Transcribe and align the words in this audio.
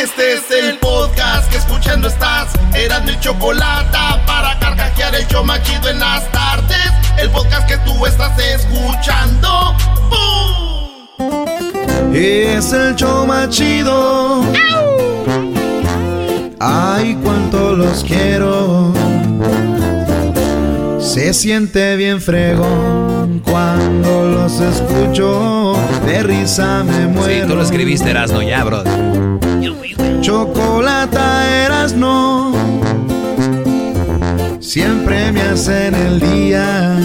Este 0.00 0.34
es 0.34 0.48
el 0.52 0.78
podcast 0.78 1.50
que 1.50 1.58
escuchando 1.58 2.06
estás. 2.06 2.52
Eran 2.72 3.04
mi 3.04 3.18
chocolate 3.18 3.98
para 4.28 4.56
carcajear 4.60 5.12
el 5.16 5.26
yo 5.26 5.42
machido 5.42 5.88
en 5.88 5.98
las 5.98 6.30
tardes. 6.30 6.92
El 7.20 7.28
podcast 7.30 7.66
que 7.66 7.78
tú 7.78 8.06
estás 8.06 8.38
escuchando. 8.38 9.74
¡Bum! 11.18 12.14
Es 12.14 12.72
el 12.72 12.94
show 12.94 13.26
más 13.26 13.48
chido. 13.48 14.44
Ay, 16.60 17.18
cuánto 17.20 17.72
los 17.72 18.04
quiero. 18.04 18.92
Se 21.00 21.34
siente 21.34 21.96
bien 21.96 22.20
fregón 22.20 23.40
cuando 23.40 24.26
los 24.26 24.60
escucho. 24.60 25.74
De 26.06 26.22
risa 26.22 26.84
me 26.84 27.08
muero. 27.08 27.42
Sí, 27.42 27.48
tú 27.48 27.56
lo 27.56 27.62
escribiste, 27.62 28.10
Erasno, 28.10 28.42
ya, 28.42 28.62
bro. 28.62 29.27
Chocolata 30.20 31.46
eras 31.64 31.94
no. 31.94 32.52
Siempre 34.60 35.32
me 35.32 35.42
hacen 35.42 35.94
el 35.94 36.20
día. 36.20 36.98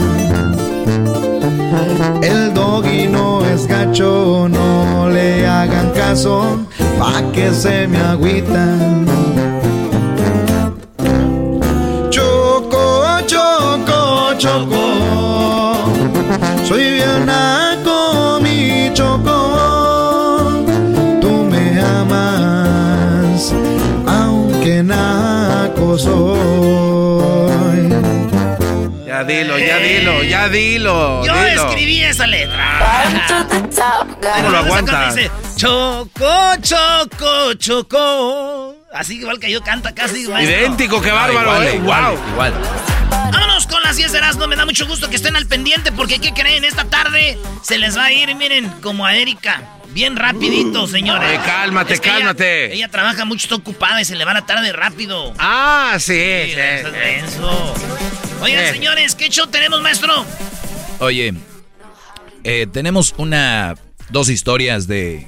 El 2.21 2.53
doggy 2.53 3.07
no 3.07 3.45
es 3.45 3.67
gacho, 3.67 4.47
no 4.49 5.09
le 5.09 5.47
hagan 5.47 5.91
caso, 5.91 6.59
pa' 6.99 7.21
que 7.31 7.51
se 7.51 7.87
me 7.87 7.99
agüitan. 7.99 9.05
Choco, 12.09 13.05
choco, 13.25 14.33
choco, 14.37 14.83
soy 16.67 16.91
bien 16.91 17.29
soy. 25.97 27.89
Ya 29.05 29.23
dilo, 29.23 29.57
ya 29.59 29.77
dilo, 29.77 30.23
ya 30.23 30.49
dilo. 30.49 31.25
Yo 31.25 31.33
dilo. 31.33 31.69
escribí 31.69 32.03
esa 32.03 32.27
letra. 32.27 33.05
¿Cómo 34.37 34.49
lo 34.49 34.57
aguantas? 34.57 35.15
Dice, 35.15 35.31
choco, 35.55 36.55
choco, 36.61 37.53
choco. 37.57 38.75
Así 38.93 39.17
igual 39.19 39.39
que 39.39 39.51
yo 39.51 39.61
canta 39.61 39.93
casi. 39.93 40.27
maestro. 40.27 40.57
Idéntico, 40.57 41.01
qué 41.01 41.11
bárbaro, 41.11 41.49
igual, 41.49 41.67
eh. 41.67 41.75
igual, 41.75 42.03
Wow. 42.05 42.19
igual. 42.33 42.53
Vámonos 43.53 43.71
con 43.71 43.83
las 43.83 43.97
10 43.97 44.11
de 44.11 44.17
Erasmo. 44.17 44.47
Me 44.47 44.55
da 44.55 44.65
mucho 44.65 44.87
gusto 44.87 45.11
que 45.11 45.15
estén 45.15 45.35
al 45.35 45.45
pendiente 45.45 45.91
porque, 45.91 46.17
¿qué 46.17 46.33
creen? 46.33 46.63
Esta 46.63 46.85
tarde 46.85 47.37
se 47.61 47.77
les 47.77 47.95
va 47.95 48.05
a 48.05 48.11
ir, 48.11 48.33
miren, 48.33 48.67
como 48.81 49.05
a 49.05 49.15
Erika. 49.15 49.61
Bien 49.91 50.15
rapidito, 50.15 50.87
señores. 50.87 51.29
Eh, 51.31 51.39
cálmate, 51.45 51.93
Es 51.93 51.99
que 52.01 52.09
ella- 52.09 52.17
cálmate. 52.17 52.73
Ella, 52.73 52.87
trabaja 52.87 53.25
mucho, 53.25 53.43
está 53.45 53.53
ocupada 53.53 54.01
y 54.01 54.05
se 54.05 54.15
le 54.15 54.25
va 54.25 54.33
la 54.33 54.47
tarde 54.47 54.73
rápido. 54.73 55.35
Ah, 55.37 55.97
sí, 55.99 56.13
Sí, 56.15 56.51
sí, 56.51 56.59
eso 56.59 56.87
es 56.87 56.93
denso. 56.93 57.73
Oigan, 58.41 58.63
Eh. 58.63 58.71
señores, 58.71 59.13
¿qué 59.13 59.29
show 59.29 59.45
tenemos, 59.45 59.79
maestro? 59.83 60.25
Oye, 60.97 61.35
eh, 62.43 62.65
tenemos 62.73 63.13
una, 63.17 63.75
dos 64.09 64.29
historias 64.29 64.87
de, 64.87 65.27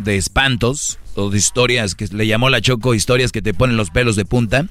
de 0.00 0.16
espantos, 0.16 0.98
o 1.14 1.30
de 1.30 1.38
historias 1.38 1.94
que 1.94 2.08
le 2.08 2.26
llamó 2.26 2.50
la 2.50 2.60
Choco, 2.60 2.94
historias 2.96 3.30
que 3.30 3.42
te 3.42 3.54
ponen 3.54 3.76
los 3.76 3.90
pelos 3.90 4.16
de 4.16 4.24
punta. 4.24 4.66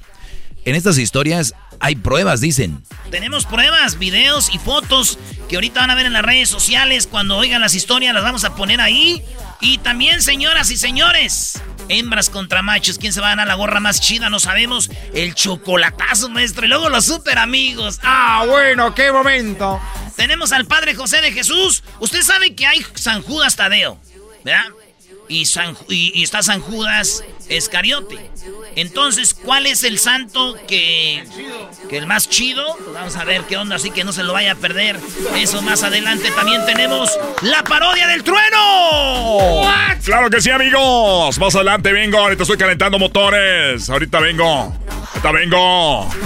En 0.66 0.74
estas 0.74 0.96
historias 0.98 1.54
hay 1.80 1.96
pruebas, 1.96 2.40
dicen. 2.40 2.82
Tenemos 3.10 3.44
pruebas, 3.46 3.98
videos 3.98 4.52
y 4.54 4.58
fotos 4.58 5.18
que 5.48 5.56
ahorita 5.56 5.80
van 5.80 5.90
a 5.90 5.94
ver 5.94 6.06
en 6.06 6.12
las 6.12 6.22
redes 6.22 6.48
sociales. 6.48 7.06
Cuando 7.06 7.36
oigan 7.36 7.60
las 7.60 7.74
historias 7.74 8.14
las 8.14 8.22
vamos 8.22 8.44
a 8.44 8.54
poner 8.54 8.80
ahí. 8.80 9.22
Y 9.60 9.78
también, 9.78 10.22
señoras 10.22 10.70
y 10.70 10.76
señores, 10.76 11.60
hembras 11.88 12.30
contra 12.30 12.62
machos. 12.62 12.98
¿Quién 12.98 13.12
se 13.12 13.20
va 13.20 13.28
a 13.28 13.30
ganar 13.30 13.46
la 13.46 13.54
gorra 13.54 13.80
más 13.80 14.00
chida? 14.00 14.30
No 14.30 14.40
sabemos. 14.40 14.90
El 15.12 15.34
chocolatazo, 15.34 16.28
maestro. 16.28 16.66
Y 16.66 16.68
luego 16.68 16.88
los 16.88 17.04
super 17.06 17.38
amigos. 17.38 18.00
Ah, 18.02 18.44
bueno, 18.48 18.94
qué 18.94 19.12
momento. 19.12 19.80
Tenemos 20.16 20.52
al 20.52 20.66
Padre 20.66 20.94
José 20.94 21.20
de 21.20 21.32
Jesús. 21.32 21.82
Usted 22.00 22.22
sabe 22.22 22.54
que 22.54 22.66
hay 22.66 22.84
San 22.94 23.22
Judas 23.22 23.56
Tadeo, 23.56 23.98
¿verdad? 24.44 24.64
Y, 25.28 25.46
San, 25.46 25.76
y, 25.88 26.12
y 26.14 26.22
está 26.22 26.42
San 26.42 26.60
Judas 26.60 27.24
Escariote. 27.48 28.30
Entonces, 28.76 29.34
¿cuál 29.34 29.66
es 29.66 29.84
el 29.84 29.98
santo 29.98 30.56
que, 30.66 31.24
que 31.88 31.98
el 31.98 32.06
más 32.06 32.28
chido? 32.28 32.64
Pues 32.76 32.94
vamos 32.94 33.16
a 33.16 33.24
ver 33.24 33.42
qué 33.42 33.56
onda, 33.56 33.76
así 33.76 33.90
que 33.90 34.04
no 34.04 34.12
se 34.12 34.22
lo 34.22 34.32
vaya 34.32 34.52
a 34.52 34.54
perder. 34.54 34.98
Eso 35.36 35.62
más 35.62 35.82
adelante 35.82 36.30
también 36.30 36.64
tenemos 36.66 37.10
la 37.42 37.62
parodia 37.62 38.06
del 38.06 38.24
trueno. 38.24 39.62
Claro 40.04 40.30
que 40.30 40.40
sí, 40.40 40.50
amigos. 40.50 41.38
Más 41.38 41.54
adelante 41.54 41.92
vengo. 41.92 42.18
Ahorita 42.18 42.42
estoy 42.42 42.58
calentando 42.58 42.98
motores. 42.98 43.88
Ahorita 43.88 44.20
vengo. 44.20 44.76
Ahorita 45.12 45.32
vengo. 45.32 46.10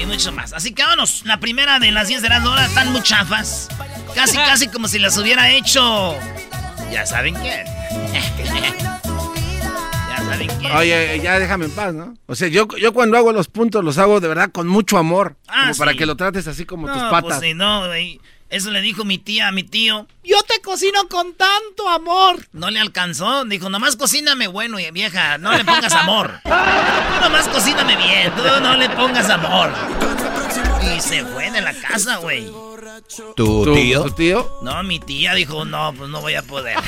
Y 0.00 0.06
mucho 0.06 0.32
más. 0.32 0.52
Así 0.52 0.72
que 0.72 0.82
vámonos. 0.82 1.22
La 1.24 1.38
primera 1.40 1.78
de 1.78 1.92
las 1.92 2.08
10 2.08 2.22
de 2.22 2.28
las 2.28 2.44
horas 2.44 2.68
están 2.68 2.90
muy 2.90 3.02
chafas. 3.02 3.68
Casi, 4.14 4.36
casi 4.36 4.68
como 4.68 4.88
si 4.88 4.98
las 4.98 5.16
hubiera 5.18 5.50
hecho. 5.50 6.16
Ya 6.90 7.06
saben 7.06 7.34
quién. 7.34 7.64
ya 10.08 10.16
saben 10.18 10.48
quién. 10.58 10.72
Oye, 10.72 11.20
ya 11.22 11.38
déjame 11.38 11.66
en 11.66 11.70
paz, 11.72 11.94
¿no? 11.94 12.14
O 12.26 12.34
sea, 12.34 12.48
yo, 12.48 12.66
yo 12.76 12.92
cuando 12.92 13.16
hago 13.16 13.32
los 13.32 13.48
puntos 13.48 13.84
los 13.84 13.98
hago 13.98 14.20
de 14.20 14.28
verdad 14.28 14.50
con 14.50 14.66
mucho 14.68 14.98
amor. 14.98 15.36
Ah, 15.48 15.62
como 15.68 15.76
para 15.76 15.94
que 15.94 16.06
lo 16.06 16.16
trates 16.16 16.46
así 16.46 16.64
como 16.66 16.86
tus 16.86 16.96
No, 16.96 17.10
patas. 17.10 17.38
pues 17.38 17.40
sí, 17.40 17.54
no, 17.54 17.86
güey. 17.86 18.20
Eso 18.48 18.72
le 18.72 18.80
dijo 18.80 19.04
mi 19.04 19.16
tía 19.18 19.46
a 19.46 19.52
mi 19.52 19.62
tío. 19.62 20.08
Yo 20.24 20.36
te 20.42 20.60
cocino 20.60 21.06
con 21.08 21.34
tanto 21.34 21.88
amor. 21.88 22.48
No 22.52 22.68
le 22.70 22.80
alcanzó. 22.80 23.44
Dijo, 23.44 23.70
nomás 23.70 23.94
cocíname 23.94 24.48
bueno, 24.48 24.80
y 24.80 24.90
vieja. 24.90 25.38
No 25.38 25.52
le 25.56 25.64
pongas 25.64 25.92
amor. 25.92 26.40
Tú 26.42 26.50
nomás 27.22 27.46
cocíname 27.46 27.96
bien. 27.96 28.32
Tú 28.34 28.42
no 28.60 28.74
le 28.76 28.88
pongas 28.90 29.30
amor. 29.30 29.72
Y 30.82 31.00
se 31.00 31.24
fue 31.24 31.50
de 31.50 31.60
la 31.60 31.74
casa, 31.74 32.16
güey. 32.16 32.46
¿Tu, 33.36 33.64
¿Tu 33.64 33.74
tío? 33.74 34.02
tu 34.04 34.10
tío? 34.12 34.58
No, 34.62 34.82
mi 34.82 34.98
tía 34.98 35.34
dijo, 35.34 35.64
no, 35.64 35.92
pues 35.94 36.08
no 36.10 36.20
voy 36.20 36.34
a 36.34 36.42
poder. 36.42 36.78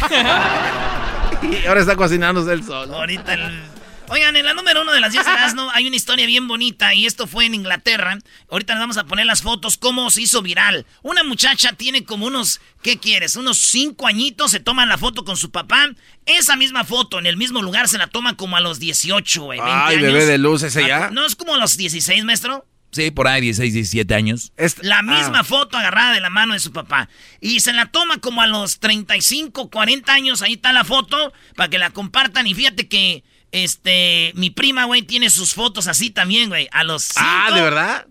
Y 1.43 1.67
ahora 1.67 1.81
está 1.81 1.97
cocinándose 1.97 2.53
él 2.53 2.65
solo. 2.65 2.95
Ahorita 2.95 3.35
el... 3.35 3.73
Oigan, 4.09 4.37
en 4.37 4.45
la 4.45 4.53
número 4.53 4.83
uno 4.83 4.93
de 4.93 5.01
las 5.01 5.13
10 5.13 5.25
de 5.25 5.55
no 5.55 5.71
hay 5.71 5.87
una 5.87 5.97
historia 5.97 6.27
bien 6.27 6.47
bonita 6.47 6.93
y 6.93 7.07
esto 7.07 7.27
fue 7.27 7.47
en 7.47 7.55
Inglaterra. 7.55 8.19
Ahorita 8.51 8.75
les 8.75 8.81
vamos 8.81 8.99
a 8.99 9.05
poner 9.05 9.25
las 9.25 9.41
fotos, 9.41 9.79
cómo 9.79 10.11
se 10.11 10.21
hizo 10.21 10.43
viral. 10.43 10.85
Una 11.01 11.25
muchacha 11.25 11.73
tiene 11.73 12.05
como 12.05 12.27
unos, 12.27 12.61
¿qué 12.83 12.99
quieres? 12.99 13.37
Unos 13.37 13.57
cinco 13.57 14.07
añitos, 14.07 14.51
se 14.51 14.61
toman 14.61 14.91
la 14.91 14.99
foto 14.99 15.25
con 15.25 15.39
su 15.39 15.51
papá. 15.51 15.89
Esa 16.27 16.57
misma 16.57 16.85
foto 16.85 17.19
en 17.19 17.27
el 17.27 17.39
mismo 17.39 17.63
lugar 17.63 17.89
se 17.89 17.97
la 17.97 18.07
toma 18.07 18.37
como 18.37 18.57
a 18.57 18.61
los 18.61 18.79
18, 18.81 19.43
güey. 19.45 19.59
20 19.61 19.75
Ay, 19.75 19.97
años. 19.97 20.13
bebé 20.13 20.27
de 20.27 20.37
luz 20.37 20.63
ese 20.63 20.87
ya. 20.87 21.09
No, 21.11 21.25
es 21.25 21.35
como 21.35 21.55
a 21.55 21.59
los 21.59 21.79
16, 21.79 22.23
maestro. 22.25 22.67
Sí, 22.93 23.11
por 23.11 23.27
ahí, 23.27 23.41
16, 23.41 23.73
17 23.73 24.15
años. 24.15 24.53
Es- 24.57 24.77
La 24.83 25.03
misma 25.03 25.41
ah. 25.41 25.45
foto 25.45 25.79
agarrada 25.79 26.13
de 26.13 26.21
la 26.21 26.29
mano 26.31 26.53
de 26.53 26.61
su 26.61 26.73
papá. 26.73 27.09
Y 27.41 27.61
se 27.61 27.73
la 27.73 27.87
toma 27.91 28.19
como 28.19 28.43
a 28.43 28.47
los 28.47 28.79
35, 28.81 29.71
40 29.71 30.13
años. 30.13 30.43
Ahí 30.43 30.53
está 30.55 30.73
la 30.75 30.85
foto 30.85 31.33
para 31.57 31.71
que 31.71 31.79
la 31.79 31.91
compartan. 31.91 32.47
Y 32.47 32.55
fíjate 32.55 32.89
que 32.89 33.25
este 33.51 34.33
mi 34.35 34.51
prima, 34.51 34.85
güey, 34.85 35.03
tiene 35.03 35.31
sus 35.31 35.55
fotos 35.55 35.87
así 35.89 36.11
también, 36.11 36.51
güey. 36.51 36.69
A 36.71 36.85
los 36.85 37.05
5. 37.05 37.21
Ah, 37.23 37.51
¿de 37.55 37.63
verdad? 37.63 38.07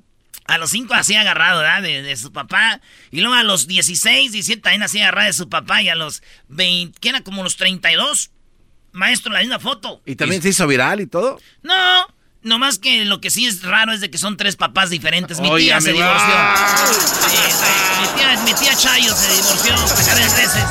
A 0.45 0.57
los 0.57 0.71
5 0.71 0.93
así 0.95 1.13
agarrado, 1.15 1.59
¿verdad? 1.59 1.83
De, 1.83 2.01
de 2.01 2.15
su 2.17 2.31
papá. 2.31 2.81
Y 3.11 3.21
luego 3.21 3.35
a 3.35 3.43
los 3.43 3.67
16, 3.67 4.31
17 4.31 4.61
también 4.63 4.81
así 4.83 4.99
agarrada 4.99 5.27
de 5.27 5.33
su 5.33 5.47
papá. 5.47 5.83
Y 5.83 5.89
a 5.89 5.95
los 5.95 6.23
20, 6.47 6.99
que 6.99 7.09
era 7.09 7.21
como 7.21 7.43
los 7.43 7.55
32. 7.55 8.31
maestro, 8.93 9.31
la 9.31 9.39
misma 9.39 9.59
foto. 9.59 10.01
¿Y 10.05 10.15
también 10.15 10.41
se 10.41 10.49
hizo 10.49 10.65
viral 10.67 11.01
y 11.01 11.07
todo? 11.07 11.39
No, 11.61 12.07
nomás 12.43 12.79
que 12.79 13.05
lo 13.05 13.21
que 13.21 13.29
sí 13.29 13.45
es 13.45 13.63
raro 13.63 13.93
es 13.93 14.01
de 14.01 14.09
que 14.09 14.17
son 14.17 14.38
tres 14.38 14.55
papás 14.55 14.89
diferentes. 14.89 15.39
Mi 15.39 15.49
Oye, 15.49 15.65
tía 15.65 15.81
se 15.81 15.93
divorció. 15.93 16.33
Sí, 17.29 17.38
mi, 18.01 18.19
tía, 18.19 18.41
mi 18.43 18.53
tía 18.53 18.75
Chayo 18.75 19.13
se 19.13 19.33
divorció 19.33 19.75
tres 20.13 20.35
veces. 20.35 20.63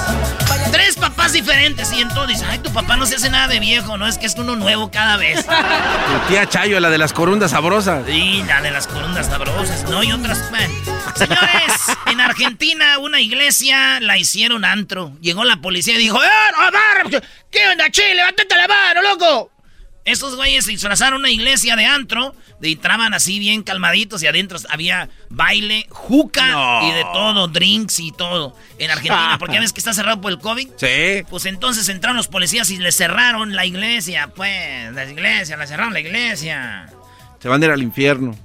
Tres 0.72 0.96
papás 0.96 1.32
diferentes 1.32 1.92
y 1.92 2.00
entonces 2.00 2.44
ay, 2.48 2.58
tu 2.58 2.72
papá 2.72 2.96
no 2.96 3.06
se 3.06 3.16
hace 3.16 3.30
nada 3.30 3.48
de 3.48 3.60
viejo, 3.60 3.96
no 3.96 4.06
es 4.06 4.18
que 4.18 4.26
es 4.26 4.34
uno 4.36 4.56
nuevo 4.56 4.90
cada 4.90 5.16
vez. 5.16 5.44
Tu 5.46 6.28
tía 6.28 6.48
Chayo, 6.48 6.80
la 6.80 6.90
de 6.90 6.98
las 6.98 7.12
corundas 7.12 7.52
sabrosas. 7.52 8.08
Y 8.08 8.42
la 8.44 8.60
de 8.62 8.70
las 8.70 8.86
corundas 8.86 9.26
sabrosas, 9.26 9.84
¿no? 9.90 10.02
Y 10.02 10.12
otras. 10.12 10.38
Señores, 11.14 11.96
en 12.06 12.20
Argentina 12.20 12.98
una 12.98 13.20
iglesia 13.20 14.00
la 14.00 14.16
hicieron 14.18 14.64
antro. 14.64 15.12
Llegó 15.20 15.44
la 15.44 15.56
policía 15.56 15.94
y 15.94 15.98
dijo, 15.98 16.22
¡Eh, 16.22 17.10
ver! 17.10 17.22
¿Qué 17.50 17.68
onda, 17.68 17.90
che? 17.90 18.14
¡Levántate 18.14 18.56
la 18.56 18.68
mano, 18.68 19.02
loco! 19.02 19.50
Esos 20.10 20.36
güeyes 20.36 20.64
se 20.64 20.72
disfrazaron 20.72 21.20
una 21.20 21.30
iglesia 21.30 21.76
de 21.76 21.86
antro, 21.86 22.34
de 22.60 22.72
entraban 22.72 23.14
así 23.14 23.38
bien 23.38 23.62
calmaditos 23.62 24.22
y 24.22 24.26
adentro 24.26 24.58
había 24.68 25.08
baile, 25.28 25.86
juca 25.90 26.46
No. 26.48 26.88
y 26.88 26.92
de 26.92 27.02
todo, 27.12 27.48
drinks 27.48 28.00
y 28.00 28.10
todo 28.12 28.56
en 28.78 28.90
Argentina, 28.90 29.36
porque 29.38 29.54
ya 29.54 29.60
ves 29.60 29.72
que 29.72 29.80
está 29.80 29.94
cerrado 29.94 30.20
por 30.20 30.32
el 30.32 30.38
COVID. 30.38 30.68
Sí. 30.76 31.22
Pues 31.30 31.46
entonces 31.46 31.88
entraron 31.88 32.16
los 32.16 32.28
policías 32.28 32.70
y 32.70 32.78
le 32.78 32.92
cerraron 32.92 33.54
la 33.54 33.64
iglesia, 33.66 34.32
pues, 34.34 34.92
la 34.92 35.04
iglesia, 35.04 35.56
la 35.56 35.66
cerraron 35.66 35.92
la 35.92 36.00
iglesia. 36.00 36.90
Se 37.40 37.48
van 37.48 37.62
a 37.62 37.66
ir 37.66 37.70
al 37.70 37.82
infierno. 37.82 38.36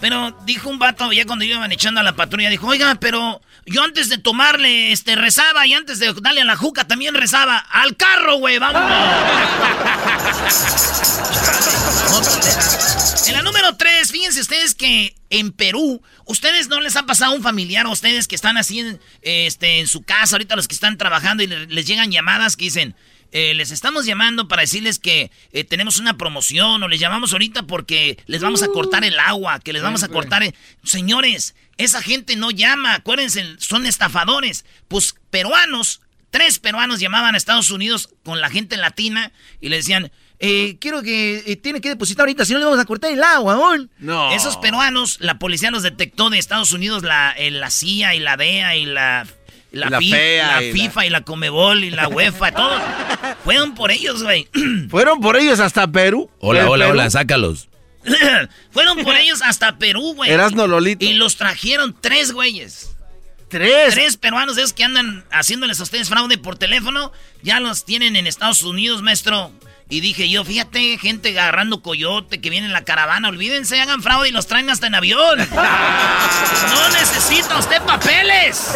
Pero 0.00 0.30
dijo 0.46 0.70
un 0.70 0.78
vato, 0.78 1.12
ya 1.12 1.26
cuando 1.26 1.44
iban 1.44 1.70
echando 1.72 2.00
a 2.00 2.02
la 2.02 2.14
patrulla, 2.14 2.48
dijo, 2.48 2.66
oiga, 2.66 2.96
pero 2.98 3.42
yo 3.66 3.82
antes 3.82 4.08
de 4.08 4.18
tomarle, 4.18 4.92
este, 4.92 5.16
rezaba 5.16 5.66
y 5.66 5.74
antes 5.74 5.98
de 5.98 6.12
darle 6.20 6.42
a 6.42 6.44
la 6.44 6.56
juca 6.56 6.86
también 6.86 7.14
rezaba. 7.14 7.58
Al 7.58 7.96
carro, 7.96 8.36
güey, 8.36 8.58
vamos. 8.58 8.82
en 13.26 13.32
la 13.34 13.42
número 13.42 13.76
3, 13.76 14.10
fíjense 14.10 14.40
ustedes 14.40 14.74
que 14.74 15.14
en 15.30 15.52
Perú, 15.52 16.02
ustedes 16.26 16.68
no 16.68 16.80
les 16.80 16.96
ha 16.96 17.06
pasado 17.06 17.32
un 17.34 17.42
familiar 17.42 17.86
a 17.86 17.90
ustedes 17.90 18.26
que 18.26 18.34
están 18.34 18.56
así 18.56 18.80
en, 18.80 19.00
este, 19.22 19.80
en 19.80 19.86
su 19.86 20.02
casa, 20.02 20.34
ahorita 20.36 20.56
los 20.56 20.68
que 20.68 20.74
están 20.74 20.98
trabajando 20.98 21.42
y 21.42 21.46
le- 21.46 21.66
les 21.66 21.86
llegan 21.86 22.10
llamadas 22.10 22.56
que 22.56 22.64
dicen, 22.64 22.96
eh, 23.32 23.54
les 23.54 23.70
estamos 23.70 24.06
llamando 24.06 24.48
para 24.48 24.62
decirles 24.62 24.98
que 24.98 25.30
eh, 25.52 25.62
tenemos 25.62 25.98
una 25.98 26.16
promoción 26.18 26.82
o 26.82 26.88
les 26.88 26.98
llamamos 26.98 27.32
ahorita 27.32 27.62
porque 27.62 28.18
les 28.26 28.42
vamos 28.42 28.62
a 28.64 28.68
cortar 28.68 29.04
el 29.04 29.20
agua, 29.20 29.60
que 29.60 29.72
les 29.72 29.82
vamos 29.82 30.02
a 30.02 30.08
cortar... 30.08 30.42
el- 30.42 30.54
Señores, 30.82 31.54
esa 31.84 32.02
gente 32.02 32.36
no 32.36 32.50
llama, 32.50 32.94
acuérdense, 32.94 33.44
son 33.58 33.86
estafadores. 33.86 34.64
Pues 34.88 35.14
peruanos, 35.30 36.00
tres 36.30 36.58
peruanos 36.58 37.00
llamaban 37.00 37.34
a 37.34 37.38
Estados 37.38 37.70
Unidos 37.70 38.08
con 38.24 38.40
la 38.40 38.50
gente 38.50 38.76
latina 38.76 39.32
y 39.60 39.68
le 39.68 39.76
decían... 39.76 40.10
eh, 40.42 40.78
quiero 40.80 41.02
que 41.02 41.42
eh, 41.46 41.56
tiene 41.56 41.80
que 41.82 41.90
depositar 41.90 42.22
ahorita, 42.22 42.44
si 42.46 42.52
no 42.54 42.58
le 42.60 42.64
vamos 42.64 42.80
a 42.80 42.84
cortar 42.86 43.10
el 43.12 43.22
agua, 43.22 43.54
aún. 43.54 43.90
No. 43.98 44.32
Esos 44.32 44.56
peruanos, 44.56 45.18
la 45.20 45.38
policía 45.38 45.70
los 45.70 45.82
detectó 45.82 46.30
de 46.30 46.38
Estados 46.38 46.72
Unidos, 46.72 47.02
la, 47.02 47.32
eh, 47.36 47.50
la 47.50 47.70
CIA 47.70 48.14
y 48.14 48.20
la 48.20 48.36
DEA 48.38 48.76
y 48.76 48.86
la, 48.86 49.26
la, 49.72 49.86
Y 49.86 49.90
la 49.90 49.98
Fi- 49.98 50.10
FEA 50.10 50.46
la 50.46 50.62
y 50.62 50.66
la- 50.68 50.72
FIFA 50.72 51.06
y 51.06 51.10
la 51.10 51.20
Comebol 51.22 51.84
y 51.84 51.90
la 51.90 52.08
UEFA, 52.08 52.52
todo. 52.52 52.80
Fueron 53.44 53.74
por 53.74 53.90
ellos, 53.90 54.22
güey. 54.22 54.48
Fueron 54.88 55.20
por 55.20 55.36
ellos 55.36 55.60
hasta 55.60 55.86
Perú. 55.86 56.30
Hola, 56.40 56.60
¿Fue 56.62 56.70
hola, 56.70 56.84
Perú? 56.86 56.98
hola, 56.98 57.10
sácalos. 57.10 57.68
Fueron 58.70 59.02
por 59.02 59.16
ellos 59.16 59.40
hasta 59.42 59.78
Perú, 59.78 60.14
güey. 60.14 60.30
Erasno 60.30 60.66
Lolito. 60.66 61.04
Y 61.04 61.14
los 61.14 61.36
trajeron 61.36 61.96
tres 62.00 62.32
güeyes. 62.32 62.90
Tres. 63.48 63.94
Tres 63.94 64.16
peruanos 64.16 64.54
de 64.56 64.62
esos 64.62 64.72
que 64.72 64.84
andan 64.84 65.24
haciéndoles 65.32 65.80
a 65.80 65.82
ustedes 65.82 66.08
fraude 66.08 66.38
por 66.38 66.56
teléfono. 66.56 67.12
Ya 67.42 67.58
los 67.58 67.84
tienen 67.84 68.14
en 68.16 68.26
Estados 68.26 68.62
Unidos, 68.62 69.02
maestro. 69.02 69.52
Y 69.92 70.00
dije 70.00 70.30
yo, 70.30 70.44
fíjate, 70.44 70.96
gente 70.98 71.30
agarrando 71.30 71.82
coyote 71.82 72.40
que 72.40 72.48
viene 72.48 72.66
en 72.68 72.72
la 72.72 72.84
caravana. 72.84 73.28
Olvídense, 73.28 73.80
hagan 73.80 74.02
fraude 74.02 74.28
y 74.28 74.32
los 74.32 74.46
traen 74.46 74.70
hasta 74.70 74.86
en 74.86 74.94
avión. 74.94 75.38
no 76.70 76.88
necesita 76.90 77.58
usted 77.58 77.82
papeles. 77.82 78.72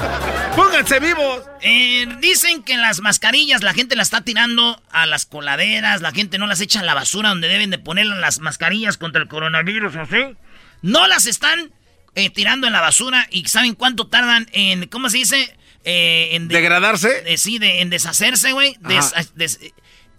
Pónganse 0.56 1.00
vivos. 1.00 1.42
Eh, 1.62 2.06
dicen 2.20 2.62
que 2.62 2.76
las 2.76 3.00
mascarillas 3.00 3.62
la 3.62 3.74
gente 3.74 3.96
las 3.96 4.06
está 4.08 4.20
tirando 4.22 4.80
a 4.90 5.06
las 5.06 5.26
coladeras, 5.26 6.00
la 6.00 6.12
gente 6.12 6.38
no 6.38 6.46
las 6.46 6.60
echa 6.60 6.80
a 6.80 6.84
la 6.84 6.94
basura 6.94 7.30
donde 7.30 7.48
deben 7.48 7.70
de 7.70 7.78
poner 7.78 8.06
las 8.06 8.38
mascarillas 8.38 8.96
contra 8.98 9.20
el 9.22 9.28
coronavirus, 9.28 9.96
¿así? 9.96 10.36
No 10.82 11.06
las 11.08 11.26
están 11.26 11.72
eh, 12.14 12.30
tirando 12.30 12.66
en 12.66 12.72
la 12.72 12.80
basura 12.80 13.26
y 13.30 13.46
¿saben 13.48 13.74
cuánto 13.74 14.06
tardan 14.08 14.46
en, 14.52 14.86
¿cómo 14.88 15.08
se 15.10 15.18
dice? 15.18 15.56
Eh, 15.84 16.30
en 16.32 16.46
de- 16.48 16.54
¿Degradarse? 16.54 17.24
eh, 17.26 17.36
sí, 17.36 17.58
de- 17.58 17.80
en 17.80 17.90
deshacerse, 17.90 18.52
güey. 18.52 18.76
Des- 18.80 19.12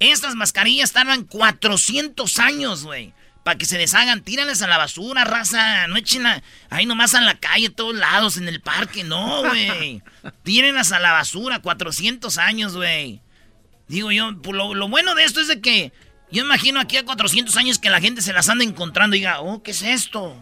estas 0.03 0.35
mascarillas 0.35 0.91
tardan 0.91 1.23
400 1.23 2.39
años, 2.39 2.83
güey. 2.83 3.13
Para 3.43 3.57
que 3.57 3.65
se 3.65 3.77
deshagan, 3.77 4.21
tíralas 4.23 4.61
a 4.61 4.67
la 4.67 4.77
basura, 4.77 5.25
raza. 5.25 5.87
No 5.87 5.97
echen 5.97 6.25
a- 6.25 6.41
ahí 6.69 6.85
nomás 6.85 7.13
a 7.13 7.19
la 7.21 7.35
calle, 7.39 7.67
a 7.67 7.73
todos 7.75 7.93
lados, 7.95 8.37
en 8.37 8.47
el 8.47 8.61
parque. 8.61 9.03
No, 9.03 9.41
güey. 9.43 10.01
Tírenlas 10.43 10.91
a 10.93 10.99
la 10.99 11.11
basura, 11.11 11.59
400 11.59 12.37
años, 12.37 12.75
güey. 12.75 13.21
Digo 13.89 14.11
yo, 14.11 14.31
pues, 14.41 14.55
lo, 14.55 14.73
lo 14.73 14.87
bueno 14.87 15.13
de 15.13 15.25
esto 15.25 15.41
es 15.41 15.49
de 15.49 15.59
que 15.59 15.91
yo 16.31 16.43
imagino 16.45 16.79
aquí 16.79 16.95
a 16.97 17.03
400 17.03 17.55
años 17.57 17.79
que 17.79 17.89
la 17.89 17.99
gente 17.99 18.21
se 18.21 18.31
las 18.31 18.47
anda 18.47 18.63
encontrando 18.63 19.15
y 19.15 19.19
diga, 19.19 19.41
oh, 19.41 19.61
¿qué 19.61 19.71
es 19.71 19.81
esto? 19.81 20.37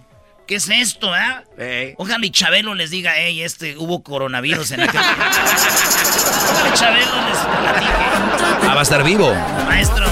¿Qué 0.47 0.55
es 0.55 0.69
esto, 0.69 1.11
eh? 1.57 1.95
Ojalá 1.97 2.23
y 2.25 2.29
Chabelo 2.29 2.75
les 2.75 2.91
diga, 2.91 3.13
hey, 3.15 3.41
este, 3.41 3.77
hubo 3.77 4.03
coronavirus 4.03 4.71
en 4.71 4.81
aquel 4.81 5.01
Ojalá 5.01 6.69
y 6.69 6.73
Chabelo 6.77 7.29
les 7.29 7.37
platique. 7.39 8.60
Ah, 8.71 8.73
va 8.73 8.79
a 8.79 8.83
estar 8.83 9.03
vivo. 9.03 9.35
Maestro, 9.65 10.05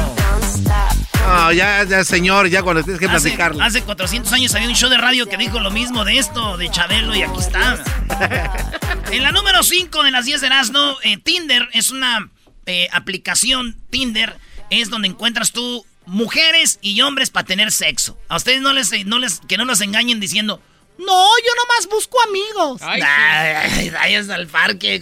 No, 1.25 1.53
ya, 1.53 1.85
ya, 1.85 2.03
señor, 2.03 2.49
ya 2.49 2.61
cuando 2.61 2.83
tienes 2.83 2.99
que 2.99 3.05
hace, 3.05 3.29
platicarlo. 3.29 3.63
hace 3.63 3.83
400 3.83 4.33
años 4.33 4.53
había 4.53 4.67
un 4.67 4.75
show 4.75 4.89
de 4.89 4.97
radio 4.97 5.29
que 5.29 5.37
dijo 5.37 5.61
lo 5.61 5.71
mismo 5.71 6.03
de 6.03 6.17
esto, 6.17 6.57
de 6.57 6.69
Chabelo, 6.69 7.15
y 7.15 7.21
aquí 7.21 7.39
está. 7.39 7.81
en 9.11 9.23
la 9.23 9.31
número 9.31 9.63
5 9.63 10.03
de 10.03 10.11
las 10.11 10.25
10 10.25 10.41
de 10.41 10.47
Erasmo, 10.47 10.97
eh, 11.03 11.15
Tinder 11.17 11.69
es 11.71 11.89
una 11.89 12.29
eh, 12.65 12.89
aplicación, 12.91 13.77
Tinder, 13.91 14.35
es 14.69 14.89
donde 14.89 15.07
encuentras 15.07 15.53
tú 15.53 15.85
mujeres 16.05 16.79
y 16.81 16.99
hombres 16.99 17.29
para 17.29 17.45
tener 17.45 17.71
sexo. 17.71 18.19
A 18.27 18.35
ustedes 18.35 18.59
no 18.59 18.73
les, 18.73 18.91
no 19.05 19.19
les, 19.19 19.39
que 19.47 19.55
no 19.55 19.63
los 19.63 19.79
engañen 19.79 20.19
diciendo, 20.19 20.61
no, 20.97 21.05
yo 21.05 21.53
nomás 21.55 21.87
busco 21.89 22.17
amigos. 22.27 22.81
Ay, 22.83 23.01
Ay, 23.05 23.89
vayas 23.89 24.27
al 24.29 24.47
parque. 24.47 24.99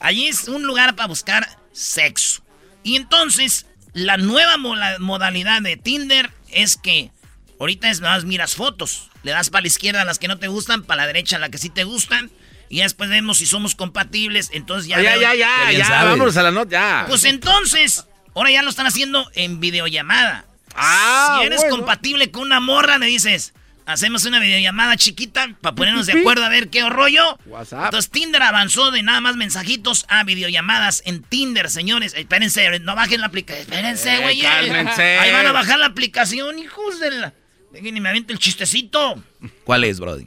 Allí 0.00 0.26
es 0.26 0.48
un 0.48 0.64
lugar 0.64 0.96
para 0.96 1.08
buscar 1.08 1.48
sexo. 1.72 2.42
Y 2.82 2.96
entonces, 2.96 3.66
la 3.92 4.16
nueva 4.16 4.56
modalidad 4.98 5.62
de 5.62 5.76
Tinder 5.76 6.30
es 6.50 6.76
que 6.76 7.10
ahorita 7.58 7.90
es 7.90 8.00
nada 8.00 8.16
más 8.16 8.24
miras 8.24 8.54
fotos. 8.54 9.10
Le 9.22 9.32
das 9.32 9.50
para 9.50 9.62
la 9.62 9.68
izquierda 9.68 10.02
a 10.02 10.04
las 10.04 10.18
que 10.18 10.28
no 10.28 10.38
te 10.38 10.48
gustan, 10.48 10.82
para 10.82 11.02
la 11.02 11.06
derecha 11.06 11.38
las 11.38 11.50
que 11.50 11.58
sí 11.58 11.68
te 11.68 11.84
gustan. 11.84 12.30
Y 12.68 12.76
ya 12.76 12.84
después 12.84 13.10
vemos 13.10 13.38
si 13.38 13.46
somos 13.46 13.74
compatibles. 13.74 14.50
Entonces 14.52 14.88
ya. 14.88 14.98
Ah, 14.98 15.02
ya, 15.02 15.16
ya, 15.16 15.34
ya, 15.34 15.72
ya, 15.72 16.04
vámonos 16.04 16.36
a 16.36 16.42
la 16.42 16.50
nota, 16.50 16.70
ya. 16.70 17.04
Pues 17.08 17.24
entonces, 17.24 18.06
ahora 18.34 18.50
ya 18.50 18.62
lo 18.62 18.70
están 18.70 18.86
haciendo 18.86 19.28
en 19.34 19.60
videollamada. 19.60 20.46
Ah, 20.74 21.38
si 21.40 21.46
eres 21.46 21.60
bueno. 21.60 21.76
compatible 21.76 22.30
con 22.30 22.42
una 22.42 22.60
morra, 22.60 22.98
le 22.98 23.06
dices, 23.06 23.54
hacemos 23.92 24.24
una 24.24 24.38
videollamada 24.40 24.96
chiquita 24.96 25.54
para 25.60 25.74
ponernos 25.74 26.06
de 26.06 26.14
acuerdo 26.20 26.44
a 26.44 26.48
ver 26.48 26.68
qué 26.70 26.88
rollo. 26.88 27.38
WhatsApp. 27.46 27.86
Entonces 27.86 28.10
Tinder 28.10 28.42
avanzó 28.42 28.90
de 28.90 29.02
nada 29.02 29.20
más 29.20 29.36
mensajitos 29.36 30.04
a 30.08 30.24
videollamadas 30.24 31.02
en 31.04 31.22
Tinder, 31.22 31.68
señores. 31.70 32.14
Espérense, 32.14 32.78
no 32.80 32.94
bajen 32.94 33.20
la 33.20 33.26
aplicación. 33.28 33.62
Espérense, 33.68 34.14
Eh, 34.16 34.20
güey. 34.22 34.40
cálmense. 34.40 35.18
Ahí 35.18 35.32
van 35.32 35.46
a 35.46 35.52
bajar 35.52 35.78
la 35.78 35.86
aplicación, 35.86 36.58
hijos 36.58 36.98
de 37.00 37.10
la... 37.10 37.34
Dejen 37.72 37.96
y 37.96 38.00
me 38.00 38.08
aviente 38.08 38.32
el 38.32 38.38
chistecito. 38.38 39.22
¿Cuál 39.64 39.84
es, 39.84 40.00
Brody? 40.00 40.26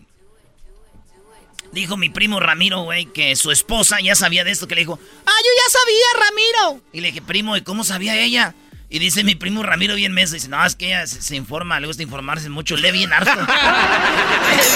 Dijo 1.72 1.98
mi 1.98 2.10
primo 2.10 2.40
Ramiro, 2.40 2.84
güey, 2.84 3.06
que 3.08 3.36
su 3.36 3.50
esposa 3.50 4.00
ya 4.00 4.16
sabía 4.16 4.44
de 4.44 4.52
esto, 4.52 4.68
que 4.68 4.76
le 4.76 4.82
dijo, 4.82 5.00
ah, 5.26 5.32
yo 5.44 5.50
ya 5.58 5.80
sabía, 5.80 6.28
Ramiro. 6.28 6.84
Y 6.94 7.02
le 7.02 7.08
dije, 7.08 7.22
primo, 7.24 7.58
¿y 7.58 7.62
cómo 7.62 7.84
sabía 7.84 8.16
ella? 8.16 8.54
Y 8.94 9.00
dice 9.00 9.24
mi 9.24 9.34
primo 9.34 9.64
Ramiro 9.64 9.96
bien 9.96 10.14
meso, 10.14 10.36
dice, 10.36 10.50
no, 10.50 10.64
es 10.64 10.76
que 10.76 10.86
ella 10.90 11.08
se, 11.08 11.20
se 11.20 11.36
informa, 11.36 11.80
le 11.80 11.88
gusta 11.88 12.04
informarse 12.04 12.48
mucho, 12.50 12.78
lee 12.78 12.92
bien 12.92 13.12
harto. 13.12 13.32
lee 13.36 13.48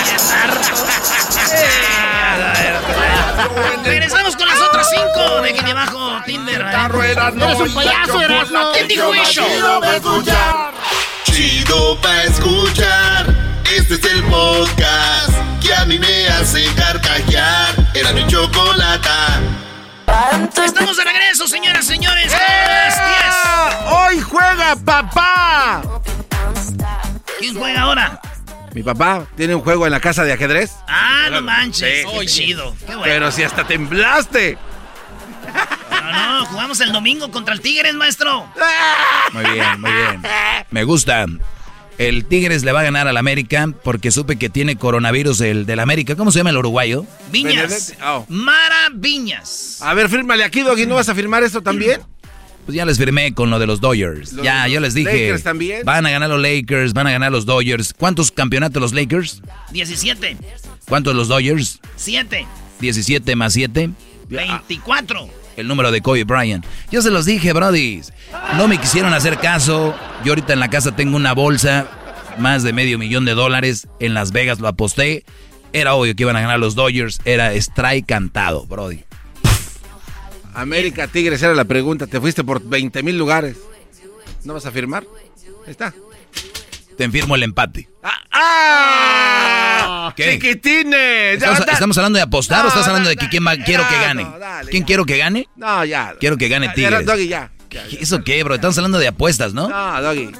bien 0.04 0.20
harto. 0.34 0.72
Regresamos 3.86 4.36
con 4.36 4.48
las 4.48 4.60
otras 4.60 4.90
cinco 4.90 5.42
de 5.44 5.54
que 5.54 5.60
abajo 5.60 6.20
Tinder. 6.26 6.62
Eres 6.62 7.60
un 7.60 7.76
payaso, 7.76 8.20
Erasmo. 8.20 8.72
¿Quién 8.74 8.88
dijo 8.88 9.14
eso? 9.14 9.46
Chido 9.46 9.82
pa' 9.82 9.96
escuchar. 9.96 10.74
Chido 11.26 12.02
pa' 12.02 12.24
escuchar. 12.24 13.36
Este 13.72 13.94
es 13.94 14.04
el 14.04 14.24
podcast 14.24 15.30
que 15.62 15.76
a 15.76 15.86
mí 15.86 16.00
me 16.00 16.28
hace 16.30 16.66
carcajear. 16.74 17.76
Era 17.94 18.14
mi 18.14 18.26
chocolata. 18.26 19.47
Estamos 20.66 20.98
de 20.98 21.04
regreso, 21.04 21.48
señoras 21.48 21.86
y 21.86 21.88
señores. 21.88 22.26
10. 22.26 22.38
¡Hoy 23.88 24.20
juega 24.22 24.76
papá! 24.76 25.82
¿Quién 27.40 27.56
juega 27.56 27.82
ahora? 27.82 28.20
Mi 28.74 28.84
papá 28.84 29.26
tiene 29.36 29.56
un 29.56 29.62
juego 29.62 29.86
en 29.86 29.92
la 29.92 30.00
casa 30.00 30.24
de 30.24 30.34
ajedrez. 30.34 30.76
Ah, 30.88 31.28
no 31.32 31.42
manches. 31.42 32.04
Sí. 32.04 32.20
Qué 32.20 32.26
chido. 32.26 32.76
Qué 32.80 32.96
bueno. 32.96 33.04
Pero 33.04 33.32
si 33.32 33.44
hasta 33.44 33.66
temblaste. 33.66 34.58
No, 35.92 36.40
no, 36.40 36.46
jugamos 36.46 36.80
el 36.82 36.92
domingo 36.92 37.32
contra 37.32 37.54
el 37.54 37.62
Tigres, 37.62 37.94
maestro. 37.94 38.48
Muy 39.34 39.46
bien, 39.52 39.82
muy 39.82 39.92
bien. 39.92 40.22
Me 40.72 40.84
gusta. 40.84 41.26
El 41.98 42.26
Tigres 42.26 42.64
le 42.64 42.72
va 42.72 42.82
a 42.82 42.84
ganar 42.84 43.08
al 43.08 43.18
América 43.18 43.74
porque 43.84 44.12
supe 44.12 44.38
que 44.38 44.50
tiene 44.50 44.76
coronavirus 44.76 45.42
el 45.42 45.66
del 45.66 45.80
América. 45.80 46.16
¿Cómo 46.16 46.32
se 46.32 46.40
llama 46.40 46.52
el 46.52 46.58
uruguayo? 46.58 47.06
Viñas. 47.32 47.96
Oh. 48.04 48.26
Mara 48.30 48.90
Viñas. 48.94 49.80
A 49.82 49.94
ver, 49.96 50.08
fírmale 50.08 50.44
aquí, 50.44 50.62
Doggy. 50.62 50.86
¿No 50.86 50.96
vas 50.96 51.10
a 51.10 51.16
firmar 51.16 51.44
esto 51.44 51.62
también? 51.62 52.02
Pues 52.66 52.76
ya 52.76 52.86
les 52.86 52.98
firmé 52.98 53.34
con 53.34 53.50
lo 53.50 53.60
de 53.60 53.66
los 53.66 53.82
Dodgers. 53.82 54.32
ya, 54.44 54.68
yo 54.68 54.80
les 54.80 54.94
dije. 54.94 55.10
Lakers 55.10 55.44
también. 55.44 55.86
Van 55.86 56.06
a 56.06 56.12
ganar 56.12 56.30
los 56.30 56.42
Lakers, 56.42 56.94
van 56.94 57.08
a 57.08 57.12
ganar 57.12 57.32
los 57.32 57.46
Dodgers. 57.46 57.94
¿Cuántos 57.98 58.30
campeonatos 58.30 58.82
los 58.82 58.94
Lakers? 58.94 59.42
17. 59.72 60.38
¿Cuántos 60.88 61.16
los 61.16 61.30
Dodgers? 61.30 61.80
7. 61.96 62.46
17 62.80 63.36
más 63.36 63.54
7. 63.54 63.90
24. 64.30 65.30
El 65.58 65.68
número 65.68 65.92
de 65.92 66.02
Kobe 66.02 66.24
Bryant. 66.24 66.64
Yo 66.92 67.02
se 67.02 67.10
los 67.10 67.26
dije, 67.26 67.52
Brody. 67.52 68.02
No 68.58 68.68
me 68.68 68.78
quisieron 68.78 69.14
hacer 69.14 69.40
caso. 69.40 69.96
Yo 70.24 70.32
ahorita 70.32 70.54
en 70.54 70.60
la 70.60 70.70
casa 70.70 70.96
tengo 70.96 71.16
una 71.16 71.34
bolsa, 71.34 71.88
más 72.38 72.62
de 72.62 72.74
medio 72.74 73.00
millón 73.00 73.26
de 73.26 73.34
dólares. 73.34 73.88
En 74.00 74.14
Las 74.14 74.32
Vegas 74.32 74.60
lo 74.60 74.68
aposté. 74.68 75.26
Era 75.74 75.96
obvio 75.96 76.16
que 76.16 76.24
iban 76.24 76.36
a 76.36 76.42
ganar 76.42 76.60
los 76.60 76.76
Dodgers. 76.76 77.20
Era 77.26 77.54
strike 77.54 78.06
cantado, 78.06 78.68
Brody. 78.68 79.04
América 80.54 81.08
Tigres 81.08 81.42
era 81.42 81.56
la 81.56 81.66
pregunta. 81.66 82.06
Te 82.06 82.22
fuiste 82.22 82.44
por 82.44 82.64
20 82.64 83.02
mil 83.02 83.18
lugares. 83.18 83.58
¿No 84.44 84.54
vas 84.54 84.66
a 84.68 84.72
firmar? 84.72 85.06
Está. 85.66 85.92
Te 86.98 87.10
firmo 87.10 87.36
el 87.36 87.44
empate. 87.44 87.88
¡Ah! 88.04 88.12
ah 88.32 90.14
¿Qué? 90.16 90.34
¡Chiquitines! 90.34 91.44
¿Estamos, 91.44 91.98
hablando 91.98 92.18
de 92.18 92.24
apostar 92.24 92.66
o 92.66 92.70
estás 92.70 92.88
hablando 92.88 93.10
de 93.10 93.16
que 93.16 93.30
quién 93.30 93.44
quiero 93.66 93.88
que 93.88 93.96
gane? 93.96 94.28
¿Quién 94.70 94.84
quiero 94.84 95.06
que 95.06 95.18
gane? 95.18 95.48
No, 95.56 95.86
ya. 95.86 96.16
Quiero 96.20 96.38
que 96.38 96.48
gane 96.48 96.70
Tigres. 96.70 97.06
Doggy, 97.06 97.28
ya. 97.28 97.52
¿Eso 98.00 98.24
qué, 98.24 98.44
bro? 98.44 98.56
Estamos 98.56 98.78
hablando 98.78 98.98
de 98.98 99.08
apuestas, 99.08 99.54
¿no? 99.54 99.70
No, 99.70 100.02
Doggy. 100.02 100.32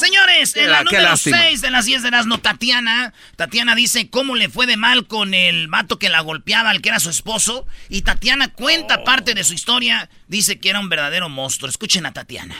Señores, 0.00 0.56
en 0.56 0.70
la 0.70 0.82
número 0.82 1.14
6 1.14 1.60
de 1.60 1.70
las 1.70 1.84
10 1.84 2.02
de 2.02 2.10
no 2.26 2.38
Tatiana. 2.38 3.12
Tatiana 3.36 3.74
dice 3.74 4.08
cómo 4.08 4.34
le 4.34 4.48
fue 4.48 4.66
de 4.66 4.78
mal 4.78 5.06
con 5.06 5.34
el 5.34 5.68
vato 5.68 5.98
que 5.98 6.08
la 6.08 6.20
golpeaba, 6.20 6.70
al 6.70 6.80
que 6.80 6.88
era 6.88 7.00
su 7.00 7.10
esposo. 7.10 7.66
Y 7.90 8.00
Tatiana 8.00 8.48
cuenta 8.48 9.04
parte 9.04 9.34
de 9.34 9.44
su 9.44 9.52
historia. 9.52 10.08
Dice 10.26 10.58
que 10.58 10.70
era 10.70 10.80
un 10.80 10.88
verdadero 10.88 11.28
monstruo. 11.28 11.68
Escuchen 11.68 12.06
a 12.06 12.12
Tatiana. 12.12 12.54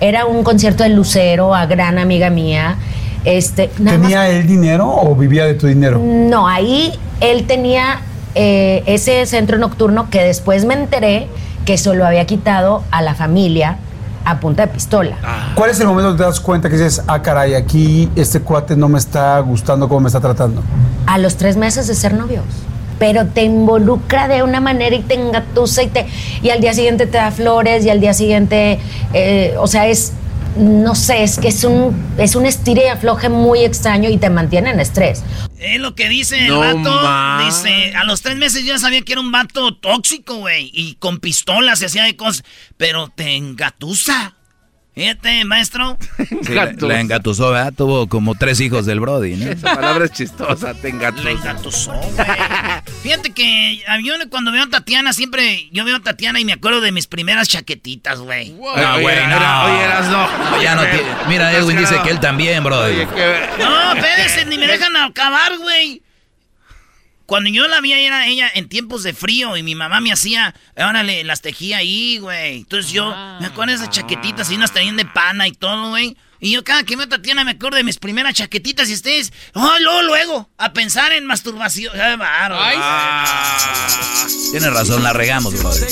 Era 0.00 0.24
un 0.24 0.44
concierto 0.44 0.84
de 0.84 0.90
Lucero, 0.90 1.52
a 1.52 1.66
gran 1.66 1.98
amiga 1.98 2.30
mía. 2.30 2.76
Este, 3.24 3.66
¿Tenía 3.68 4.28
él 4.28 4.46
dinero 4.46 4.88
o 4.88 5.16
vivía 5.16 5.46
de 5.46 5.54
tu 5.54 5.66
dinero? 5.66 5.98
No, 5.98 6.46
ahí 6.46 6.92
él 7.20 7.44
tenía 7.48 8.02
eh, 8.36 8.84
ese 8.86 9.26
centro 9.26 9.58
nocturno 9.58 10.10
que 10.10 10.22
después 10.22 10.64
me 10.64 10.74
enteré 10.74 11.26
que 11.66 11.76
se 11.76 11.92
lo 11.92 12.06
había 12.06 12.24
quitado 12.26 12.84
a 12.92 13.02
la 13.02 13.16
familia 13.16 13.78
a 14.24 14.40
punta 14.40 14.66
de 14.66 14.72
pistola. 14.72 15.16
Ah. 15.22 15.52
¿Cuál 15.54 15.70
es 15.70 15.80
el 15.80 15.86
momento 15.86 16.12
que 16.12 16.18
te 16.18 16.24
das 16.24 16.40
cuenta 16.40 16.68
que 16.68 16.76
dices, 16.76 17.02
ah, 17.06 17.22
caray, 17.22 17.54
aquí 17.54 18.08
este 18.16 18.40
cuate 18.40 18.76
no 18.76 18.88
me 18.88 18.98
está 18.98 19.38
gustando 19.40 19.88
cómo 19.88 20.00
me 20.00 20.08
está 20.08 20.20
tratando? 20.20 20.62
A 21.06 21.18
los 21.18 21.36
tres 21.36 21.56
meses 21.56 21.86
de 21.86 21.94
ser 21.94 22.14
novios. 22.14 22.44
Pero 22.98 23.26
te 23.26 23.42
involucra 23.42 24.28
de 24.28 24.42
una 24.42 24.60
manera 24.60 24.94
y 24.94 25.00
te 25.00 25.14
engatusa 25.14 25.82
y, 25.82 25.88
te, 25.88 26.06
y 26.40 26.50
al 26.50 26.60
día 26.60 26.72
siguiente 26.72 27.06
te 27.06 27.18
da 27.18 27.30
flores 27.32 27.84
y 27.84 27.90
al 27.90 28.00
día 28.00 28.14
siguiente, 28.14 28.78
eh, 29.12 29.54
o 29.58 29.66
sea, 29.66 29.88
es 29.88 30.12
no 30.56 30.94
sé, 30.94 31.22
es 31.22 31.38
que 31.38 31.48
es 31.48 31.64
un, 31.64 31.96
es 32.18 32.36
un 32.36 32.46
estire 32.46 32.84
y 32.86 32.88
afloje 32.88 33.28
muy 33.28 33.64
extraño 33.64 34.10
y 34.10 34.18
te 34.18 34.30
mantiene 34.30 34.70
en 34.70 34.80
estrés. 34.80 35.22
Es 35.62 35.80
lo 35.80 35.94
que 35.94 36.08
dice 36.08 36.46
el 36.46 36.52
vato. 36.52 37.44
Dice, 37.44 37.94
a 37.94 38.04
los 38.04 38.20
tres 38.22 38.36
meses 38.36 38.64
ya 38.64 38.78
sabía 38.78 39.02
que 39.02 39.12
era 39.12 39.20
un 39.20 39.30
vato 39.30 39.76
tóxico, 39.76 40.36
güey. 40.36 40.70
Y 40.72 40.96
con 40.96 41.18
pistolas 41.18 41.78
se 41.78 41.86
hacía 41.86 42.04
de 42.04 42.16
cosas. 42.16 42.44
Pero 42.76 43.08
te 43.08 43.36
engatusa. 43.36 44.36
Fíjate, 44.94 45.44
maestro. 45.46 45.96
la, 46.80 47.00
engatusó, 47.00 47.50
¿verdad? 47.50 47.72
Tuvo 47.74 48.08
como 48.08 48.34
tres 48.34 48.60
hijos 48.60 48.84
del 48.84 49.00
Brody, 49.00 49.36
¿no? 49.36 49.50
Esa 49.50 49.74
palabra 49.74 50.04
es 50.04 50.12
chistosa, 50.12 50.74
te 50.74 50.90
engatusó. 50.90 51.24
Le 51.24 51.30
engatusó, 51.32 51.92
güey. 51.92 52.26
Fíjate 53.02 53.30
que 53.30 53.82
yo 54.04 54.14
cuando 54.28 54.52
veo 54.52 54.64
a 54.64 54.68
Tatiana, 54.68 55.14
siempre 55.14 55.70
yo 55.72 55.86
veo 55.86 55.96
a 55.96 56.00
Tatiana 56.00 56.40
y 56.40 56.44
me 56.44 56.52
acuerdo 56.52 56.82
de 56.82 56.92
mis 56.92 57.06
primeras 57.06 57.48
chaquetitas, 57.48 58.20
güey. 58.20 58.50
No, 58.50 59.00
güey, 59.00 59.26
no. 59.28 59.64
Oye, 59.64 59.82
eras 59.82 60.08
no. 60.08 60.62
ya 60.62 60.74
no 60.74 60.82
Mira, 61.26 61.52
Edwin 61.56 61.78
dice 61.78 61.96
que 62.04 62.10
él 62.10 62.20
también, 62.20 62.62
Brody. 62.62 63.06
No, 63.58 63.94
espérense, 63.94 64.44
ni 64.44 64.58
me 64.58 64.66
dejan 64.66 64.94
acabar, 64.96 65.56
güey. 65.56 66.02
Cuando 67.32 67.48
yo 67.48 67.66
la 67.66 67.80
vi 67.80 67.94
era 67.94 68.26
ella 68.26 68.50
en 68.52 68.68
tiempos 68.68 69.04
de 69.04 69.14
frío 69.14 69.56
y 69.56 69.62
mi 69.62 69.74
mamá 69.74 70.02
me 70.02 70.12
hacía, 70.12 70.54
órale, 70.76 71.24
las 71.24 71.40
tejía 71.40 71.78
ahí, 71.78 72.18
güey. 72.18 72.58
Entonces 72.58 72.92
yo 72.92 73.08
me 73.40 73.46
acuerdo 73.46 73.70
de 73.70 73.76
esas 73.76 73.88
chaquetitas 73.88 74.50
y 74.50 74.56
unas 74.56 74.74
tenían 74.74 74.98
de 74.98 75.06
pana 75.06 75.48
y 75.48 75.52
todo, 75.52 75.88
güey. 75.88 76.14
Y 76.40 76.50
yo 76.50 76.62
cada 76.62 76.84
que 76.84 76.94
me 76.94 77.06
Tatiana 77.06 77.42
me 77.42 77.52
acuerdo 77.52 77.78
de 77.78 77.84
mis 77.84 77.96
primeras 77.96 78.34
chaquetitas 78.34 78.90
y 78.90 78.92
ustedes, 78.92 79.32
oh, 79.54 79.72
luego, 79.80 80.02
luego, 80.02 80.50
a 80.58 80.74
pensar 80.74 81.12
en 81.12 81.24
masturbación. 81.24 81.98
Ay, 81.98 82.76
Tienes 84.50 84.70
razón, 84.70 85.02
la 85.02 85.14
regamos, 85.14 85.54
brother. 85.54 85.88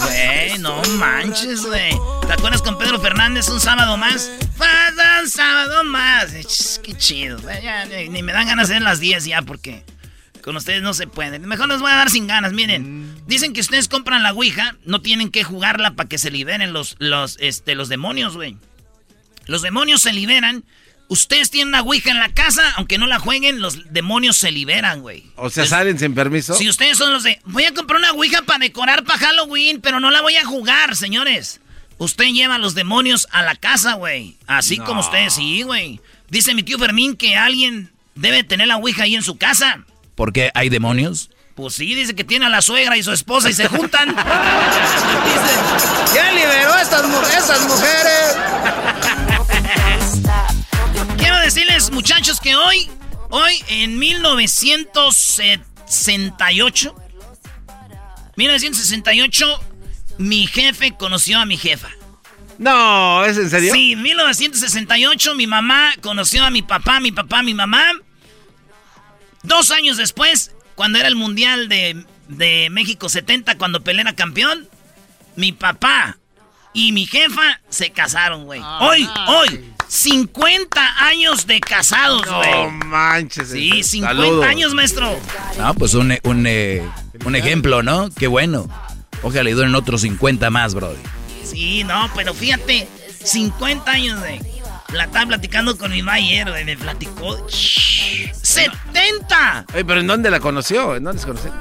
Güey, 0.00 0.58
no 0.58 0.82
manches, 0.96 1.64
güey. 1.64 1.92
¿Te 2.26 2.32
acuerdas 2.32 2.60
con 2.60 2.76
Pedro 2.76 2.98
Fernández 2.98 3.48
un 3.50 3.60
sábado 3.60 3.96
más? 3.96 4.32
un 5.22 5.30
sábado 5.30 5.84
más. 5.84 6.80
Qué 6.82 6.96
chido. 6.96 7.38
Ya, 7.62 7.84
ni 7.84 8.20
me 8.24 8.32
dan 8.32 8.48
ganas 8.48 8.66
de 8.66 8.74
hacer 8.74 8.82
las 8.82 8.98
10 8.98 9.26
ya 9.26 9.42
porque... 9.42 9.84
Con 10.42 10.56
ustedes 10.56 10.82
no 10.82 10.92
se 10.92 11.06
puede. 11.06 11.38
Mejor 11.38 11.68
les 11.68 11.80
voy 11.80 11.90
a 11.90 11.96
dar 11.96 12.10
sin 12.10 12.26
ganas. 12.26 12.52
Miren, 12.52 13.04
mm. 13.04 13.26
dicen 13.26 13.52
que 13.52 13.60
ustedes 13.60 13.88
compran 13.88 14.22
la 14.22 14.32
Ouija, 14.32 14.76
no 14.84 15.00
tienen 15.00 15.30
que 15.30 15.44
jugarla 15.44 15.94
para 15.94 16.08
que 16.08 16.18
se 16.18 16.30
liberen 16.30 16.72
los, 16.72 16.96
los, 16.98 17.36
este, 17.40 17.74
los 17.74 17.88
demonios, 17.88 18.34
güey. 18.34 18.56
Los 19.46 19.62
demonios 19.62 20.02
se 20.02 20.12
liberan. 20.12 20.64
Ustedes 21.08 21.50
tienen 21.50 21.68
una 21.68 21.82
Ouija 21.82 22.10
en 22.10 22.18
la 22.18 22.30
casa, 22.30 22.72
aunque 22.76 22.98
no 22.98 23.06
la 23.06 23.18
jueguen, 23.18 23.60
los 23.60 23.92
demonios 23.92 24.36
se 24.36 24.50
liberan, 24.50 25.02
güey. 25.02 25.24
O 25.36 25.50
sea, 25.50 25.66
salen 25.66 25.98
sin 25.98 26.14
permiso. 26.14 26.54
Si 26.54 26.68
ustedes 26.68 26.96
son 26.96 27.12
los 27.12 27.22
de, 27.22 27.38
voy 27.44 27.64
a 27.64 27.74
comprar 27.74 27.98
una 27.98 28.12
Ouija 28.12 28.42
para 28.42 28.60
decorar 28.60 29.04
para 29.04 29.18
Halloween, 29.18 29.80
pero 29.80 30.00
no 30.00 30.10
la 30.10 30.22
voy 30.22 30.36
a 30.36 30.44
jugar, 30.44 30.96
señores. 30.96 31.60
Usted 31.98 32.24
lleva 32.26 32.56
a 32.56 32.58
los 32.58 32.74
demonios 32.74 33.28
a 33.30 33.42
la 33.42 33.54
casa, 33.54 33.94
güey. 33.94 34.36
Así 34.46 34.78
como 34.78 35.00
ustedes, 35.00 35.34
sí, 35.34 35.62
güey. 35.62 36.00
Dice 36.30 36.54
mi 36.54 36.62
tío 36.62 36.78
Fermín 36.78 37.14
que 37.14 37.36
alguien 37.36 37.92
debe 38.14 38.42
tener 38.42 38.68
la 38.68 38.76
Ouija 38.76 39.04
ahí 39.04 39.14
en 39.14 39.22
su 39.22 39.36
casa. 39.36 39.84
¿Por 40.14 40.32
qué 40.32 40.52
hay 40.54 40.68
demonios? 40.68 41.30
Pues 41.54 41.74
sí, 41.74 41.94
dice 41.94 42.14
que 42.14 42.24
tiene 42.24 42.46
a 42.46 42.48
la 42.48 42.62
suegra 42.62 42.96
y 42.96 43.02
su 43.02 43.12
esposa 43.12 43.50
y 43.50 43.52
se 43.52 43.68
juntan. 43.68 44.08
dice, 44.08 44.24
ya 46.14 46.32
liberó 46.32 46.72
a 46.72 46.80
estas, 46.80 47.02
esas 47.36 47.60
mujeres. 47.68 48.38
Quiero 51.18 51.38
decirles, 51.40 51.90
muchachos, 51.90 52.40
que 52.40 52.56
hoy, 52.56 52.88
hoy 53.30 53.62
en 53.68 53.98
1968, 53.98 56.96
1968, 58.36 59.60
mi 60.18 60.46
jefe 60.46 60.94
conoció 60.96 61.38
a 61.38 61.44
mi 61.44 61.58
jefa. 61.58 61.90
No, 62.58 63.24
¿es 63.24 63.36
en 63.36 63.50
serio? 63.50 63.74
Sí, 63.74 63.92
en 63.92 64.02
1968 64.02 65.34
mi 65.34 65.46
mamá 65.46 65.92
conoció 66.00 66.44
a 66.44 66.50
mi 66.50 66.62
papá, 66.62 67.00
mi 67.00 67.12
papá, 67.12 67.42
mi 67.42 67.52
mamá. 67.54 67.84
Dos 69.42 69.70
años 69.70 69.96
después, 69.96 70.52
cuando 70.74 70.98
era 70.98 71.08
el 71.08 71.16
Mundial 71.16 71.68
de, 71.68 72.68
México 72.70 73.08
70, 73.08 73.58
cuando 73.58 73.82
Pelé 73.82 74.02
era 74.02 74.14
campeón, 74.14 74.68
mi 75.36 75.52
papá 75.52 76.18
y 76.72 76.92
mi 76.92 77.06
jefa 77.06 77.60
se 77.68 77.90
casaron, 77.90 78.44
güey. 78.44 78.60
Ah, 78.62 78.78
hoy, 78.82 79.08
hoy, 79.28 79.64
50 79.88 81.06
años 81.06 81.46
de 81.46 81.60
casados, 81.60 82.24
güey. 82.24 82.50
No 82.50 82.70
manches. 82.86 83.50
Sí, 83.50 83.82
50 83.82 84.46
años, 84.46 84.72
maestro. 84.74 85.18
Ah, 85.60 85.74
pues 85.76 85.94
un, 85.94 86.16
un, 86.22 86.46
eh, 86.46 86.82
un 87.24 87.36
ejemplo, 87.36 87.82
¿no? 87.82 88.10
Qué 88.10 88.26
bueno. 88.26 88.68
Ojalá 89.22 89.44
le 89.44 89.52
duren 89.52 89.74
otros 89.74 90.00
50 90.00 90.50
más, 90.50 90.74
bro. 90.74 90.94
Sí, 91.44 91.84
no, 91.84 92.10
pero 92.14 92.32
fíjate, 92.32 92.88
50 93.22 93.90
años, 93.90 94.22
de 94.22 94.51
la 94.92 95.04
estaba 95.04 95.26
platicando 95.26 95.76
con 95.76 95.90
mi 95.90 96.02
mayer, 96.02 96.48
güey. 96.48 96.64
Me 96.64 96.76
platicó. 96.76 97.46
¡70! 97.48 99.64
pero 99.86 100.00
¿en 100.00 100.06
dónde 100.06 100.30
la 100.30 100.40
conoció? 100.40 100.96
¿En 100.96 101.04
dónde 101.04 101.20
se 101.20 101.26
conoció? 101.26 101.52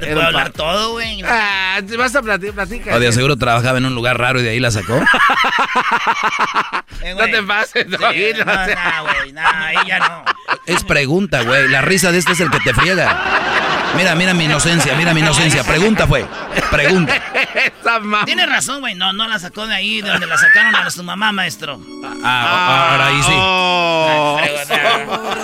Te 0.00 0.06
puedo 0.08 0.22
hablar 0.22 0.50
todo, 0.50 0.92
güey. 0.92 1.22
Ah, 1.24 1.80
te 1.86 1.96
vas 1.96 2.14
a 2.16 2.22
platicar. 2.22 2.54
Platica, 2.54 2.94
o 2.94 3.00
de 3.00 3.12
seguro 3.12 3.36
trabajaba 3.36 3.78
en 3.78 3.86
un 3.86 3.94
lugar 3.94 4.18
raro 4.18 4.40
y 4.40 4.42
de 4.42 4.50
ahí 4.50 4.60
la 4.60 4.70
sacó. 4.70 5.00
Eh, 7.02 7.14
no 7.14 7.24
te 7.24 7.42
pases, 7.42 7.86
no, 7.86 7.96
no, 7.96 8.08
güey. 8.08 8.34
No, 9.32 9.82
ella 9.82 9.98
no. 10.00 10.22
Es 10.66 10.84
pregunta, 10.84 11.42
güey. 11.44 11.66
La 11.68 11.80
risa 11.80 12.12
de 12.12 12.18
este 12.18 12.32
es 12.32 12.40
el 12.40 12.50
que 12.50 12.60
te 12.60 12.74
friega. 12.74 13.40
Mira, 13.96 14.14
mira 14.14 14.34
mi 14.34 14.44
inocencia, 14.44 14.94
mira 14.94 15.14
mi 15.14 15.20
inocencia. 15.20 15.64
Pregunta 15.64 16.06
fue. 16.06 16.26
Pregunta. 16.70 17.14
Tienes 18.24 18.48
razón, 18.48 18.80
güey. 18.80 18.94
No, 18.94 19.12
no 19.12 19.26
la 19.26 19.38
sacó 19.38 19.66
de 19.66 19.74
ahí, 19.74 20.00
de 20.00 20.10
donde 20.10 20.26
la 20.26 20.36
sacaron 20.36 20.74
a 20.74 20.90
su 20.90 21.02
mamá, 21.02 21.32
maestro. 21.32 21.80
Ah, 22.22 22.79
ahora 22.80 23.06
ahí 23.06 23.22
sí. 23.22 23.32
Oh. 23.32 24.38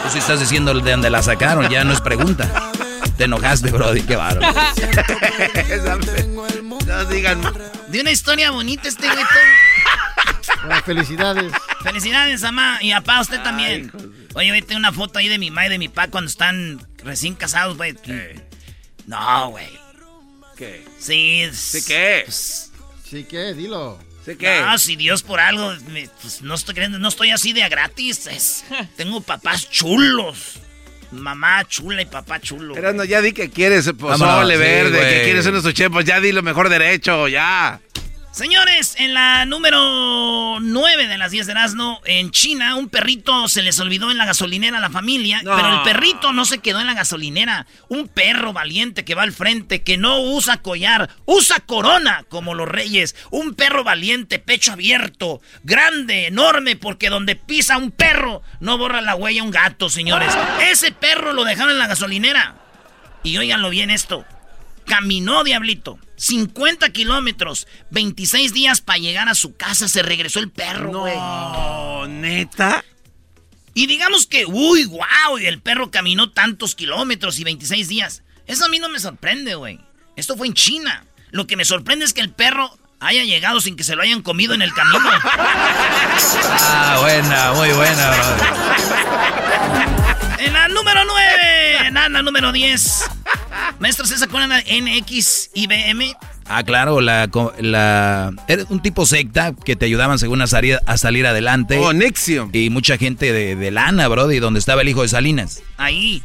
Tú 0.05 0.11
sí 0.11 0.19
estás 0.19 0.40
diciendo 0.40 0.73
de 0.75 0.90
donde 0.90 1.11
la 1.11 1.23
sacaron, 1.23 1.69
ya 1.69 1.85
no 1.85 1.93
es 1.93 2.00
pregunta. 2.00 2.71
Te 3.16 3.25
enojaste, 3.25 3.71
Brody, 3.71 4.02
qué 4.02 4.16
bárbaro. 4.16 4.52
No 6.87 7.05
digan 7.07 7.40
De 7.88 8.00
una 8.00 8.12
historia 8.12 8.52
bonita 8.52 8.88
este 8.88 9.09
güey. 9.09 10.83
felicidades. 10.85 11.52
Felicidades, 11.83 12.43
mamá. 12.43 12.78
Y 12.81 12.93
papá, 12.93 13.21
usted 13.21 13.43
también. 13.43 13.90
Oye, 14.35 14.49
güey, 14.50 14.62
tengo 14.62 14.78
una 14.78 14.93
foto 14.93 15.19
ahí 15.19 15.28
de 15.28 15.38
mi 15.38 15.50
mamá 15.50 15.66
y 15.66 15.71
de 15.71 15.78
mi 15.78 15.88
papá 15.88 16.09
cuando 16.09 16.28
están 16.28 16.81
recién 17.02 17.35
casados, 17.35 17.76
güey. 17.76 17.97
No, 19.07 19.50
güey. 19.50 19.69
¿Qué? 20.57 20.87
Sí. 20.99 21.49
¿Sí 21.52 21.85
qué? 21.87 22.23
Pues, 22.25 22.71
¿Sí 23.05 23.25
qué? 23.25 23.52
Dilo. 23.55 23.99
¿Sí 24.26 24.37
qué? 24.37 24.61
No, 24.61 24.76
si 24.78 24.97
Dios 24.97 25.23
por 25.23 25.40
algo, 25.40 25.73
me- 25.92 26.09
pues, 26.21 26.42
no 26.42 26.54
estoy 26.54 26.75
creyendo, 26.75 26.99
no 26.99 27.09
estoy 27.09 27.30
así 27.30 27.52
de 27.52 27.62
a 27.62 27.68
gratis. 27.68 28.26
es- 28.26 28.64
tengo 28.97 29.21
papás 29.23 29.71
chulos. 29.71 30.59
Mamá 31.12 31.64
chula 31.68 32.02
y 32.02 32.06
papá 32.06 32.40
chulo. 32.40 32.75
Pero 32.75 32.92
no, 32.92 33.04
ya 33.04 33.23
di 33.23 33.33
que 33.33 33.49
quieres 33.49 33.88
pozole 33.97 34.54
sí, 34.54 34.61
verde, 34.61 34.99
güey. 34.99 35.11
que 35.14 35.23
quieres 35.25 35.47
unos 35.47 35.64
ya 36.04 36.21
di 36.21 36.33
lo 36.33 36.42
mejor 36.42 36.68
derecho, 36.68 37.28
ya. 37.28 37.80
Señores, 38.37 38.97
en 38.99 39.14
la 39.14 39.47
número 39.47 40.59
9 40.61 41.07
de 41.07 41.16
las 41.16 41.31
10 41.31 41.47
de 41.47 41.52
Erasmo, 41.52 42.02
en 42.05 42.31
China, 42.33 42.75
un 42.75 42.90
perrito 42.90 43.49
se 43.49 43.62
les 43.62 43.81
olvidó 43.81 44.11
en 44.11 44.19
la 44.19 44.26
gasolinera 44.26 44.76
a 44.76 44.81
la 44.83 44.90
familia, 44.90 45.40
No. 45.43 45.57
pero 45.57 45.73
el 45.73 45.81
perrito 45.81 46.35
no 46.35 46.45
se 46.45 46.59
quedó 46.59 46.81
en 46.81 46.87
la 46.87 46.93
gasolinera. 46.93 47.66
Un 47.88 48.09
perro 48.09 48.52
valiente 48.52 49.07
que 49.07 49.14
va 49.14 49.23
al 49.23 49.33
frente, 49.33 49.83
que 49.83 49.97
no 49.97 50.21
usa 50.21 50.59
collar, 50.59 51.09
usa 51.25 51.61
corona 51.61 52.26
como 52.28 52.52
los 52.52 52.69
reyes. 52.69 53.16
Un 53.31 53.55
perro 53.55 53.85
valiente, 53.85 54.38
pecho 54.38 54.73
abierto, 54.73 55.40
grande, 55.62 56.26
enorme, 56.26 56.76
porque 56.76 57.09
donde 57.09 57.37
pisa 57.37 57.78
un 57.78 57.90
perro 57.90 58.43
no 58.61 58.76
borra 58.76 59.00
la 59.00 59.14
huella 59.14 59.43
un 59.45 59.50
gato, 59.50 59.88
señores. 59.88 60.37
Ese 60.71 60.93
perro 60.93 61.33
lo 61.33 61.43
dejaron 61.45 61.71
en 61.71 61.78
la 61.78 61.87
gasolinera. 61.87 62.55
Y 63.23 63.38
óiganlo 63.38 63.71
bien 63.71 63.88
esto. 63.88 64.26
Caminó, 64.87 65.45
diablito. 65.45 65.99
50 66.16 66.90
kilómetros. 66.90 67.66
26 67.90 68.52
días 68.52 68.81
para 68.81 68.99
llegar 68.99 69.28
a 69.28 69.35
su 69.35 69.57
casa. 69.57 69.88
Se 69.88 70.02
regresó 70.02 70.38
el 70.40 70.50
perro, 70.50 71.00
güey. 71.00 71.16
No, 71.16 72.07
neta. 72.07 72.85
Y 73.75 73.87
digamos 73.87 74.26
que, 74.26 74.47
uy, 74.47 74.87
wow, 74.87 75.38
y 75.38 75.47
el 75.47 75.61
perro 75.61 75.90
caminó 75.90 76.31
tantos 76.31 76.75
kilómetros 76.75 77.38
y 77.38 77.45
26 77.45 77.88
días. 77.88 78.23
Eso 78.47 78.64
a 78.64 78.69
mí 78.69 78.78
no 78.78 78.88
me 78.88 78.99
sorprende, 79.00 79.55
güey. 79.55 79.81
Esto 80.16 80.37
fue 80.37 80.47
en 80.47 80.55
China. 80.55 81.05
Lo 81.31 81.47
que 81.47 81.57
me 81.57 81.64
sorprende 81.66 82.05
es 82.07 82.14
que 82.14 82.23
el 82.23 82.33
perro 82.33 82.78
haya 83.00 83.25
llegado 83.25 83.61
sin 83.61 83.76
que 83.76 83.85
se 83.85 83.95
lo 83.95 84.02
hayan 84.02 84.23
comido 84.23 84.55
en 84.55 84.62
el 84.62 84.73
camino. 84.73 84.99
Ah, 86.69 86.99
buena, 87.02 87.52
muy 87.52 87.69
buena, 87.71 88.11
bro. 88.11 88.25
En 90.38 90.52
la 90.55 90.69
número 90.69 91.05
9, 91.05 91.88
en 91.88 91.95
la 91.95 92.09
número 92.23 92.52
10. 92.52 93.05
Maestro, 93.78 94.06
¿se 94.06 94.23
acuerdan 94.25 94.62
de 94.64 94.80
NXIBM? 94.80 96.16
Ah, 96.49 96.62
claro, 96.62 97.00
la, 97.00 97.28
la 97.59 98.33
era 98.47 98.64
un 98.68 98.80
tipo 98.80 99.04
secta 99.04 99.52
que 99.54 99.76
te 99.76 99.85
ayudaban 99.85 100.18
según 100.18 100.40
a 100.40 100.47
salir, 100.47 100.78
a 100.87 100.97
salir 100.97 101.26
adelante. 101.26 101.76
Oh, 101.78 101.92
Nexium. 101.92 102.50
Y 102.52 102.71
mucha 102.71 102.97
gente 102.99 103.33
de, 103.33 103.56
de 103.56 103.71
lana, 103.71 104.06
bro, 104.09 104.30
y 104.30 104.38
donde 104.38 104.61
estaba 104.61 104.83
el 104.83 104.88
hijo 104.88 105.02
de 105.02 105.09
Salinas. 105.09 105.62
Ahí. 105.76 106.23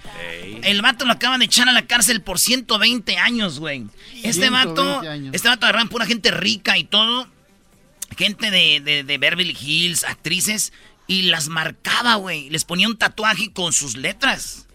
El 0.63 0.81
vato 0.81 1.05
lo 1.05 1.13
acaban 1.13 1.39
de 1.39 1.45
echar 1.47 1.67
a 1.67 1.71
la 1.71 1.87
cárcel 1.87 2.21
por 2.21 2.39
120 2.39 3.17
años, 3.17 3.59
güey. 3.59 3.87
Este 4.23 4.33
120 4.33 4.67
vato, 4.67 4.99
años. 5.09 5.33
este 5.33 5.47
vato 5.47 5.65
agarran 5.65 5.89
pura 5.89 6.05
gente 6.05 6.29
rica 6.31 6.77
y 6.77 6.83
todo. 6.83 7.27
Gente 8.15 8.51
de, 8.51 8.79
de, 8.79 9.03
de 9.03 9.17
Beverly 9.17 9.57
Hills, 9.59 10.03
actrices. 10.03 10.71
Y 11.07 11.23
las 11.23 11.49
marcaba, 11.49 12.15
güey. 12.15 12.49
Les 12.51 12.63
ponía 12.63 12.87
un 12.87 12.97
tatuaje 12.97 13.51
con 13.51 13.73
sus 13.73 13.97
letras. 13.97 14.67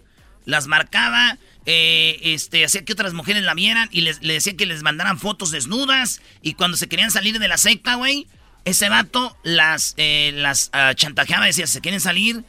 Las 0.45 0.67
marcaba, 0.67 1.39
eh, 1.67 2.21
este, 2.23 2.65
hacía 2.65 2.85
que 2.85 2.93
otras 2.93 3.13
mujeres 3.13 3.43
la 3.43 3.55
vieran 3.55 3.89
y 3.91 4.03
les, 4.03 4.23
le 4.23 4.35
decía 4.35 4.57
que 4.57 4.67
les 4.67 4.83
mandaran 4.83 5.19
fotos 5.19 5.51
desnudas. 5.51 6.23
Y 6.41 6.55
cuando 6.55 6.77
se 6.77 6.89
querían 6.89 7.11
salir 7.11 7.39
de 7.39 7.49
la 7.49 7.59
secta, 7.59 7.97
güey, 7.97 8.27
ese 8.65 8.89
vato 8.89 9.37
las, 9.43 9.95
eh, 9.97 10.33
las 10.35 10.71
ah, 10.73 10.93
chantajeaba, 10.95 11.47
decía, 11.47 11.67
se 11.67 11.81
quieren 11.81 12.01
salir. 12.01 12.45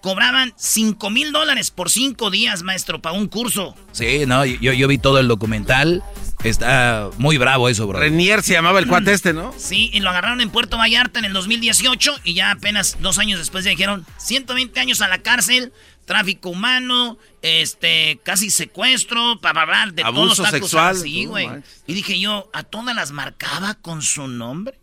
Cobraban 0.00 0.54
5 0.56 1.10
mil 1.10 1.32
dólares 1.32 1.72
por 1.72 1.90
5 1.90 2.30
días, 2.30 2.62
maestro, 2.62 3.02
para 3.02 3.16
un 3.16 3.26
curso. 3.26 3.74
Sí, 3.90 4.24
no, 4.26 4.44
yo, 4.44 4.72
yo 4.72 4.86
vi 4.86 4.98
todo 4.98 5.18
el 5.18 5.26
documental. 5.26 6.04
Está 6.44 7.10
muy 7.18 7.36
bravo 7.36 7.68
eso, 7.68 7.86
bro. 7.88 7.98
Renier 7.98 8.42
se 8.42 8.52
llamaba 8.52 8.78
el 8.78 8.86
cuate 8.86 9.12
este, 9.12 9.32
¿no? 9.32 9.52
Sí, 9.58 9.90
y 9.92 9.98
lo 9.98 10.10
agarraron 10.10 10.40
en 10.40 10.50
Puerto 10.50 10.78
Vallarta 10.78 11.18
en 11.18 11.24
el 11.24 11.32
2018 11.32 12.20
y 12.22 12.34
ya 12.34 12.52
apenas 12.52 12.98
dos 13.00 13.18
años 13.18 13.40
después 13.40 13.64
ya 13.64 13.70
dijeron 13.70 14.06
120 14.18 14.78
años 14.78 15.00
a 15.00 15.08
la 15.08 15.18
cárcel, 15.18 15.72
tráfico 16.08 16.48
humano, 16.50 17.18
este, 17.42 18.18
casi 18.24 18.50
secuestro, 18.50 19.38
para 19.40 19.62
hablar 19.62 19.92
de 19.92 20.02
Abuso 20.02 20.34
todo 20.36 20.46
está 20.46 20.50
sexual. 20.58 20.86
acusado. 20.86 21.04
Sí, 21.04 21.24
No 21.26 21.30
güey. 21.30 21.48
y 21.86 21.94
dije 21.94 22.18
yo, 22.18 22.50
¿a 22.52 22.64
todas 22.64 22.96
las 22.96 23.12
marcaba 23.12 23.74
con 23.74 24.02
su 24.02 24.26
nombre? 24.26 24.80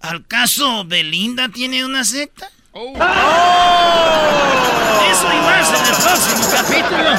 ¿Al 0.00 0.26
caso 0.28 0.84
Belinda 0.84 1.48
tiene 1.48 1.84
una 1.84 2.04
secta? 2.04 2.48
Eso 2.72 2.86
y 5.32 5.40
más 5.40 5.68
en 5.68 5.86
el 5.86 5.96
próximo 6.02 6.44
capítulo. 6.52 7.10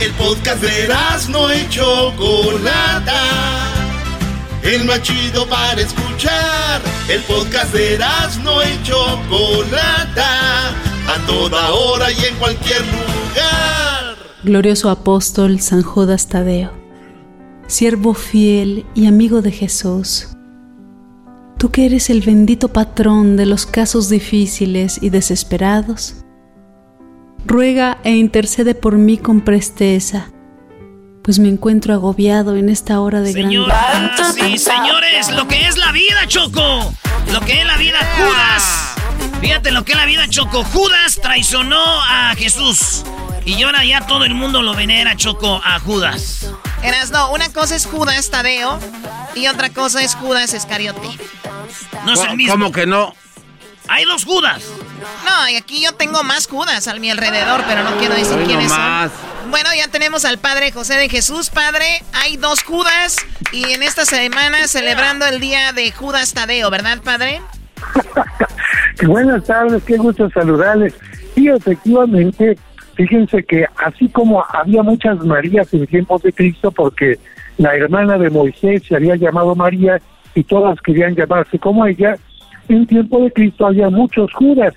El 0.00 0.12
podcast 0.14 0.62
de 0.62 0.88
no 1.28 1.54
y 1.54 1.68
Chocolata. 1.68 3.22
El 4.62 4.84
más 4.86 5.02
chido 5.02 5.46
para 5.48 5.80
escuchar. 5.80 6.80
El 7.08 7.20
podcast 7.24 7.72
de 7.74 7.98
no 8.42 8.62
y 8.62 8.82
Chocolata. 8.82 10.72
A 11.10 11.26
toda 11.26 11.72
hora 11.72 12.12
y 12.12 12.24
en 12.24 12.36
cualquier 12.36 12.82
lugar. 12.82 14.16
Glorioso 14.44 14.90
apóstol 14.90 15.58
San 15.58 15.82
Judas 15.82 16.28
Tadeo, 16.28 16.70
siervo 17.66 18.14
fiel 18.14 18.86
y 18.94 19.06
amigo 19.08 19.42
de 19.42 19.50
Jesús, 19.50 20.28
tú 21.58 21.72
que 21.72 21.86
eres 21.86 22.10
el 22.10 22.20
bendito 22.20 22.68
patrón 22.68 23.36
de 23.36 23.44
los 23.44 23.66
casos 23.66 24.08
difíciles 24.08 25.00
y 25.02 25.10
desesperados, 25.10 26.14
ruega 27.44 27.98
e 28.04 28.12
intercede 28.12 28.76
por 28.76 28.94
mí 28.94 29.18
con 29.18 29.40
presteza, 29.40 30.30
pues 31.24 31.40
me 31.40 31.48
encuentro 31.48 31.92
agobiado 31.92 32.54
en 32.54 32.68
esta 32.68 33.00
hora 33.00 33.20
de 33.20 33.32
gran 33.32 33.46
Señor, 33.46 33.72
sí, 34.32 34.58
señores, 34.58 35.28
lo 35.32 35.48
que 35.48 35.66
es 35.66 35.76
la 35.76 35.90
vida, 35.90 36.24
Choco. 36.28 36.94
Lo 37.32 37.40
que 37.40 37.60
es 37.60 37.66
la 37.66 37.76
vida, 37.78 37.98
Judas. 38.16 38.99
Fíjate 39.40 39.70
lo 39.70 39.84
que 39.84 39.92
es 39.92 39.98
la 39.98 40.04
vida, 40.06 40.28
Choco. 40.28 40.64
Judas 40.64 41.18
traicionó 41.22 42.02
a 42.02 42.34
Jesús. 42.36 43.04
Y 43.44 43.62
ahora 43.62 43.84
ya 43.84 44.06
todo 44.06 44.24
el 44.24 44.34
mundo 44.34 44.62
lo 44.62 44.74
venera, 44.74 45.16
Choco, 45.16 45.60
a 45.64 45.78
Judas. 45.80 46.46
Eras, 46.82 47.10
no, 47.10 47.32
una 47.32 47.50
cosa 47.52 47.74
es 47.76 47.86
Judas 47.86 48.30
Tadeo 48.30 48.78
y 49.34 49.46
otra 49.48 49.70
cosa 49.70 50.02
es 50.02 50.14
Judas 50.14 50.52
Iscariote. 50.54 51.08
No 52.04 52.12
es 52.12 52.20
el 52.20 52.36
mismo. 52.36 52.52
¿Cómo 52.52 52.72
que 52.72 52.86
no? 52.86 53.14
Hay 53.88 54.04
dos 54.04 54.24
Judas. 54.24 54.62
No, 55.24 55.48
y 55.48 55.56
aquí 55.56 55.80
yo 55.82 55.92
tengo 55.94 56.22
más 56.22 56.46
Judas 56.46 56.86
a 56.86 56.94
mi 56.94 57.10
alrededor, 57.10 57.64
pero 57.66 57.82
no 57.82 57.96
quiero 57.98 58.14
decir 58.14 58.36
Hoy 58.38 58.44
quiénes 58.44 58.68
nomás. 58.70 59.10
son. 59.10 59.50
Bueno, 59.50 59.70
ya 59.74 59.88
tenemos 59.88 60.24
al 60.24 60.38
Padre 60.38 60.70
José 60.70 60.94
de 60.94 61.08
Jesús. 61.08 61.50
Padre, 61.50 62.04
hay 62.12 62.36
dos 62.36 62.62
Judas 62.62 63.16
y 63.52 63.64
en 63.72 63.82
esta 63.82 64.04
semana 64.04 64.68
celebrando 64.68 65.26
el 65.26 65.40
día 65.40 65.72
de 65.72 65.90
Judas 65.92 66.34
Tadeo, 66.34 66.70
¿verdad, 66.70 67.00
Padre? 67.02 67.42
Buenas 69.06 69.44
tardes, 69.44 69.82
qué 69.84 69.96
gusto 69.96 70.28
saludarles. 70.30 70.94
Sí, 71.34 71.48
efectivamente, 71.48 72.56
fíjense 72.94 73.42
que 73.44 73.66
así 73.84 74.08
como 74.08 74.44
había 74.52 74.82
muchas 74.82 75.18
Marías 75.24 75.72
en 75.72 75.86
tiempos 75.86 76.22
de 76.22 76.32
Cristo, 76.32 76.70
porque 76.70 77.18
la 77.58 77.74
hermana 77.74 78.18
de 78.18 78.30
Moisés 78.30 78.82
se 78.86 78.96
había 78.96 79.16
llamado 79.16 79.54
María 79.54 80.00
y 80.34 80.44
todas 80.44 80.80
querían 80.80 81.14
llamarse 81.14 81.58
como 81.58 81.86
ella, 81.86 82.16
en 82.68 82.86
tiempo 82.86 83.20
de 83.20 83.32
Cristo 83.32 83.66
había 83.66 83.90
muchos 83.90 84.32
Judas, 84.32 84.74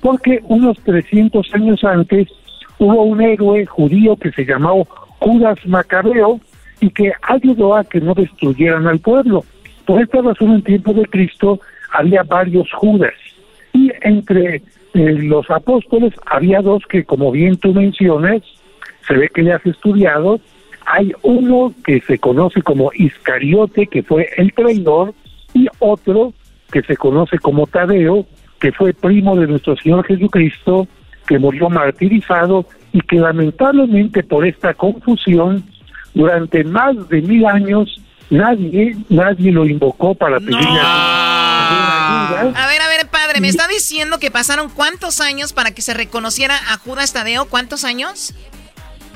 porque 0.00 0.40
unos 0.44 0.78
300 0.80 1.46
años 1.54 1.84
antes 1.84 2.28
hubo 2.78 3.02
un 3.04 3.20
héroe 3.20 3.66
judío 3.66 4.16
que 4.16 4.32
se 4.32 4.44
llamó 4.44 4.86
Judas 5.18 5.58
Macabeo 5.66 6.40
y 6.80 6.90
que 6.90 7.12
ayudó 7.22 7.76
a 7.76 7.84
que 7.84 8.00
no 8.00 8.14
destruyeran 8.14 8.86
al 8.86 8.98
pueblo. 8.98 9.44
Por 9.86 10.02
esta 10.02 10.20
razón, 10.20 10.54
en 10.54 10.62
tiempo 10.62 10.92
de 10.92 11.06
Cristo 11.06 11.60
había 11.92 12.22
varios 12.22 12.70
Judas. 12.72 13.14
Y 13.72 13.90
entre 14.02 14.56
eh, 14.56 14.62
los 14.94 15.50
apóstoles 15.50 16.14
había 16.26 16.62
dos 16.62 16.82
que, 16.88 17.04
como 17.04 17.30
bien 17.30 17.56
tú 17.56 17.72
mencionas, 17.72 18.42
se 19.06 19.14
ve 19.14 19.28
que 19.34 19.42
le 19.42 19.52
has 19.52 19.64
estudiado. 19.66 20.40
Hay 20.86 21.12
uno 21.22 21.72
que 21.84 22.00
se 22.00 22.18
conoce 22.18 22.62
como 22.62 22.90
Iscariote, 22.94 23.86
que 23.86 24.02
fue 24.02 24.28
el 24.36 24.52
traidor, 24.52 25.14
y 25.52 25.68
otro 25.78 26.32
que 26.70 26.82
se 26.82 26.96
conoce 26.96 27.38
como 27.38 27.66
Tadeo, 27.66 28.26
que 28.60 28.72
fue 28.72 28.92
primo 28.92 29.36
de 29.36 29.46
nuestro 29.46 29.76
Señor 29.76 30.04
Jesucristo, 30.06 30.86
que 31.26 31.38
murió 31.38 31.68
martirizado 31.68 32.66
y 32.92 33.00
que 33.00 33.16
lamentablemente 33.16 34.22
por 34.22 34.46
esta 34.46 34.74
confusión, 34.74 35.64
durante 36.14 36.64
más 36.64 37.08
de 37.08 37.20
mil 37.20 37.44
años, 37.46 38.00
nadie, 38.30 38.96
nadie 39.08 39.52
lo 39.52 39.66
invocó 39.66 40.14
para 40.14 40.38
pedirle 40.38 40.58
ayuda. 40.60 40.82
A 40.82 41.55
ver, 42.34 42.82
a 42.82 42.88
ver, 42.88 43.08
Padre, 43.10 43.40
me 43.40 43.48
está 43.48 43.68
diciendo 43.68 44.18
que 44.18 44.30
pasaron 44.30 44.68
cuántos 44.70 45.20
años 45.20 45.52
para 45.52 45.72
que 45.72 45.82
se 45.82 45.94
reconociera 45.94 46.56
a 46.72 46.78
Judas 46.78 47.12
Tadeo, 47.12 47.46
¿cuántos 47.46 47.84
años? 47.84 48.34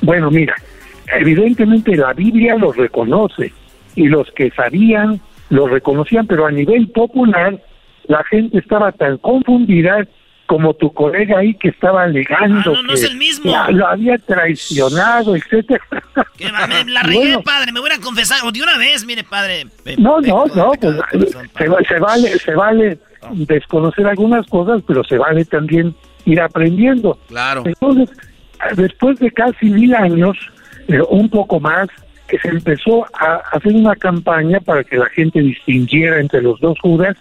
Bueno, 0.02 0.30
mira, 0.30 0.54
evidentemente 1.18 1.96
la 1.96 2.12
Biblia 2.12 2.56
lo 2.56 2.72
reconoce, 2.72 3.52
y 3.94 4.08
los 4.08 4.30
que 4.32 4.50
sabían 4.50 5.20
lo 5.48 5.66
reconocían, 5.66 6.26
pero 6.26 6.46
a 6.46 6.50
nivel 6.50 6.88
popular 6.88 7.60
la 8.06 8.24
gente 8.24 8.58
estaba 8.58 8.92
tan 8.92 9.18
confundida 9.18 10.06
como 10.50 10.74
tu 10.74 10.92
colega 10.92 11.38
ahí 11.38 11.54
que 11.54 11.68
estaba 11.68 12.02
alegando 12.02 12.74
ah, 12.76 12.82
no, 12.82 12.92
es 12.92 13.04
el 13.04 13.16
mismo. 13.16 13.56
lo 13.68 13.86
había 13.86 14.18
traicionado, 14.18 15.36
etcétera. 15.36 15.80
la 16.88 17.02
regué, 17.04 17.38
padre, 17.38 17.70
me 17.70 17.78
voy 17.78 17.88
a 17.92 18.00
confesar, 18.00 18.40
de 18.52 18.60
una 18.60 18.76
vez, 18.76 19.04
mire, 19.04 19.22
padre. 19.22 19.66
no, 19.96 20.20
no, 20.20 20.46
no, 20.46 20.72
pues, 20.72 20.96
se, 21.86 21.98
vale, 22.00 22.36
se 22.36 22.52
vale 22.56 22.98
desconocer 23.30 24.08
algunas 24.08 24.44
cosas, 24.48 24.82
pero 24.88 25.04
se 25.04 25.18
vale 25.18 25.44
también 25.44 25.94
ir 26.24 26.40
aprendiendo. 26.40 27.16
Claro. 27.28 27.62
Entonces, 27.64 28.10
después 28.74 29.20
de 29.20 29.30
casi 29.30 29.66
mil 29.66 29.94
años, 29.94 30.36
eh, 30.88 31.00
un 31.10 31.28
poco 31.28 31.60
más, 31.60 31.86
que 32.26 32.40
se 32.40 32.48
empezó 32.48 33.06
a 33.14 33.36
hacer 33.52 33.72
una 33.72 33.94
campaña 33.94 34.58
para 34.58 34.82
que 34.82 34.96
la 34.96 35.06
gente 35.10 35.42
distinguiera 35.42 36.18
entre 36.18 36.42
los 36.42 36.58
dos 36.58 36.76
Judas 36.80 37.16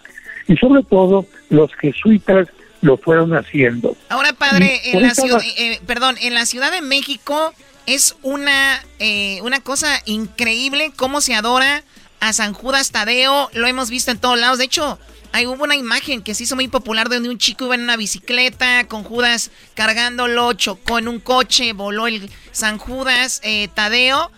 y 0.48 0.56
sobre 0.56 0.82
todo 0.82 1.26
los 1.48 1.72
jesuitas 1.76 2.48
lo 2.80 2.96
fueron 2.96 3.32
haciendo. 3.32 3.96
Ahora, 4.08 4.32
padre, 4.32 4.80
en 4.84 5.02
la 5.02 5.14
ciudad, 5.14 5.40
eh, 5.42 5.54
eh, 5.56 5.80
perdón, 5.86 6.16
en 6.20 6.34
la 6.34 6.46
Ciudad 6.46 6.72
de 6.72 6.80
México 6.80 7.54
es 7.86 8.16
una, 8.22 8.82
eh, 8.98 9.40
una 9.42 9.60
cosa 9.60 10.00
increíble 10.06 10.92
cómo 10.96 11.20
se 11.20 11.34
adora 11.34 11.82
a 12.20 12.32
San 12.32 12.52
Judas 12.52 12.90
Tadeo. 12.90 13.50
Lo 13.52 13.66
hemos 13.66 13.90
visto 13.90 14.10
en 14.10 14.18
todos 14.18 14.38
lados. 14.38 14.58
De 14.58 14.64
hecho, 14.64 14.98
hay 15.32 15.46
hubo 15.46 15.62
una 15.62 15.76
imagen 15.76 16.22
que 16.22 16.34
se 16.34 16.44
hizo 16.44 16.56
muy 16.56 16.68
popular 16.68 17.08
donde 17.08 17.28
un 17.28 17.38
chico 17.38 17.66
iba 17.66 17.74
en 17.74 17.82
una 17.82 17.96
bicicleta 17.96 18.86
con 18.88 19.04
Judas 19.04 19.50
cargándolo, 19.74 20.52
chocó 20.54 20.98
en 20.98 21.08
un 21.08 21.20
coche, 21.20 21.72
voló 21.72 22.06
el 22.06 22.30
San 22.52 22.78
Judas 22.78 23.40
Tadeo. 23.74 24.30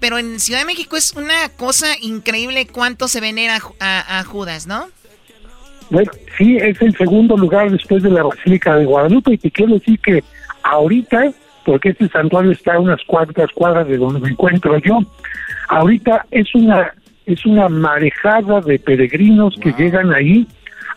pero 0.00 0.18
en 0.18 0.40
Ciudad 0.40 0.60
de 0.60 0.66
México 0.66 0.96
es 0.96 1.12
una 1.12 1.48
cosa 1.50 1.88
increíble 2.00 2.66
cuánto 2.66 3.06
se 3.06 3.20
venera 3.20 3.60
a 3.80 4.24
Judas, 4.24 4.66
¿no? 4.66 4.88
Bueno, 5.90 6.10
sí, 6.38 6.56
es 6.56 6.80
el 6.80 6.96
segundo 6.96 7.36
lugar 7.36 7.70
después 7.70 8.02
de 8.02 8.10
la 8.10 8.22
Basílica 8.22 8.76
de 8.76 8.84
Guadalupe 8.84 9.34
y 9.34 9.38
te 9.38 9.50
quiero 9.50 9.74
decir 9.74 9.98
que 10.00 10.22
ahorita, 10.62 11.32
porque 11.64 11.90
este 11.90 12.08
santuario 12.08 12.52
está 12.52 12.74
a 12.74 12.80
unas 12.80 13.02
cuantas 13.04 13.50
cuadras 13.52 13.88
de 13.88 13.98
donde 13.98 14.20
me 14.20 14.30
encuentro 14.30 14.78
yo, 14.78 15.00
ahorita 15.68 16.26
es 16.30 16.54
una 16.54 16.92
es 17.26 17.46
una 17.46 17.68
marejada 17.68 18.60
de 18.60 18.78
peregrinos 18.78 19.54
que 19.60 19.72
llegan 19.72 20.12
ahí 20.12 20.46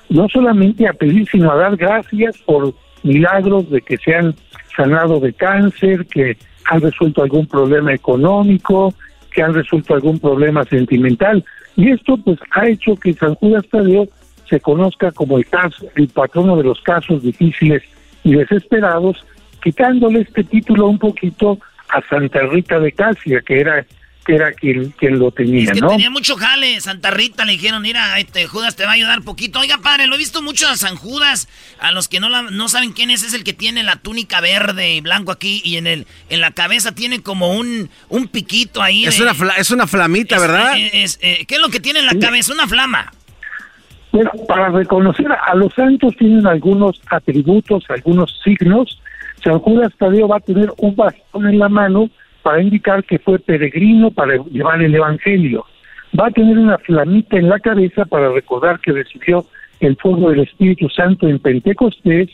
no 0.10 0.27
solamente 0.29 0.88
a 0.88 0.93
pedir, 0.93 1.27
sino 1.29 1.51
a 1.51 1.56
dar 1.56 1.75
gracias 1.75 2.38
por 2.39 2.73
milagros 3.03 3.69
de 3.69 3.82
que 3.82 3.97
se 3.97 4.15
han 4.15 4.36
sanado 4.75 5.19
de 5.19 5.34
cáncer, 5.34 6.06
que 6.08 6.38
han 6.65 6.82
resuelto 6.82 7.23
algún 7.23 7.47
problema 7.47 7.93
económico, 7.93 8.93
que 9.32 9.43
han 9.43 9.53
resuelto 9.53 9.93
algún 9.93 10.19
problema 10.19 10.63
sentimental. 10.65 11.43
Y 11.75 11.91
esto 11.91 12.17
pues 12.17 12.39
ha 12.51 12.67
hecho 12.67 12.95
que 12.95 13.13
San 13.13 13.36
Judas 13.36 13.67
Tadeo 13.69 14.08
se 14.54 14.60
conozca 14.60 15.12
como 15.12 15.39
el, 15.39 15.48
caso, 15.48 15.88
el 15.96 16.10
patrono 16.10 16.56
de 16.56 16.63
los 16.63 16.80
casos 16.82 17.24
difíciles 17.24 17.82
y 18.24 18.34
desesperados, 18.34 19.26
quitándole 19.63 20.22
este 20.22 20.44
título 20.44 20.89
un 20.89 21.00
poquito 21.00 21.58
a 21.89 22.08
Santa 22.08 22.42
Rita 22.42 22.80
de 22.80 22.92
Casia, 22.92 23.42
que 23.42 23.60
era 23.60 23.84
que 24.24 24.36
era 24.36 24.54
quien, 24.54 24.92
quien 24.92 25.20
lo 25.20 25.32
tenía, 25.32 25.63
es 25.63 25.72
que 25.72 25.82
¿no? 25.82 25.89
tenía 25.89 26.10
mucho 26.10 26.38
jale, 26.38 26.80
Santa 26.80 27.12
Rita 27.12 27.44
le 27.44 27.54
dijeron, 27.54 27.82
mira, 27.82 28.18
este 28.20 28.48
Judas 28.48 28.78
te 28.78 28.86
va 28.86 28.92
a 28.92 28.94
ayudar 28.94 29.22
poquito. 29.24 29.60
Oiga, 29.60 29.80
padre, 29.80 30.08
lo 30.08 30.16
he 30.16 30.18
visto 30.18 30.42
mucho 30.42 30.70
a 30.70 30.78
San 30.78 30.96
Judas, 30.96 31.50
a 31.80 31.92
los 31.92 32.08
que 32.08 32.22
no 32.22 32.30
no 32.30 32.70
saben 32.70 32.94
quién 32.94 33.12
es, 33.12 33.24
es 33.24 33.34
el 33.34 33.44
que 33.44 33.52
tiene 33.52 33.84
la 33.84 33.98
túnica 33.98 34.39
verde 34.39 34.94
y 34.94 35.02
blanco 35.02 35.32
aquí 35.32 35.62
y 35.66 35.76
en 35.76 35.88
el 35.88 36.08
en 36.30 36.39
la 36.39 36.52
cabeza 36.52 36.94
tiene 36.94 37.22
como 37.22 37.58
un 37.58 37.89
un 38.08 38.28
piquito 38.28 38.82
ahí. 38.82 39.04
Es, 39.04 39.20
una, 39.20 39.34
es 39.58 39.72
una 39.72 39.88
flamita, 39.88 40.39
¿verdad? 40.39 40.78
Es, 40.78 41.20
eh, 41.22 41.44
¿Qué 41.48 41.56
es 41.56 41.62
lo 41.62 41.70
que 41.70 41.82
tiene 41.82 42.00
en 42.00 42.06
la 42.06 42.18
cabeza? 42.20 42.54
Una 42.54 42.68
flama. 42.68 43.12
Bueno, 44.13 44.30
para 44.47 44.69
reconocer 44.69 45.28
a 45.32 45.56
los 45.56 45.73
santos 45.73 46.15
tienen 46.17 46.45
algunos 46.45 47.02
atributos, 47.10 47.84
algunos 47.89 48.39
signos. 48.43 49.02
San 49.43 49.58
Judas 49.58 49.91
Tadeo 49.97 50.28
va 50.28 50.38
a 50.38 50.39
tener 50.39 50.71
un 50.78 50.95
bastón 50.95 51.47
en 51.47 51.58
la 51.58 51.67
mano 51.67 52.12
para 52.43 52.62
indicar 52.62 53.04
que 53.06 53.17
fue 53.17 53.39
peregrino 53.39 54.12
para 54.12 54.36
llevar 54.52 54.84
el 54.84 54.93
Evangelio. 54.93 55.65
Va 56.17 56.28
a 56.28 56.32
tener 56.32 56.60
una 56.60 56.78
flamita 56.78 57.38
en 57.38 57.49
la 57.49 57.60
cabeza 57.60 58.06
para 58.06 58.32
recordar 58.32 58.80
que 58.82 58.91
recibió 58.91 59.47
el 59.80 59.95
fuego 59.95 60.30
del 60.30 60.41
Espíritu 60.41 60.89
Santo 60.89 61.28
en 61.28 61.39
Pentecostés 61.39 62.30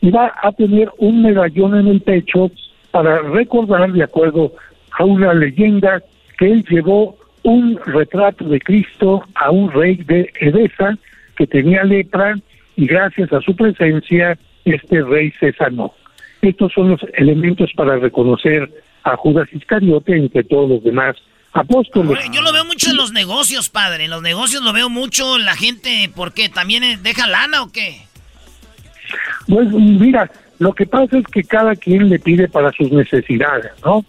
y 0.00 0.10
va 0.10 0.32
a 0.42 0.50
tener 0.50 0.90
un 0.98 1.22
medallón 1.22 1.78
en 1.78 1.86
el 1.86 2.00
pecho 2.00 2.50
para 2.90 3.22
recordar, 3.22 3.92
de 3.92 4.02
acuerdo 4.02 4.54
a 4.98 5.04
una 5.04 5.32
leyenda, 5.32 6.02
que 6.36 6.50
él 6.50 6.64
llevó 6.68 7.16
un 7.44 7.78
retrato 7.86 8.46
de 8.46 8.58
Cristo 8.58 9.22
a 9.36 9.52
un 9.52 9.70
rey 9.70 9.94
de 9.94 10.28
Edesa 10.40 10.98
que 11.40 11.46
tenía 11.46 11.82
lepra 11.84 12.38
y 12.76 12.86
gracias 12.86 13.32
a 13.32 13.40
su 13.40 13.56
presencia 13.56 14.38
este 14.66 15.00
rey 15.00 15.32
se 15.40 15.54
sanó. 15.54 15.94
Estos 16.42 16.70
son 16.74 16.90
los 16.90 17.00
elementos 17.14 17.70
para 17.74 17.96
reconocer 17.96 18.70
a 19.04 19.16
Judas 19.16 19.48
Iscariote 19.50 20.14
entre 20.14 20.44
todos 20.44 20.68
los 20.68 20.84
demás 20.84 21.16
apóstoles. 21.54 22.18
yo 22.30 22.42
lo 22.42 22.52
veo 22.52 22.66
mucho 22.66 22.90
en 22.90 22.98
los 22.98 23.12
negocios, 23.12 23.70
padre. 23.70 24.04
En 24.04 24.10
los 24.10 24.20
negocios 24.20 24.62
lo 24.62 24.74
veo 24.74 24.90
mucho 24.90 25.38
la 25.38 25.56
gente, 25.56 26.10
¿por 26.14 26.34
qué? 26.34 26.50
¿También 26.50 27.02
deja 27.02 27.26
lana 27.26 27.62
o 27.62 27.72
qué? 27.72 28.02
Pues 29.48 29.70
mira, 29.70 30.30
lo 30.58 30.74
que 30.74 30.84
pasa 30.84 31.16
es 31.16 31.24
que 31.24 31.42
cada 31.42 31.74
quien 31.74 32.10
le 32.10 32.18
pide 32.18 32.48
para 32.48 32.70
sus 32.72 32.92
necesidades, 32.92 33.72
¿no? 33.82 34.04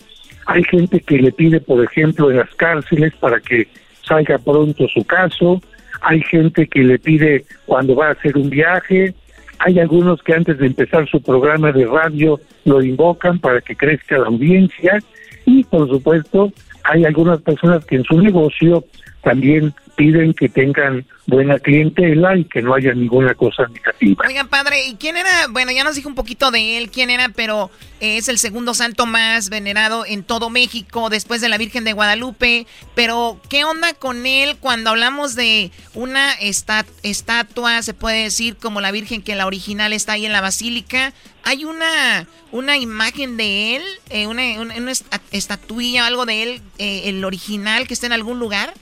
Hay 0.47 0.65
gente 0.65 0.99
que 0.99 1.17
le 1.17 1.31
pide, 1.31 1.61
por 1.61 1.81
ejemplo, 1.81 2.29
en 2.29 2.39
las 2.39 2.53
cárceles 2.55 3.13
para 3.21 3.39
que 3.39 3.69
salga 4.05 4.37
pronto 4.37 4.85
su 4.89 5.05
caso, 5.05 5.61
hay 6.01 6.21
gente 6.21 6.67
que 6.67 6.81
le 6.81 6.99
pide 6.99 7.45
cuando 7.65 7.95
va 7.95 8.07
a 8.07 8.11
hacer 8.11 8.37
un 8.37 8.49
viaje, 8.49 9.13
hay 9.59 9.79
algunos 9.79 10.21
que 10.23 10.33
antes 10.33 10.57
de 10.57 10.67
empezar 10.67 11.07
su 11.07 11.21
programa 11.21 11.71
de 11.71 11.85
radio 11.85 12.39
lo 12.65 12.81
invocan 12.81 13.39
para 13.39 13.61
que 13.61 13.75
crezca 13.75 14.17
la 14.17 14.27
audiencia. 14.27 14.99
Y 15.45 15.63
por 15.63 15.87
supuesto 15.87 16.51
hay 16.83 17.05
algunas 17.05 17.41
personas 17.41 17.85
que 17.85 17.97
en 17.97 18.03
su 18.03 18.19
negocio 18.19 18.83
también 19.21 19.73
piden 20.01 20.33
que 20.33 20.49
tengan 20.49 21.05
buena 21.27 21.59
clientela 21.59 22.35
y 22.35 22.45
que 22.45 22.63
no 22.63 22.73
haya 22.73 22.91
ninguna 22.91 23.35
cosa 23.35 23.67
negativa. 23.67 24.25
Oigan, 24.27 24.47
padre, 24.47 24.87
¿y 24.87 24.95
quién 24.95 25.15
era? 25.15 25.29
Bueno, 25.51 25.71
ya 25.71 25.83
nos 25.83 25.93
dijo 25.93 26.09
un 26.09 26.15
poquito 26.15 26.49
de 26.49 26.79
él, 26.79 26.89
quién 26.89 27.11
era, 27.11 27.29
pero 27.29 27.69
es 27.99 28.27
el 28.27 28.39
segundo 28.39 28.73
santo 28.73 29.05
más 29.05 29.51
venerado 29.51 30.03
en 30.07 30.23
todo 30.23 30.49
México 30.49 31.11
después 31.11 31.39
de 31.39 31.49
la 31.49 31.59
Virgen 31.59 31.83
de 31.83 31.93
Guadalupe. 31.93 32.65
Pero, 32.95 33.39
¿qué 33.47 33.63
onda 33.63 33.93
con 33.93 34.25
él 34.25 34.57
cuando 34.59 34.89
hablamos 34.89 35.35
de 35.35 35.69
una 35.93 36.33
estatua, 36.33 37.83
se 37.83 37.93
puede 37.93 38.23
decir, 38.23 38.57
como 38.57 38.81
la 38.81 38.91
Virgen 38.91 39.21
que 39.21 39.35
la 39.35 39.45
original 39.45 39.93
está 39.93 40.13
ahí 40.13 40.25
en 40.25 40.33
la 40.33 40.41
basílica? 40.41 41.13
¿Hay 41.43 41.63
una, 41.63 42.27
una 42.51 42.75
imagen 42.75 43.37
de 43.37 43.75
él, 43.75 43.83
eh, 44.09 44.25
una, 44.25 44.59
una, 44.59 44.93
estatuilla, 45.31 46.07
algo 46.07 46.25
de 46.25 46.41
él, 46.41 46.61
eh, 46.79 47.03
el 47.05 47.23
original 47.23 47.87
que 47.87 47.93
está 47.93 48.07
en 48.07 48.13
algún 48.13 48.39
lugar? 48.39 48.73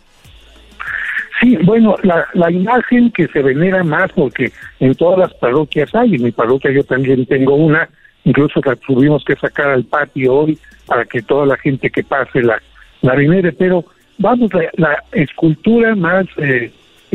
Sí, 1.39 1.57
bueno, 1.63 1.95
la, 2.03 2.27
la 2.33 2.51
imagen 2.51 3.11
que 3.11 3.27
se 3.27 3.41
venera 3.41 3.83
más, 3.83 4.11
porque 4.11 4.51
en 4.79 4.93
todas 4.95 5.19
las 5.19 5.33
parroquias 5.35 5.93
hay, 5.95 6.15
en 6.15 6.23
mi 6.23 6.31
parroquia 6.31 6.71
yo 6.71 6.83
también 6.83 7.25
tengo 7.25 7.55
una, 7.55 7.87
incluso 8.25 8.59
la 8.65 8.75
tuvimos 8.75 9.23
que 9.23 9.35
sacar 9.35 9.69
al 9.69 9.85
patio 9.85 10.33
hoy 10.33 10.59
para 10.85 11.05
que 11.05 11.21
toda 11.21 11.45
la 11.45 11.57
gente 11.57 11.89
que 11.89 12.03
pase 12.03 12.41
la, 12.41 12.61
la 13.01 13.15
venere, 13.15 13.53
pero 13.53 13.85
vamos, 14.17 14.51
la, 14.75 15.03
escultura 15.13 15.95
más 15.95 16.25
eh, 16.37 16.71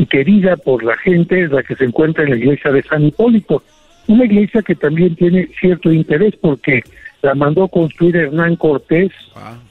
querida 0.09 0.57
por 0.57 0.83
la 0.83 0.97
gente 0.97 1.43
es 1.43 1.51
la 1.51 1.61
que 1.61 1.75
se 1.75 1.85
encuentra 1.85 2.23
en 2.23 2.31
la 2.31 2.37
iglesia 2.37 2.71
de 2.71 2.81
San 2.83 3.03
Hipólito, 3.03 3.61
una 4.07 4.25
iglesia 4.25 4.61
que 4.63 4.75
también 4.75 5.15
tiene 5.15 5.49
cierto 5.59 5.91
interés 5.91 6.35
porque 6.41 6.83
la 7.21 7.35
mandó 7.35 7.67
construir 7.67 8.15
Hernán 8.15 8.55
Cortés 8.55 9.11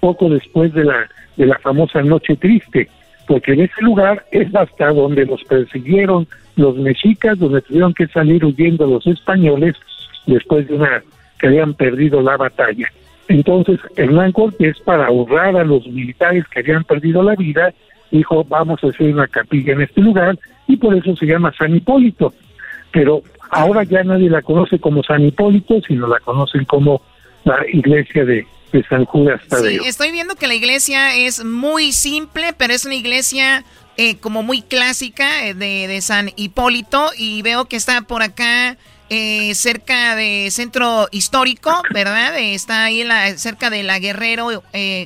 poco 0.01 0.29
después 0.29 0.73
de 0.75 0.85
la, 0.85 1.09
de 1.37 1.47
la 1.47 1.59
famosa 1.59 2.03
Noche 2.03 2.37
Triste 2.37 2.89
porque 3.27 3.53
en 3.53 3.61
ese 3.61 3.81
lugar 3.81 4.25
es 4.31 4.55
hasta 4.55 4.93
donde 4.93 5.25
los 5.27 5.43
persiguieron 5.45 6.27
los 6.57 6.77
mexicas, 6.77 7.39
donde 7.39 7.63
tuvieron 7.63 7.95
que 7.95 8.07
salir 8.09 8.45
huyendo 8.45 8.87
los 8.87 9.07
españoles 9.07 9.75
después 10.27 10.69
de 10.69 10.75
una 10.75 11.03
que 11.39 11.49
habían 11.49 11.75
perdido 11.75 12.21
la 12.21 12.37
batalla. 12.37 12.89
Entonces 13.29 13.81
Hernán 13.97 14.33
Cortés, 14.33 14.79
para 14.81 15.07
ahorrar 15.07 15.57
a 15.57 15.65
los 15.65 15.87
militares 15.87 16.45
que 16.49 16.61
habían 16.61 16.85
perdido 16.85 17.23
la 17.23 17.35
vida, 17.35 17.73
dijo 18.11 18.45
vamos 18.45 18.83
a 18.85 18.89
hacer 18.89 19.13
una 19.13 19.27
capilla 19.27 19.73
en 19.73 19.83
este 19.83 20.01
lugar 20.01 20.39
y 20.69 20.77
por 20.77 20.95
eso 20.95 21.17
se 21.17 21.27
llama 21.27 21.53
San 21.57 21.75
Hipólito. 21.75 22.33
Pero 22.93 23.23
ahora 23.51 23.83
ya 23.83 24.05
nadie 24.05 24.31
la 24.31 24.43
conoce 24.43 24.79
como 24.79 25.03
San 25.03 25.25
Hipólito, 25.25 25.81
sino 25.81 26.07
la 26.07 26.21
conocen 26.21 26.65
como 26.65 27.03
la 27.45 27.59
iglesia 27.73 28.25
de 28.25 28.47
de 28.75 28.85
San 28.89 29.05
Judas 29.05 29.41
Tadeo. 29.49 29.83
Sí, 29.83 29.89
estoy 29.89 30.11
viendo 30.11 30.35
que 30.35 30.49
la 30.49 30.55
iglesia 30.55 31.15
es 31.15 31.45
muy 31.45 31.93
simple, 31.93 32.53
pero 32.53 32.75
es 32.75 32.85
una 32.85 32.97
iglesia 32.97 33.65
eh, 33.97 34.17
como 34.17 34.43
muy 34.43 34.63
clásica 34.63 35.47
eh, 35.47 35.55
de, 35.55 35.87
de, 35.87 36.01
San 36.01 36.33
Hipólito 36.35 37.11
y 37.17 37.43
veo 37.43 37.67
que 37.67 37.77
está 37.77 38.01
por 38.03 38.23
acá 38.23 38.77
eh, 39.11 39.55
cerca 39.55 40.17
de 40.17 40.49
centro 40.51 41.09
histórico, 41.13 41.71
¿verdad? 41.93 42.37
está 42.37 42.85
ahí 42.85 43.05
la, 43.05 43.39
cerca 43.39 43.71
de 43.71 43.85
la 43.85 44.01
Guerrero 44.01 44.49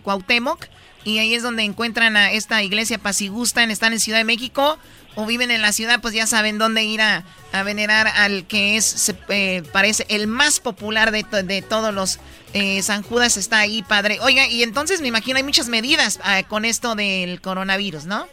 Cuauhtémoc. 0.02 0.66
y 1.04 1.18
ahí 1.18 1.34
es 1.34 1.42
donde 1.42 1.64
encuentran 1.64 2.16
a 2.16 2.32
esta 2.32 2.62
iglesia 2.62 2.96
Pasigusta, 2.96 3.62
están 3.64 3.92
en 3.92 4.00
Ciudad 4.00 4.18
de 4.18 4.24
México 4.24 4.78
o 5.14 5.26
viven 5.26 5.50
en 5.50 5.62
la 5.62 5.72
ciudad, 5.72 6.00
pues 6.00 6.14
ya 6.14 6.26
saben 6.26 6.58
dónde 6.58 6.84
ir 6.84 7.00
a, 7.00 7.24
venerar 7.64 8.06
al 8.06 8.44
que 8.46 8.76
es, 8.76 8.84
se, 8.84 9.14
eh, 9.30 9.62
parece, 9.72 10.06
el 10.08 10.26
más 10.26 10.60
popular 10.60 11.10
de, 11.10 11.24
de 11.42 11.62
todos 11.62 11.92
los 11.94 12.20
eh, 12.54 12.80
San 12.82 13.02
Judas 13.02 13.36
está 13.36 13.58
ahí, 13.60 13.82
padre. 13.82 14.18
Oiga, 14.22 14.46
y 14.46 14.62
entonces 14.62 15.00
me 15.00 15.08
imagino 15.08 15.36
hay 15.36 15.42
muchas 15.42 15.68
medidas 15.68 16.20
ah, 16.22 16.42
con 16.46 16.64
esto 16.64 16.94
del 16.94 17.40
coronavirus, 17.40 18.06
¿no? 18.06 18.26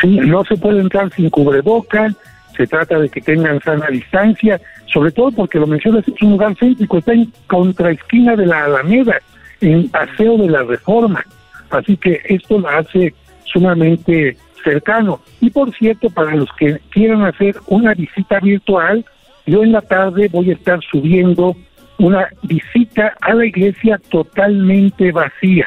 Sí, 0.00 0.08
no 0.08 0.44
se 0.44 0.56
puede 0.56 0.80
entrar 0.80 1.12
sin 1.14 1.28
cubreboca, 1.28 2.14
se 2.56 2.66
trata 2.66 2.98
de 2.98 3.08
que 3.08 3.20
tengan 3.20 3.60
sana 3.60 3.88
distancia, 3.88 4.60
sobre 4.86 5.12
todo 5.12 5.30
porque 5.32 5.58
lo 5.58 5.66
mencionas, 5.66 6.06
es 6.08 6.22
un 6.22 6.30
lugar 6.30 6.56
céntrico, 6.58 6.98
está 6.98 7.12
en 7.12 7.32
contraesquina 7.46 8.36
de 8.36 8.46
la 8.46 8.64
Alameda, 8.64 9.20
en 9.60 9.88
Paseo 9.90 10.38
de 10.38 10.48
la 10.48 10.62
Reforma. 10.62 11.24
Así 11.70 11.96
que 11.96 12.20
esto 12.24 12.58
lo 12.58 12.68
hace 12.68 13.14
sumamente 13.44 14.36
cercano. 14.62 15.20
Y 15.40 15.50
por 15.50 15.74
cierto, 15.74 16.10
para 16.10 16.34
los 16.34 16.48
que 16.58 16.80
quieran 16.90 17.24
hacer 17.24 17.56
una 17.66 17.94
visita 17.94 18.40
virtual, 18.40 19.04
yo 19.46 19.62
en 19.62 19.72
la 19.72 19.80
tarde 19.80 20.28
voy 20.30 20.50
a 20.50 20.54
estar 20.54 20.80
subiendo 20.90 21.56
una 21.98 22.28
visita 22.42 23.14
a 23.20 23.34
la 23.34 23.44
iglesia 23.44 24.00
totalmente 24.10 25.12
vacía. 25.12 25.66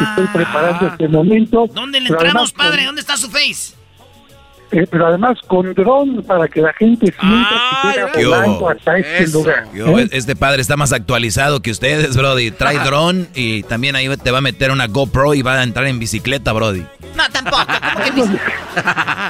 Estoy 0.00 0.26
preparando 0.32 0.86
este 0.88 1.08
momento. 1.08 1.66
¿Dónde 1.72 2.00
le 2.00 2.08
entramos, 2.10 2.52
padre? 2.52 2.84
¿Dónde 2.84 3.00
está 3.00 3.16
su 3.16 3.28
face? 3.28 3.74
Eh, 4.74 4.88
pero 4.90 5.06
además 5.06 5.38
con 5.46 5.72
dron 5.72 6.20
para 6.24 6.48
que 6.48 6.60
la 6.60 6.72
gente 6.72 7.06
sienta 7.06 7.48
que 7.82 7.88
llega 7.92 8.28
volando 8.28 8.68
hasta 8.68 8.98
este 8.98 9.28
lugar. 9.28 9.68
¿Eh? 9.72 10.08
Este 10.10 10.34
padre 10.34 10.62
está 10.62 10.76
más 10.76 10.92
actualizado 10.92 11.62
que 11.62 11.70
ustedes, 11.70 12.16
Brody. 12.16 12.50
Trae 12.50 12.80
dron 12.80 13.28
y 13.36 13.62
también 13.62 13.94
ahí 13.94 14.08
te 14.16 14.32
va 14.32 14.38
a 14.38 14.40
meter 14.40 14.72
una 14.72 14.88
GoPro 14.88 15.34
y 15.34 15.42
va 15.42 15.60
a 15.60 15.62
entrar 15.62 15.86
en 15.86 16.00
bicicleta, 16.00 16.52
Brody. 16.52 16.84
No, 17.14 17.22
tampoco. 17.30 17.62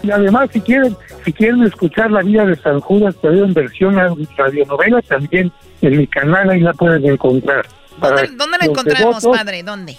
y 0.03 0.11
además, 0.11 0.49
si 0.51 0.63
quieren, 0.63 0.97
si 1.27 1.33
quieren 1.35 1.63
escuchar 1.65 2.11
la 2.11 2.23
vida 2.23 2.47
de 2.47 2.57
San 2.57 2.81
Judas, 2.81 3.15
veo 3.23 3.45
en 3.45 3.53
versión 3.53 3.97
radionovela 4.39 5.03
también 5.03 5.53
en 5.83 5.99
mi 5.99 6.07
canal, 6.07 6.49
ahí 6.49 6.61
la 6.61 6.73
pueden 6.73 7.05
encontrar. 7.05 7.67
¿Dónde, 8.01 8.57
la 8.59 8.65
encontramos, 8.65 9.23
padre? 9.23 9.63
¿Dónde? 9.63 9.95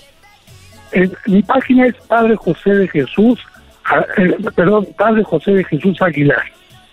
mi 1.27 1.43
página 1.43 1.88
es 1.88 1.95
Padre 2.08 2.36
José 2.36 2.69
de 2.69 2.88
Jesús 2.88 3.39
perdón, 4.56 4.88
Padre 4.98 5.24
José 5.24 5.52
de 5.52 5.63
Jesús 5.63 6.02
Aguilar. 6.02 6.43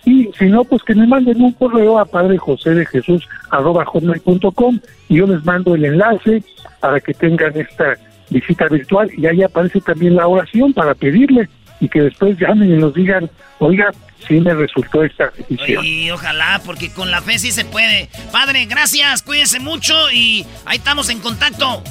Y 0.05 0.29
si 0.37 0.45
no, 0.45 0.63
pues 0.65 0.83
que 0.83 0.95
me 0.95 1.07
manden 1.07 1.41
un 1.41 1.53
correo 1.53 1.97
a 1.97 2.05
Padre 2.05 2.37
José 2.37 2.71
de 2.71 2.85
Jesús 2.85 3.27
hotmail.com 3.49 4.79
y 5.07 5.15
yo 5.15 5.27
les 5.27 5.43
mando 5.45 5.75
el 5.75 5.85
enlace 5.85 6.43
para 6.79 6.99
que 6.99 7.13
tengan 7.13 7.55
esta 7.57 7.97
visita 8.29 8.67
virtual 8.67 9.09
y 9.15 9.25
ahí 9.27 9.43
aparece 9.43 9.79
también 9.79 10.15
la 10.15 10.27
oración 10.27 10.73
para 10.73 10.93
pedirle 10.93 11.47
y 11.79 11.87
que 11.87 12.01
después 12.01 12.37
llamen 12.37 12.73
y 12.73 12.77
nos 12.77 12.93
digan, 12.93 13.29
oiga, 13.59 13.91
sí 14.27 14.39
me 14.39 14.53
resultó 14.53 15.03
esta 15.03 15.31
petición. 15.31 15.85
Y 15.85 16.11
ojalá, 16.11 16.61
porque 16.65 16.91
con 16.91 17.11
la 17.11 17.21
fe 17.21 17.39
sí 17.39 17.51
se 17.51 17.65
puede. 17.65 18.09
Padre, 18.31 18.65
gracias, 18.65 19.21
cuídense 19.21 19.59
mucho 19.59 19.93
y 20.11 20.45
ahí 20.65 20.77
estamos 20.77 21.09
en 21.09 21.19
contacto. 21.19 21.83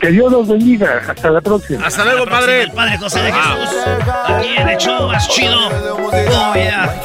Que 0.00 0.08
Dios 0.10 0.30
los 0.30 0.46
bendiga. 0.48 1.02
Hasta 1.08 1.30
la 1.30 1.40
próxima. 1.40 1.86
Hasta 1.86 2.04
luego, 2.04 2.24
padre. 2.26 2.62
El 2.62 2.72
padre 2.72 2.98
José 2.98 3.20
de 3.20 3.32
Jesús. 3.32 3.76
Aquí 4.26 4.48
en 4.56 4.68
el 4.68 4.78
show 4.78 5.08
más 5.08 5.28
chido. 5.28 5.68
Oh, 5.68 6.54
yeah. 6.54 7.00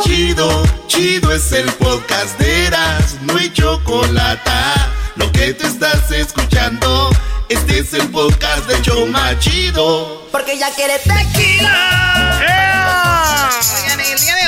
Chido, 0.00 0.62
chido 0.86 1.32
es 1.32 1.52
el 1.52 1.70
podcast 1.72 2.38
de 2.38 2.66
Eras, 2.66 3.16
no 3.22 3.36
hay 3.36 3.52
chocolate. 3.52 4.50
Lo 5.16 5.30
que 5.32 5.52
te 5.52 5.66
estás 5.66 6.10
escuchando, 6.10 7.10
este 7.48 7.80
es 7.80 7.94
el 7.94 8.08
podcast 8.08 8.66
de 8.66 8.80
Choma 8.82 9.38
Chido. 9.38 10.26
Porque 10.30 10.56
ya 10.58 10.70
quiere 10.74 10.98
tequila. 10.98 12.40
Oigan, 13.74 14.00
el 14.00 14.18
día 14.18 14.34
de 14.36 14.47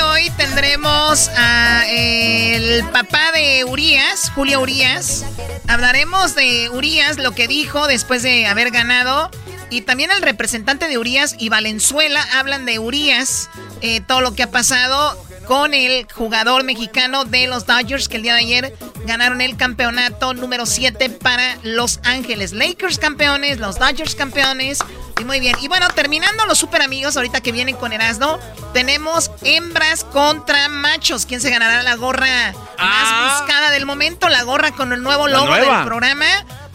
tendremos 0.53 1.29
a 1.37 1.85
el 1.87 2.83
papá 2.89 3.31
de 3.31 3.63
Urias, 3.63 4.29
Julio 4.35 4.59
Urias. 4.59 5.23
Hablaremos 5.69 6.35
de 6.35 6.69
Urias, 6.69 7.17
lo 7.17 7.31
que 7.31 7.47
dijo 7.47 7.87
después 7.87 8.21
de 8.21 8.47
haber 8.47 8.69
ganado. 8.69 9.31
Y 9.69 9.81
también 9.81 10.11
el 10.11 10.21
representante 10.21 10.89
de 10.89 10.97
Urias 10.97 11.37
y 11.39 11.47
Valenzuela 11.47 12.21
hablan 12.33 12.65
de 12.65 12.79
Urias, 12.79 13.49
eh, 13.79 14.01
todo 14.01 14.19
lo 14.19 14.35
que 14.35 14.43
ha 14.43 14.51
pasado 14.51 15.17
con 15.45 15.73
el 15.73 16.05
jugador 16.11 16.65
mexicano 16.65 17.23
de 17.23 17.47
los 17.47 17.65
Dodgers 17.65 18.09
que 18.09 18.17
el 18.17 18.23
día 18.23 18.33
de 18.33 18.39
ayer 18.39 18.75
ganaron 19.05 19.39
el 19.39 19.55
campeonato 19.55 20.33
número 20.33 20.65
7 20.65 21.09
para 21.09 21.57
Los 21.63 22.01
Ángeles. 22.03 22.51
Lakers 22.51 22.99
campeones, 22.99 23.59
los 23.59 23.79
Dodgers 23.79 24.15
campeones. 24.15 24.79
Y 25.19 25.23
muy 25.23 25.39
bien. 25.39 25.55
Y 25.61 25.67
bueno, 25.67 25.87
terminando 25.89 26.45
los 26.45 26.57
super 26.57 26.81
amigos, 26.81 27.15
ahorita 27.15 27.41
que 27.41 27.51
vienen 27.51 27.75
con 27.75 27.93
Erasmo, 27.93 28.39
tenemos 28.73 29.30
hembras 29.43 30.03
contra 30.03 30.69
machos. 30.69 31.25
¿Quién 31.25 31.41
se 31.41 31.49
ganará 31.49 31.83
la 31.83 31.95
gorra 31.95 32.53
más 32.53 32.67
ah. 32.77 33.37
buscada 33.39 33.71
del 33.71 33.85
momento? 33.85 34.29
La 34.29 34.43
gorra 34.43 34.71
con 34.71 34.93
el 34.93 35.01
nuevo 35.01 35.27
logo 35.27 35.53
del 35.53 35.83
programa. 35.85 36.25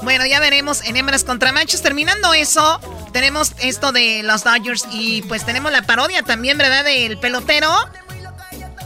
Bueno, 0.02 0.26
ya 0.26 0.40
veremos 0.40 0.84
en 0.84 0.96
hembras 0.96 1.24
contra 1.24 1.52
machos. 1.52 1.82
Terminando 1.82 2.34
eso, 2.34 2.80
tenemos 3.12 3.52
esto 3.58 3.92
de 3.92 4.22
los 4.22 4.44
Dodgers 4.44 4.86
y 4.92 5.22
pues 5.22 5.44
tenemos 5.44 5.72
la 5.72 5.82
parodia 5.82 6.22
también, 6.22 6.58
¿verdad? 6.58 6.84
Del 6.84 7.18
pelotero. 7.18 7.70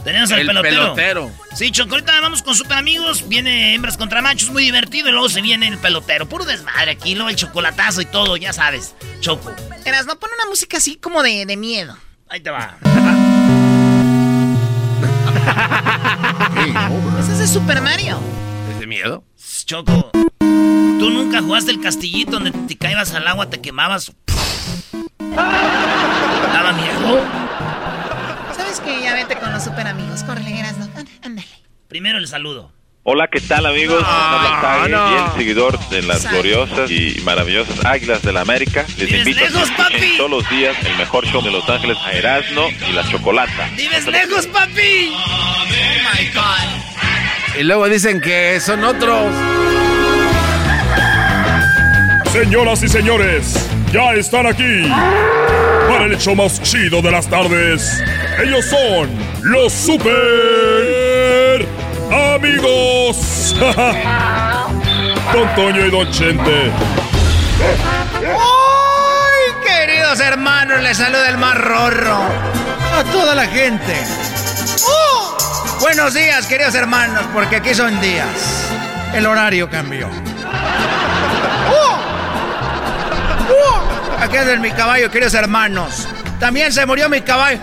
Tenemos 0.03 0.31
al 0.31 0.45
pelotero. 0.45 1.31
Sí, 1.53 1.71
Choco, 1.71 1.91
ahorita 1.91 2.19
vamos 2.21 2.41
con 2.41 2.55
super 2.55 2.77
amigos. 2.77 3.27
Viene 3.27 3.75
hembras 3.75 3.97
contra 3.97 4.21
machos, 4.21 4.49
muy 4.49 4.63
divertido. 4.63 5.09
Y 5.09 5.11
luego 5.11 5.29
se 5.29 5.41
viene 5.41 5.67
el 5.67 5.77
pelotero. 5.77 6.27
Puro 6.27 6.45
desmadre 6.45 6.91
aquí, 6.91 7.13
luego 7.13 7.29
el 7.29 7.35
chocolatazo 7.35 8.01
y 8.01 8.05
todo, 8.05 8.37
ya 8.37 8.53
sabes. 8.53 8.95
Choco. 9.19 9.53
Eras, 9.85 10.05
no 10.05 10.17
pone 10.17 10.33
una 10.33 10.49
música 10.49 10.77
así 10.77 10.95
como 10.95 11.21
de, 11.21 11.45
de 11.45 11.57
miedo. 11.57 11.97
Ahí 12.31 12.39
te 12.39 12.49
va. 12.49 12.77
Ese 17.19 17.33
es 17.33 17.39
de 17.39 17.47
Super 17.47 17.81
Mario. 17.81 18.21
¿Es 18.71 18.79
de 18.79 18.87
miedo? 18.87 19.25
Choco, 19.65 20.11
tú 20.39 21.09
nunca 21.09 21.41
jugaste 21.41 21.71
el 21.71 21.81
castillito 21.81 22.31
donde 22.31 22.51
te 22.51 22.77
caibas 22.77 23.13
al 23.13 23.27
agua, 23.27 23.49
te 23.49 23.59
quemabas. 23.59 24.13
¿Daba 25.19 26.71
miedo? 26.71 27.21
que 28.85 29.01
ya 29.03 29.13
vete 29.13 29.37
con 29.37 29.51
los 29.51 29.63
super 29.63 29.85
amigos. 29.85 30.23
Córrele, 30.23 30.57
Erasno. 30.57 30.87
Ándale. 31.23 31.47
Primero 31.89 32.17
el 32.17 32.27
saludo. 32.29 32.71
Hola, 33.03 33.27
¿qué 33.31 33.41
tal 33.41 33.65
amigos? 33.65 33.99
No, 33.99 34.87
no. 34.87 35.35
seguidor 35.35 35.79
de 35.89 36.03
las 36.03 36.29
gloriosas 36.29 36.91
y 36.91 37.19
maravillosas 37.23 37.83
Águilas 37.83 38.21
de 38.21 38.31
la 38.31 38.41
América. 38.41 38.85
Les 38.95 39.11
invito 39.11 39.39
lejos, 39.39 39.71
a 39.71 39.87
que 39.87 40.17
todos 40.17 40.29
los 40.29 40.49
días 40.51 40.77
el 40.85 40.95
mejor 40.97 41.25
show 41.25 41.41
de 41.41 41.49
Los 41.49 41.67
Ángeles 41.67 41.97
a 42.05 42.11
Erasno 42.11 42.67
y 42.87 42.93
la 42.93 43.03
Chocolata. 43.09 43.69
¡Vives 43.75 44.05
lejos, 44.05 44.45
papi! 44.45 45.15
Oh 45.15 45.65
my 45.65 46.27
God. 46.31 47.59
Y 47.59 47.63
luego 47.63 47.89
dicen 47.89 48.21
que 48.21 48.59
son 48.59 48.83
otros. 48.83 49.33
Señoras 52.31 52.83
y 52.83 52.87
señores, 52.87 53.67
ya 53.91 54.13
están 54.13 54.45
aquí 54.45 54.83
para 55.89 56.05
el 56.05 56.13
hecho 56.13 56.35
más 56.35 56.61
chido 56.61 57.01
de 57.01 57.09
las 57.09 57.27
tardes. 57.27 58.03
Ellos 58.43 58.63
son 58.65 59.09
los 59.41 59.73
super 59.73 60.90
amigos. 62.11 63.55
Don 65.33 65.55
Toño 65.55 65.85
y 65.85 65.91
Don 65.91 66.11
Chente. 66.11 66.71
¡Ay, 68.19 69.53
queridos 69.65 70.19
hermanos! 70.19 70.81
Les 70.81 70.97
saluda 70.97 71.29
el 71.29 71.37
más. 71.37 71.55
A 72.93 73.03
toda 73.11 73.33
la 73.35 73.47
gente. 73.47 73.95
¡Oh! 74.87 75.37
Buenos 75.79 76.13
días, 76.13 76.45
queridos 76.47 76.75
hermanos, 76.75 77.23
porque 77.33 77.55
aquí 77.57 77.73
son 77.73 77.99
días. 78.01 78.27
El 79.13 79.25
horario 79.25 79.69
cambió. 79.69 80.09
Aquí 84.19 84.37
es 84.37 84.59
mi 84.59 84.71
caballo, 84.71 85.09
queridos 85.09 85.33
hermanos. 85.33 86.07
También 86.39 86.71
se 86.71 86.85
murió 86.85 87.09
mi 87.09 87.21
caballo. 87.21 87.59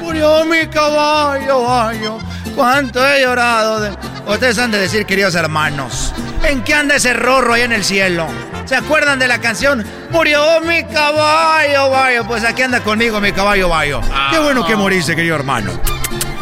Murió 0.00 0.44
mi 0.44 0.66
caballo, 0.68 1.46
caballo. 1.46 2.29
Cuánto 2.54 3.06
he 3.06 3.22
llorado. 3.22 3.96
Ustedes 4.26 4.58
han 4.58 4.70
de 4.70 4.78
decir, 4.78 5.06
queridos 5.06 5.34
hermanos, 5.34 6.14
¿en 6.44 6.62
qué 6.62 6.74
anda 6.74 6.96
ese 6.96 7.12
rorro 7.12 7.54
ahí 7.54 7.62
en 7.62 7.72
el 7.72 7.84
cielo? 7.84 8.26
¿Se 8.64 8.76
acuerdan 8.76 9.18
de 9.18 9.26
la 9.26 9.38
canción? 9.38 9.84
Murió 10.10 10.60
mi 10.60 10.84
caballo, 10.84 11.90
bayo. 11.90 12.24
Pues 12.26 12.44
aquí 12.44 12.62
anda 12.62 12.80
conmigo 12.80 13.20
mi 13.20 13.32
caballo, 13.32 13.68
bayo. 13.68 14.00
Qué 14.00 14.36
ah. 14.36 14.40
bueno 14.40 14.64
que 14.64 14.76
moriste, 14.76 15.16
querido 15.16 15.36
hermano. 15.36 15.72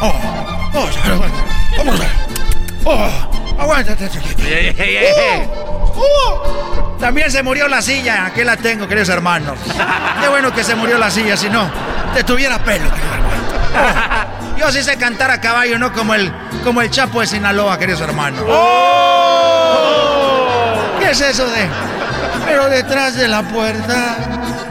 Oh, 0.01 0.12
oh, 0.75 0.88
vamos 1.79 2.01
Oh, 2.85 3.09
aguántate, 3.59 4.09
chiquito. 4.09 4.42
Oh, 5.94 5.94
oh. 5.97 6.97
También 7.01 7.31
se 7.31 7.42
murió 7.42 7.68
la 7.68 7.81
silla. 7.81 8.27
Aquí 8.27 8.44
la 8.44 8.57
tengo, 8.57 8.87
queridos 8.87 9.09
hermanos. 9.09 9.59
Qué 10.21 10.29
bueno 10.29 10.53
que 10.53 10.64
se 10.64 10.75
murió 10.75 10.99
la 10.99 11.11
silla, 11.11 11.37
si 11.37 11.49
no, 11.49 11.71
te 12.14 12.25
tuviera 12.25 12.59
pelo, 12.59 12.90
querido 12.90 13.14
hermano. 13.14 14.38
Yo 14.59 14.73
sí 14.73 14.83
sé 14.83 14.97
cantar 14.97 15.31
a 15.31 15.40
caballo, 15.40 15.79
no 15.79 15.92
como 15.92 16.14
el, 16.14 16.33
como 16.64 16.83
el 16.83 16.90
Chapo 16.90 17.21
de 17.21 17.29
Sinaloa, 17.29 17.79
queridos 17.79 18.01
hermanos. 18.01 18.42
¡Oh! 18.49 19.68
¿Qué 20.99 21.12
es 21.12 21.21
eso 21.21 21.47
de? 21.49 21.68
Pero 22.44 22.68
detrás 22.68 23.14
de 23.14 23.29
la 23.29 23.42
puerta, 23.42 24.16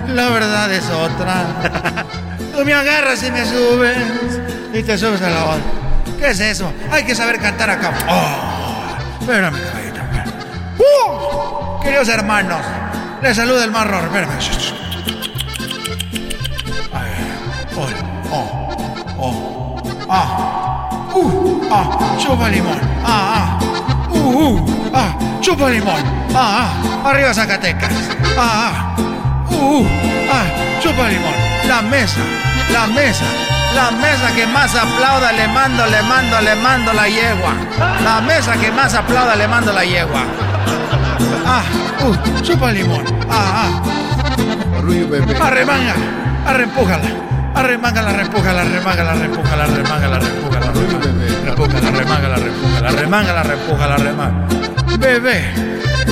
la 0.10 0.28
verdad 0.30 0.70
es 0.74 0.90
otra. 0.90 1.46
Tú 2.54 2.66
me 2.66 2.74
agarras 2.74 3.24
y 3.24 3.32
me 3.32 3.46
subes 3.46 3.98
y 4.74 4.84
te 4.84 4.98
subes 4.98 5.22
a 5.22 5.30
la 5.30 5.46
otra. 5.46 5.64
¿Qué 6.20 6.32
es 6.32 6.40
eso? 6.42 6.70
Hay 6.92 7.06
que 7.06 7.16
saber 7.16 7.40
cantar 7.40 7.70
a 7.70 7.80
caballo. 7.80 8.06
Oh, 8.10 8.98
espérame, 9.22 9.58
caballito. 9.58 10.02
¡Uh! 10.80 11.80
Queridos 11.82 12.10
hermanos, 12.10 12.60
les 13.22 13.38
saluda 13.38 13.64
el 13.64 13.74
rorro. 13.74 14.00
Espérame. 14.06 14.38
Oh, 17.78 17.84
oh, 17.84 18.07
ah, 20.10 20.88
uh, 21.16 21.32
ah, 21.70 21.86
chupa 22.18 22.48
limón, 22.50 22.80
ah, 23.04 23.44
ah, 23.44 23.48
uh, 24.12 24.32
uh, 24.32 24.58
ah, 24.96 25.12
chupa 25.44 25.68
limón, 25.70 26.00
ah, 26.32 26.64
ah, 26.64 27.10
arriba 27.12 27.34
Zacatecas, 27.34 27.92
ah, 28.40 28.72
ah, 28.72 28.74
uh, 29.52 29.84
uh, 29.84 29.86
ah, 30.32 30.48
chupa 30.80 31.12
limón, 31.12 31.36
la 31.68 31.82
mesa, 31.82 32.24
la 32.72 32.88
mesa, 32.88 33.28
la 33.76 33.92
mesa 33.92 34.32
que 34.32 34.48
más 34.48 34.72
aplauda 34.76 35.32
le 35.36 35.48
mando, 35.52 35.86
le 35.86 36.02
mando, 36.04 36.40
le 36.40 36.56
mando 36.56 36.94
la 36.94 37.08
yegua, 37.08 37.54
la 38.04 38.22
mesa 38.22 38.56
que 38.56 38.72
más 38.72 38.94
aplauda 38.96 39.36
le 39.36 39.48
mando 39.48 39.74
la 39.74 39.84
yegua, 39.84 40.24
ah, 41.46 41.64
uh, 42.08 42.16
chupa 42.42 42.72
limón, 42.72 43.04
ah, 43.30 43.68
ah, 43.68 45.44
arremanga, 45.44 45.96
arrempújala. 46.46 47.37
Arremángala, 47.56 48.14
repújala, 48.14 48.64
remángala, 48.64 49.14
repújala, 49.16 49.66
remángala, 49.66 50.20
repújala. 50.20 50.72
Repújala, 51.46 51.92
remángala, 51.92 52.36
repújala, 52.36 52.90
remángala, 52.92 53.44
repújala, 53.44 53.98
remángala. 53.98 54.48
Bebé, 55.00 55.54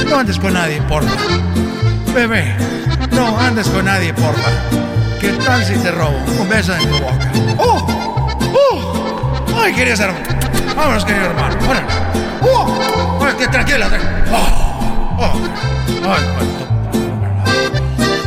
no 0.09 0.19
andes 0.19 0.39
con 0.39 0.53
nadie, 0.53 0.81
porfa. 0.83 1.15
Bebé, 2.13 2.55
no 3.11 3.37
andes 3.39 3.67
con 3.69 3.85
nadie, 3.85 4.13
porfa. 4.13 4.49
¿Qué 5.19 5.29
tal 5.45 5.63
si 5.63 5.75
te 5.75 5.91
robo 5.91 6.17
un 6.39 6.49
beso 6.49 6.75
en 6.75 6.89
tu 6.89 6.99
boca? 6.99 7.31
¡Oh! 7.57 7.87
¡Oh! 8.53 9.45
¡Ay, 9.63 9.73
quería 9.73 9.95
ser... 9.95 10.11
Vámonos, 10.75 11.05
querido 11.05 11.25
hermano. 11.25 11.55
¡Órale! 11.69 11.87
¡Oh! 12.41 13.19
¡Ay, 13.25 13.33
que 13.37 13.47
tranquila! 13.47 13.87
¡Oh! 14.31 15.15
¡Oh! 15.17 15.41
¡Ay, 15.87 16.23
cuánto! 16.35 16.74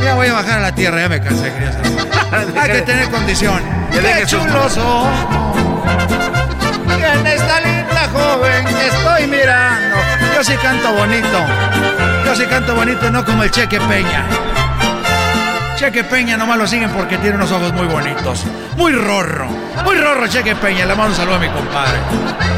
Ya 0.09 0.15
voy 0.15 0.25
a 0.25 0.33
bajar 0.33 0.57
a 0.57 0.61
la 0.61 0.71
tierra, 0.71 1.01
ya 1.01 1.07
me 1.07 1.21
cansé, 1.21 1.53
quería. 1.53 1.71
Hay 2.63 2.71
que 2.71 2.81
tener 2.81 3.11
condición. 3.11 3.61
¡Qué 3.91 4.25
chulos 4.25 4.73
son! 4.73 5.07
En 6.89 7.27
esta 7.27 7.61
linda 7.61 8.09
joven 8.11 8.67
estoy 8.67 9.27
mirando. 9.27 9.97
Yo 10.33 10.43
sí 10.43 10.55
canto 10.63 10.93
bonito. 10.93 11.45
Yo 12.25 12.35
sí 12.35 12.43
canto 12.47 12.73
bonito, 12.73 13.11
no 13.11 13.23
como 13.23 13.43
el 13.43 13.51
Cheque 13.51 13.79
Peña. 13.81 14.25
Cheque 15.75 16.03
Peña 16.03 16.37
nomás 16.37 16.57
lo 16.57 16.65
siguen 16.65 16.89
porque 16.89 17.19
tiene 17.19 17.35
unos 17.35 17.51
ojos 17.51 17.71
muy 17.73 17.85
bonitos. 17.85 18.47
Muy 18.77 18.93
rorro. 18.93 19.45
Muy 19.85 19.95
rorro 19.95 20.25
Cheque 20.25 20.55
Peña. 20.55 20.87
Le 20.87 20.95
mando 20.95 21.11
un 21.11 21.17
saludo 21.17 21.35
a 21.35 21.39
mi 21.39 21.49
compadre. 21.49 21.99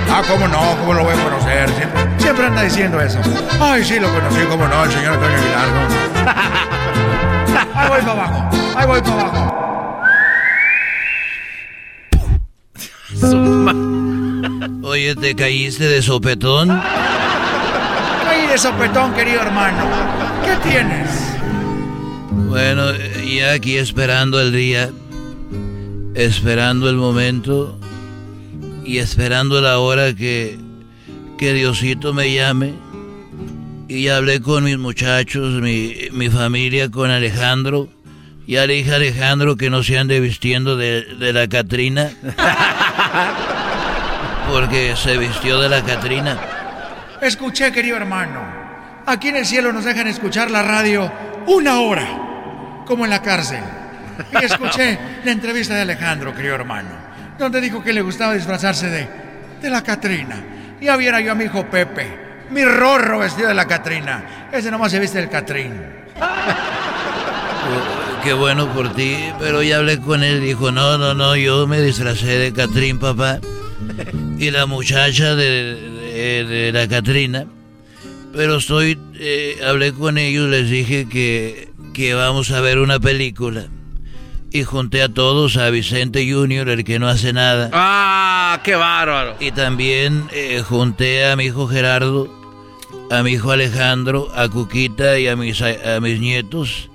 Ah, 0.10 0.22
cómo 0.26 0.48
no, 0.48 0.78
cómo 0.78 0.94
lo 0.94 1.04
voy 1.04 1.14
a 1.20 1.22
conocer. 1.22 1.70
Siempre, 1.72 2.02
siempre 2.18 2.46
anda 2.46 2.62
diciendo 2.62 3.02
eso. 3.02 3.20
Ay, 3.60 3.84
sí, 3.84 4.00
lo 4.00 4.08
conocí, 4.08 4.40
cómo 4.48 4.70
no, 4.70 4.86
el 4.86 4.92
señor 4.94 5.16
Antonio 5.16 5.38
Aguilar. 5.38 6.72
Ahí 7.56 7.90
voy 7.90 8.02
para 8.02 8.12
abajo. 8.12 8.50
Ahí 8.76 8.88
voy 8.88 9.02
para 9.02 9.22
abajo. 9.22 9.62
Oye, 14.84 15.16
¿te 15.16 15.36
caíste 15.36 15.88
de 15.88 16.02
sopetón? 16.02 16.70
Caí 18.24 18.48
de 18.48 18.58
sopetón, 18.58 19.14
querido 19.14 19.42
hermano. 19.42 19.84
¿Qué 20.44 20.70
tienes? 20.70 21.10
Bueno, 22.32 22.92
ya 23.26 23.54
aquí 23.54 23.78
esperando 23.78 24.42
el 24.42 24.52
día, 24.52 24.90
esperando 26.16 26.90
el 26.90 26.96
momento 26.98 27.78
y 28.84 28.98
esperando 28.98 29.62
la 29.62 29.80
hora 29.80 30.14
que, 30.14 30.58
que 31.38 31.54
Diosito 31.54 32.14
me 32.14 32.34
llame. 32.34 32.74
Y 33.92 34.08
hablé 34.08 34.40
con 34.40 34.64
mis 34.64 34.78
muchachos, 34.78 35.62
mi, 35.62 35.94
mi 36.14 36.30
familia, 36.30 36.90
con 36.90 37.12
Alejandro. 37.12 37.90
Ya 38.48 38.66
le 38.66 38.76
dije 38.76 38.94
a 38.94 38.96
Alejandro 38.96 39.58
que 39.58 39.70
no 39.70 39.84
se 39.84 40.00
ande 40.00 40.22
vistiendo 40.22 40.78
de, 40.78 41.04
de 41.04 41.34
la 41.34 41.50
Catrina. 41.50 42.10
Porque 44.50 44.96
se 44.96 45.18
vistió 45.18 45.60
de 45.60 45.68
la 45.68 45.84
Catrina. 45.84 46.40
Escuché, 47.22 47.74
querido 47.74 47.98
hermano. 47.98 48.42
Aquí 49.06 49.28
en 49.28 49.36
el 49.36 49.46
cielo 49.46 49.74
nos 49.74 49.84
dejan 49.84 50.08
escuchar 50.08 50.52
la 50.52 50.64
radio 50.64 51.12
una 51.48 51.82
hora, 51.82 52.08
como 52.86 53.04
en 53.04 53.10
la 53.10 53.22
cárcel. 53.22 53.60
Y 54.42 54.46
escuché 54.46 54.98
la 55.26 55.34
entrevista 55.34 55.76
de 55.76 55.82
Alejandro, 55.82 56.34
querido 56.34 56.56
hermano, 56.56 56.92
donde 57.38 57.60
dijo 57.60 57.84
que 57.84 57.92
le 57.92 58.02
gustaba 58.02 58.36
disfrazarse 58.36 58.90
de, 58.90 59.10
de 59.62 59.70
la 59.70 59.84
Catrina. 59.84 60.38
Ya 60.80 60.96
viera 60.96 61.20
yo 61.20 61.34
a 61.34 61.36
mi 61.36 61.44
hijo 61.44 61.70
Pepe, 61.70 62.31
mi 62.52 62.64
rorro 62.64 63.20
vestido 63.20 63.48
de 63.48 63.54
la 63.54 63.68
Catrina. 63.68 64.50
Ese 64.52 64.70
nomás 64.72 64.92
se 64.92 65.00
viste 65.00 65.18
del 65.20 65.30
Catrín. 65.30 65.74
Qué 68.24 68.34
bueno 68.34 68.72
por 68.74 68.94
ti, 68.94 69.16
pero 69.40 69.64
ya 69.64 69.78
hablé 69.78 70.00
con 70.00 70.24
él. 70.24 70.42
Dijo, 70.42 70.72
no, 70.72 70.98
no, 70.98 71.14
no, 71.14 71.36
yo 71.36 71.66
me 71.68 71.82
disfracé 71.82 72.38
de 72.38 72.54
Catrín, 72.54 73.00
papá. 73.00 73.40
Y 74.38 74.52
la 74.52 74.66
muchacha 74.66 75.36
de, 75.36 75.76
de, 76.14 76.46
de 76.46 76.72
la 76.72 76.88
Catrina. 76.88 77.46
Pero 78.34 78.58
estoy, 78.58 78.98
eh, 79.16 79.60
hablé 79.68 79.94
con 79.94 80.18
ellos, 80.18 80.50
les 80.50 80.70
dije 80.70 81.08
que, 81.10 81.70
que 81.94 82.14
vamos 82.14 82.52
a 82.52 82.62
ver 82.62 82.80
una 82.80 83.00
película. 83.00 83.66
Y 84.54 84.64
junté 84.64 85.02
a 85.02 85.10
todos, 85.10 85.58
a 85.58 85.70
Vicente 85.70 86.30
Junior, 86.32 86.68
el 86.70 86.84
que 86.84 87.00
no 87.00 87.08
hace 87.08 87.32
nada. 87.34 87.70
¡Ah, 87.74 88.60
qué 88.64 88.76
bárbaro! 88.76 89.36
Y 89.40 89.52
también 89.52 90.28
eh, 90.34 90.62
junté 90.68 91.26
a 91.26 91.36
mi 91.38 91.46
hijo 91.46 91.68
Gerardo, 91.68 92.30
a 93.12 93.24
mi 93.24 93.32
hijo 93.32 93.52
Alejandro, 93.52 94.30
a 94.36 94.48
Cuquita 94.48 95.20
y 95.20 95.28
a 95.28 95.36
mis, 95.36 95.62
a, 95.62 95.96
a 95.96 96.00
mis 96.00 96.20
nietos. 96.20 96.90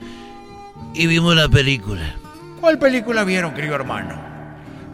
Y 0.95 1.07
vimos 1.07 1.37
la 1.37 1.49
película. 1.49 2.15
¿Cuál 2.61 2.79
película 2.79 3.25
vieron, 3.25 3.53
querido 3.55 3.75
hermano? 3.75 4.15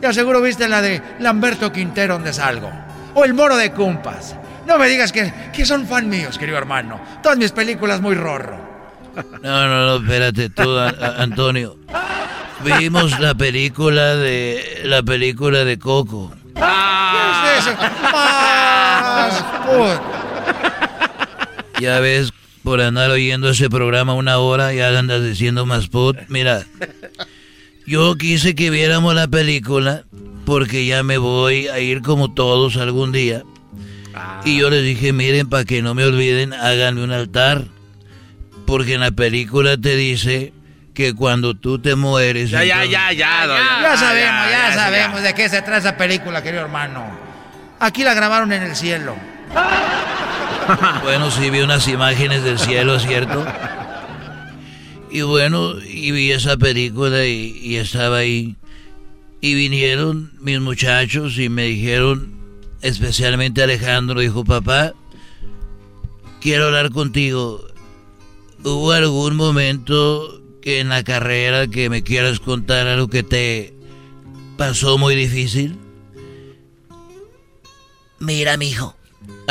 Ya 0.01 0.13
seguro 0.13 0.41
viste 0.43 0.69
la 0.69 0.83
de 0.83 1.01
Lamberto 1.21 1.71
Quintero, 1.73 2.15
donde 2.15 2.33
salgo. 2.33 2.71
O 3.15 3.25
El 3.25 3.35
Moro 3.35 3.57
de 3.57 3.71
Cumpas. 3.73 4.35
No 4.67 4.79
me 4.79 4.89
digas 4.89 5.13
que, 5.13 5.33
que 5.53 5.65
son 5.65 5.87
fan 5.87 6.09
míos, 6.09 6.39
querido 6.39 6.59
hermano. 6.59 7.01
Todas 7.23 7.39
mis 7.39 7.53
películas 7.53 8.01
muy 8.01 8.15
rorro. 8.15 8.73
No, 9.43 9.69
no, 9.69 9.87
no, 9.87 9.97
espérate 9.97 10.49
tú, 10.51 10.77
a- 10.79 10.89
a- 10.89 11.23
Antonio. 11.23 11.77
Vimos 12.65 13.19
la 13.21 13.35
película 13.35 14.17
de 14.17 14.81
la 14.85 15.03
película 15.03 15.65
de 15.65 15.79
Coco. 15.79 16.33
¿Qué 16.55 17.59
es 17.59 17.67
eso? 17.67 17.77
Más. 18.13 19.45
Ya 21.83 22.01
ves, 22.01 22.33
por 22.63 22.81
andar 22.81 23.11
oyendo 23.11 23.51
ese 23.51 23.69
programa 23.69 24.15
una 24.15 24.39
hora, 24.39 24.73
ya 24.73 24.97
andas 24.99 25.23
diciendo 25.23 25.67
más 25.67 25.89
put. 25.89 26.17
Mira, 26.29 26.65
yo 27.87 28.17
quise 28.17 28.55
que 28.55 28.71
viéramos 28.71 29.15
la 29.15 29.29
película 29.29 30.05
porque 30.47 30.87
ya 30.87 31.03
me 31.03 31.19
voy 31.19 31.69
a 31.69 31.79
ir 31.81 32.03
como 32.03 32.33
todos 32.33 32.77
algún 32.77 33.13
día. 33.13 33.43
Y 34.45 34.59
yo 34.59 34.71
les 34.71 34.83
dije, 34.85 35.13
miren, 35.13 35.49
para 35.49 35.65
que 35.65 35.83
no 35.83 35.95
me 35.95 36.05
olviden, 36.05 36.53
háganme 36.53 37.03
un 37.03 37.13
altar. 37.13 37.65
Porque 38.67 38.95
en 38.95 39.01
la 39.01 39.11
película 39.11 39.77
te 39.77 39.97
dice 39.97 40.53
que 40.95 41.15
cuando 41.15 41.55
tú 41.55 41.79
te 41.81 41.95
mueres... 41.97 42.51
Ya, 42.51 42.63
ya, 42.65 42.85
entonces- 42.85 42.91
ya, 42.93 43.13
ya, 43.13 43.47
don- 43.47 43.57
Ya 43.57 43.97
sabemos, 43.97 44.51
ya, 44.51 44.69
ya, 44.69 44.75
sabemos 44.75 45.21
ya. 45.21 45.27
de 45.29 45.35
qué 45.35 45.49
se 45.49 45.63
trata 45.63 45.79
esa 45.79 45.97
película, 45.97 46.43
querido 46.43 46.63
hermano. 46.63 47.05
Aquí 47.81 48.05
la 48.05 48.15
grabaron 48.15 48.53
en 48.53 48.63
el 48.63 48.77
cielo. 48.77 49.17
Bueno, 51.03 51.31
sí 51.31 51.51
vi 51.51 51.61
unas 51.61 51.87
imágenes 51.89 52.43
del 52.45 52.59
cielo, 52.59 52.99
¿cierto? 52.99 53.45
Y 55.11 55.23
bueno, 55.23 55.75
y 55.79 56.11
vi 56.11 56.33
esa 56.33 56.57
película 56.57 57.27
y, 57.27 57.77
estaba 57.77 58.19
ahí. 58.19 58.57
Y 59.41 59.55
vinieron 59.55 60.33
mis 60.41 60.61
muchachos 60.61 61.39
y 61.39 61.49
me 61.49 61.65
dijeron, 61.65 62.33
especialmente 62.81 63.63
Alejandro, 63.63 64.21
dijo, 64.21 64.45
papá, 64.45 64.95
quiero 66.41 66.67
hablar 66.67 66.91
contigo. 66.91 67.67
¿Hubo 68.65 68.93
algún 68.93 69.37
momento 69.37 70.41
que 70.63 70.79
en 70.79 70.89
la 70.89 71.03
carrera 71.03 71.67
que 71.67 71.91
me 71.91 72.05
quieras 72.05 72.39
contar 72.39 72.87
algo 72.87 73.09
que 73.09 73.25
te 73.25 73.75
pasó 74.57 74.97
muy 74.97 75.17
difícil? 75.17 75.77
Mira, 78.21 78.57
mijo. 78.57 78.97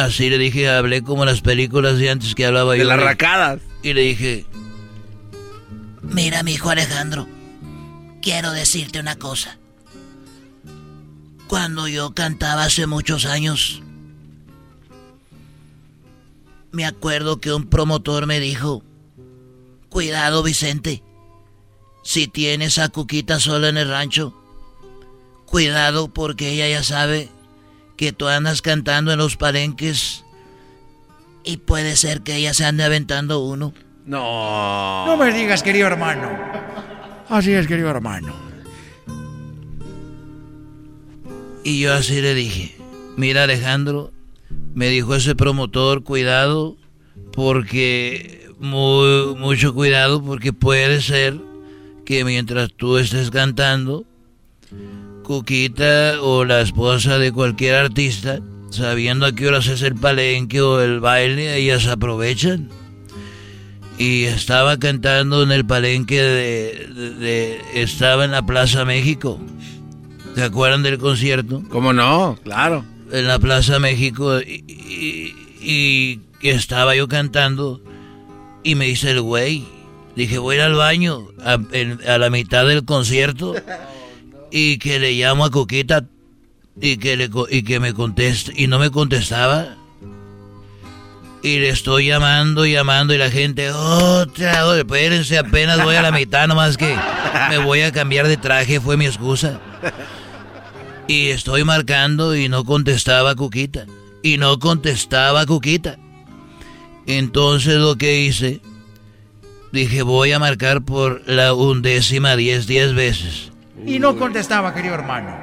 Así 0.05 0.29
le 0.29 0.37
dije, 0.37 0.69
hablé 0.69 1.01
como 1.03 1.25
las 1.25 1.41
películas 1.41 1.97
de 1.97 2.09
antes 2.09 2.35
que 2.35 2.45
hablaba 2.45 2.73
De 2.73 2.79
yo. 2.79 2.85
las 2.85 2.97
Le- 2.97 3.03
racadas. 3.05 3.59
Y 3.83 3.93
le 3.93 4.01
dije, 4.01 4.45
Mira, 6.03 6.43
mi 6.43 6.53
hijo 6.53 6.69
Alejandro, 6.69 7.27
quiero 8.21 8.51
decirte 8.51 8.99
una 8.99 9.15
cosa. 9.17 9.57
Cuando 11.47 11.87
yo 11.87 12.13
cantaba 12.13 12.63
hace 12.63 12.85
muchos 12.87 13.25
años, 13.25 13.81
me 16.71 16.85
acuerdo 16.85 17.39
que 17.41 17.53
un 17.53 17.67
promotor 17.67 18.25
me 18.27 18.39
dijo, 18.39 18.83
cuidado 19.89 20.43
Vicente, 20.43 21.03
si 22.03 22.27
tienes 22.27 22.77
a 22.77 22.89
Cuquita 22.89 23.39
sola 23.39 23.69
en 23.69 23.77
el 23.77 23.89
rancho, 23.89 24.33
cuidado 25.45 26.07
porque 26.13 26.51
ella 26.51 26.69
ya 26.69 26.83
sabe 26.83 27.29
que 28.01 28.11
tú 28.13 28.27
andas 28.27 28.63
cantando 28.63 29.13
en 29.13 29.19
los 29.19 29.37
palenques 29.37 30.25
y 31.43 31.57
puede 31.57 31.95
ser 31.95 32.21
que 32.21 32.35
ella 32.35 32.51
se 32.51 32.65
ande 32.65 32.83
aventando 32.83 33.41
uno. 33.41 33.75
No. 34.07 35.05
No 35.05 35.17
me 35.17 35.31
digas, 35.31 35.61
querido 35.61 35.85
hermano. 35.85 36.27
Así 37.29 37.53
es, 37.53 37.67
querido 37.67 37.91
hermano. 37.91 38.33
Y 41.63 41.79
yo 41.79 41.93
así 41.93 42.21
le 42.21 42.33
dije, 42.33 42.75
mira 43.17 43.43
Alejandro, 43.43 44.11
me 44.73 44.87
dijo 44.89 45.13
ese 45.13 45.35
promotor, 45.35 46.03
cuidado, 46.03 46.77
porque 47.31 48.49
mucho 48.57 49.75
cuidado, 49.75 50.23
porque 50.23 50.53
puede 50.53 51.01
ser 51.01 51.39
que 52.03 52.25
mientras 52.25 52.73
tú 52.73 52.97
estés 52.97 53.29
cantando, 53.29 54.05
Cuquita 55.31 56.21
o 56.21 56.43
la 56.43 56.59
esposa 56.59 57.17
de 57.17 57.31
cualquier 57.31 57.75
artista, 57.75 58.41
sabiendo 58.69 59.25
a 59.25 59.31
qué 59.31 59.47
horas 59.47 59.65
es 59.67 59.81
el 59.81 59.95
palenque 59.95 60.59
o 60.59 60.81
el 60.81 60.99
baile, 60.99 61.55
ellas 61.55 61.87
aprovechan. 61.87 62.67
Y 63.97 64.25
estaba 64.25 64.77
cantando 64.77 65.41
en 65.41 65.53
el 65.53 65.65
palenque 65.65 66.21
de, 66.21 67.61
estaba 67.73 68.25
en 68.25 68.31
la 68.31 68.45
Plaza 68.45 68.83
México. 68.83 69.39
¿Se 70.35 70.43
acuerdan 70.43 70.83
del 70.83 70.97
concierto? 70.97 71.63
¿Cómo 71.69 71.93
no? 71.93 72.37
Claro. 72.43 72.83
En 73.09 73.25
la 73.25 73.39
Plaza 73.39 73.79
México 73.79 74.37
y, 74.41 76.19
estaba 76.41 76.93
yo 76.93 77.07
cantando 77.07 77.81
y 78.65 78.75
me 78.75 78.87
dice 78.87 79.11
el 79.11 79.21
güey, 79.21 79.63
dije 80.17 80.39
voy 80.39 80.55
a 80.55 80.57
ir 80.57 80.63
al 80.63 80.75
baño 80.75 81.29
a, 81.41 81.53
a 81.53 82.17
la 82.17 82.29
mitad 82.29 82.67
del 82.67 82.83
concierto 82.83 83.55
y 84.51 84.77
que 84.77 84.99
le 84.99 85.13
llamo 85.13 85.45
a 85.45 85.51
Coquita 85.51 86.05
y 86.79 86.97
que, 86.97 87.17
le, 87.17 87.29
y 87.49 87.63
que 87.63 87.79
me 87.79 87.93
conteste 87.93 88.51
y 88.55 88.67
no 88.67 88.79
me 88.79 88.91
contestaba. 88.91 89.77
Y 91.43 91.57
le 91.57 91.69
estoy 91.69 92.07
llamando, 92.07 92.67
llamando 92.67 93.15
y 93.15 93.17
la 93.17 93.31
gente, 93.31 93.71
otra, 93.71 94.67
oh, 94.67 94.75
espérense, 94.75 95.39
apenas 95.39 95.83
voy 95.83 95.95
a 95.95 96.03
la 96.03 96.11
mitad, 96.11 96.47
nomás 96.47 96.77
que 96.77 96.95
me 97.49 97.57
voy 97.57 97.81
a 97.81 97.91
cambiar 97.91 98.27
de 98.27 98.37
traje, 98.37 98.79
fue 98.79 98.95
mi 98.95 99.07
excusa. 99.07 99.59
Y 101.07 101.29
estoy 101.29 101.63
marcando 101.63 102.35
y 102.35 102.47
no 102.47 102.63
contestaba 102.63 103.35
Cuquita. 103.35 103.85
Y 104.21 104.37
no 104.37 104.59
contestaba 104.59 105.47
Cuquita. 105.47 105.97
Entonces 107.07 107.75
lo 107.75 107.95
que 107.97 108.21
hice, 108.21 108.61
dije 109.71 110.03
voy 110.03 110.31
a 110.31 110.39
marcar 110.39 110.83
por 110.83 111.27
la 111.27 111.53
undécima 111.53 112.35
diez, 112.35 112.67
diez 112.67 112.93
veces. 112.93 113.50
Y 113.85 113.99
no 113.99 114.17
contestaba, 114.17 114.73
querido 114.73 114.95
hermano. 114.95 115.35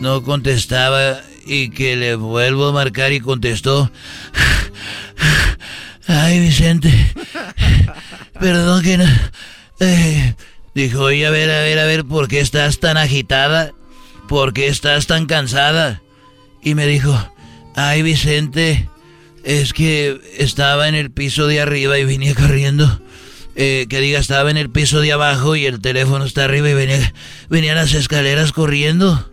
No 0.00 0.22
contestaba 0.22 1.20
y 1.46 1.70
que 1.70 1.96
le 1.96 2.14
vuelvo 2.14 2.68
a 2.68 2.72
marcar 2.72 3.12
y 3.12 3.20
contestó. 3.20 3.90
Ay, 6.06 6.40
Vicente. 6.40 6.92
Perdón 8.40 8.82
que 8.82 8.98
no. 8.98 9.04
Eh, 9.80 10.34
dijo, 10.74 11.02
oye, 11.02 11.26
a 11.26 11.30
ver, 11.30 11.50
a 11.50 11.60
ver, 11.60 11.78
a 11.78 11.84
ver, 11.84 12.04
¿por 12.04 12.28
qué 12.28 12.40
estás 12.40 12.80
tan 12.80 12.96
agitada? 12.96 13.72
¿Por 14.28 14.52
qué 14.52 14.68
estás 14.68 15.06
tan 15.06 15.26
cansada? 15.26 16.02
Y 16.62 16.74
me 16.74 16.86
dijo, 16.86 17.16
ay, 17.74 18.02
Vicente, 18.02 18.88
es 19.44 19.72
que 19.72 20.20
estaba 20.36 20.88
en 20.88 20.94
el 20.94 21.10
piso 21.10 21.46
de 21.46 21.60
arriba 21.60 21.98
y 21.98 22.04
venía 22.04 22.34
corriendo. 22.34 23.00
Eh, 23.60 23.86
que 23.88 23.98
diga, 23.98 24.20
estaba 24.20 24.52
en 24.52 24.56
el 24.56 24.70
piso 24.70 25.00
de 25.00 25.10
abajo 25.10 25.56
y 25.56 25.66
el 25.66 25.80
teléfono 25.80 26.24
está 26.24 26.44
arriba 26.44 26.70
y 26.70 26.74
venía, 26.74 27.12
venía 27.50 27.74
las 27.74 27.92
escaleras 27.92 28.52
corriendo. 28.52 29.32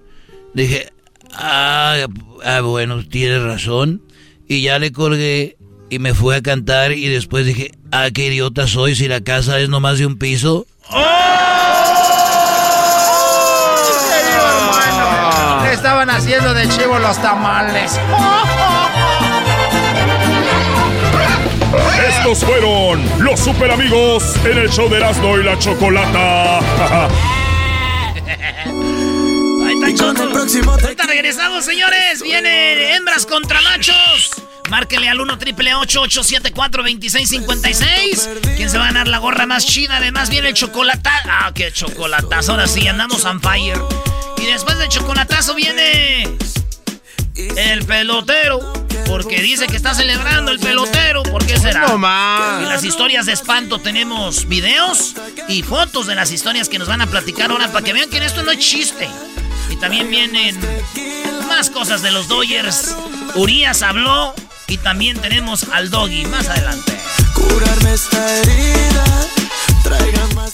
Dije, 0.56 0.92
ah, 1.36 2.08
ah, 2.44 2.62
bueno, 2.62 3.08
tienes 3.08 3.44
razón. 3.44 4.02
Y 4.48 4.64
ya 4.64 4.80
le 4.80 4.92
colgué 4.92 5.58
y 5.92 6.00
me 6.00 6.16
fui 6.16 6.34
a 6.34 6.42
cantar 6.42 6.92
y 6.94 7.08
después 7.08 7.46
dije, 7.46 7.70
ah, 7.92 8.08
qué 8.12 8.26
idiota 8.26 8.66
soy 8.66 8.96
si 8.96 9.08
la 9.08 9.22
casa 9.22 9.60
es 9.60 9.70
nomás 9.70 10.00
de 10.00 10.08
un 10.08 10.18
piso. 10.18 10.66
¡Oh! 10.90 11.06
Le 15.62 15.72
estaban 15.72 16.10
haciendo 16.10 16.52
de 16.56 16.68
chivo 16.70 16.98
los 16.98 17.22
tamales. 17.22 18.00
Estos 22.26 22.44
fueron 22.44 23.24
los 23.24 23.40
super 23.40 23.70
amigos 23.70 24.24
en 24.46 24.58
el 24.58 24.68
show 24.72 24.90
de 24.90 24.98
Erasmo 24.98 25.38
y 25.38 25.44
la 25.44 25.60
Chocolata. 25.60 26.58
Ahorita 30.68 31.04
regresamos, 31.06 31.66
señores. 31.66 32.24
Vienen 32.24 32.96
hembras 32.96 33.28
contra 33.28 33.62
machos. 33.62 34.32
Márquele 34.72 35.08
al 35.08 35.22
1 35.22 35.38
triple 35.38 35.76
874 35.76 36.82
2656 36.82 38.30
¿Quién 38.56 38.72
se 38.72 38.80
va 38.80 38.86
a 38.86 38.88
ganar 38.88 39.08
la 39.08 39.20
gorra 39.20 39.46
más 39.46 39.64
chida? 39.64 39.98
Además 39.98 40.32
viene 40.32 40.48
el 40.48 40.56
chocolatazo. 40.56 41.30
Ah, 41.30 41.52
qué 41.54 41.72
chocolatazo. 41.72 42.54
Ahora 42.54 42.68
sí, 42.68 42.88
andamos 42.88 43.24
on 43.26 43.40
fire. 43.40 43.80
Y 44.42 44.48
después 44.48 44.80
del 44.80 44.90
chocolatazo 44.90 45.54
viene 45.54 46.28
el 47.36 47.86
pelotero. 47.86 48.85
Porque 49.06 49.42
dice 49.42 49.68
que 49.68 49.76
está 49.78 49.94
celebrando 49.94 50.52
el 50.52 50.60
pelotero. 50.60 51.24
¿Por 51.24 51.46
qué 51.46 51.58
será? 51.58 51.88
No 51.88 51.98
más. 51.98 52.64
Y 52.64 52.66
las 52.66 52.84
historias 52.84 53.26
de 53.26 53.34
espanto 53.34 53.80
tenemos 53.80 54.48
videos 54.48 55.16
y 55.48 55.64
fotos 55.64 56.08
de 56.08 56.16
las 56.16 56.32
historias 56.32 56.70
que 56.70 56.80
nos 56.80 56.88
van 56.88 57.02
a 57.02 57.08
platicar 57.08 57.52
ahora 57.52 57.72
para 57.72 57.86
que 57.86 57.94
vean 57.94 58.10
que 58.10 58.18
esto 58.18 58.44
no 58.44 58.52
es 58.52 58.60
chiste. 58.60 59.10
Y 59.70 59.76
también 59.78 60.10
vienen 60.10 60.58
más 61.48 61.70
cosas 61.70 62.02
de 62.02 62.12
los 62.12 62.28
Dodgers. 62.28 62.96
Urias 63.36 63.82
habló 63.82 64.34
y 64.68 64.78
también 64.78 65.18
tenemos 65.20 65.66
al 65.72 65.90
Doggy 65.90 66.26
más 66.26 66.48
adelante. 66.50 67.00
Curarme 67.34 67.94
esta 67.94 68.38
herida, 68.42 69.28
traigan 69.84 70.36
más 70.36 70.54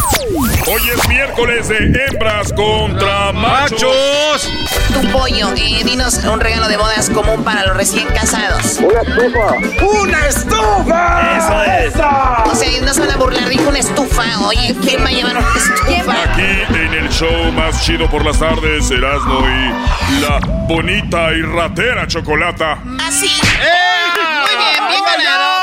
Hoy 0.73 0.81
es 0.89 1.09
miércoles 1.09 1.67
de 1.67 2.05
hembras 2.07 2.53
contra 2.53 3.33
machos. 3.33 4.49
Tu 4.93 5.11
pollo, 5.11 5.49
eh, 5.57 5.83
dinos 5.83 6.23
un 6.23 6.39
regalo 6.39 6.69
de 6.69 6.77
bodas 6.77 7.09
común 7.09 7.43
para 7.43 7.65
los 7.65 7.75
recién 7.75 8.07
casados. 8.07 8.79
Una 8.79 9.01
estufa. 9.01 9.85
¡Una 9.85 10.27
estufa! 10.27 11.37
Eso 11.37 11.63
es. 11.63 11.93
O 11.95 12.55
sea, 12.55 12.81
no 12.83 12.93
se 12.93 13.01
van 13.01 13.11
a 13.11 13.17
burlar, 13.17 13.49
dijo 13.49 13.67
una 13.67 13.79
estufa. 13.79 14.23
Oye, 14.47 14.73
¿quién 14.81 15.03
va 15.03 15.09
a 15.09 15.11
llevar 15.11 15.37
una 15.37 15.47
estufa? 15.57 16.23
Aquí 16.23 16.73
en 16.73 16.93
el 16.93 17.09
show 17.09 17.51
más 17.51 17.83
chido 17.83 18.09
por 18.09 18.23
las 18.23 18.39
tardes, 18.39 18.89
Erasmo 18.91 19.41
y 19.41 20.21
la 20.21 20.39
bonita 20.69 21.33
y 21.33 21.41
ratera 21.41 22.07
chocolata. 22.07 22.77
Así. 23.05 23.27
¡Eh! 23.27 23.91
Muy 24.39 24.63
bien, 24.63 24.87
bien 24.87 25.03
ganado. 25.03 25.60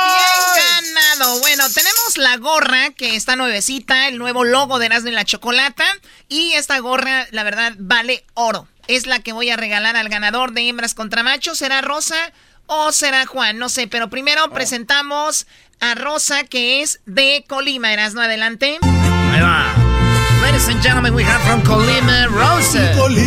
Ganado. 1.19 1.41
Bueno, 1.41 1.65
tenemos 1.71 2.17
la 2.17 2.37
gorra 2.37 2.91
que 2.91 3.17
está 3.17 3.35
nuevecita, 3.37 4.09
el 4.09 4.19
nuevo 4.19 4.45
logo 4.45 4.79
de 4.79 4.87
Erasmo 4.87 5.09
y 5.09 5.13
la 5.13 5.25
Chocolata. 5.25 5.85
Y 6.29 6.53
esta 6.53 6.79
gorra, 6.79 7.27
la 7.31 7.43
verdad, 7.45 7.75
vale 7.79 8.25
oro. 8.35 8.69
Es 8.87 9.07
la 9.07 9.21
que 9.21 9.33
voy 9.33 9.51
a 9.51 9.57
regalar 9.57 9.97
al 9.97 10.09
ganador 10.09 10.53
de 10.53 10.69
hembras 10.69 10.95
contra 10.95 11.23
machos. 11.23 11.59
¿Será 11.59 11.81
Rosa 11.81 12.17
o 12.67 12.93
será 12.93 13.27
Juan? 13.27 13.59
No 13.59 13.69
sé, 13.69 13.87
pero 13.89 14.11
primero 14.11 14.45
oh. 14.45 14.51
presentamos 14.51 15.47
a 15.81 15.95
Rosa, 15.95 16.45
que 16.45 16.83
es 16.83 17.01
de 17.07 17.45
Colima. 17.49 17.93
Erasmo, 17.93 18.21
adelante. 18.21 18.79
Ahí 18.83 19.41
va. 19.41 19.75
Ladies 20.43 20.69
and 20.69 20.81
gentlemen, 20.83 21.15
we 21.15 21.25
have 21.25 21.43
from 21.43 21.63
Colima, 21.63 22.27
Rosa. 22.29 22.93
Colima, 22.97 23.19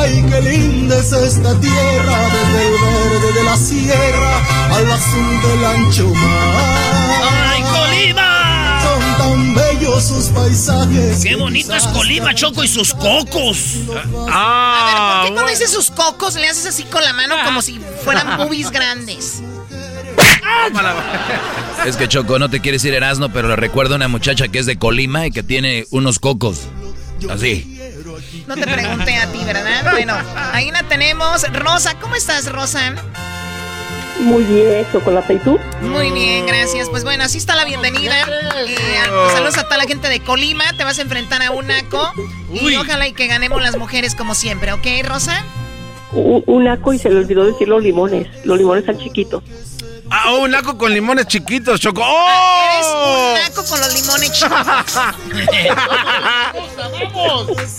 ay, 0.00 0.24
qué 0.28 0.40
linda 0.40 0.71
es 0.90 1.12
esta 1.12 1.58
tierra, 1.60 2.28
desde 2.28 2.66
el 2.66 2.72
verde 2.80 3.32
de 3.32 3.44
la 3.44 3.56
sierra 3.56 4.38
al 4.70 4.90
azul 4.90 5.42
del 5.42 5.64
ancho 5.64 6.08
mar. 6.08 7.50
¡Ay, 7.50 7.62
Colima! 7.62 8.80
Son 8.82 9.18
tan 9.18 9.54
bellos 9.54 10.04
sus 10.04 10.26
paisajes. 10.26 11.22
¡Qué 11.22 11.36
bonito 11.36 11.74
es 11.74 11.86
Colima, 11.88 12.34
Choco, 12.34 12.64
y 12.64 12.68
sus 12.68 12.94
cocos! 12.94 13.76
Ah, 14.30 14.80
a 14.80 14.86
ver, 14.86 14.96
¿por 14.96 15.26
qué 15.26 15.32
cuando 15.34 15.50
dices 15.50 15.70
sus 15.70 15.90
cocos 15.90 16.34
le 16.34 16.48
haces 16.48 16.66
así 16.66 16.84
con 16.84 17.02
la 17.04 17.12
mano 17.12 17.36
como 17.44 17.62
si 17.62 17.80
fueran 18.04 18.36
boobies 18.38 18.70
grandes? 18.70 19.42
Es 21.86 21.96
que 21.96 22.08
Choco, 22.08 22.38
no 22.38 22.50
te 22.50 22.60
quieres 22.60 22.84
ir 22.84 22.94
Erasmo, 22.94 23.28
pero 23.30 23.48
le 23.48 23.56
recuerdo 23.56 23.94
a 23.94 23.96
una 23.96 24.08
muchacha 24.08 24.48
que 24.48 24.58
es 24.58 24.66
de 24.66 24.78
Colima 24.78 25.26
y 25.26 25.30
que 25.30 25.42
tiene 25.42 25.86
unos 25.90 26.18
cocos. 26.18 26.68
Así. 27.30 27.78
No 28.46 28.54
te 28.54 28.62
pregunté 28.66 29.16
a 29.16 29.30
ti, 29.30 29.44
¿verdad? 29.44 29.90
Bueno, 29.92 30.14
ahí 30.52 30.70
la 30.70 30.82
tenemos. 30.84 31.42
Rosa, 31.52 31.98
¿cómo 32.00 32.14
estás, 32.14 32.50
Rosa? 32.50 32.94
Muy 34.20 34.44
bien, 34.44 34.86
chocolate, 34.92 35.34
¿y 35.34 35.38
tú? 35.38 35.58
Muy 35.80 36.10
bien, 36.12 36.46
gracias. 36.46 36.88
Pues 36.88 37.02
bueno, 37.02 37.24
así 37.24 37.38
está 37.38 37.56
la 37.56 37.64
bienvenida. 37.64 38.14
Eh, 38.66 38.76
saludos 39.32 39.58
a 39.58 39.64
toda 39.64 39.78
la 39.78 39.84
gente 39.84 40.08
de 40.08 40.20
Colima. 40.20 40.64
Te 40.76 40.84
vas 40.84 40.98
a 40.98 41.02
enfrentar 41.02 41.42
a 41.42 41.50
un 41.50 41.66
naco. 41.66 42.12
Y 42.52 42.76
ojalá 42.76 43.08
y 43.08 43.12
que 43.12 43.26
ganemos 43.26 43.60
las 43.62 43.76
mujeres 43.76 44.14
como 44.14 44.34
siempre, 44.34 44.72
¿ok, 44.72 44.86
Rosa? 45.04 45.44
Un, 46.12 46.44
un 46.46 46.64
naco 46.64 46.92
y 46.92 46.98
se 46.98 47.08
le 47.08 47.16
olvidó 47.16 47.46
decir 47.46 47.68
los 47.68 47.82
limones. 47.82 48.28
Los 48.44 48.58
limones 48.58 48.82
están 48.82 48.98
chiquitos. 48.98 49.42
Ah, 50.14 50.30
un 50.34 50.50
naco 50.50 50.76
con 50.76 50.92
limones 50.92 51.26
chiquitos, 51.26 51.80
Choco. 51.80 52.02
Eres 52.02 52.86
un 52.86 52.92
¡Oh! 52.94 53.34
naco 53.42 53.64
con 53.64 53.80
los 53.80 53.94
limones 53.94 54.30
chiquitos. 54.30 54.98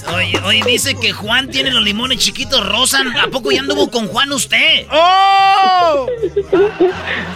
Oye, 0.16 0.40
oye, 0.44 0.64
dice 0.66 0.96
que 0.96 1.12
Juan 1.12 1.50
tiene 1.50 1.70
los 1.70 1.84
limones 1.84 2.18
chiquitos, 2.18 2.66
Rosa. 2.68 3.04
¿A 3.22 3.28
poco 3.28 3.52
ya 3.52 3.60
anduvo 3.60 3.92
con 3.92 4.08
Juan 4.08 4.32
usted? 4.32 4.88
¡Oh! 4.92 6.08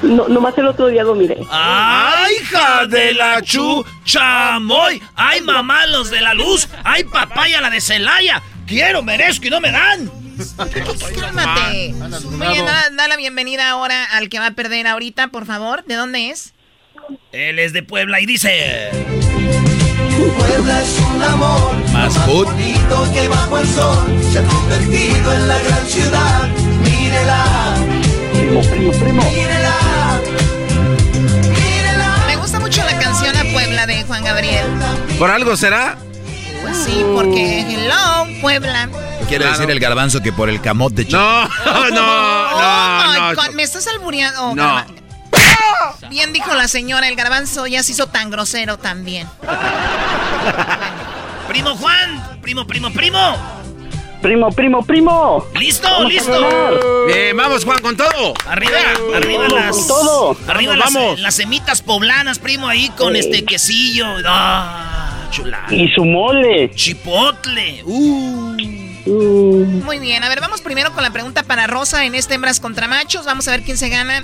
No, 0.01 0.27
nomás 0.27 0.57
el 0.57 0.67
otro 0.67 0.87
día 0.87 1.03
lo 1.03 1.13
miré. 1.13 1.37
¡Ay, 1.51 2.33
hija 2.41 2.87
de 2.87 3.13
la 3.13 3.41
chu 3.43 3.85
chamoy! 4.03 5.01
¡Ay, 5.15 5.41
mamá, 5.41 5.85
los 5.87 6.09
de 6.09 6.21
la 6.21 6.33
luz! 6.33 6.67
¡Ay, 6.83 7.03
papaya, 7.03 7.61
la 7.61 7.69
de 7.69 7.81
Celaya! 7.81 8.41
¡Quiero, 8.65 9.03
merezco 9.03 9.45
y 9.45 9.49
no 9.51 9.59
me 9.61 9.71
dan! 9.71 10.26
Cálmate. 11.19 11.93
Muy 12.31 12.47
bien, 12.47 12.65
da, 12.65 12.89
da 12.91 13.07
la 13.07 13.15
bienvenida 13.17 13.69
ahora 13.69 14.03
al 14.05 14.29
que 14.29 14.39
va 14.39 14.47
a 14.47 14.51
perder 14.51 14.87
ahorita, 14.87 15.29
por 15.29 15.45
favor. 15.45 15.83
¿De 15.85 15.95
dónde 15.95 16.29
es? 16.29 16.53
Él 17.31 17.59
es 17.59 17.73
de 17.73 17.83
Puebla 17.83 18.19
y 18.21 18.25
dice... 18.25 18.89
Puebla 20.37 20.81
es 20.81 20.99
un 21.15 21.21
amor 21.23 21.75
Más 21.93 22.13
food. 22.25 22.45
bonito 22.45 23.11
que 23.13 23.27
bajo 23.27 23.59
el 23.59 23.67
sol 23.67 24.19
se 24.31 24.39
ha 24.39 24.43
convertido 24.43 25.33
en 25.33 25.47
la 25.47 25.59
gran 25.59 25.85
ciudad. 25.87 26.47
Mírela, 26.83 27.75
Primo, 28.33 28.61
primo, 28.61 28.91
primo. 28.93 29.23
mírela, 29.31 30.19
mírela. 31.49 32.23
Me 32.27 32.35
gusta 32.35 32.59
mucho 32.59 32.83
la 32.83 32.97
canción 32.99 33.35
A 33.37 33.43
Puebla 33.53 33.85
de 33.85 34.03
Juan 34.03 34.23
Gabriel. 34.23 34.65
¿Por 35.19 35.29
algo 35.31 35.55
será? 35.55 35.97
Pues 36.63 36.77
sí, 36.77 37.03
porque 37.13 37.61
hello, 37.61 38.27
Puebla. 38.41 38.89
Quiere 39.27 39.45
decir 39.45 39.69
el 39.69 39.79
garbanzo 39.79 40.21
que 40.21 40.31
por 40.31 40.49
el 40.49 40.61
camote 40.61 41.05
chico. 41.05 41.17
No, 41.17 41.43
no, 41.65 41.89
no, 41.89 42.47
Oh 42.53 43.03
my 43.13 43.19
no. 43.19 43.35
God, 43.35 43.53
me 43.53 43.63
estás 43.63 43.87
albureando. 43.87 44.41
Oh, 44.43 44.55
No. 44.55 44.63
garba- 44.63 44.85
Bien 46.09 46.31
dijo 46.31 46.53
la 46.55 46.67
señora, 46.69 47.07
el 47.09 47.15
garbanzo 47.15 47.67
ya 47.67 47.83
se 47.83 47.91
hizo 47.91 48.07
tan 48.07 48.29
grosero 48.29 48.77
también. 48.77 49.27
Primo 51.47 51.75
Juan, 51.75 52.39
primo, 52.41 52.65
primo, 52.65 52.91
primo. 52.91 53.19
Primo, 54.21 54.49
primo, 54.51 54.83
primo. 54.83 55.45
¿Listo? 55.59 55.87
Vamos 55.89 56.11
¿Listo? 56.11 57.05
Bien, 57.07 57.35
vamos, 57.37 57.63
Juan, 57.65 57.79
con 57.79 57.95
todo. 57.95 58.33
Arriba, 58.49 58.77
arriba 59.15 59.43
Vamos 59.43 59.53
las. 59.53 59.75
con 59.77 59.87
todo. 59.87 60.37
Arriba 60.47 60.71
Vamos, 60.75 60.85
las, 60.85 60.93
vamos. 60.93 61.19
las 61.19 61.35
semitas 61.35 61.81
poblanas, 61.81 62.39
primo, 62.39 62.67
ahí 62.67 62.89
con 62.97 63.15
este 63.15 63.43
quesillo. 63.45 64.07
Ah, 64.25 65.27
chula. 65.31 65.65
Y 65.69 65.87
su 65.89 66.03
mole. 66.05 66.71
Chipotle. 66.73 67.83
Uh. 67.85 68.55
Mm, 69.05 69.83
Muy 69.83 69.99
bien, 69.99 70.23
a 70.23 70.29
ver, 70.29 70.41
vamos 70.41 70.61
primero 70.61 70.91
con 70.93 71.03
la 71.03 71.11
pregunta 71.11 71.43
para 71.43 71.67
Rosa 71.67 72.05
en 72.05 72.15
este 72.15 72.35
Hembras 72.35 72.59
contra 72.59 72.87
Machos. 72.87 73.25
Vamos 73.25 73.47
a 73.47 73.51
ver 73.51 73.61
quién 73.61 73.77
se 73.77 73.89
gana 73.89 74.23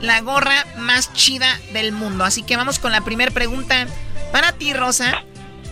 la 0.00 0.20
gorra 0.20 0.66
más 0.78 1.12
chida 1.12 1.48
del 1.72 1.92
mundo. 1.92 2.24
Así 2.24 2.42
que 2.42 2.56
vamos 2.56 2.78
con 2.78 2.92
la 2.92 3.02
primera 3.02 3.30
pregunta 3.30 3.86
para 4.32 4.52
ti, 4.52 4.72
Rosa. 4.72 5.22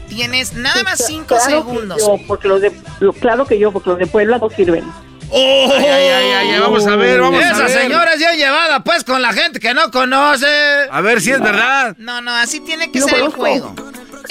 Tienes 0.09 0.55
nada 0.55 0.83
más 0.83 1.05
cinco 1.07 1.37
claro 1.37 1.45
que 1.45 1.51
segundos. 1.73 1.99
yo, 2.01 2.17
porque 2.27 2.49
los 2.49 2.61
de, 2.61 2.73
lo- 2.99 3.13
claro 3.13 3.47
que 3.47 3.59
yo, 3.59 3.71
porque 3.73 3.91
los 3.91 3.99
de 3.99 4.07
Puebla 4.09 4.39
no 4.39 4.51
sirven. 4.51 4.85
Ay, 5.33 5.71
ay, 5.73 5.85
ay, 5.85 6.09
ay, 6.09 6.51
ay, 6.55 6.59
vamos 6.61 6.85
a 6.89 6.97
ver, 6.97 7.21
vamos 7.21 7.41
a 7.45 7.49
Esa 7.53 7.63
ver. 7.67 7.83
señora 7.83 8.13
es 8.15 8.19
bien 8.19 8.37
llevada, 8.37 8.83
pues, 8.83 9.05
con 9.05 9.23
la 9.23 9.33
gente 9.33 9.61
que 9.61 9.73
no 9.73 9.89
conoce. 9.93 10.49
A 10.91 11.01
ver 11.01 11.21
si 11.21 11.31
es 11.31 11.41
verdad. 11.41 11.95
No, 11.99 12.21
no, 12.21 12.33
así 12.35 12.59
tiene 12.59 12.91
que 12.91 12.99
Yo 12.99 13.07
ser 13.07 13.19
el 13.21 13.29
juego. 13.29 13.73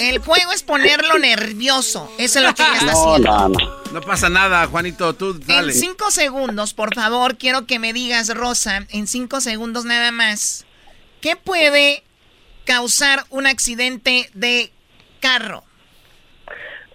El 0.00 0.18
juego 0.18 0.52
es 0.52 0.62
ponerlo 0.62 1.18
nervioso. 1.18 2.10
Eso 2.18 2.38
es 2.40 2.44
lo 2.46 2.54
que 2.54 2.62
ella 2.62 2.72
está 2.74 2.92
No, 2.92 3.12
haciendo. 3.14 3.30
no, 3.30 3.48
no. 3.50 3.80
No 3.92 4.00
pasa 4.00 4.28
nada, 4.28 4.66
Juanito, 4.68 5.14
tú 5.14 5.34
dale. 5.34 5.72
En 5.72 5.78
cinco 5.78 6.10
segundos, 6.10 6.74
por 6.74 6.94
favor, 6.94 7.36
quiero 7.36 7.66
que 7.66 7.78
me 7.78 7.92
digas, 7.92 8.28
Rosa, 8.34 8.86
en 8.90 9.06
cinco 9.06 9.40
segundos 9.40 9.84
nada 9.84 10.12
más, 10.12 10.64
¿qué 11.20 11.36
puede 11.36 12.04
causar 12.64 13.26
un 13.30 13.46
accidente 13.46 14.30
de 14.32 14.72
carro? 15.20 15.64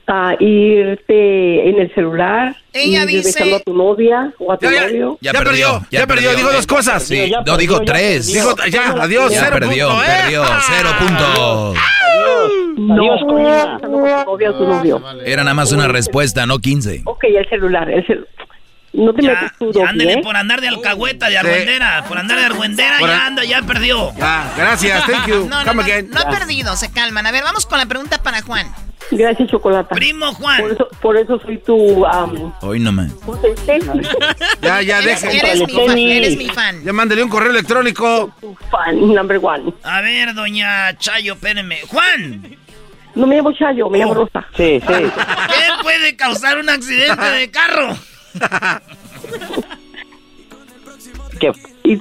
Ah, 0.07 0.35
irte 0.39 1.67
en 1.69 1.79
el 1.79 1.91
celular, 1.95 2.55
Ella 2.73 3.05
dice- 3.07 3.55
a 3.55 3.59
tu 3.61 3.73
novia 3.73 4.31
o 4.37 4.51
a 4.51 4.57
tu 4.59 4.65
Ya, 4.67 4.71
ya, 4.71 4.81
novio. 4.87 5.17
Ya 5.19 5.33
perdió, 5.33 5.81
ya 5.89 6.05
perdió, 6.05 6.35
dijo 6.35 6.51
dos 6.51 6.67
cosas. 6.67 7.01
Sí, 7.03 7.15
Ya 7.29 7.37
no, 7.39 7.43
perdió, 7.43 7.57
dijo 7.57 7.79
ya 7.79 7.85
tres. 7.85 8.25
perdió. 8.31 8.55
Dijo, 8.55 8.67
ya, 8.69 9.03
adiós, 9.03 9.31
Ya 9.33 9.39
cero 9.45 9.55
perdió, 9.59 9.87
punto, 9.87 10.03
¿eh? 10.03 10.07
perdió, 10.21 10.43
cero 10.67 10.89
puntos. 10.99 11.77
Adiós, 12.77 13.21
con 13.27 13.39
ella, 13.39 13.55
besando 13.55 13.79
con 13.79 13.91
tu 13.91 13.91
novia 14.31 14.51
o 14.51 14.53
tu 14.55 14.67
novio. 14.67 15.01
Era 15.25 15.43
nada 15.43 15.53
más 15.55 15.71
una 15.71 15.87
respuesta, 15.87 16.45
no 16.45 16.59
15. 16.59 17.01
Ok, 17.05 17.23
el 17.23 17.49
celular, 17.49 17.89
el 17.89 18.05
cel- 18.05 18.27
No 18.95 19.13
te 19.13 19.21
Ya, 19.23 19.31
metes 19.33 19.51
tú, 19.59 19.65
ya 19.71 19.79
Doggy, 19.81 19.89
ándele 19.89 20.13
¿eh? 20.13 20.21
por 20.23 20.35
andar 20.37 20.61
de 20.61 20.67
alcahueta, 20.69 21.29
de 21.29 21.37
argüendera. 21.37 22.05
Por 22.07 22.17
andar 22.17 22.37
de 22.39 22.45
argüendera, 22.45 22.97
Por 22.99 23.09
ya 23.09 23.23
a- 23.23 23.27
anda, 23.27 23.43
ya 23.43 23.61
perdió. 23.63 24.11
Ya, 24.17 24.53
gracias, 24.57 25.05
thank 25.05 25.27
you. 25.27 25.45
No, 25.49 25.59
no, 25.63 25.65
Come 25.71 25.75
no, 25.75 25.81
again. 25.83 26.09
no 26.11 26.19
ha 26.21 26.29
perdido, 26.29 26.75
se 26.75 26.91
calman. 26.91 27.25
A 27.27 27.31
ver, 27.31 27.43
vamos 27.43 27.65
con 27.65 27.77
la 27.77 27.85
pregunta 27.85 28.21
para 28.23 28.41
Juan. 28.41 28.67
Gracias, 29.11 29.49
Chocolata. 29.51 29.93
Primo 29.93 30.25
Por 30.27 30.35
Juan. 30.35 30.71
eso, 30.71 30.87
por 30.99 31.15
eso 31.17 31.39
soy 31.39 31.59
tu... 31.59 31.75
Um, 32.05 32.51
Hoy 32.61 32.79
no 32.79 32.91
me. 32.91 33.03
Ya, 34.61 34.81
ya, 34.81 34.99
Eres, 34.99 35.21
deje. 35.21 35.37
eres 35.37 35.59
mi 35.67 35.73
fan, 35.87 35.97
eres 35.97 36.37
mi 36.37 36.49
fan. 36.49 36.83
Ya 36.83 36.93
mándale 36.93 37.21
un 37.23 37.29
correo 37.29 37.51
electrónico. 37.51 38.33
tu 38.41 38.55
fan, 38.71 39.13
number 39.13 39.39
one. 39.41 39.73
A 39.83 40.01
ver, 40.01 40.33
doña 40.33 40.97
Chayo, 40.97 41.33
espérenme. 41.33 41.81
Juan, 41.87 42.57
No 43.13 43.27
me 43.27 43.35
llamo 43.35 43.51
Chayo, 43.53 43.89
me 43.89 43.99
llamo 43.99 44.13
Rosa. 44.15 44.43
Sí, 44.57 44.81
sí. 44.85 44.93
¿qué 44.93 45.83
puede 45.83 46.15
causar 46.15 46.57
un 46.57 46.69
accidente 46.69 47.23
de 47.23 47.51
carro? 47.51 47.95
Que 51.39 51.51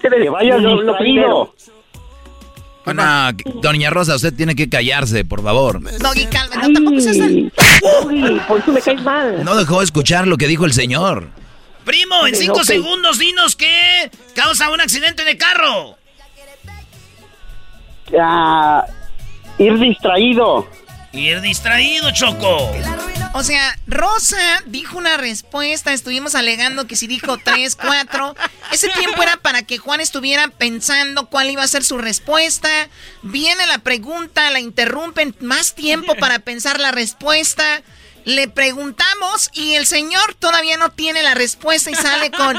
de 0.09 0.31
vaya 0.31 0.59
lo, 0.59 0.83
lo 0.83 0.97
primero. 0.97 1.55
No, 2.87 3.33
doña 3.63 3.89
Rosa, 3.91 4.15
usted 4.17 4.35
tiene 4.35 4.55
que 4.55 4.69
callarse, 4.69 5.25
por 5.25 5.43
favor. 5.43 5.81
Doggy, 5.99 6.27
calma. 6.27 6.57
No, 6.69 6.73
tampoco 6.75 7.01
seas 7.01 7.17
Doggy, 7.19 8.41
por 8.47 8.61
eso 8.61 8.73
me 8.73 8.81
caes 8.81 9.03
mal. 9.03 9.43
No 9.45 9.57
dejó 9.57 9.81
escuchar 9.83 10.27
lo 10.27 10.37
que 10.37 10.47
dijo 10.47 10.67
el 10.67 10.73
señor. 10.75 11.29
Primo, 11.85 12.27
en 12.27 12.35
cinco 12.35 12.65
segundos 12.65 13.19
dinos 13.19 13.57
qué 13.57 14.11
causa 14.35 14.71
un 14.71 14.81
accidente 14.81 15.25
de 15.25 15.37
carro. 15.37 15.97
Ah, 18.19 18.85
ir 19.59 19.79
distraído. 19.79 20.67
Ir 21.13 21.41
distraído, 21.41 22.11
Choco. 22.13 22.71
O 23.37 23.43
sea, 23.43 23.77
Rosa 23.89 24.63
dijo 24.67 24.97
una 24.97 25.17
respuesta, 25.17 25.93
estuvimos 25.93 26.37
alegando 26.37 26.87
que 26.87 26.95
si 26.95 27.09
dijo 27.09 27.37
tres, 27.37 27.75
cuatro. 27.81 28.37
Ese 28.71 28.89
tiempo 28.91 29.21
era 29.25 29.37
para 29.39 29.63
que 29.63 29.77
Juan 29.77 30.01
estuviera 30.01 30.47
pensando 30.49 31.29
cuál 31.29 31.51
iba 31.51 31.65
a 31.65 31.67
ser 31.67 31.83
su 31.83 31.99
respuesta. 31.99 32.69
Viene 33.23 33.67
la 33.67 33.79
pregunta, 33.79 34.53
la 34.53 34.61
interrumpen, 34.61 35.35
más 35.41 35.75
tiempo 35.75 36.15
para 36.15 36.39
pensar 36.39 36.79
la 36.79 36.93
respuesta. 36.93 37.83
Le 38.25 38.47
preguntamos 38.47 39.51
y 39.53 39.75
el 39.75 39.87
señor 39.87 40.35
todavía 40.35 40.77
no 40.77 40.91
tiene 40.93 41.25
la 41.25 41.35
respuesta 41.35 41.91
y 41.91 41.97
sale 41.97 42.31
con 42.31 42.57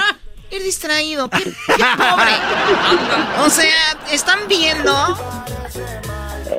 ir 0.51 0.61
distraído. 0.61 1.29
¡Qué, 1.29 1.43
qué 1.43 1.85
pobre! 1.97 2.33
O 3.45 3.49
sea, 3.49 3.97
¿están 4.11 4.49
viendo? 4.49 4.93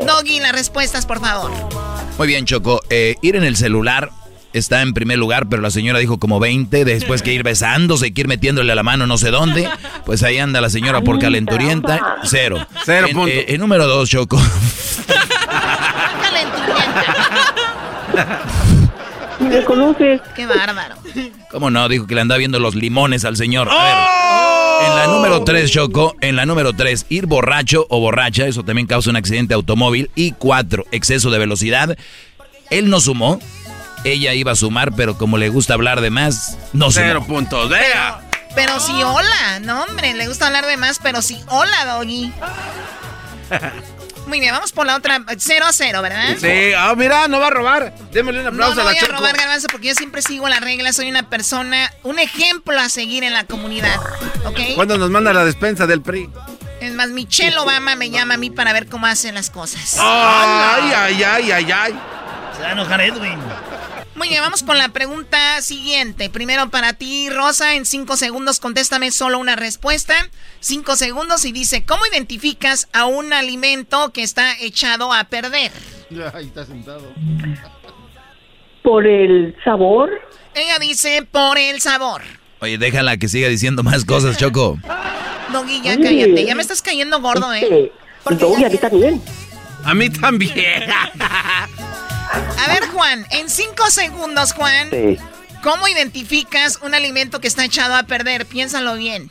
Doggy, 0.06 0.40
las 0.40 0.52
respuestas, 0.52 1.04
por 1.04 1.20
favor. 1.20 1.75
Muy 2.18 2.26
bien, 2.26 2.44
Choco. 2.46 2.82
Eh, 2.90 3.16
ir 3.22 3.36
en 3.36 3.44
el 3.44 3.56
celular 3.56 4.10
está 4.52 4.80
en 4.80 4.94
primer 4.94 5.18
lugar, 5.18 5.48
pero 5.48 5.60
la 5.60 5.70
señora 5.70 5.98
dijo 5.98 6.18
como 6.18 6.40
20. 6.40 6.84
Después 6.86 7.20
que 7.22 7.32
ir 7.34 7.42
besándose, 7.42 8.14
que 8.14 8.22
ir 8.22 8.28
metiéndole 8.28 8.72
a 8.72 8.74
la 8.74 8.82
mano 8.82 9.06
no 9.06 9.18
sé 9.18 9.30
dónde. 9.30 9.68
Pues 10.06 10.22
ahí 10.22 10.38
anda 10.38 10.60
la 10.62 10.70
señora 10.70 11.02
por 11.02 11.18
calenturienta. 11.18 12.16
Cero. 12.24 12.66
Cero 12.84 13.06
En- 13.10 13.14
punto. 13.16 13.30
eh, 13.32 13.44
en 13.48 13.60
número 13.60 13.86
dos, 13.86 14.08
Choco. 14.08 14.40
Qué 20.34 20.46
bárbaro. 20.46 20.96
¿Cómo 21.50 21.70
no? 21.70 21.88
Dijo 21.88 22.06
que 22.06 22.14
le 22.14 22.20
andaba 22.20 22.38
viendo 22.38 22.58
los 22.58 22.74
limones 22.74 23.24
al 23.24 23.36
señor. 23.36 23.68
A 23.70 23.84
ver. 23.84 24.86
En 24.88 24.94
la 24.94 25.06
número 25.06 25.42
3, 25.42 25.70
Choco, 25.70 26.14
en 26.20 26.36
la 26.36 26.44
número 26.44 26.74
3, 26.74 27.06
ir 27.08 27.26
borracho 27.26 27.86
o 27.88 27.98
borracha, 28.00 28.46
eso 28.46 28.62
también 28.62 28.86
causa 28.86 29.08
un 29.10 29.16
accidente 29.16 29.54
automóvil. 29.54 30.10
Y 30.14 30.32
4, 30.32 30.84
exceso 30.92 31.30
de 31.30 31.38
velocidad. 31.38 31.96
Él 32.70 32.90
no 32.90 33.00
sumó, 33.00 33.40
ella 34.04 34.34
iba 34.34 34.52
a 34.52 34.56
sumar, 34.56 34.94
pero 34.94 35.16
como 35.16 35.38
le 35.38 35.48
gusta 35.48 35.74
hablar 35.74 36.00
de 36.00 36.10
más, 36.10 36.58
no 36.72 36.90
sumó. 36.90 37.06
Cero 37.06 37.24
puntos, 37.26 37.70
vea. 37.70 38.20
Pero 38.54 38.78
sí, 38.80 38.92
hola. 39.02 39.60
No, 39.62 39.82
hombre, 39.82 40.14
le 40.14 40.28
gusta 40.28 40.46
hablar 40.46 40.66
de 40.66 40.76
más, 40.76 40.98
pero 41.02 41.22
sí, 41.22 41.38
hola, 41.48 41.84
Doggy. 41.86 42.32
Muy 44.26 44.40
bien, 44.40 44.52
vamos 44.52 44.72
por 44.72 44.86
la 44.86 44.96
otra. 44.96 45.20
0 45.36 45.64
a 45.66 45.72
0, 45.72 46.02
¿verdad? 46.02 46.36
Sí, 46.38 46.72
ah, 46.76 46.94
mira, 46.96 47.28
no 47.28 47.38
va 47.40 47.46
a 47.46 47.50
robar. 47.50 47.94
Démosle 48.12 48.40
un 48.40 48.46
aplauso 48.48 48.74
no, 48.74 48.82
no 48.82 48.88
a 48.88 48.92
la 48.92 49.00
voy 49.00 49.08
a 49.08 49.16
robar, 49.16 49.36
Garbanzo, 49.36 49.68
porque 49.70 49.88
yo 49.88 49.94
siempre 49.94 50.22
sigo 50.22 50.48
las 50.48 50.60
reglas. 50.60 50.96
Soy 50.96 51.08
una 51.08 51.28
persona, 51.28 51.92
un 52.02 52.18
ejemplo 52.18 52.78
a 52.78 52.88
seguir 52.88 53.24
en 53.24 53.32
la 53.32 53.44
comunidad. 53.44 53.98
¿Ok? 54.44 54.58
¿Cuándo 54.74 54.98
nos 54.98 55.10
manda 55.10 55.32
la 55.32 55.44
despensa 55.44 55.86
del 55.86 56.02
PRI? 56.02 56.28
Es 56.80 56.92
más, 56.92 57.08
Michelle 57.08 57.56
Obama 57.58 57.94
me 57.96 58.10
llama 58.10 58.34
a 58.34 58.36
mí 58.36 58.50
para 58.50 58.72
ver 58.72 58.86
cómo 58.86 59.06
hacen 59.06 59.34
las 59.34 59.50
cosas. 59.50 59.96
Ay, 59.98 60.92
ay, 60.94 61.22
ay, 61.22 61.52
ay, 61.52 61.72
ay. 61.72 62.00
Se 62.56 62.62
va 62.62 62.68
a 62.68 62.72
enojar 62.72 63.00
Edwin. 63.00 63.38
Muy 64.16 64.30
bien, 64.30 64.40
vamos 64.40 64.62
con 64.62 64.78
la 64.78 64.88
pregunta 64.88 65.60
siguiente. 65.60 66.30
Primero 66.30 66.70
para 66.70 66.94
ti, 66.94 67.28
Rosa, 67.28 67.74
en 67.74 67.84
cinco 67.84 68.16
segundos 68.16 68.60
contéstame 68.60 69.10
solo 69.10 69.38
una 69.38 69.56
respuesta. 69.56 70.14
Cinco 70.60 70.96
segundos 70.96 71.44
y 71.44 71.52
dice, 71.52 71.84
¿cómo 71.84 72.02
identificas 72.10 72.88
a 72.94 73.04
un 73.04 73.34
alimento 73.34 74.12
que 74.12 74.22
está 74.22 74.58
echado 74.58 75.12
a 75.12 75.24
perder? 75.24 75.70
Ahí 76.34 76.46
está 76.46 76.64
sentado. 76.64 77.12
Por 78.82 79.06
el 79.06 79.54
sabor. 79.62 80.10
Ella 80.54 80.78
dice, 80.80 81.26
por 81.30 81.58
el 81.58 81.82
sabor. 81.82 82.22
Oye, 82.60 82.78
déjala 82.78 83.18
que 83.18 83.28
siga 83.28 83.48
diciendo 83.48 83.82
más 83.82 84.06
cosas, 84.06 84.38
Choco. 84.38 84.78
Doggy, 85.52 85.82
ya 85.82 86.00
cállate. 86.00 86.46
Ya 86.46 86.54
me 86.54 86.62
estás 86.62 86.80
cayendo 86.80 87.20
gordo, 87.20 87.52
¿eh? 87.52 87.92
Doggy, 88.30 88.64
a 88.64 88.68
mí 88.70 88.78
también. 88.78 89.22
A 89.84 89.94
mí 89.94 90.08
también. 90.08 90.84
A 92.36 92.68
ver, 92.68 92.86
Juan, 92.88 93.26
en 93.30 93.48
cinco 93.48 93.90
segundos, 93.90 94.52
Juan. 94.52 94.90
Sí. 94.90 95.18
¿Cómo 95.62 95.88
identificas 95.88 96.78
un 96.82 96.94
alimento 96.94 97.40
que 97.40 97.48
está 97.48 97.64
echado 97.64 97.94
a 97.96 98.04
perder? 98.04 98.46
Piénsalo 98.46 98.94
bien. 98.94 99.30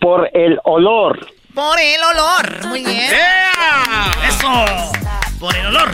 Por 0.00 0.30
el 0.34 0.60
olor. 0.64 1.26
Por 1.54 1.80
el 1.80 2.02
olor. 2.02 2.66
Muy 2.66 2.84
bien. 2.84 3.10
¡Eso! 4.28 4.64
Por 5.40 5.56
el 5.56 5.66
olor. 5.66 5.90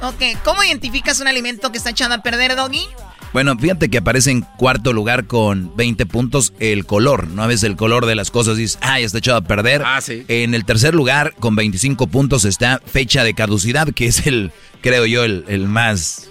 Ok, 0.00 0.22
¿cómo 0.44 0.64
identificas 0.64 1.20
un 1.20 1.28
alimento 1.28 1.70
que 1.70 1.78
está 1.78 1.90
echado 1.90 2.14
a 2.14 2.18
perder, 2.18 2.56
Doggy? 2.56 2.88
Bueno, 3.32 3.56
fíjate 3.58 3.88
que 3.88 3.98
aparece 3.98 4.30
en 4.30 4.42
cuarto 4.42 4.92
lugar 4.92 5.26
con 5.26 5.74
20 5.76 6.04
puntos 6.06 6.52
el 6.60 6.84
color, 6.84 7.28
¿no? 7.28 7.42
A 7.42 7.46
veces 7.46 7.64
el 7.64 7.76
color 7.76 8.04
de 8.04 8.14
las 8.14 8.30
cosas 8.30 8.58
dices, 8.58 8.78
ah, 8.82 9.00
ya 9.00 9.06
está 9.06 9.18
echado 9.18 9.38
a 9.38 9.42
perder. 9.42 9.82
Ah, 9.84 10.00
sí. 10.02 10.24
En 10.28 10.54
el 10.54 10.64
tercer 10.66 10.94
lugar, 10.94 11.34
con 11.38 11.56
25 11.56 12.08
puntos, 12.08 12.44
está 12.44 12.80
fecha 12.84 13.24
de 13.24 13.32
caducidad, 13.32 13.88
que 13.92 14.06
es 14.06 14.26
el, 14.26 14.52
creo 14.82 15.06
yo, 15.06 15.24
el, 15.24 15.44
el 15.48 15.66
más 15.66 16.28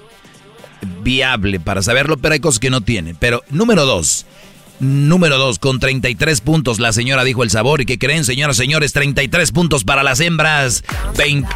viable 1.04 1.60
para 1.60 1.82
saberlo, 1.82 2.18
pero 2.18 2.34
hay 2.34 2.40
cosas 2.40 2.60
que 2.60 2.70
no 2.70 2.82
tiene. 2.82 3.16
Pero 3.16 3.44
número 3.50 3.86
dos, 3.86 4.28
número 4.80 5.38
dos, 5.38 5.58
con 5.58 5.80
33 5.80 6.42
puntos, 6.42 6.80
la 6.80 6.94
señora 6.94 7.24
dijo 7.24 7.44
el 7.44 7.50
sabor. 7.50 7.82
¿Y 7.82 7.86
qué 7.86 7.98
creen, 7.98 8.26
señoras 8.26 8.58
y 8.58 8.62
señores? 8.62 8.94
33 8.94 9.52
puntos 9.52 9.84
para 9.84 10.04
las 10.04 10.20
hembras, 10.20 10.84
20... 11.18 11.48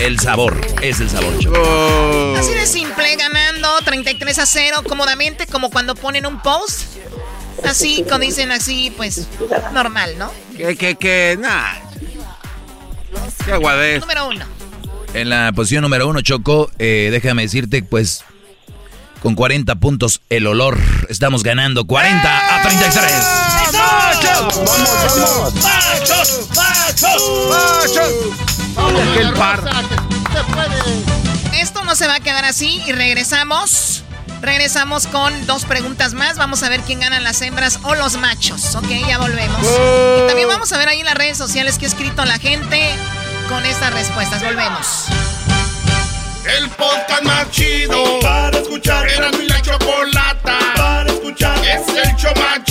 El 0.00 0.18
sabor, 0.18 0.60
es 0.82 1.00
el 1.00 1.08
sabor. 1.08 1.34
Oh. 1.56 2.34
Así 2.36 2.52
de 2.52 2.66
simple, 2.66 3.16
ganando 3.16 3.68
33 3.84 4.38
a 4.38 4.46
0 4.46 4.82
cómodamente, 4.88 5.46
como 5.46 5.70
cuando 5.70 5.94
ponen 5.94 6.26
un 6.26 6.42
post. 6.42 6.96
Así, 7.64 8.04
cuando 8.06 8.26
dicen 8.26 8.50
así, 8.50 8.92
pues 8.96 9.26
normal, 9.72 10.18
¿no? 10.18 10.30
Que, 10.56 10.76
que, 10.76 10.96
que, 10.96 11.38
nah. 11.40 11.74
Qué 13.44 13.52
aguadez. 13.52 14.00
Número 14.00 14.28
uno. 14.28 14.44
En 15.14 15.28
la 15.30 15.52
posición 15.54 15.82
número 15.82 16.08
uno, 16.08 16.20
Choco, 16.20 16.70
eh, 16.78 17.08
déjame 17.12 17.42
decirte, 17.42 17.82
pues, 17.82 18.24
con 19.22 19.34
40 19.34 19.76
puntos 19.76 20.20
el 20.28 20.46
olor. 20.46 20.78
Estamos 21.08 21.44
ganando 21.44 21.86
40 21.86 22.56
a 22.56 22.62
33. 22.62 23.53
¡Machos! 23.72 24.56
¡Vamos, 24.56 24.90
vamos! 25.16 25.54
¡Machos! 25.62 26.48
¡Machos! 26.54 27.22
¡Machos! 27.50 28.44
aquel 29.10 29.32
par! 29.34 29.62
Esto 31.54 31.84
no 31.84 31.94
se 31.94 32.06
va 32.06 32.16
a 32.16 32.20
quedar 32.20 32.44
así 32.44 32.82
y 32.86 32.92
regresamos. 32.92 34.02
Regresamos 34.40 35.06
con 35.06 35.46
dos 35.46 35.64
preguntas 35.64 36.12
más. 36.12 36.36
Vamos 36.36 36.62
a 36.62 36.68
ver 36.68 36.80
quién 36.80 37.00
ganan 37.00 37.24
las 37.24 37.40
hembras 37.40 37.78
o 37.84 37.94
los 37.94 38.18
machos. 38.18 38.74
Ok, 38.74 38.88
ya 39.08 39.18
volvemos. 39.18 39.58
Y 39.62 40.26
también 40.26 40.48
vamos 40.48 40.72
a 40.72 40.78
ver 40.78 40.88
ahí 40.88 41.00
en 41.00 41.06
las 41.06 41.14
redes 41.14 41.38
sociales 41.38 41.78
qué 41.78 41.86
ha 41.86 41.88
escrito 41.88 42.24
la 42.24 42.38
gente 42.38 42.90
con 43.48 43.64
estas 43.64 43.94
respuestas. 43.94 44.42
Volvemos. 44.42 45.06
El 46.58 46.68
podcast 46.70 47.22
más 47.22 47.50
chido 47.50 48.20
para 48.20 48.58
escuchar. 48.58 49.08
Era 49.08 49.30
mi 49.30 49.46
la 49.46 49.62
chocolata 49.62 50.58
para 50.76 51.10
escuchar. 51.10 51.58
Es 51.64 51.88
el 51.88 52.14
show 52.16 52.32
más 52.36 52.62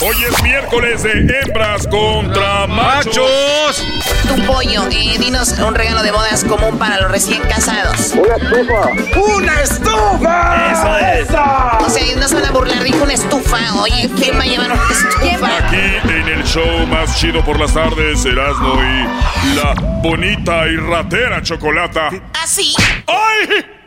Hoy 0.00 0.16
es 0.24 0.42
miércoles 0.44 1.02
de 1.02 1.10
hembras 1.10 1.84
contra 1.88 2.68
machos. 2.68 3.82
Tu 4.28 4.46
pollo, 4.46 4.84
eh, 4.92 5.18
dinos 5.18 5.58
un 5.58 5.74
regalo 5.74 6.04
de 6.04 6.12
bodas 6.12 6.44
común 6.44 6.78
para 6.78 7.00
los 7.00 7.10
recién 7.10 7.42
casados. 7.42 8.12
Una 8.12 8.36
estufa. 8.36 9.18
¡Una 9.18 9.60
estufa! 9.60 10.72
Eso 10.72 10.98
es. 10.98 11.28
O 11.84 11.90
sea, 11.90 12.16
no 12.16 12.28
se 12.28 12.34
van 12.36 12.44
a 12.44 12.50
burlar, 12.52 12.84
dijo 12.84 13.02
una 13.02 13.14
estufa. 13.14 13.58
Oye, 13.80 14.08
¿quién 14.16 14.38
va 14.38 14.42
a 14.42 14.46
llevar 14.46 14.70
una 14.70 14.88
estufa? 14.88 15.66
Aquí 15.66 16.10
en 16.12 16.28
el 16.28 16.44
show 16.44 16.86
más 16.86 17.18
chido 17.18 17.44
por 17.44 17.58
las 17.58 17.74
tardes, 17.74 18.24
Erasmo 18.24 18.74
y 18.80 19.54
la 19.56 19.74
bonita 20.00 20.68
y 20.68 20.76
ratera 20.76 21.42
chocolata. 21.42 22.10
¿Así? 22.40 22.72
¡Ay! 23.06 23.77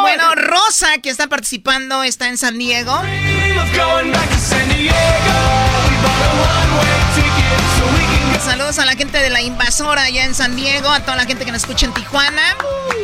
Bueno, 0.00 0.34
Rosa, 0.34 0.98
que 1.02 1.10
está 1.10 1.28
participando, 1.28 2.02
está 2.02 2.28
en 2.28 2.38
San 2.38 2.58
Diego. 2.58 3.00
Saludos 8.44 8.78
a 8.78 8.84
la 8.84 8.94
gente 8.94 9.18
de 9.18 9.30
la 9.30 9.42
invasora 9.42 10.02
allá 10.02 10.24
en 10.24 10.34
San 10.34 10.54
Diego, 10.56 10.88
a 10.88 11.00
toda 11.00 11.16
la 11.16 11.24
gente 11.24 11.44
que 11.44 11.52
nos 11.52 11.62
escucha 11.62 11.86
en 11.86 11.94
Tijuana. 11.94 12.56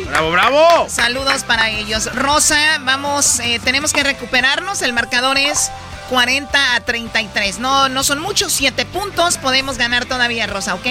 ¡Bravo, 0.07 0.31
bravo! 0.31 0.85
Saludos 0.89 1.43
para 1.43 1.69
ellos. 1.69 2.13
Rosa, 2.13 2.79
vamos, 2.81 3.39
eh, 3.39 3.59
tenemos 3.63 3.93
que 3.93 4.03
recuperarnos. 4.03 4.81
El 4.81 4.93
marcador 4.93 5.37
es 5.37 5.71
40 6.09 6.75
a 6.75 6.79
33. 6.81 7.59
No, 7.59 7.89
no 7.89 8.03
son 8.03 8.19
muchos, 8.19 8.53
7 8.53 8.85
puntos. 8.85 9.37
Podemos 9.37 9.77
ganar 9.77 10.05
todavía, 10.05 10.47
Rosa, 10.47 10.75
¿ok? 10.75 10.87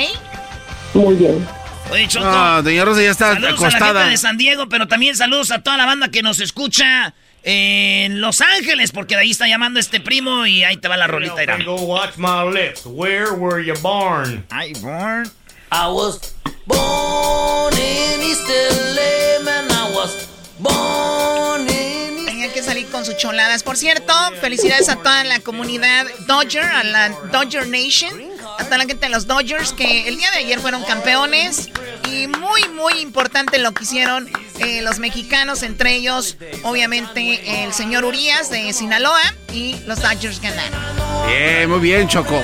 Muy 0.95 1.15
bien. 1.15 1.62
Oye, 1.91 2.09
Choco. 2.09 2.25
No, 2.25 2.63
doña 2.63 2.85
Rosa 2.85 3.03
ya 3.03 3.11
está 3.11 3.35
saludos 3.35 3.63
a 3.63 3.79
la 3.79 3.87
gente 3.87 4.11
de 4.11 4.17
San 4.17 4.39
Diego, 4.39 4.69
pero 4.69 4.89
también 4.89 5.17
saludos 5.17 5.51
a 5.51 5.63
toda 5.63 5.77
la 5.77 5.87
banda 5.87 6.09
que 6.09 6.23
nos 6.23 6.41
escucha 6.41 7.15
en 7.43 8.21
Los 8.21 8.41
Ángeles, 8.41 8.93
porque 8.93 9.15
de 9.15 9.23
ahí 9.23 9.31
está 9.33 9.49
llamando 9.49 9.81
este 9.81 10.01
primo 10.01 10.47
y 10.47 10.65
ahí 10.65 10.77
te 10.77 10.89
va 10.89 10.97
la 10.97 11.07
rolita. 11.07 11.43
Irán. 11.43 11.65
Go 11.65 11.77
watch 11.77 12.17
my 12.17 12.45
lips. 12.45 12.87
Where 12.87 13.33
were 13.33 13.63
you 13.63 13.75
born? 13.83 14.45
I 14.51 14.73
born. 14.81 15.31
I 15.71 15.89
was 15.89 16.35
born 16.67 17.75
in 17.75 18.21
East 18.23 18.49
LA, 18.49 19.43
man. 19.45 19.71
I 19.71 19.93
was 19.95 20.29
born 20.59 21.32
con 22.93 23.05
sus 23.05 23.17
choladas. 23.17 23.63
Por 23.63 23.77
cierto, 23.77 24.13
felicidades 24.41 24.89
a 24.89 24.97
toda 24.97 25.25
la 25.25 25.41
comunidad 25.41 26.07
Dodger, 26.27 26.63
a 26.63 26.85
la 26.85 27.09
Dodger 27.33 27.67
Nation, 27.67 28.13
a 28.59 28.65
toda 28.65 28.79
la 28.79 28.85
gente 28.85 29.07
de 29.07 29.09
los 29.09 29.27
Dodgers 29.27 29.73
que 29.73 30.07
el 30.07 30.19
día 30.19 30.31
de 30.31 30.39
ayer 30.39 30.61
fueron 30.61 30.85
campeones. 30.85 31.71
Y 32.09 32.29
muy, 32.29 32.69
muy 32.69 33.01
importante 33.01 33.59
lo 33.59 33.73
que 33.73 33.85
hicieron 33.85 34.29
eh, 34.59 34.83
los 34.83 34.99
mexicanos, 34.99 35.63
entre 35.63 35.95
ellos, 35.95 36.37
obviamente, 36.63 37.65
el 37.65 37.73
señor 37.73 38.05
Urias 38.05 38.51
de 38.51 38.73
Sinaloa 38.73 39.21
y 39.53 39.77
los 39.87 40.01
Dodgers 40.01 40.41
ganaron. 40.41 40.79
Bien, 41.27 41.71
muy 41.71 41.81
bien, 41.81 42.07
Choco. 42.07 42.43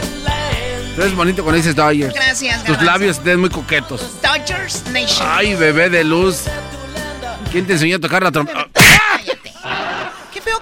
Tú 0.96 1.02
eres 1.02 1.14
bonito 1.14 1.42
cuando 1.44 1.58
dices 1.58 1.76
Dodgers. 1.76 2.14
Gracias, 2.14 2.56
Tus 2.64 2.76
Garbanzo. 2.76 2.84
labios 2.84 3.18
están 3.18 3.38
muy 3.40 3.50
coquetos. 3.50 4.02
Dodgers 4.22 4.82
Nation. 4.86 5.28
Ay, 5.30 5.54
bebé 5.54 5.90
de 5.90 6.02
luz. 6.02 6.44
¿Quién 7.52 7.66
te 7.66 7.74
enseñó 7.74 7.96
a 7.96 8.00
tocar 8.00 8.22
la 8.22 8.32
trompeta? 8.32 8.66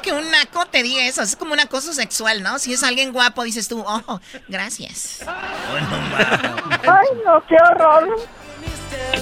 Que 0.06 0.12
un 0.12 0.30
naco 0.30 0.64
te 0.66 0.84
diga 0.84 1.04
eso. 1.04 1.20
Es 1.20 1.34
como 1.34 1.52
un 1.52 1.58
acoso 1.58 1.92
sexual, 1.92 2.40
¿no? 2.40 2.60
Si 2.60 2.72
es 2.72 2.84
alguien 2.84 3.12
guapo, 3.12 3.42
dices 3.42 3.66
tú, 3.66 3.82
oh, 3.84 4.20
gracias. 4.46 5.26
Ay, 5.26 7.08
no, 7.24 7.44
qué 7.48 7.56
horror. 7.56 8.16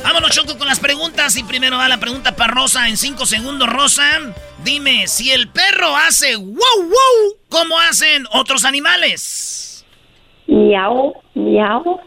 Vámonos, 0.03 0.30
Choco, 0.32 0.59
con 0.59 0.66
las 0.66 0.80
preguntas. 0.80 1.37
Y 1.37 1.43
primero 1.45 1.78
va 1.78 1.89
la 1.89 1.97
pregunta 1.97 2.37
para 2.37 2.53
Rosa 2.53 2.87
en 2.87 2.99
5 2.99 3.24
segundos. 3.24 3.66
Rosa, 3.66 4.05
dime, 4.62 5.07
si 5.07 5.32
el 5.32 5.49
perro 5.49 5.97
hace 5.97 6.37
wow, 6.37 6.53
wow, 6.53 7.39
¿cómo 7.49 7.80
hacen 7.80 8.26
otros 8.32 8.66
animales? 8.66 9.87
Miau, 10.47 11.14
miau. 11.35 11.99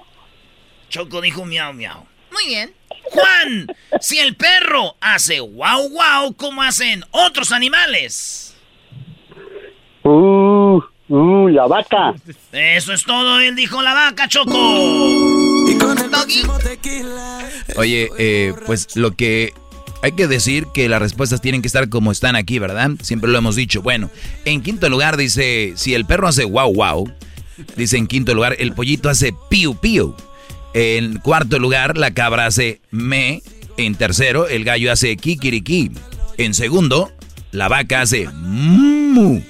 Choco 0.88 1.20
dijo 1.20 1.46
miau, 1.46 1.74
miau. 1.74 2.06
Muy 2.32 2.46
bien. 2.46 2.76
Juan, 3.12 3.76
si 4.00 4.20
el 4.20 4.36
perro 4.36 4.98
hace 5.02 5.40
wow, 5.40 5.90
wow, 5.90 6.36
¿cómo 6.36 6.62
hacen 6.62 7.04
otros 7.10 7.52
animales? 7.52 8.47
Uh, 10.08 10.82
uh, 11.10 11.48
la 11.50 11.68
vaca. 11.68 12.16
Eso 12.54 12.94
es 12.94 13.04
todo, 13.04 13.42
él 13.42 13.56
dijo 13.56 13.82
la 13.82 13.94
vaca, 13.94 14.28
Choco. 14.30 14.52
Doggy. 16.12 16.44
Oye, 17.76 18.10
eh, 18.18 18.54
pues 18.66 18.96
lo 18.96 19.12
que... 19.12 19.54
hay 20.02 20.14
que 20.14 20.28
decir 20.28 20.68
que 20.74 20.88
las 20.88 21.02
respuestas 21.02 21.42
tienen 21.42 21.62
que 21.62 21.68
estar 21.68 21.90
como 21.90 22.12
están 22.12 22.36
aquí, 22.38 22.60
¿verdad? 22.60 22.92
Siempre 23.02 23.30
lo 23.30 23.38
hemos 23.38 23.56
dicho. 23.58 23.82
Bueno, 23.82 24.10
en 24.46 24.62
quinto 24.62 24.88
lugar 24.90 25.18
dice, 25.18 25.74
si 25.76 25.94
el 25.94 26.06
perro 26.06 26.30
hace 26.30 26.46
wow 26.46 26.74
wow, 26.74 27.12
dice 27.76 27.98
en 27.98 28.08
quinto 28.08 28.34
lugar, 28.34 28.56
el 28.60 28.72
pollito 28.74 29.10
hace 29.10 29.34
piu 29.50 29.76
piu. 29.76 30.16
En 30.74 31.18
cuarto 31.20 31.60
lugar, 31.60 31.98
la 31.98 32.12
cabra 32.12 32.46
hace 32.46 32.80
me. 32.92 33.42
En 33.76 33.96
tercero, 33.96 34.48
el 34.48 34.64
gallo 34.64 34.92
hace 34.92 35.18
kikiriki. 35.18 35.92
En 36.38 36.54
segundo, 36.54 37.12
la 37.52 37.68
vaca 37.68 38.02
hace 38.02 38.30
mu. 38.30 39.42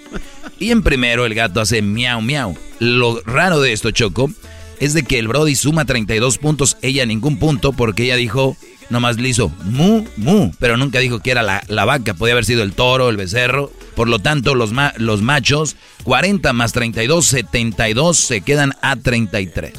Y 0.59 0.71
en 0.71 0.81
primero, 0.83 1.25
el 1.25 1.35
gato 1.35 1.61
hace 1.61 1.81
miau 1.81 2.21
miau. 2.21 2.57
Lo 2.79 3.21
raro 3.25 3.61
de 3.61 3.73
esto, 3.73 3.91
Choco, 3.91 4.31
es 4.79 4.93
de 4.93 5.03
que 5.03 5.19
el 5.19 5.27
Brody 5.27 5.55
suma 5.55 5.85
32 5.85 6.37
puntos, 6.37 6.77
ella 6.81 7.05
ningún 7.05 7.37
punto, 7.37 7.73
porque 7.73 8.03
ella 8.03 8.15
dijo, 8.15 8.57
nomás 8.89 9.17
le 9.17 9.29
hizo 9.29 9.49
mu, 9.63 10.05
mu, 10.17 10.51
pero 10.59 10.77
nunca 10.77 10.99
dijo 10.99 11.19
que 11.19 11.31
era 11.31 11.43
la, 11.43 11.63
la 11.67 11.85
vaca, 11.85 12.13
podía 12.13 12.33
haber 12.33 12.45
sido 12.45 12.63
el 12.63 12.73
toro, 12.73 13.09
el 13.09 13.17
becerro. 13.17 13.71
Por 13.95 14.07
lo 14.07 14.19
tanto, 14.19 14.53
los, 14.55 14.71
ma- 14.73 14.93
los 14.97 15.21
machos, 15.23 15.75
40 16.03 16.53
más 16.53 16.71
32, 16.73 17.25
72, 17.25 18.17
se 18.17 18.41
quedan 18.41 18.73
a 18.81 18.95
33. 18.95 19.73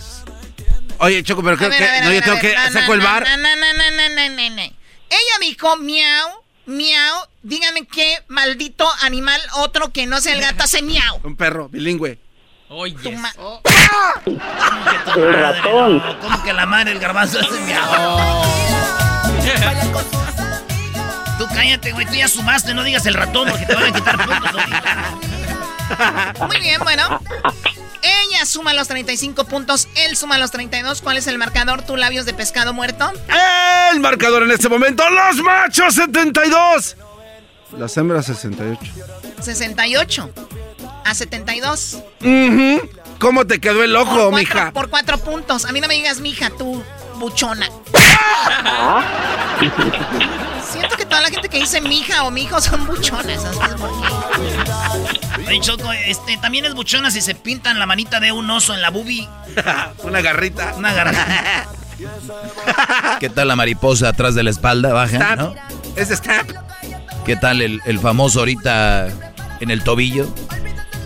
Oye, 0.98 1.22
Choco, 1.22 1.44
pero 1.44 1.56
creo 1.56 1.70
que 1.70 1.76
no, 2.04 2.12
yo 2.12 2.20
tengo 2.22 2.38
que 2.40 2.54
saco 2.72 2.94
el 2.94 3.00
bar. 3.00 3.24
Ella 5.10 5.38
dijo 5.40 5.76
miau, 5.78 6.28
miau. 6.68 7.16
Dígame 7.42 7.86
qué 7.86 8.22
maldito 8.28 8.88
animal 9.02 9.40
otro 9.56 9.92
que 9.92 10.06
no 10.06 10.20
sea 10.20 10.34
el 10.34 10.40
gato 10.40 10.62
hace 10.64 10.82
miau. 10.82 11.20
Un 11.24 11.36
perro 11.36 11.68
bilingüe. 11.68 12.18
Oye. 12.70 12.94
Tu 13.02 13.10
ma- 13.12 13.32
El 14.26 15.34
ratón. 15.34 16.02
¿Cómo 16.20 16.42
que 16.42 16.52
la 16.52 16.66
madre 16.66 16.90
del 16.90 16.98
garbanzo 17.00 17.38
hace 17.40 17.58
miau? 17.60 17.82
Tú 21.38 21.46
cállate, 21.54 21.92
güey. 21.92 22.04
Tú 22.06 22.14
ya 22.14 22.28
sumaste, 22.28 22.74
no 22.74 22.82
digas 22.82 23.06
el 23.06 23.14
ratón 23.14 23.48
porque 23.48 23.64
te 23.64 23.74
van 23.74 23.84
a 23.84 23.92
quitar 23.92 24.16
puntos. 24.26 24.62
Muy 26.48 26.60
bien, 26.60 26.80
bueno. 26.82 27.20
Ella 28.02 28.44
suma 28.46 28.74
los 28.74 28.88
35 28.88 29.44
puntos, 29.44 29.88
él 29.96 30.16
suma 30.16 30.38
los 30.38 30.50
32. 30.50 31.02
¿Cuál 31.02 31.16
es 31.16 31.26
el 31.26 31.38
marcador? 31.38 31.82
¿Tu 31.82 31.96
labios 31.96 32.26
de 32.26 32.34
pescado 32.34 32.72
muerto? 32.72 33.10
El 33.92 34.00
marcador 34.00 34.42
en 34.44 34.50
este 34.50 34.68
momento, 34.68 35.02
los 35.10 35.36
machos 35.42 35.94
72. 35.94 36.96
Las 37.78 37.96
hembras 37.96 38.26
68. 38.26 38.80
68 39.40 40.30
a 41.04 41.14
72. 41.14 41.98
Ujú. 42.20 42.90
¿Cómo 43.18 43.46
te 43.46 43.60
quedó 43.60 43.82
el 43.82 43.96
ojo, 43.96 44.10
Por 44.10 44.18
cuatro- 44.30 44.38
mija? 44.38 44.70
Por 44.72 44.90
cuatro 44.90 45.18
puntos. 45.18 45.64
A 45.64 45.72
mí 45.72 45.80
no 45.80 45.88
me 45.88 45.94
digas 45.94 46.20
mija, 46.20 46.50
tú 46.50 46.82
buchona. 47.16 47.68
Siento 50.70 50.96
que 50.96 51.04
toda 51.04 51.22
la 51.22 51.28
gente 51.28 51.48
que 51.48 51.58
dice 51.58 51.80
mija 51.80 52.22
o 52.24 52.30
mijo 52.30 52.60
son 52.60 52.86
buchonas. 52.86 53.40
Oye, 55.48 55.60
Choco, 55.60 55.90
este, 55.92 56.36
también 56.36 56.66
es 56.66 56.74
buchona 56.74 57.10
si 57.10 57.22
se 57.22 57.34
pintan 57.34 57.78
la 57.78 57.86
manita 57.86 58.20
de 58.20 58.32
un 58.32 58.50
oso 58.50 58.74
en 58.74 58.82
la 58.82 58.90
bubi. 58.90 59.26
Una 60.02 60.20
garrita. 60.20 60.74
Una 60.76 60.92
garrita. 60.92 61.66
¿Qué 63.20 63.30
tal 63.30 63.48
la 63.48 63.56
mariposa 63.56 64.10
atrás 64.10 64.34
de 64.34 64.42
la 64.42 64.50
espalda? 64.50 64.92
Baja. 64.92 65.36
¿no? 65.36 65.54
Es 65.96 66.10
stamp. 66.10 66.50
¿Qué 67.24 67.34
tal 67.36 67.62
el, 67.62 67.80
el 67.86 67.98
famoso 67.98 68.40
ahorita 68.40 69.08
en 69.60 69.70
el 69.70 69.82
tobillo? 69.82 70.32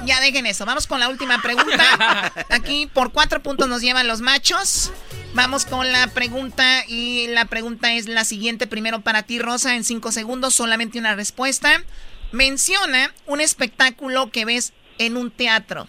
Ya 0.04 0.20
dejen 0.20 0.46
eso. 0.46 0.66
Vamos 0.66 0.86
con 0.86 0.98
la 0.98 1.08
última 1.08 1.40
pregunta. 1.40 2.32
Aquí 2.50 2.88
por 2.92 3.12
cuatro 3.12 3.42
puntos 3.42 3.68
nos 3.68 3.80
llevan 3.80 4.08
los 4.08 4.20
machos. 4.20 4.90
Vamos 5.34 5.64
con 5.64 5.90
la 5.92 6.08
pregunta 6.08 6.84
y 6.88 7.28
la 7.28 7.44
pregunta 7.44 7.92
es 7.92 8.06
la 8.06 8.24
siguiente. 8.24 8.66
Primero 8.66 9.00
para 9.00 9.22
ti, 9.22 9.38
Rosa, 9.38 9.76
en 9.76 9.84
cinco 9.84 10.12
segundos, 10.12 10.54
solamente 10.54 10.98
una 10.98 11.14
respuesta. 11.14 11.82
Menciona 12.32 13.12
un 13.26 13.40
espectáculo 13.40 14.30
que 14.30 14.44
ves 14.44 14.72
en 14.98 15.16
un 15.16 15.30
teatro. 15.30 15.86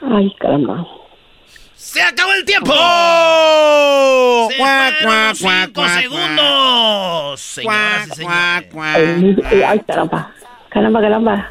Ay, 0.00 0.32
caramba. 0.38 0.86
¡Se 1.74 2.02
acabó 2.02 2.32
el 2.32 2.44
tiempo! 2.44 2.72
¡Oh! 2.76 4.48
¡Se 4.50 4.56
Cuac, 4.58 4.94
fueron 5.00 5.04
cuac, 5.04 5.28
los 5.30 5.40
cuac, 5.40 5.64
cinco 5.66 5.80
cuac, 5.80 6.00
segundos! 6.00 7.40
Señoras 7.40 8.06
y 8.06 8.08
Cuac, 8.10 8.14
señores. 8.16 8.26
cuac, 8.26 8.68
cuac. 8.72 8.96
El 8.98 9.16
mis- 9.22 9.38
eh, 9.52 9.64
ay, 9.64 9.80
caramba. 9.86 10.32
Caramba, 10.70 11.00
caramba. 11.00 11.50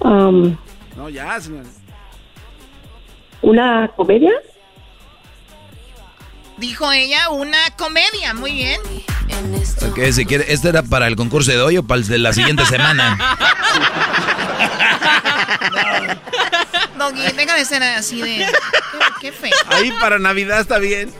Um, 0.00 0.56
No, 0.96 1.08
ya, 1.08 1.40
señor. 1.40 1.64
¿Una 3.42 3.88
comedia? 3.96 4.30
Dijo 6.58 6.92
ella 6.92 7.30
una 7.30 7.70
comedia. 7.76 8.34
Muy 8.34 8.52
bien. 8.52 8.80
Ok, 9.88 9.98
si 10.12 10.24
quiere, 10.26 10.52
¿este 10.52 10.68
era 10.68 10.82
para 10.82 11.06
el 11.08 11.16
concurso 11.16 11.50
de 11.50 11.60
hoy 11.60 11.76
o 11.76 11.82
para 11.82 12.00
el 12.00 12.06
de 12.06 12.18
la 12.18 12.32
siguiente 12.32 12.64
semana? 12.66 13.18
Doggy, 16.98 17.32
deja 17.32 17.56
de 17.56 17.64
ser 17.64 17.82
así 17.82 18.20
de. 18.20 18.46
Qué, 18.46 18.52
qué 19.20 19.32
feo. 19.32 19.52
Ahí 19.70 19.92
para 20.00 20.18
Navidad 20.18 20.60
está 20.60 20.78
bien. 20.78 21.12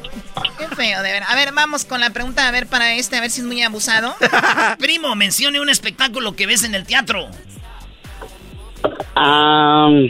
Qué 0.58 0.68
feo, 0.68 1.02
de 1.02 1.12
ver. 1.12 1.22
A 1.24 1.34
ver, 1.34 1.52
vamos 1.52 1.84
con 1.84 2.00
la 2.00 2.10
pregunta, 2.10 2.46
a 2.46 2.50
ver, 2.50 2.66
para 2.66 2.94
este, 2.94 3.16
a 3.16 3.20
ver 3.20 3.30
si 3.30 3.40
es 3.40 3.46
muy 3.46 3.62
abusado. 3.62 4.14
Primo, 4.78 5.14
mencione 5.14 5.60
un 5.60 5.68
espectáculo 5.68 6.36
que 6.36 6.46
ves 6.46 6.62
en 6.64 6.74
el 6.74 6.86
teatro. 6.86 7.28
Um, 9.16 10.08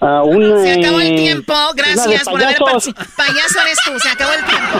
ah, 0.00 0.22
una, 0.24 0.62
Se 0.62 0.72
acabó 0.80 1.00
el 1.00 1.16
tiempo, 1.16 1.54
gracias 1.74 2.24
por 2.24 2.42
haber 2.42 2.56
payasos. 2.58 2.94
participado. 2.94 3.08
Payaso 3.16 3.60
eres 3.62 3.78
tú, 3.84 3.98
se 4.00 4.08
acabó 4.08 4.32
el 4.32 4.44
tiempo. 4.44 4.78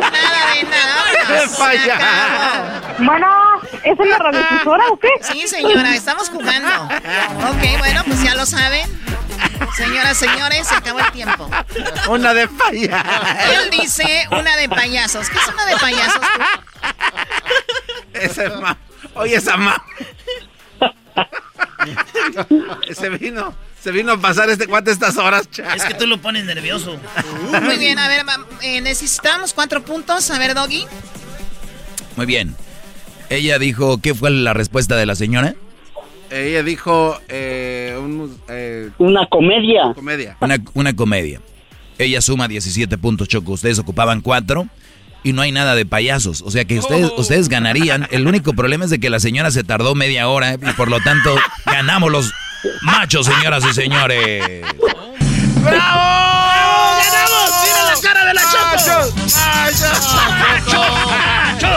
Nada 0.00 0.54
de 0.54 0.62
nada. 0.64 0.94
vámonos, 1.28 1.50
se 1.52 1.58
Payaso. 1.58 1.92
acabó. 1.92 3.04
Bueno, 3.04 3.26
¿es 3.84 4.00
en 4.00 4.10
la 4.10 4.18
radiodifusora 4.18 4.84
o 4.90 4.98
qué? 4.98 5.08
Sí, 5.22 5.46
señora, 5.48 5.94
estamos 5.94 6.28
jugando. 6.28 6.84
Ok, 6.84 7.78
bueno, 7.78 8.02
pues 8.06 8.22
ya 8.22 8.34
lo 8.34 8.46
saben. 8.46 8.86
Señoras, 9.76 10.16
señores, 10.16 10.66
se 10.66 10.74
acabó 10.74 10.98
el 11.00 11.10
tiempo. 11.12 11.48
Una 12.08 12.34
de 12.34 12.48
falla. 12.48 13.04
Él 13.54 13.70
dice 13.70 14.26
una 14.30 14.56
de 14.56 14.68
payasos. 14.68 15.28
¿Qué 15.30 15.38
es 15.38 15.48
una 15.48 15.64
de 15.66 15.76
payasos? 15.76 16.20
Ese 18.12 18.48
ma. 18.50 18.76
Oye, 19.14 19.36
esa 19.36 19.56
ma. 19.56 19.82
se 22.94 23.08
vino. 23.10 23.54
Se 23.82 23.90
vino 23.90 24.12
a 24.12 24.20
pasar 24.20 24.48
este 24.48 24.68
cuate 24.68 24.92
estas 24.92 25.16
horas, 25.16 25.50
cha. 25.50 25.74
Es 25.74 25.84
que 25.84 25.94
tú 25.94 26.06
lo 26.06 26.18
pones 26.18 26.44
nervioso. 26.44 27.00
Muy 27.62 27.78
bien, 27.78 27.98
a 27.98 28.06
ver, 28.06 28.24
eh, 28.62 28.80
necesitamos 28.80 29.52
cuatro 29.52 29.84
puntos. 29.84 30.30
A 30.30 30.38
ver, 30.38 30.54
Doggy. 30.54 30.84
Muy 32.16 32.26
bien. 32.26 32.54
Ella 33.28 33.58
dijo, 33.58 34.00
¿qué 34.00 34.14
fue 34.14 34.30
la 34.30 34.52
respuesta 34.54 34.94
de 34.94 35.06
la 35.06 35.16
señora? 35.16 35.54
Ella 36.30 36.62
dijo 36.62 37.18
eh, 37.28 37.98
un 37.98 38.38
eh, 38.48 38.90
Una 38.98 39.26
comedia. 39.26 39.92
comedia. 39.94 40.36
Una, 40.40 40.58
una 40.74 40.94
comedia. 40.94 41.40
Ella 41.98 42.20
suma 42.20 42.46
17 42.46 42.98
puntos, 42.98 43.26
Choco. 43.28 43.52
Ustedes 43.52 43.80
ocupaban 43.80 44.20
4 44.20 44.66
y 45.24 45.32
no 45.32 45.42
hay 45.42 45.50
nada 45.50 45.74
de 45.74 45.86
payasos. 45.86 46.42
O 46.42 46.50
sea 46.52 46.64
que 46.64 46.78
ustedes, 46.78 47.10
ustedes 47.16 47.48
ganarían. 47.48 48.06
El 48.12 48.28
único 48.28 48.52
problema 48.52 48.84
es 48.84 48.90
de 48.90 49.00
que 49.00 49.10
la 49.10 49.18
señora 49.18 49.50
se 49.50 49.64
tardó 49.64 49.94
media 49.96 50.28
hora 50.28 50.54
y 50.54 50.72
por 50.76 50.88
lo 50.88 51.00
tanto 51.00 51.34
ganamos 51.66 52.12
los 52.12 52.32
machos, 52.82 53.26
señoras 53.26 53.64
y 53.64 53.72
señores. 53.74 54.62
¡Bravo! 55.56 56.98
¡Ganamos! 56.98 57.50
¡Mira 57.64 57.84
la 57.94 58.00
cara 58.02 58.24
de 58.24 58.34
la 58.34 58.42
Choco! 58.42 59.14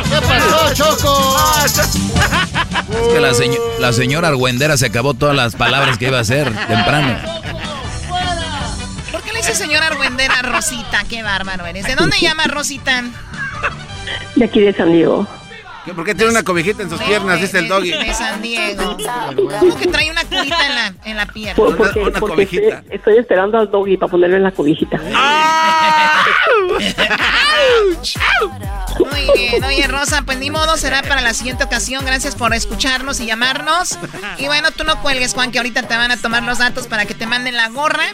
¿Qué 0.09 0.21
pasó, 0.21 0.73
Choco? 0.73 1.37
Es 1.65 3.13
que 3.13 3.19
la, 3.19 3.33
seño- 3.33 3.59
la 3.79 3.93
señora 3.93 4.27
Argüendera 4.29 4.77
se 4.77 4.85
acabó 4.87 5.13
todas 5.13 5.35
las 5.35 5.55
palabras 5.55 5.97
que 5.97 6.05
iba 6.07 6.17
a 6.17 6.21
hacer 6.21 6.51
temprano. 6.67 7.17
¿Por 9.11 9.21
qué 9.21 9.31
le 9.33 9.39
dice 9.39 9.55
señora 9.55 9.87
Argüendera 9.87 10.41
Rosita? 10.41 11.03
Qué 11.09 11.23
bárbaro 11.23 11.65
eres. 11.65 11.85
¿De 11.85 11.95
dónde 11.95 12.17
llama 12.19 12.43
Rosita? 12.45 13.03
De 14.35 14.45
aquí 14.45 14.59
de 14.61 14.73
San 14.73 14.91
Diego. 14.91 15.27
¿Qué- 15.85 15.93
¿Por 15.93 16.03
qué 16.03 16.15
tiene 16.15 16.31
una 16.31 16.43
cobijita 16.43 16.81
en 16.83 16.89
sus 16.89 16.99
piernas? 17.01 17.39
Dice 17.39 17.59
el 17.59 17.67
doggy. 17.67 17.91
De 17.91 18.13
San 18.13 18.41
Diego. 18.41 18.97
¿Cómo 19.59 19.77
que 19.77 19.87
trae 19.87 20.09
una 20.11 20.23
cubita 20.23 20.65
en 20.65 20.75
la, 20.75 20.93
en 21.05 21.15
la 21.17 21.25
pierna? 21.27 21.55
Por- 21.55 21.77
porque 21.77 21.99
una 21.99 22.19
porque 22.19 22.35
cobijita. 22.35 22.83
estoy 22.89 23.17
esperando 23.17 23.57
al 23.59 23.69
doggy 23.69 23.95
para 23.97 24.09
ponerle 24.11 24.37
en 24.37 24.43
la 24.43 24.51
cobijita. 24.51 24.97
Muy 28.99 29.29
bien. 29.35 29.63
Oye, 29.63 29.87
Rosa, 29.87 30.21
pues 30.25 30.37
ni 30.39 30.49
modo, 30.51 30.77
será 30.77 31.01
para 31.03 31.21
la 31.21 31.33
siguiente 31.33 31.63
ocasión. 31.63 32.05
Gracias 32.05 32.35
por 32.35 32.53
escucharnos 32.53 33.19
y 33.19 33.25
llamarnos. 33.25 33.97
Y 34.37 34.45
bueno, 34.47 34.71
tú 34.71 34.83
no 34.83 35.01
cuelgues, 35.01 35.33
Juan, 35.33 35.51
que 35.51 35.59
ahorita 35.59 35.83
te 35.83 35.95
van 35.97 36.11
a 36.11 36.17
tomar 36.17 36.43
los 36.43 36.57
datos 36.59 36.87
para 36.87 37.05
que 37.05 37.13
te 37.13 37.25
manden 37.27 37.55
la 37.55 37.69
gorra. 37.69 38.05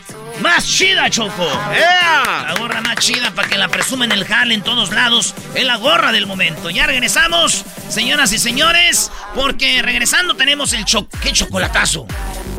más 0.42 0.66
chida, 0.66 1.10
Choco. 1.10 1.46
La 1.46 2.56
gorra 2.60 2.82
más 2.82 2.96
chida 2.98 3.32
para 3.32 3.48
que 3.48 3.58
la 3.58 3.68
presumen 3.68 4.12
el 4.12 4.26
jale 4.26 4.54
en 4.54 4.62
todos 4.62 4.92
lados. 4.92 5.34
Es 5.56 5.66
la 5.66 5.78
gorra 5.78 6.12
del 6.12 6.26
momento. 6.28 6.70
Ya 6.70 6.88
regresamos, 6.88 7.61
señoras 7.90 8.32
y 8.34 8.40
señores, 8.40 9.12
porque 9.36 9.82
regresando 9.82 10.36
tenemos 10.36 10.74
el 10.74 10.86
cho 10.86 11.08
¿Qué 11.22 11.32
chocolatazo. 11.34 12.06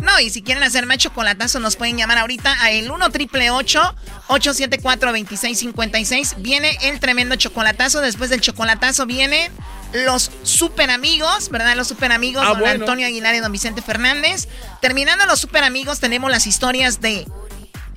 No, 0.01 0.19
y 0.19 0.31
si 0.31 0.43
quieren 0.43 0.65
hacer 0.65 0.85
más 0.87 0.99
chocolatazo, 0.99 1.61
nos 1.61 1.77
pueden 1.77 1.97
llamar 1.97 2.19
ahorita 2.19 2.61
a 2.63 2.71
el 2.73 2.91
1 2.91 3.11
triple 3.11 3.51
874 3.51 5.13
2656. 5.13 6.37
Viene 6.39 6.77
el 6.83 6.99
tremendo 7.01 7.37
chocolatazo. 7.37 8.01
Después 8.01 8.29
del 8.31 8.41
chocolatazo 8.41 9.07
viene 9.07 9.51
los 9.93 10.31
super 10.43 10.91
amigos, 10.91 11.51
¿verdad? 11.51 11.77
Los 11.77 11.89
super 11.89 12.11
amigos, 12.13 12.43
Ah, 12.45 12.51
don 12.51 12.61
bueno. 12.61 12.81
Antonio 12.81 13.07
Aguilar 13.07 13.35
y 13.35 13.39
don 13.39 13.53
Vicente 13.53 13.81
Fernández. 13.83 14.49
Terminando 14.81 15.25
los 15.27 15.39
super 15.41 15.63
amigos, 15.65 16.01
tenemos 16.01 16.31
las 16.31 16.47
historias 16.47 17.01
de. 17.01 17.27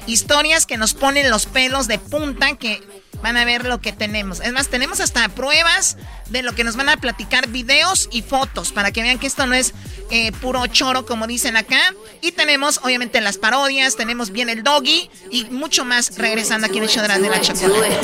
Historias 0.07 0.67
que 0.67 0.77
nos 0.77 0.93
ponen 0.93 1.31
los 1.31 1.47
pelos 1.47 1.87
de 1.87 1.97
punta 1.97 2.55
que 2.57 2.83
van 3.25 3.37
a 3.37 3.45
ver 3.45 3.65
lo 3.65 3.81
que 3.81 3.91
tenemos. 3.91 4.39
Es 4.39 4.53
más, 4.53 4.67
tenemos 4.67 4.99
hasta 4.99 5.27
pruebas 5.29 5.97
de 6.29 6.43
lo 6.43 6.53
que 6.53 6.63
nos 6.63 6.75
van 6.75 6.89
a 6.89 6.97
platicar, 6.97 7.47
videos 7.47 8.07
y 8.11 8.21
fotos, 8.21 8.71
para 8.71 8.91
que 8.91 9.01
vean 9.01 9.17
que 9.17 9.25
esto 9.25 9.47
no 9.47 9.55
es 9.55 9.73
eh, 10.11 10.31
puro 10.33 10.67
choro, 10.67 11.07
como 11.07 11.25
dicen 11.25 11.57
acá. 11.57 11.95
Y 12.21 12.33
tenemos, 12.33 12.81
obviamente, 12.83 13.19
las 13.21 13.39
parodias, 13.39 13.95
tenemos 13.95 14.29
bien 14.29 14.47
el 14.49 14.61
doggy 14.61 15.09
y 15.31 15.45
mucho 15.45 15.85
más 15.85 16.15
regresando 16.19 16.67
aquí 16.67 16.77
en 16.77 16.83
el 16.83 16.89
show 16.89 17.01
de 17.01 17.07
la, 17.07 17.17
de 17.17 17.27
la 17.27 17.41
chocolate. 17.41 17.97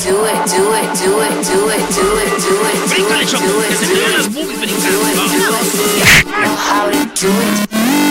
Las 7.13 8.11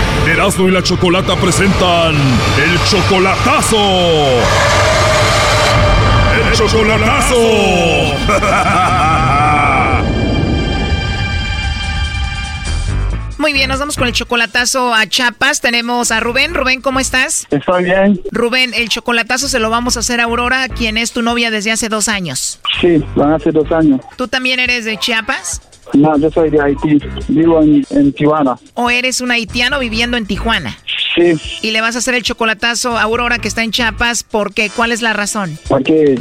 Erasmo 0.41 0.67
y 0.67 0.71
la 0.71 0.81
Chocolata 0.81 1.35
presentan 1.35 2.15
el 2.15 2.83
chocolatazo. 2.89 3.77
El 6.35 6.51
chocolatazo. 6.53 7.35
Muy 13.37 13.53
bien, 13.53 13.69
nos 13.69 13.77
vamos 13.77 13.97
con 13.97 14.07
el 14.07 14.13
chocolatazo 14.13 14.95
a 14.95 15.05
Chiapas. 15.05 15.61
Tenemos 15.61 16.09
a 16.09 16.19
Rubén. 16.19 16.55
Rubén, 16.55 16.81
¿cómo 16.81 16.99
estás? 16.99 17.45
Estoy 17.51 17.83
bien. 17.83 18.19
Rubén, 18.31 18.73
el 18.73 18.89
chocolatazo 18.89 19.47
se 19.47 19.59
lo 19.59 19.69
vamos 19.69 19.95
a 19.95 19.99
hacer 19.99 20.19
a 20.21 20.23
Aurora, 20.23 20.69
quien 20.69 20.97
es 20.97 21.11
tu 21.11 21.21
novia 21.21 21.51
desde 21.51 21.71
hace 21.71 21.87
dos 21.87 22.07
años. 22.07 22.59
Sí, 22.81 23.03
van 23.15 23.33
hace 23.33 23.51
dos 23.51 23.71
años. 23.71 24.01
¿Tú 24.15 24.27
también 24.27 24.59
eres 24.59 24.85
de 24.85 24.97
Chiapas? 24.97 25.61
No, 25.93 26.17
yo 26.17 26.29
soy 26.31 26.49
de 26.49 26.61
Haití. 26.61 26.99
Vivo 27.27 27.61
en, 27.61 27.85
en 27.89 28.13
Tijuana. 28.13 28.57
¿O 28.75 28.89
eres 28.89 29.21
un 29.21 29.31
haitiano 29.31 29.79
viviendo 29.79 30.17
en 30.17 30.25
Tijuana? 30.25 30.77
Sí, 31.15 31.33
Y 31.61 31.71
le 31.71 31.81
vas 31.81 31.95
a 31.95 31.99
hacer 31.99 32.13
el 32.15 32.23
chocolatazo 32.23 32.97
a 32.97 33.01
Aurora, 33.01 33.37
que 33.39 33.49
está 33.49 33.63
en 33.63 33.71
Chiapas, 33.71 34.23
porque 34.23 34.69
¿cuál 34.73 34.93
es 34.93 35.01
la 35.01 35.11
razón? 35.11 35.57
porque 35.67 36.17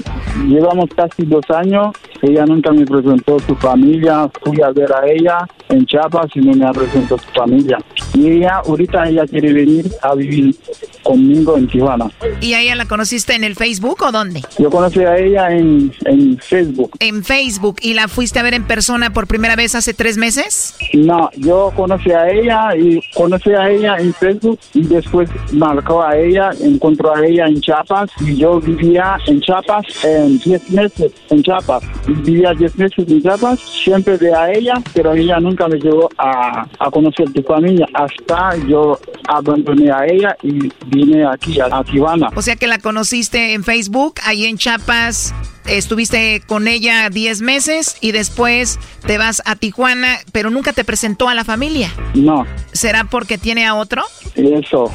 llevamos 0.48 0.86
casi 0.96 1.24
dos 1.24 1.44
años. 1.50 1.94
Ella 2.22 2.44
nunca 2.44 2.72
me 2.72 2.84
presentó 2.84 3.38
su 3.38 3.54
familia. 3.56 4.28
Fui 4.44 4.60
a 4.60 4.70
ver 4.70 4.92
a 4.92 5.06
ella 5.08 5.38
en 5.70 5.86
Chiapas 5.86 6.30
y 6.34 6.40
no 6.40 6.52
me 6.52 6.72
presentó 6.72 7.18
su 7.18 7.30
familia. 7.30 7.78
Y 8.14 8.28
ella, 8.28 8.62
ahorita 8.66 9.08
ella 9.08 9.26
quiere 9.26 9.52
venir 9.52 9.90
a 10.02 10.14
vivir 10.14 10.54
conmigo 11.02 11.56
en 11.56 11.68
Tijuana. 11.68 12.10
¿Y 12.40 12.52
a 12.54 12.60
ella 12.60 12.76
la 12.76 12.86
conociste 12.86 13.34
en 13.34 13.44
el 13.44 13.56
Facebook 13.56 14.02
o 14.02 14.12
dónde? 14.12 14.42
Yo 14.58 14.70
conocí 14.70 15.00
a 15.00 15.16
ella 15.16 15.50
en, 15.50 15.92
en 16.04 16.38
Facebook. 16.38 16.92
En 16.98 17.24
Facebook. 17.24 17.76
¿Y 17.80 17.94
la 17.94 18.08
fuiste 18.08 18.38
a 18.38 18.42
ver 18.42 18.54
en 18.54 18.64
persona 18.64 19.12
por 19.12 19.26
primera 19.26 19.56
vez 19.56 19.74
hace 19.74 19.94
tres 19.94 20.16
meses? 20.16 20.76
No, 20.92 21.30
yo 21.36 21.72
conocí 21.76 22.10
a 22.10 22.28
ella 22.28 22.76
y 22.76 23.00
conocí 23.14 23.50
a 23.50 23.70
ella 23.70 23.96
en 23.96 24.12
Facebook 24.14 24.58
y 24.74 24.82
después 24.82 25.28
marcó 25.52 26.02
a 26.02 26.16
ella, 26.16 26.50
encontró 26.60 27.14
a 27.14 27.26
ella 27.26 27.46
en 27.46 27.60
Chiapas 27.60 28.10
y 28.20 28.36
yo 28.36 28.60
vivía 28.60 29.16
en 29.26 29.40
Chiapas 29.40 29.84
en 30.04 30.38
10 30.38 30.70
meses 30.70 31.12
en 31.30 31.42
Chiapas. 31.42 31.82
Vivía 32.06 32.52
10 32.54 32.76
meses 32.76 33.08
en 33.08 33.22
Chiapas, 33.22 33.60
siempre 33.60 34.18
de 34.18 34.34
a 34.34 34.52
ella, 34.52 34.74
pero 34.94 35.12
ella 35.12 35.40
nunca 35.40 35.59
me 35.68 35.78
llevó 35.78 36.08
a, 36.18 36.66
a 36.78 36.90
conocer 36.90 37.32
tu 37.32 37.42
familia 37.42 37.86
hasta 37.94 38.56
yo 38.66 38.98
abandoné 39.28 39.90
a 39.90 40.06
ella 40.06 40.36
y 40.42 40.70
vine 40.86 41.24
aquí 41.26 41.61
a, 41.61 41.66
a 41.66 41.84
Tijuana. 41.84 42.28
O 42.34 42.42
sea 42.42 42.56
que 42.56 42.66
la 42.66 42.78
conociste 42.78 43.54
en 43.54 43.64
Facebook, 43.64 44.14
ahí 44.24 44.46
en 44.46 44.58
Chiapas. 44.58 45.34
Estuviste 45.66 46.42
con 46.46 46.66
ella 46.66 47.11
10 47.11 47.42
meses 47.42 47.96
y 48.00 48.12
después 48.12 48.78
te 49.06 49.18
vas 49.18 49.42
a 49.44 49.54
Tijuana, 49.56 50.18
pero 50.32 50.50
nunca 50.50 50.72
te 50.72 50.84
presentó 50.84 51.28
a 51.28 51.34
la 51.34 51.44
familia. 51.44 51.92
No, 52.14 52.46
¿Será 52.72 53.04
porque 53.04 53.38
tiene 53.38 53.66
a 53.66 53.74
otro? 53.74 54.02
eso. 54.34 54.90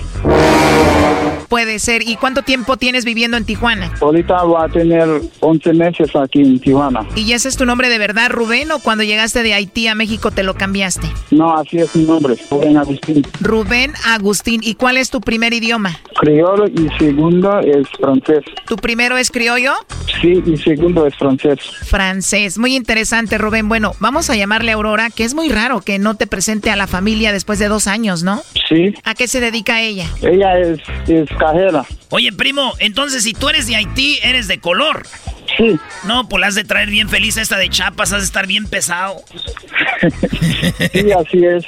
Puede 1.48 1.80
ser. 1.80 2.02
¿Y 2.08 2.16
cuánto 2.16 2.42
tiempo 2.42 2.78
tienes 2.78 3.06
viviendo 3.06 3.38
en 3.38 3.46
Tijuana? 3.46 3.92
Ahorita 4.02 4.44
voy 4.44 4.64
a 4.64 4.68
tener 4.68 5.08
11 5.40 5.74
meses 5.74 6.16
aquí 6.16 6.42
en 6.42 6.60
Tijuana. 6.60 7.06
¿Y 7.16 7.32
ese 7.34 7.48
es 7.48 7.56
tu 7.58 7.66
nombre 7.66 7.88
de 7.90 7.98
verdad, 8.00 8.30
Rubén, 8.32 8.72
o 8.72 8.80
cuando 8.80 9.04
llegaste 9.04 9.44
de 9.44 9.54
Haití 9.54 9.88
a 9.88 9.96
México 9.96 10.32
te 10.32 10.44
lo 10.44 10.55
cambiaste? 10.56 11.08
No, 11.32 11.56
así 11.56 11.78
es 11.78 11.96
mi 11.96 12.06
nombre, 12.06 12.36
Rubén 12.50 12.78
Agustín. 12.78 13.26
Rubén 13.42 13.94
Agustín. 14.06 14.62
¿Y 14.64 14.76
cuál 14.76 14.98
es 14.98 15.10
tu 15.10 15.22
primer 15.22 15.54
idioma? 15.54 16.00
Criollo 16.20 16.66
y 16.68 16.90
segundo 16.98 17.60
es 17.60 17.88
francés. 18.00 18.44
¿Tu 18.68 18.76
primero 18.78 19.18
es 19.18 19.32
criollo? 19.32 19.74
Sí, 20.22 20.42
y 20.46 20.58
segundo 20.58 21.06
es 21.06 21.16
francés. 21.16 21.60
Francés. 21.84 22.58
Muy 22.58 22.76
interesante, 22.76 23.38
Rubén. 23.38 23.68
Bueno, 23.70 23.94
vamos 24.00 24.30
a 24.30 24.36
llamarle 24.36 24.72
a 24.72 24.76
Aurora, 24.76 25.10
que 25.10 25.24
es 25.24 25.34
muy 25.34 25.50
raro 25.50 25.82
que 25.82 26.00
no 26.00 26.16
te 26.16 26.28
presente 26.28 26.72
a 26.72 26.76
la 26.76 26.88
familia 26.88 27.32
después 27.32 27.60
de 27.60 27.68
dos 27.68 27.88
años, 27.88 28.24
¿no? 28.24 28.42
Sí. 28.70 28.94
¿A 29.04 29.14
qué 29.16 29.28
se 29.28 29.40
dedica 29.40 29.82
ella? 29.82 30.10
Ella 30.22 30.58
es, 30.60 30.80
es 31.08 31.30
cajera. 31.38 31.86
Oye, 32.10 32.32
primo, 32.32 32.74
entonces 32.80 33.24
si 33.24 33.34
tú 33.34 33.50
eres 33.50 33.68
de 33.68 33.76
Haití, 33.76 34.20
eres 34.24 34.48
de 34.48 34.60
color. 34.60 35.04
Sí. 35.58 35.78
No, 36.06 36.28
pues 36.28 36.42
la 36.42 36.48
has 36.48 36.56
de 36.56 36.64
traer 36.64 36.90
bien 36.90 37.10
feliz 37.10 37.38
a 37.38 37.42
esta 37.42 37.58
de 37.58 37.70
Chapas, 37.70 38.12
has 38.12 38.22
de 38.22 38.26
estar 38.26 38.48
bien 38.48 38.68
pesado. 38.68 39.18
Sí, 40.92 41.12
así 41.12 41.46
es. 41.46 41.66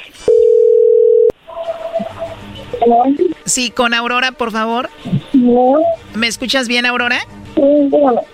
Sí, 3.44 3.70
con 3.70 3.94
Aurora, 3.94 4.32
por 4.32 4.52
favor. 4.52 4.90
¿Me 6.14 6.26
escuchas 6.26 6.68
bien, 6.68 6.86
Aurora? 6.86 7.20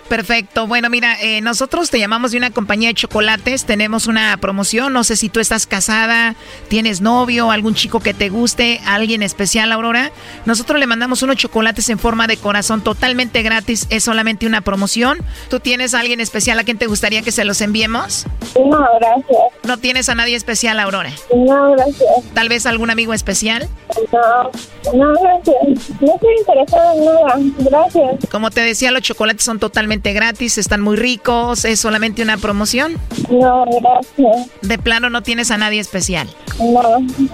Perfecto. 0.07 0.67
Bueno, 0.67 0.89
mira, 0.89 1.19
eh, 1.21 1.41
nosotros 1.41 1.89
te 1.89 1.99
llamamos 1.99 2.31
de 2.31 2.37
una 2.37 2.51
compañía 2.51 2.89
de 2.89 2.93
chocolates. 2.93 3.65
Tenemos 3.65 4.07
una 4.07 4.37
promoción. 4.37 4.93
No 4.93 5.03
sé 5.03 5.15
si 5.15 5.29
tú 5.29 5.39
estás 5.39 5.67
casada, 5.67 6.35
tienes 6.67 7.01
novio, 7.01 7.51
algún 7.51 7.73
chico 7.73 7.99
que 7.99 8.13
te 8.13 8.29
guste, 8.29 8.79
alguien 8.85 9.23
especial, 9.23 9.71
Aurora. 9.71 10.11
Nosotros 10.45 10.79
le 10.79 10.87
mandamos 10.87 11.23
unos 11.23 11.37
chocolates 11.37 11.89
en 11.89 11.99
forma 11.99 12.27
de 12.27 12.37
corazón 12.37 12.81
totalmente 12.81 13.41
gratis. 13.41 13.87
Es 13.89 14.03
solamente 14.03 14.45
una 14.45 14.61
promoción. 14.61 15.19
¿Tú 15.49 15.59
tienes 15.59 15.93
a 15.93 15.99
alguien 15.99 16.19
especial 16.19 16.59
a 16.59 16.63
quien 16.63 16.77
te 16.77 16.87
gustaría 16.87 17.21
que 17.21 17.31
se 17.31 17.43
los 17.43 17.61
enviemos? 17.61 18.25
No, 18.55 18.85
gracias. 18.99 19.39
¿No 19.63 19.77
tienes 19.77 20.07
a 20.09 20.15
nadie 20.15 20.35
especial, 20.35 20.79
Aurora? 20.79 21.11
No, 21.35 21.71
gracias. 21.71 22.09
¿Tal 22.33 22.49
vez 22.49 22.65
algún 22.65 22.89
amigo 22.89 23.13
especial? 23.13 23.67
No, 24.11 24.51
no, 24.93 25.13
gracias. 25.21 25.91
No 25.99 26.13
estoy 26.13 26.35
interesada 26.39 26.93
en 26.93 27.05
nada. 27.05 27.35
Gracias. 27.59 28.29
Como 28.29 28.51
te 28.51 28.61
decía, 28.61 28.91
los 28.91 29.01
chocolates 29.01 29.14
son 29.37 29.59
totalmente 29.59 30.13
gratis, 30.13 30.57
están 30.57 30.81
muy 30.81 30.95
ricos, 30.95 31.65
es 31.65 31.79
solamente 31.79 32.21
una 32.21 32.37
promoción. 32.37 32.97
No, 33.29 33.65
gracias. 33.65 34.49
De 34.61 34.77
plano 34.77 35.09
no 35.09 35.21
tienes 35.23 35.51
a 35.51 35.57
nadie 35.57 35.79
especial. 35.79 36.27
No, 36.59 36.81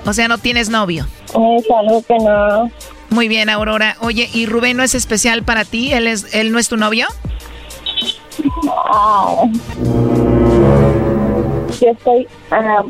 O 0.05 0.13
sea, 0.13 0.27
no 0.27 0.38
tienes 0.38 0.69
novio. 0.69 1.07
es 1.27 1.65
algo 1.69 2.03
que 2.03 2.17
no. 2.17 2.71
Muy 3.09 3.27
bien, 3.27 3.49
Aurora. 3.49 3.97
Oye, 3.99 4.29
¿y 4.34 4.45
Rubén 4.45 4.77
no 4.77 4.84
es 4.84 4.95
especial 4.95 5.43
para 5.43 5.65
ti? 5.65 5.91
¿Él, 5.93 6.07
es, 6.07 6.34
él 6.34 6.51
no 6.51 6.59
es 6.59 6.69
tu 6.69 6.77
novio? 6.77 7.07
Ah. 8.91 9.43
Yo 11.82 11.89
estoy 11.89 12.27
a 12.51 12.84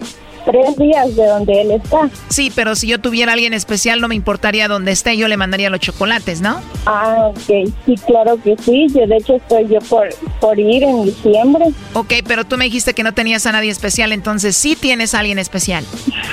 tres 0.52 0.78
días 0.78 1.16
de 1.16 1.26
donde 1.26 1.62
él 1.62 1.72
está. 1.72 2.10
Sí, 2.30 2.52
pero 2.54 2.76
si 2.76 2.88
yo 2.88 3.00
tuviera 3.00 3.32
a 3.32 3.34
alguien 3.34 3.54
especial 3.54 4.02
no 4.02 4.08
me 4.08 4.16
importaría 4.16 4.68
dónde 4.68 4.92
esté, 4.92 5.18
yo 5.18 5.28
le 5.28 5.38
mandaría 5.38 5.70
los 5.70 5.80
chocolates, 5.80 6.42
¿no? 6.42 6.62
Ah, 6.86 7.30
ok. 7.30 7.72
Sí, 7.86 7.96
claro 8.06 8.38
que 8.42 8.56
sí. 8.58 8.88
Yo, 8.94 9.08
de 9.08 9.18
hecho, 9.18 9.36
estoy 9.36 9.68
yo 9.68 9.80
por, 9.90 10.10
por 10.40 10.60
ir 10.60 10.84
en 10.84 11.06
diciembre. 11.06 11.66
Ok, 11.94 12.14
pero 12.28 12.44
tú 12.46 12.58
me 12.58 12.66
dijiste 12.66 12.94
que 12.94 13.04
no 13.04 13.14
tenías 13.14 13.46
a 13.46 13.52
nadie 13.52 13.72
especial, 13.72 14.12
entonces 14.12 14.56
sí 14.56 14.76
tienes 14.76 15.14
a 15.14 15.20
alguien 15.20 15.40
especial. 15.40 15.86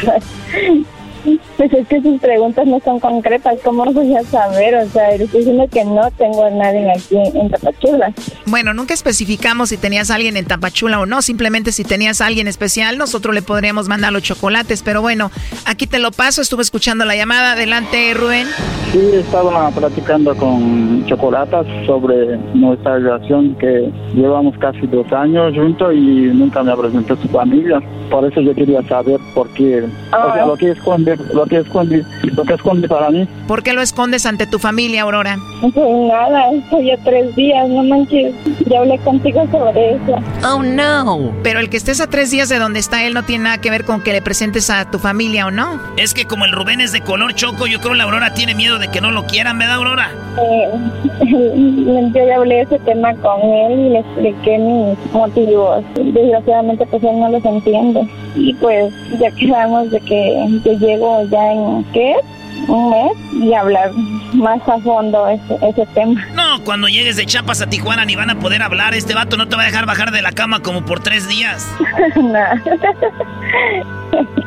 Pues 1.58 1.72
es 1.72 1.88
que 1.88 2.00
sus 2.00 2.20
preguntas 2.20 2.68
no 2.68 2.78
son 2.84 3.00
concretas, 3.00 3.58
¿cómo 3.64 3.84
voy 3.86 4.14
a 4.14 4.22
saber? 4.22 4.76
O 4.76 4.88
sea, 4.90 5.10
estoy 5.10 5.40
diciendo 5.40 5.66
que 5.68 5.84
no 5.84 6.08
tengo 6.12 6.44
a 6.44 6.50
nadie 6.50 6.88
aquí 6.88 7.16
en 7.16 7.50
Tapachula. 7.50 8.12
Bueno, 8.46 8.72
nunca 8.72 8.94
especificamos 8.94 9.70
si 9.70 9.76
tenías 9.76 10.12
a 10.12 10.14
alguien 10.14 10.36
en 10.36 10.44
Tapachula 10.44 11.00
o 11.00 11.06
no, 11.06 11.20
simplemente 11.20 11.72
si 11.72 11.82
tenías 11.82 12.20
a 12.20 12.26
alguien 12.26 12.46
especial, 12.46 12.96
nosotros 12.96 13.34
le 13.34 13.42
podríamos 13.42 13.88
mandar 13.88 14.12
los 14.12 14.22
chocolates, 14.22 14.84
pero 14.84 15.02
bueno, 15.02 15.32
aquí 15.66 15.88
te 15.88 15.98
lo 15.98 16.12
paso, 16.12 16.42
estuve 16.42 16.62
escuchando 16.62 17.04
la 17.04 17.16
llamada, 17.16 17.52
adelante 17.52 18.14
Rubén. 18.14 18.46
Sí, 18.92 19.00
estaba 19.14 19.68
platicando 19.70 20.36
con 20.36 21.04
Chocolatas 21.06 21.66
sobre 21.86 22.38
nuestra 22.54 22.94
relación 22.98 23.56
que 23.56 23.92
llevamos 24.14 24.56
casi 24.58 24.86
dos 24.86 25.12
años 25.12 25.54
juntos 25.54 25.92
y 25.92 26.30
nunca 26.32 26.62
me 26.62 26.74
presentó 26.76 27.16
su 27.16 27.28
familia. 27.28 27.82
Por 28.10 28.24
eso 28.24 28.40
yo 28.40 28.54
quería 28.54 28.82
saber 28.84 29.20
por 29.34 29.48
qué, 29.50 29.84
o 29.84 30.32
sea, 30.32 30.46
lo 30.46 30.56
que 30.56 30.70
esconde, 30.70 31.16
lo 31.34 31.44
que 31.48 31.58
esconde, 31.58 32.04
lo 32.22 32.44
que 32.44 32.54
esconde 32.54 32.88
para 32.88 33.10
mí. 33.10 33.26
¿Por 33.46 33.62
qué 33.62 33.72
lo 33.72 33.82
escondes 33.82 34.26
ante 34.26 34.46
tu 34.46 34.58
familia, 34.58 35.02
Aurora? 35.02 35.38
Pues 35.60 35.74
nada, 35.74 36.52
estoy 36.52 36.86
ya 36.86 36.96
tres 37.04 37.34
días, 37.34 37.68
no 37.68 37.82
manches, 37.82 38.34
ya 38.66 38.78
hablé 38.80 38.98
contigo 38.98 39.46
sobre 39.50 39.96
eso. 39.96 40.16
Oh 40.44 40.62
no. 40.62 41.32
Pero 41.42 41.60
el 41.60 41.68
que 41.68 41.76
estés 41.76 42.00
a 42.00 42.08
tres 42.08 42.30
días 42.30 42.48
de 42.48 42.58
donde 42.58 42.78
está 42.78 43.04
él 43.04 43.14
no 43.14 43.24
tiene 43.24 43.44
nada 43.44 43.58
que 43.58 43.70
ver 43.70 43.84
con 43.84 44.02
que 44.02 44.12
le 44.12 44.22
presentes 44.22 44.70
a 44.70 44.90
tu 44.90 44.98
familia 44.98 45.46
o 45.46 45.50
no. 45.50 45.80
Es 45.96 46.14
que 46.14 46.26
como 46.26 46.44
el 46.44 46.52
Rubén 46.52 46.80
es 46.80 46.92
de 46.92 47.00
color 47.00 47.34
choco, 47.34 47.66
yo 47.66 47.80
creo 47.80 47.94
la 47.94 48.04
Aurora 48.04 48.34
tiene 48.34 48.54
miedo 48.54 48.78
de 48.78 48.88
que 48.88 49.00
no 49.00 49.10
lo 49.10 49.26
quieran, 49.26 49.58
¿verdad, 49.58 49.76
Aurora? 49.76 50.10
Eh, 50.40 50.68
yo 52.14 52.26
ya 52.26 52.36
hablé 52.36 52.56
de 52.56 52.62
ese 52.62 52.78
tema 52.80 53.14
con 53.16 53.40
él 53.42 53.78
y 53.78 53.88
le 53.90 53.98
expliqué 54.00 54.58
mis 54.58 55.12
motivos. 55.12 55.84
Desgraciadamente, 55.94 56.86
pues 56.86 57.02
él 57.02 57.18
no 57.18 57.28
los 57.28 57.44
entiende. 57.44 58.08
Y 58.38 58.54
pues 58.54 58.92
ya 59.18 59.30
quedamos 59.32 59.90
de 59.90 60.00
que 60.00 60.60
yo 60.64 60.72
llego 60.72 61.24
ya 61.24 61.52
en, 61.52 61.84
¿qué? 61.92 62.16
Un 62.66 62.90
mes 62.90 63.12
y 63.32 63.54
hablar 63.54 63.92
más 64.34 64.60
a 64.68 64.78
fondo 64.80 65.28
ese, 65.28 65.58
ese 65.66 65.86
tema. 65.94 66.26
No, 66.34 66.62
cuando 66.64 66.88
llegues 66.88 67.16
de 67.16 67.24
Chapas 67.26 67.62
a 67.62 67.68
Tijuana 67.68 68.04
ni 68.04 68.16
van 68.16 68.30
a 68.30 68.38
poder 68.38 68.62
hablar. 68.62 68.94
Este 68.94 69.14
vato 69.14 69.36
no 69.36 69.48
te 69.48 69.56
va 69.56 69.62
a 69.62 69.66
dejar 69.66 69.86
bajar 69.86 70.10
de 70.10 70.22
la 70.22 70.32
cama 70.32 70.60
como 70.60 70.84
por 70.84 71.00
tres 71.00 71.28
días. 71.28 71.66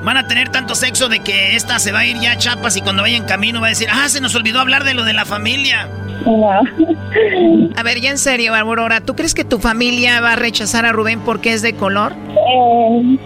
Van 0.03 0.17
a 0.17 0.27
tener 0.27 0.49
tanto 0.49 0.73
sexo 0.75 1.09
de 1.09 1.19
que 1.19 1.55
esta 1.55 1.77
se 1.79 1.91
va 1.91 1.99
a 1.99 2.05
ir 2.05 2.19
ya 2.19 2.31
a 2.31 2.37
Chapas 2.37 2.75
y 2.77 2.81
cuando 2.81 3.03
vaya 3.03 3.17
en 3.17 3.25
camino 3.25 3.61
va 3.61 3.67
a 3.67 3.69
decir, 3.69 3.87
ah, 3.91 4.09
se 4.09 4.19
nos 4.19 4.33
olvidó 4.35 4.59
hablar 4.59 4.83
de 4.83 4.95
lo 4.95 5.03
de 5.03 5.13
la 5.13 5.25
familia. 5.25 5.87
No. 6.25 6.61
A 7.75 7.83
ver, 7.83 7.99
ya 7.99 8.09
en 8.11 8.17
serio, 8.17 8.55
Aurora, 8.55 9.01
¿tú 9.01 9.15
crees 9.15 9.33
que 9.33 9.43
tu 9.43 9.59
familia 9.59 10.21
va 10.21 10.33
a 10.33 10.35
rechazar 10.35 10.85
a 10.85 10.91
Rubén 10.91 11.19
porque 11.21 11.53
es 11.53 11.61
de 11.61 11.73
color? 11.73 12.13
Eh, 12.13 13.17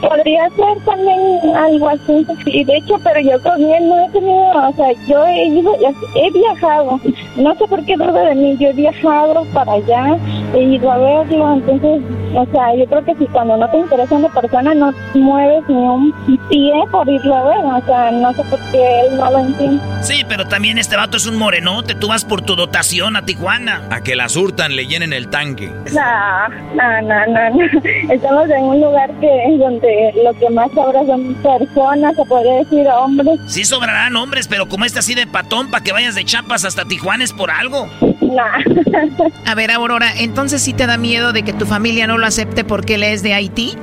podría 0.00 0.48
ser 0.50 0.84
también 0.84 1.20
algo 1.56 1.88
así. 1.88 2.26
Y 2.46 2.64
de 2.64 2.76
hecho, 2.76 2.98
pero 3.02 3.20
yo 3.20 3.42
con 3.42 3.60
él 3.62 3.88
no 3.88 4.04
he 4.04 4.10
o 4.26 4.72
sea, 4.76 4.92
yo 5.06 5.24
he 5.26 5.46
ido, 5.46 5.74
he 6.14 6.30
viajado. 6.32 7.00
No 7.36 7.54
sé 7.54 7.66
por 7.66 7.84
qué 7.84 7.96
duda 7.96 8.24
de 8.24 8.34
mí, 8.34 8.56
yo 8.58 8.68
he 8.68 8.72
viajado 8.72 9.44
para 9.52 9.72
allá, 9.72 10.16
he 10.54 10.62
ido 10.62 10.90
a 10.90 10.98
verlo. 10.98 11.54
Entonces, 11.54 12.02
o 12.34 12.46
sea, 12.52 12.74
yo 12.76 12.86
creo 12.86 13.04
que 13.04 13.14
si 13.16 13.26
cuando 13.26 13.56
no 13.56 13.68
te 13.70 13.78
interesa 13.78 14.14
una 14.14 14.28
persona, 14.28 14.74
no 14.74 14.92
mueves 15.14 15.64
ni 15.68 15.74
un 15.74 16.12
pie 16.48 16.72
por 16.90 17.08
irlo 17.08 17.34
a 17.34 17.44
ver. 17.44 17.64
O 17.64 17.86
sea, 17.86 18.10
no 18.10 18.32
sé 18.34 18.42
por 18.44 18.58
qué 18.70 19.00
él 19.00 19.16
no 19.16 19.30
lo 19.30 19.38
entiende. 19.38 19.82
Sí, 20.02 20.24
pero 20.28 20.46
también 20.46 20.78
este 20.78 20.96
vato 20.96 21.16
es 21.16 21.26
un 21.26 21.36
morenote. 21.36 21.94
Tú 21.94 22.08
vas 22.08 22.24
por 22.24 22.42
tu 22.42 22.56
dotación 22.56 23.16
a 23.16 23.24
Tijuana. 23.24 23.82
A 23.90 24.00
que 24.00 24.16
la 24.16 24.28
surtan, 24.28 24.76
le 24.76 24.86
llenen 24.86 25.12
el 25.12 25.28
tanque. 25.28 25.72
No, 25.92 26.48
no, 26.74 27.02
no, 27.02 27.26
no, 27.26 27.50
no. 27.50 28.12
Estamos 28.12 28.48
en 28.50 28.64
un 28.64 28.80
lugar 28.80 29.10
que 29.20 29.56
donde 29.58 30.12
lo 30.22 30.32
que 30.34 30.50
más 30.50 30.70
sobra 30.72 31.04
son 31.06 31.34
personas, 31.34 32.16
se 32.16 32.24
podría 32.24 32.54
decir 32.54 32.86
hombres. 32.88 33.40
Sí 33.46 33.64
sobrarán 33.64 34.13
hombres, 34.16 34.48
pero 34.48 34.68
como 34.68 34.84
este 34.84 34.98
así 34.98 35.14
de 35.14 35.26
patón 35.26 35.70
para 35.70 35.84
que 35.84 35.92
vayas 35.92 36.14
de 36.14 36.24
Chapas 36.24 36.64
hasta 36.64 36.84
Tijuana 36.84 37.24
es 37.24 37.32
por 37.32 37.50
algo. 37.50 37.88
No. 38.20 38.44
A 39.46 39.54
ver, 39.54 39.70
Aurora, 39.70 40.12
entonces 40.16 40.62
sí 40.62 40.72
te 40.72 40.86
da 40.86 40.96
miedo 40.96 41.32
de 41.32 41.42
que 41.42 41.52
tu 41.52 41.66
familia 41.66 42.06
no 42.06 42.18
lo 42.18 42.26
acepte 42.26 42.64
porque 42.64 42.94
él 42.94 43.02
es 43.02 43.22
de 43.22 43.34
Haití. 43.34 43.76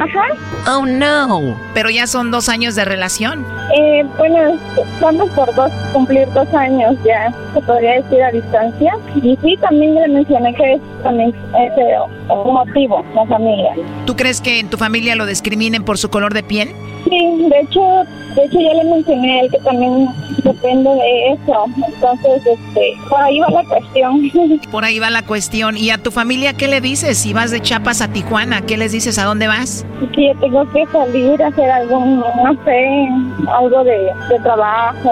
Ajá. 0.00 0.76
Oh 0.76 0.86
no. 0.86 1.56
Pero 1.74 1.90
ya 1.90 2.06
son 2.06 2.30
dos 2.30 2.48
años 2.48 2.74
de 2.74 2.84
relación. 2.84 3.44
Eh, 3.76 4.04
bueno, 4.16 4.58
vamos 5.00 5.30
por 5.30 5.52
dos, 5.54 5.72
cumplir 5.92 6.28
dos 6.32 6.52
años 6.54 6.96
ya, 7.04 7.32
se 7.54 7.60
podría 7.62 7.94
decir 8.02 8.22
a 8.22 8.30
distancia. 8.30 8.92
Y 9.16 9.36
sí, 9.42 9.56
también 9.60 9.94
le 9.94 10.08
mencioné 10.08 10.54
que 10.54 10.74
es 10.74 10.80
también 11.02 11.30
ese 11.30 11.82
un 12.28 12.54
motivo, 12.54 13.04
la 13.14 13.26
familia. 13.26 13.70
¿Tú 14.06 14.14
crees 14.14 14.40
que 14.40 14.60
en 14.60 14.68
tu 14.68 14.76
familia 14.76 15.16
lo 15.16 15.26
discriminen 15.26 15.84
por 15.84 15.98
su 15.98 16.10
color 16.10 16.34
de 16.34 16.42
piel? 16.42 16.74
Sí, 17.08 17.48
de 17.48 17.60
hecho, 17.60 17.80
de 18.36 18.44
hecho 18.44 18.60
ya 18.60 18.74
le 18.74 18.84
mencioné 18.84 19.38
a 19.38 19.42
él 19.44 19.50
que 19.50 19.58
también 19.58 20.08
depende 20.44 20.90
de 20.90 21.32
eso. 21.32 21.64
Entonces, 21.86 22.46
este, 22.46 22.92
por 23.08 23.20
ahí 23.20 23.38
va 23.40 23.50
la 23.50 23.64
cuestión. 23.64 24.30
Por 24.70 24.84
ahí 24.84 24.98
va 24.98 25.10
la 25.10 25.22
cuestión. 25.22 25.76
¿Y 25.76 25.90
a 25.90 25.98
tu 25.98 26.10
familia 26.10 26.52
qué 26.52 26.68
le 26.68 26.80
dices? 26.80 27.16
Si 27.18 27.32
vas 27.32 27.50
de 27.50 27.60
Chiapas 27.60 28.02
a 28.02 28.08
Tijuana, 28.08 28.60
¿qué 28.62 28.76
les 28.76 28.92
dices? 28.92 29.18
¿A 29.18 29.24
dónde 29.24 29.46
vas? 29.48 29.84
Que 30.14 30.28
yo 30.28 30.40
tengo 30.40 30.68
que 30.72 30.84
salir 30.92 31.42
a 31.42 31.48
hacer 31.48 31.70
algún, 31.70 32.20
no 32.20 32.64
sé, 32.64 33.08
algo 33.50 33.82
de, 33.84 33.98
de 34.28 34.38
trabajo 34.42 35.10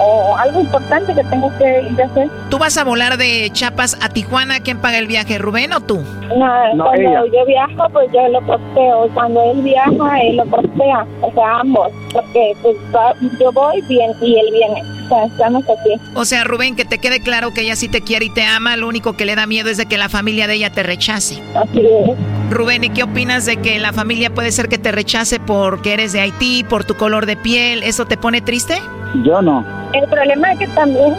o 0.00 0.36
algo 0.36 0.60
importante 0.60 1.14
que 1.14 1.22
tengo 1.24 1.50
que 1.58 1.82
ir 1.90 2.02
a 2.02 2.06
hacer. 2.06 2.28
¿Tú 2.50 2.58
vas 2.58 2.76
a 2.76 2.84
volar 2.84 3.16
de 3.16 3.50
Chiapas 3.52 3.96
a 4.02 4.08
Tijuana? 4.08 4.60
¿Quién 4.60 4.78
paga 4.78 4.98
el 4.98 5.06
viaje, 5.06 5.38
Rubén 5.38 5.72
o 5.72 5.80
tú? 5.80 6.02
No, 6.36 6.74
No, 6.74 6.84
cuando 6.84 7.00
ella. 7.10 7.22
yo 7.32 7.46
viajo, 7.46 7.88
pues 7.92 8.10
yo 8.12 8.28
lo 8.28 8.40
costeo. 8.46 9.06
Y 9.06 9.10
cuando 9.10 9.42
él 9.52 9.62
viaja, 9.62 10.20
él 10.22 10.36
lo 10.36 10.44
costea. 10.46 11.06
O 11.28 11.34
sea, 11.34 11.60
ambos. 11.60 11.88
Porque 12.12 12.52
pues 12.62 12.76
va- 12.94 13.14
yo 13.40 13.52
voy 13.52 13.80
bien 13.82 14.10
y 14.22 14.38
él 14.38 14.46
viene. 14.52 14.82
O 15.04 15.08
sea, 15.08 15.24
estamos 15.26 15.64
aquí. 15.64 15.94
O 16.14 16.24
sea, 16.24 16.44
Rubén, 16.44 16.76
que 16.76 16.84
te 16.84 16.98
quede 16.98 17.20
claro 17.20 17.52
que 17.54 17.62
ella 17.62 17.76
sí 17.76 17.88
te 17.88 18.02
quiere 18.02 18.26
y 18.26 18.30
te 18.30 18.42
ama, 18.44 18.76
lo 18.76 18.88
único 18.88 19.16
que 19.16 19.24
le 19.24 19.34
da 19.36 19.46
miedo 19.46 19.70
es 19.70 19.76
de 19.78 19.86
que 19.86 19.96
la 19.98 20.08
familia 20.08 20.46
de 20.46 20.54
ella 20.54 20.70
te 20.70 20.82
rechace. 20.82 21.42
Así 21.54 21.80
es. 21.80 22.16
Rubén, 22.50 22.84
¿y 22.84 22.90
qué 22.90 23.02
opinas 23.02 23.46
de 23.46 23.56
que 23.58 23.78
la 23.78 23.92
familia 23.92 24.30
puede 24.34 24.52
ser 24.52 24.68
que 24.68 24.78
te 24.78 24.92
rechace 24.92 25.38
porque 25.40 25.94
eres 25.94 26.12
de 26.12 26.20
Haití, 26.20 26.64
por 26.64 26.84
tu 26.84 26.94
color 26.94 27.26
de 27.26 27.36
piel? 27.36 27.82
¿Eso 27.82 28.06
te 28.06 28.16
pone 28.16 28.40
triste? 28.40 28.78
Yo 29.24 29.40
no. 29.42 29.64
El 29.94 30.06
problema 30.08 30.52
es 30.52 30.58
que 30.58 30.68
también, 30.68 31.14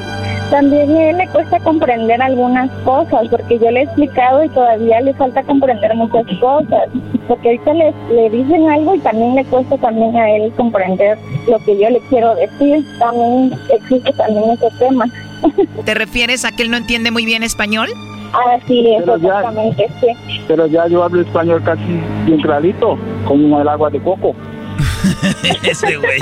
también 0.50 0.96
a 0.96 1.10
él 1.10 1.18
le 1.18 1.28
cuesta 1.28 1.60
comprender 1.60 2.22
algunas 2.22 2.70
cosas, 2.84 3.28
porque 3.30 3.60
yo 3.60 3.70
le 3.72 3.82
he 3.82 3.84
explicado 3.84 4.44
y 4.44 4.50
todavía 4.50 5.02
le 5.02 5.14
falta 5.14 5.44
comprender 5.44 5.94
muchas 5.96 6.26
cosas, 6.40 6.90
porque 7.28 7.50
ahorita 7.50 7.74
le, 7.74 7.94
le 8.14 8.30
dicen 8.30 8.70
algo 8.70 8.96
y 8.96 9.00
también 9.00 9.36
le 9.36 9.46
cuesta 9.46 9.78
también 9.78 10.16
a 10.16 10.30
él 10.32 10.52
comprender 10.58 11.18
lo 11.48 11.60
que 11.60 11.78
yo 11.80 11.90
le 11.90 12.00
quiero 12.10 12.36
decir. 12.36 12.86
También 13.00 13.54
existe 13.74 14.12
también 14.14 14.50
ese 14.52 14.68
tema. 14.80 15.06
¿Te 15.86 15.94
refieres 15.94 16.46
a 16.46 16.52
que 16.52 16.64
él 16.64 16.72
no 16.72 16.78
entiende 16.78 17.12
muy 17.12 17.26
bien 17.26 17.44
español? 17.44 17.88
Así 18.56 18.94
es, 18.94 19.00
Pero 19.04 19.18
ya- 19.18 19.28
exactamente, 19.40 19.88
sí. 20.02 20.08
Pero 20.48 20.68
ya 20.68 20.88
yo 20.88 21.04
hablo 21.04 21.22
español 21.22 21.62
casi 21.64 22.00
bien 22.26 22.42
clarito, 22.42 22.98
como 23.26 23.60
el 23.62 23.68
agua 23.68 23.90
de 23.90 24.00
coco. 24.02 24.36
Ese 25.64 25.98
güey. 25.98 26.20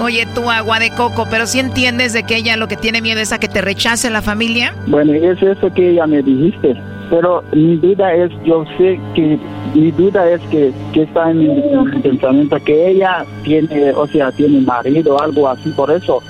Oye, 0.00 0.26
tú 0.34 0.50
agua 0.50 0.78
de 0.78 0.90
coco, 0.90 1.26
pero 1.30 1.46
si 1.46 1.60
entiendes 1.60 2.12
de 2.12 2.24
que 2.24 2.36
ella 2.36 2.56
lo 2.56 2.68
que 2.68 2.76
tiene 2.76 3.00
miedo 3.00 3.20
es 3.20 3.32
a 3.32 3.38
que 3.38 3.48
te 3.48 3.60
rechace 3.60 4.10
la 4.10 4.22
familia. 4.22 4.74
Bueno, 4.86 5.12
es 5.12 5.42
eso 5.42 5.72
que 5.72 5.90
ella 5.90 6.06
me 6.06 6.22
dijiste. 6.22 6.76
Pero 7.10 7.44
mi 7.52 7.76
duda 7.76 8.14
es, 8.14 8.30
yo 8.44 8.64
sé 8.78 8.98
que 9.14 9.38
mi 9.74 9.90
duda 9.90 10.28
es 10.30 10.40
que, 10.50 10.72
que 10.92 11.02
está 11.02 11.30
en 11.30 11.38
mi, 11.38 11.46
en 11.46 11.84
mi 11.84 12.00
pensamiento 12.00 12.56
que 12.64 12.90
ella 12.90 13.24
tiene, 13.44 13.92
o 13.92 14.06
sea, 14.06 14.32
tiene 14.32 14.60
marido 14.60 15.16
o 15.16 15.20
algo 15.20 15.48
así, 15.48 15.68
por 15.70 15.90
eso. 15.90 16.22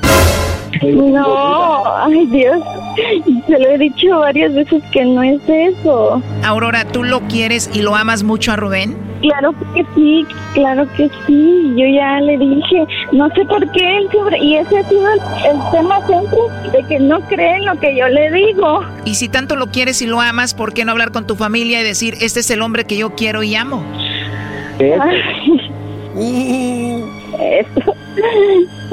No, 0.82 1.84
ay 1.96 2.26
Dios, 2.26 2.60
se 3.46 3.58
lo 3.58 3.68
he 3.68 3.78
dicho 3.78 4.18
varias 4.18 4.54
veces 4.54 4.82
que 4.92 5.04
no 5.04 5.22
es 5.22 5.40
eso. 5.48 6.22
Aurora, 6.44 6.84
¿tú 6.84 7.02
lo 7.02 7.20
quieres 7.22 7.70
y 7.72 7.82
lo 7.82 7.94
amas 7.94 8.22
mucho 8.22 8.52
a 8.52 8.56
Rubén? 8.56 8.96
Claro 9.20 9.54
que 9.74 9.86
sí, 9.94 10.26
claro 10.52 10.86
que 10.96 11.08
sí. 11.26 11.72
Yo 11.76 11.86
ya 11.86 12.20
le 12.20 12.36
dije, 12.36 12.86
no 13.12 13.28
sé 13.30 13.44
por 13.46 13.70
qué 13.72 13.98
él 13.98 14.08
siempre, 14.10 14.38
y 14.38 14.56
ese 14.56 14.78
ha 14.78 14.88
sido 14.88 15.08
el, 15.12 15.20
el 15.50 15.70
tema 15.70 16.06
siempre, 16.06 16.38
de 16.72 16.86
que 16.88 16.98
no 16.98 17.20
cree 17.20 17.56
en 17.56 17.64
lo 17.64 17.78
que 17.80 17.96
yo 17.96 18.06
le 18.08 18.30
digo. 18.32 18.80
Y 19.04 19.14
si 19.14 19.28
tanto 19.28 19.56
lo 19.56 19.68
quieres 19.68 20.02
y 20.02 20.06
lo 20.06 20.20
amas, 20.20 20.52
¿por 20.52 20.74
qué 20.74 20.84
no 20.84 20.92
hablar 20.92 21.10
con 21.10 21.26
tu 21.26 21.36
familia 21.36 21.80
y 21.80 21.84
decir, 21.84 22.16
este 22.20 22.40
es 22.40 22.50
el 22.50 22.60
hombre 22.60 22.84
que 22.84 22.98
yo 22.98 23.14
quiero 23.14 23.42
y 23.42 23.54
amo? 23.54 23.82
Ay, 24.78 25.22
eso. 27.40 27.94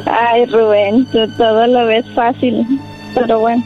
Ay, 0.06 0.46
Rubén, 0.46 1.06
tú 1.12 1.28
todo 1.38 1.68
lo 1.68 1.86
ves 1.86 2.06
fácil, 2.14 2.66
pero 3.16 3.40
bueno. 3.40 3.64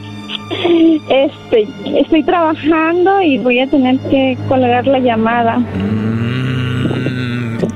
Este, 1.10 1.68
estoy 2.00 2.24
trabajando 2.24 3.22
y 3.22 3.38
voy 3.40 3.60
a 3.60 3.68
tener 3.68 3.98
que 4.10 4.38
colgar 4.48 4.86
la 4.86 5.00
llamada. 5.00 5.60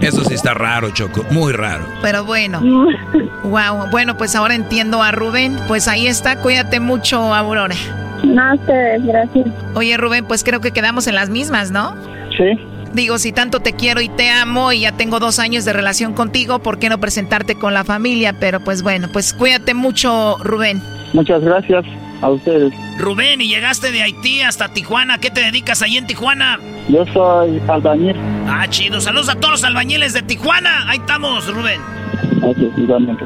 Eso 0.01 0.23
sí 0.23 0.33
está 0.33 0.53
raro, 0.53 0.91
Choco. 0.91 1.25
Muy 1.31 1.53
raro. 1.53 1.85
Pero 2.01 2.25
bueno. 2.25 2.61
Wow. 3.43 3.89
Bueno, 3.89 4.15
pues 4.15 4.35
ahora 4.35 4.53
entiendo 4.53 5.01
a 5.01 5.11
Rubén. 5.11 5.57
Pues 5.67 5.87
ahí 5.87 6.05
está. 6.05 6.39
Cuídate 6.39 6.79
mucho, 6.79 7.33
Aurora. 7.33 7.73
No, 8.23 8.53
ustedes, 8.53 9.03
gracias. 9.05 9.47
Oye, 9.73 9.97
Rubén, 9.97 10.25
pues 10.25 10.43
creo 10.43 10.61
que 10.61 10.71
quedamos 10.71 11.07
en 11.07 11.15
las 11.15 11.29
mismas, 11.29 11.71
¿no? 11.71 11.95
Sí. 12.37 12.59
Digo, 12.93 13.17
si 13.17 13.31
tanto 13.31 13.59
te 13.59 13.73
quiero 13.73 14.01
y 14.01 14.09
te 14.09 14.29
amo 14.29 14.71
y 14.71 14.81
ya 14.81 14.91
tengo 14.91 15.19
dos 15.19 15.39
años 15.39 15.65
de 15.65 15.73
relación 15.73 16.13
contigo, 16.13 16.59
¿por 16.59 16.79
qué 16.79 16.89
no 16.89 16.99
presentarte 16.99 17.55
con 17.55 17.73
la 17.73 17.83
familia? 17.83 18.33
Pero 18.39 18.59
pues 18.59 18.83
bueno, 18.83 19.07
pues 19.11 19.33
cuídate 19.33 19.73
mucho, 19.73 20.37
Rubén. 20.43 20.81
Muchas 21.13 21.41
gracias 21.43 21.85
a 22.21 22.29
ustedes. 22.29 22.73
Rubén, 22.97 23.41
y 23.41 23.47
llegaste 23.47 23.91
de 23.91 24.03
Haití 24.03 24.41
hasta 24.41 24.69
Tijuana. 24.69 25.19
¿Qué 25.19 25.31
te 25.31 25.41
dedicas 25.41 25.81
ahí 25.81 25.97
en 25.97 26.05
Tijuana? 26.05 26.59
Yo 26.89 27.05
soy 27.13 27.61
albañil. 27.67 28.15
Ah, 28.47 28.67
chido. 28.69 28.99
Saludos 28.99 29.29
a 29.29 29.35
todos 29.35 29.51
los 29.51 29.63
albañiles 29.63 30.13
de 30.13 30.21
Tijuana. 30.21 30.89
Ahí 30.89 30.97
estamos, 30.97 31.47
Rubén. 31.53 31.81
Gracias, 32.41 32.77
igualmente. 32.77 33.25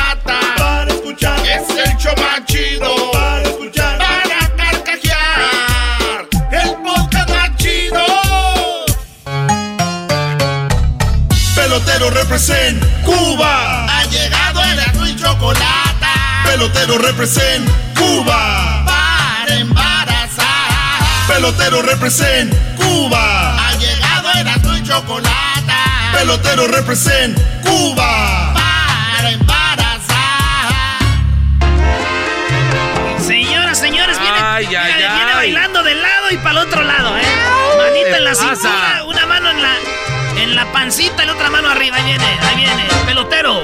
Es 1.61 1.75
el 1.77 1.97
show 1.97 2.13
más 2.17 2.43
chido 2.45 3.11
para 3.11 3.43
escuchar. 3.43 3.97
Para 3.99 4.55
carcajear. 4.57 6.27
El 6.51 6.75
podcast 6.81 7.29
más 7.29 7.55
chido. 7.57 8.03
Pelotero 11.55 12.09
represent 12.09 12.83
Cuba. 13.03 13.85
Ha 13.85 14.05
llegado 14.05 14.61
el 14.63 15.09
y 15.09 15.15
chocolata. 15.15 16.13
Pelotero 16.45 16.97
represent 16.97 17.69
Cuba. 17.95 18.83
Para 18.85 19.55
embarazar. 19.55 21.27
Pelotero 21.27 21.83
represent 21.83 22.53
Cuba. 22.75 23.67
Ha 23.67 23.75
llegado 23.75 24.31
el 24.31 24.77
y 24.79 24.83
chocolata. 24.83 26.11
Pelotero 26.11 26.67
represent 26.67 27.37
Cuba. 27.63 28.00
Y 36.31 36.37
para 36.37 36.51
el 36.51 36.57
otro 36.67 36.81
lado, 36.83 37.17
¿eh? 37.17 37.21
Manita 37.77 38.17
en 38.17 38.23
la 38.23 38.31
pasa? 38.31 38.55
cintura, 38.55 39.03
una 39.05 39.25
mano 39.25 39.49
en 39.49 39.61
la, 39.61 39.73
en 40.37 40.55
la 40.55 40.71
pancita 40.71 41.23
y 41.23 41.27
la 41.27 41.33
otra 41.33 41.49
mano 41.49 41.69
arriba. 41.69 41.97
Ahí 41.97 42.03
viene, 42.03 42.25
ahí 42.25 42.55
viene. 42.55 42.83
Pelotero. 43.05 43.63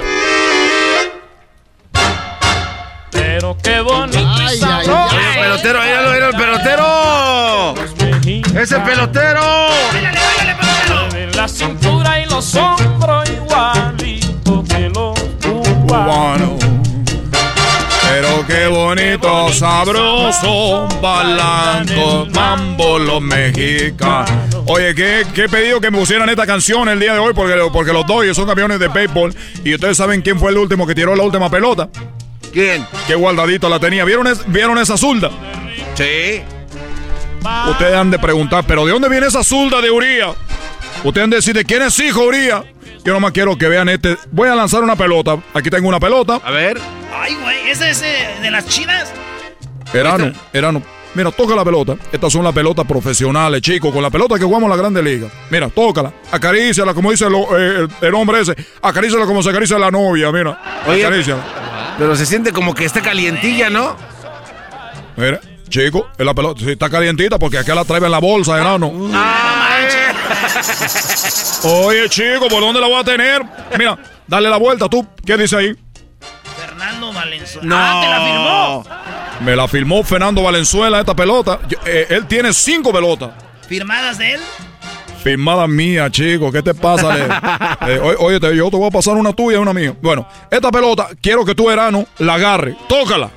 Pero 3.12 3.58
qué 3.64 3.80
bonito 3.82 4.18
y 4.20 4.46
Oye, 4.48 4.58
sabroso. 4.58 5.16
pelotero, 5.40 5.82
míralo, 5.82 6.12
mira 6.12 6.28
el 6.28 6.36
pelotero. 6.36 7.74
Ese 8.62 8.80
pelotero. 8.80 9.68
De 11.12 11.28
la 11.36 11.48
cintura 11.48 12.20
y 12.20 12.26
los 12.26 12.56
hombros 12.56 13.30
igualito 13.30 14.64
que 14.68 14.90
los 14.90 15.18
cubanos. 15.42 16.67
Qué 18.48 18.68
bonito, 18.68 19.52
sabroso, 19.52 20.88
bailando 21.02 22.28
mambo 22.34 22.98
los 22.98 23.22
mexicanos. 23.22 24.32
Oye, 24.68 24.96
¿qué, 24.96 25.26
qué 25.36 25.50
pedido 25.50 25.82
que 25.82 25.92
me 25.92 25.98
pusieran 25.98 26.30
esta 26.30 26.46
canción 26.48 26.88
el 26.88 27.00
día 27.00 27.14
de 27.14 27.20
hoy 27.20 27.34
porque, 27.34 27.56
porque 27.74 27.92
los 27.92 28.06
Dodgers 28.08 28.38
son 28.38 28.46
campeones 28.48 28.80
de 28.80 28.88
béisbol 28.88 29.36
y 29.66 29.74
ustedes 29.76 29.98
saben 29.98 30.22
quién 30.22 30.40
fue 30.40 30.52
el 30.52 30.58
último 30.58 30.88
que 30.88 30.96
tiró 30.96 31.14
la 31.16 31.24
última 31.24 31.50
pelota. 31.50 31.90
¿Quién? 32.54 32.86
Qué 33.06 33.16
guardadito 33.16 33.68
la 33.68 33.80
tenía. 33.80 34.06
¿Vieron, 34.06 34.28
es- 34.28 34.50
¿vieron 34.50 34.78
esa 34.78 34.96
zurda? 34.98 35.30
Sí. 35.96 36.42
Ustedes 37.70 37.96
han 37.96 38.12
de 38.12 38.20
preguntar, 38.20 38.64
¿pero 38.66 38.86
de 38.86 38.94
dónde 38.94 39.10
viene 39.10 39.28
esa 39.28 39.44
zurda 39.44 39.82
de 39.82 39.92
Uría? 39.92 40.30
Ustedes 41.04 41.24
han 41.26 41.30
de 41.30 41.36
decir, 41.38 41.54
¿de 41.54 41.66
quién 41.66 41.82
es 41.82 42.00
hijo 42.00 42.22
Uría? 42.24 42.64
Yo 43.06 43.14
nomás 43.14 43.32
quiero 43.32 43.58
que 43.58 43.68
vean 43.68 43.90
este. 43.90 44.18
Voy 44.32 44.50
a 44.50 44.56
lanzar 44.56 44.84
una 44.84 44.96
pelota. 44.96 45.38
Aquí 45.54 45.70
tengo 45.70 45.88
una 45.88 46.00
pelota. 46.00 46.40
A 46.44 46.52
ver. 46.52 46.78
Ay, 47.14 47.36
güey, 47.36 47.70
¿ese 47.70 47.90
es 47.92 48.02
eh, 48.02 48.28
de 48.42 48.52
las 48.52 48.68
chidas? 48.68 49.12
Erano, 49.94 50.32
Erano. 50.54 50.82
Mira, 51.16 51.32
toca 51.32 51.56
la 51.56 51.64
pelota. 51.66 51.96
Estas 52.12 52.32
son 52.32 52.44
las 52.44 52.54
pelotas 52.54 52.86
profesionales, 52.86 53.62
chicos, 53.62 53.92
con 53.92 54.04
la 54.04 54.10
pelota 54.10 54.36
que 54.38 54.44
jugamos 54.44 54.66
en 54.66 54.70
la 54.72 54.76
Grande 54.76 55.02
Liga. 55.02 55.30
Mira, 55.50 55.70
tócala, 55.70 56.12
acaríciala, 56.32 56.94
como 56.94 57.10
dice 57.10 57.28
lo- 57.30 57.58
eh, 57.58 57.88
el, 58.02 58.08
el 58.08 58.14
hombre 58.14 58.42
ese. 58.42 58.56
Acaríciala 58.82 59.26
como 59.26 59.42
se 59.42 59.50
acaricia 59.50 59.80
la 59.80 59.90
novia, 59.90 60.32
mira. 60.32 60.60
Oye, 60.86 61.06
Acaríciala. 61.06 61.96
pero 61.98 62.16
se 62.16 62.26
siente 62.26 62.52
como 62.52 62.76
que 62.76 62.86
está 62.86 63.02
calientilla, 63.02 63.70
¿no? 63.70 63.96
Mira, 65.16 65.40
chico, 65.70 66.08
es 66.18 66.26
la 66.26 66.36
pelota. 66.36 66.60
Sí, 66.64 66.72
está 66.72 66.90
calientita 66.90 67.40
porque 67.40 67.58
acá 67.58 67.74
la 67.74 67.84
trae 67.86 68.04
en 68.04 68.12
la 68.12 68.20
bolsa, 68.20 68.60
Erano. 68.60 68.92
Oye, 71.64 72.10
chico, 72.10 72.48
¿por 72.50 72.62
dónde 72.62 72.80
la 72.80 72.88
voy 72.88 73.00
a 73.00 73.04
tener? 73.04 73.42
Mira, 73.78 73.98
dale 74.28 74.50
la 74.50 74.58
vuelta 74.58 74.88
tú. 74.88 75.06
¿Qué 75.26 75.38
dice 75.38 75.56
ahí? 75.58 75.76
Fernando 76.60 77.12
Valenzuela. 77.14 77.68
No. 77.68 77.76
Ah, 77.78 78.02
te 78.02 78.10
la 78.10 78.22
firmó. 78.22 79.46
Me 79.46 79.56
la 79.56 79.68
firmó 79.68 80.04
Fernando 80.04 80.44
Valenzuela 80.44 81.00
esta 81.00 81.16
pelota. 81.16 81.60
Yo- 81.68 81.78
eh, 81.86 82.08
él 82.10 82.26
tiene 82.28 82.54
cinco 82.54 82.92
pelotas. 82.92 83.32
¿Firmadas 83.68 84.18
de 84.18 84.34
él? 84.36 84.42
Firmada 85.24 85.68
mía, 85.68 86.10
chico, 86.10 86.52
¿qué 86.52 86.62
te 86.62 86.74
pasa? 86.74 87.78
Eh, 87.88 88.00
oye, 88.20 88.40
te- 88.40 88.56
yo 88.56 88.70
te 88.70 88.78
voy 88.78 88.88
a 88.88 88.92
pasar 88.92 89.16
una 89.16 89.34
tuya 89.34 89.58
y 89.58 89.62
una 89.62 89.74
mía. 89.74 89.94
Bueno, 90.02 90.28
esta 90.50 90.72
pelota, 90.72 91.08
quiero 91.22 91.46
que 91.46 91.54
tú, 91.56 91.70
Erano, 91.70 92.06
la 92.20 92.34
agarre. 92.36 92.76
Tócala. 92.90 93.30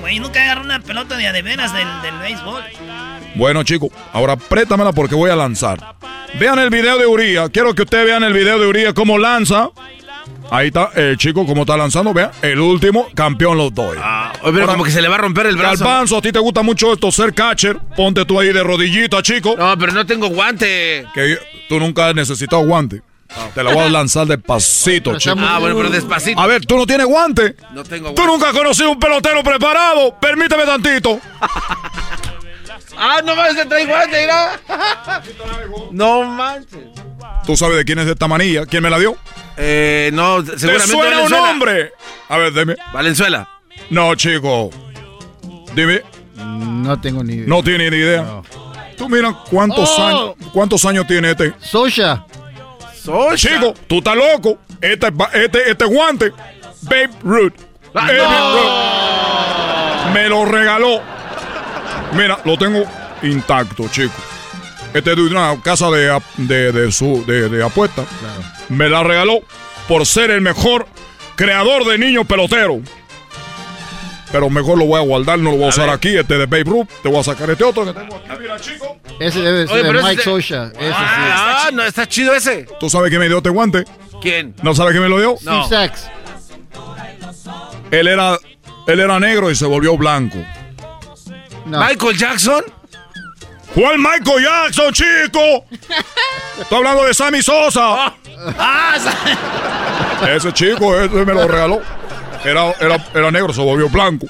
Güey, 0.00 0.18
nunca 0.18 0.42
agarró 0.42 0.62
una 0.62 0.80
pelota 0.80 1.16
de 1.16 1.26
a 1.28 1.32
de 1.32 1.42
veras 1.42 1.72
del, 1.72 1.86
del 2.02 2.18
béisbol. 2.18 2.62
Bueno, 3.34 3.62
chico, 3.64 3.90
ahora 4.12 4.36
préstamela 4.36 4.92
porque 4.92 5.14
voy 5.14 5.30
a 5.30 5.36
lanzar. 5.36 5.94
Vean 6.38 6.58
el 6.58 6.70
video 6.70 6.98
de 6.98 7.06
Uría. 7.06 7.48
Quiero 7.48 7.74
que 7.74 7.82
ustedes 7.82 8.04
vean 8.06 8.22
el 8.24 8.32
video 8.32 8.58
de 8.58 8.66
Uría 8.66 8.92
cómo 8.94 9.18
lanza. 9.18 9.68
Ahí 10.50 10.66
está 10.68 10.90
el 10.94 11.16
chico 11.16 11.46
cómo 11.46 11.62
está 11.62 11.76
lanzando. 11.76 12.12
Vean, 12.12 12.30
el 12.42 12.58
último 12.60 13.08
campeón 13.14 13.56
los 13.56 13.74
doy. 13.74 13.96
Oye, 14.42 14.52
pero 14.52 14.66
como 14.66 14.84
que 14.84 14.90
se 14.90 15.00
le 15.00 15.08
va 15.08 15.14
a 15.14 15.18
romper 15.18 15.46
el 15.46 15.56
brazo. 15.56 15.84
Galbanzo, 15.84 16.18
a 16.18 16.22
ti 16.22 16.30
te 16.32 16.38
gusta 16.38 16.62
mucho 16.62 16.92
esto, 16.92 17.10
ser 17.10 17.32
catcher. 17.34 17.78
Ponte 17.96 18.24
tú 18.26 18.38
ahí 18.38 18.52
de 18.52 18.62
rodillita, 18.62 19.22
chico. 19.22 19.54
No, 19.56 19.76
pero 19.78 19.92
no 19.92 20.04
tengo 20.04 20.28
guante. 20.28 21.06
Que 21.14 21.30
yo- 21.30 21.36
tú 21.68 21.78
nunca 21.80 22.08
has 22.08 22.14
necesitado 22.14 22.62
guante. 22.64 23.02
Te 23.54 23.62
la 23.64 23.72
voy 23.72 23.84
a 23.84 23.88
lanzar 23.88 24.26
despacito, 24.26 25.16
chico. 25.16 25.36
Ah, 25.38 25.58
bueno, 25.58 25.74
pero 25.74 25.88
despacito. 25.88 26.38
A 26.38 26.46
ver, 26.46 26.66
tú 26.66 26.76
no 26.76 26.86
tienes 26.86 27.06
guante. 27.06 27.56
No 27.72 27.82
tengo 27.82 28.10
Tú 28.10 28.16
guante. 28.16 28.26
nunca 28.26 28.48
has 28.50 28.54
conocido 28.54 28.90
un 28.90 29.00
pelotero 29.00 29.42
preparado. 29.42 30.14
Permíteme 30.20 30.64
tantito. 30.66 31.18
Ah, 32.96 33.20
no 33.24 33.34
manches, 33.34 33.56
se 33.62 33.66
trae 33.66 33.86
guante, 33.86 34.20
mira. 34.20 34.60
No 35.90 36.24
manches. 36.24 36.80
¿Tú 37.46 37.56
sabes 37.56 37.76
de 37.76 37.84
quién 37.84 37.98
es 37.98 38.06
esta 38.06 38.28
manilla? 38.28 38.66
¿Quién 38.66 38.82
me 38.82 38.90
la 38.90 38.98
dio? 38.98 39.16
Eh, 39.56 40.10
no, 40.12 40.42
¿Te 40.42 40.58
seguramente 40.58 40.92
suena 40.96 41.20
un 41.22 41.30
nombre? 41.30 41.92
A 42.28 42.36
ver, 42.38 42.52
dime. 42.52 42.76
Valenzuela. 42.92 43.48
No, 43.90 44.14
chico. 44.14 44.70
Dime. 45.74 46.02
No 46.36 47.00
tengo 47.00 47.22
ni 47.24 47.34
idea. 47.34 47.46
No 47.48 47.62
tiene 47.62 47.90
ni 47.90 47.96
idea. 47.96 48.42
Tú 48.96 49.08
mira 49.08 49.32
cuántos 49.50 49.88
Oh. 49.98 50.04
años 50.04 50.34
cuántos 50.52 50.84
años 50.84 51.06
tiene 51.06 51.30
este. 51.32 51.52
Sosha. 51.60 52.24
Chico, 53.34 53.74
tú 53.88 53.98
estás 53.98 54.16
loco. 54.16 54.58
Este, 54.80 55.08
este, 55.34 55.70
este 55.70 55.84
guante. 55.86 56.32
Babe 56.82 57.10
Ruth. 57.22 57.52
Ah, 57.94 58.06
Babe 58.06 58.16
no. 58.18 58.52
Ruth. 58.52 60.14
Me 60.14 60.28
lo 60.28 60.44
regaló. 60.44 61.02
Mira, 62.12 62.38
lo 62.44 62.56
tengo 62.58 62.84
intacto, 63.22 63.88
chico. 63.88 64.12
Este 64.94 65.10
es 65.10 65.16
de 65.16 65.22
una 65.22 65.56
casa 65.62 65.90
de, 65.90 66.20
de, 66.36 66.72
de 66.72 66.92
su, 66.92 67.24
de, 67.26 67.48
de 67.48 67.64
apuesta. 67.64 68.04
Me 68.68 68.88
la 68.88 69.02
regaló 69.02 69.40
por 69.88 70.04
ser 70.06 70.30
el 70.30 70.42
mejor 70.42 70.86
creador 71.36 71.84
de 71.86 71.98
niños 71.98 72.26
peloteros. 72.26 72.80
Pero 74.30 74.48
mejor 74.48 74.78
lo 74.78 74.86
voy 74.86 74.98
a 74.98 75.04
guardar, 75.04 75.38
no 75.38 75.50
lo 75.50 75.56
voy 75.58 75.66
a, 75.66 75.68
usar 75.68 75.90
aquí. 75.90 76.16
Este 76.16 76.38
de 76.38 76.46
Babe 76.46 76.64
Ruth. 76.64 76.88
Te 77.02 77.08
voy 77.10 77.18
a 77.18 77.22
sacar 77.22 77.50
este 77.50 77.64
otro 77.64 77.84
que 77.84 77.92
tengo 77.92 78.16
aquí. 78.16 78.28
Mira, 78.40 78.58
chico. 78.58 78.98
Ese 79.20 79.40
debe 79.40 79.66
ser 79.66 79.76
Oye, 79.86 79.92
de 79.92 80.02
Mike 80.02 80.12
ese- 80.14 80.22
Sosha. 80.22 80.64
Ese 80.68 80.88
sí. 80.88 80.94
Ah, 80.94 81.68
no, 81.72 81.82
está 81.84 82.08
chido 82.08 82.34
ese. 82.34 82.66
¿Tú 82.80 82.88
sabes 82.88 83.10
quién 83.10 83.20
me 83.20 83.28
dio 83.28 83.38
este 83.38 83.50
guante? 83.50 83.84
¿Quién? 84.22 84.54
¿No 84.62 84.74
sabes 84.74 84.92
quién 84.92 85.02
me 85.02 85.10
lo 85.10 85.18
dio? 85.18 85.36
Steve 85.36 85.64
Sachs. 85.68 86.08
Él 87.90 88.08
era, 88.08 88.38
él 88.86 89.00
era 89.00 89.20
negro 89.20 89.50
y 89.50 89.54
se 89.54 89.66
volvió 89.66 89.98
blanco. 89.98 90.38
Michael 91.78 92.16
Jackson. 92.16 92.62
¿Cuál 93.74 93.98
Michael 93.98 94.44
Jackson, 94.44 94.92
chico? 94.92 95.64
Estoy 96.60 96.78
hablando 96.78 97.04
de 97.04 97.14
Sammy 97.14 97.42
Sosa. 97.42 98.12
Ah, 98.58 98.94
Ese 100.28 100.52
chico, 100.52 100.98
ese 101.00 101.24
me 101.24 101.32
lo 101.32 101.48
regaló. 101.48 101.80
Era, 102.44 102.72
era, 102.80 102.96
era 103.14 103.30
negro, 103.30 103.52
se 103.52 103.62
volvió 103.62 103.88
blanco. 103.88 104.26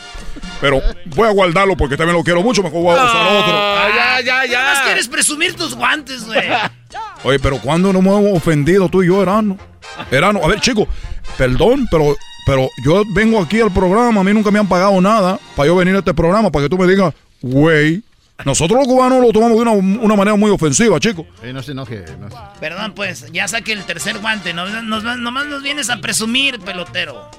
Pero 0.61 0.81
voy 1.07 1.29
a 1.29 1.33
guardarlo 1.33 1.77
porque 1.77 1.97
también 1.97 2.17
lo 2.17 2.23
quiero 2.23 2.43
mucho. 2.43 2.63
Mejor 2.63 2.83
voy 2.83 2.97
a 2.97 3.05
usar 3.05 3.27
otro. 3.27 3.53
Ah, 3.53 4.21
ya, 4.25 4.45
ya, 4.47 4.63
más 4.63 4.79
ya. 4.79 4.85
quieres 4.85 5.09
presumir 5.09 5.55
tus 5.55 5.75
guantes, 5.75 6.25
güey. 6.25 6.41
Oye, 7.25 7.39
pero 7.41 7.59
¿cuándo 7.59 7.93
nos 7.93 8.01
hemos 8.01 8.37
ofendido 8.37 8.89
tú 8.89 9.03
y 9.03 9.07
yo, 9.09 9.23
Erano? 9.23 9.59
Erano, 10.11 10.41
a 10.43 10.47
ver, 10.49 10.61
chico, 10.61 10.87
perdón, 11.37 11.87
pero, 11.91 12.17
pero 12.47 12.69
yo 12.85 13.03
vengo 13.15 13.41
aquí 13.43 13.61
al 13.61 13.73
programa, 13.73 14.21
a 14.21 14.25
mí 14.25 14.33
nunca 14.33 14.51
me 14.51 14.59
han 14.59 14.69
pagado 14.69 15.01
nada 15.01 15.39
para 15.57 15.67
yo 15.67 15.77
venir 15.77 15.95
a 15.97 15.99
este 15.99 16.15
programa, 16.15 16.51
para 16.51 16.65
que 16.65 16.69
tú 16.69 16.79
me 16.79 16.87
digas, 16.87 17.13
güey. 17.43 18.03
Nosotros 18.45 18.79
los 18.81 18.89
cubanos 18.89 19.21
lo 19.21 19.31
tomamos 19.31 19.57
de 19.57 19.63
una, 19.63 19.73
una 19.73 20.17
manera 20.17 20.37
muy 20.37 20.51
ofensiva, 20.51 20.99
chico. 20.99 21.25
Eh, 21.43 21.53
no 21.53 21.63
se 21.63 21.73
enoje. 21.73 22.05
No 22.19 22.29
se- 22.29 22.37
Perdón, 22.59 22.93
pues, 22.95 23.31
ya 23.33 23.47
saque 23.47 23.73
el 23.73 23.85
tercer 23.85 24.19
guante. 24.19 24.53
Nos, 24.53 24.71
nos- 24.83 25.05
nomás 25.19 25.47
nos 25.47 25.63
vienes 25.63 25.91
a 25.91 25.99
presumir, 26.01 26.59
pelotero. 26.59 27.31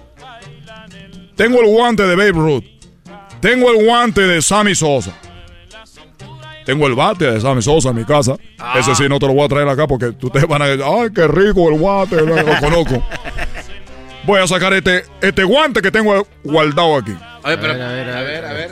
Tengo 1.35 1.59
el 1.61 1.67
guante 1.67 2.03
de 2.03 2.15
Babe 2.15 2.31
Ruth. 2.31 2.63
Tengo 3.41 3.69
el 3.71 3.83
guante 3.85 4.21
de 4.21 4.41
Sammy 4.41 4.75
Sosa. 4.75 5.11
Tengo 6.65 6.87
el 6.87 6.95
bate 6.95 7.29
de 7.29 7.41
Sammy 7.41 7.61
Sosa 7.61 7.89
en 7.89 7.95
mi 7.97 8.05
casa. 8.05 8.37
Ah. 8.57 8.75
Ese 8.79 8.95
sí 8.95 9.03
no 9.09 9.19
te 9.19 9.25
lo 9.27 9.33
voy 9.33 9.43
a 9.43 9.49
traer 9.49 9.67
acá 9.67 9.85
porque 9.85 10.05
ustedes 10.21 10.47
van 10.47 10.61
a 10.61 10.67
decir, 10.67 10.85
ay, 10.87 11.09
qué 11.13 11.27
rico 11.27 11.67
el 11.69 11.77
guante, 11.77 12.15
lo 12.21 12.35
conozco. 12.61 13.05
Voy 14.25 14.39
a 14.39 14.47
sacar 14.47 14.71
este, 14.71 15.03
este 15.19 15.43
guante 15.43 15.81
que 15.81 15.91
tengo 15.91 16.25
guardado 16.45 16.95
aquí. 16.95 17.13
A 17.43 17.49
ver, 17.49 17.59
pero. 17.59 17.73
A 17.73 17.75
ver, 17.75 17.85
a 17.87 17.91
ver, 17.91 18.09
a 18.15 18.21
ver, 18.21 18.45
a 18.45 18.53
ver. 18.53 18.71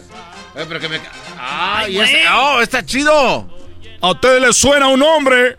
A 0.53 0.57
ver, 0.57 0.68
pero 0.68 0.80
que 0.80 0.90
me. 0.90 0.99
¡Ah! 1.38 1.80
Ay, 1.80 1.98
y. 1.98 2.02
¡Oh, 2.34 2.61
está 2.61 2.86
chido! 2.86 3.48
¿A 4.02 4.11
ustedes 4.11 4.41
les 4.41 4.57
suena 4.57 4.88
un 4.88 4.99
nombre 4.99 5.57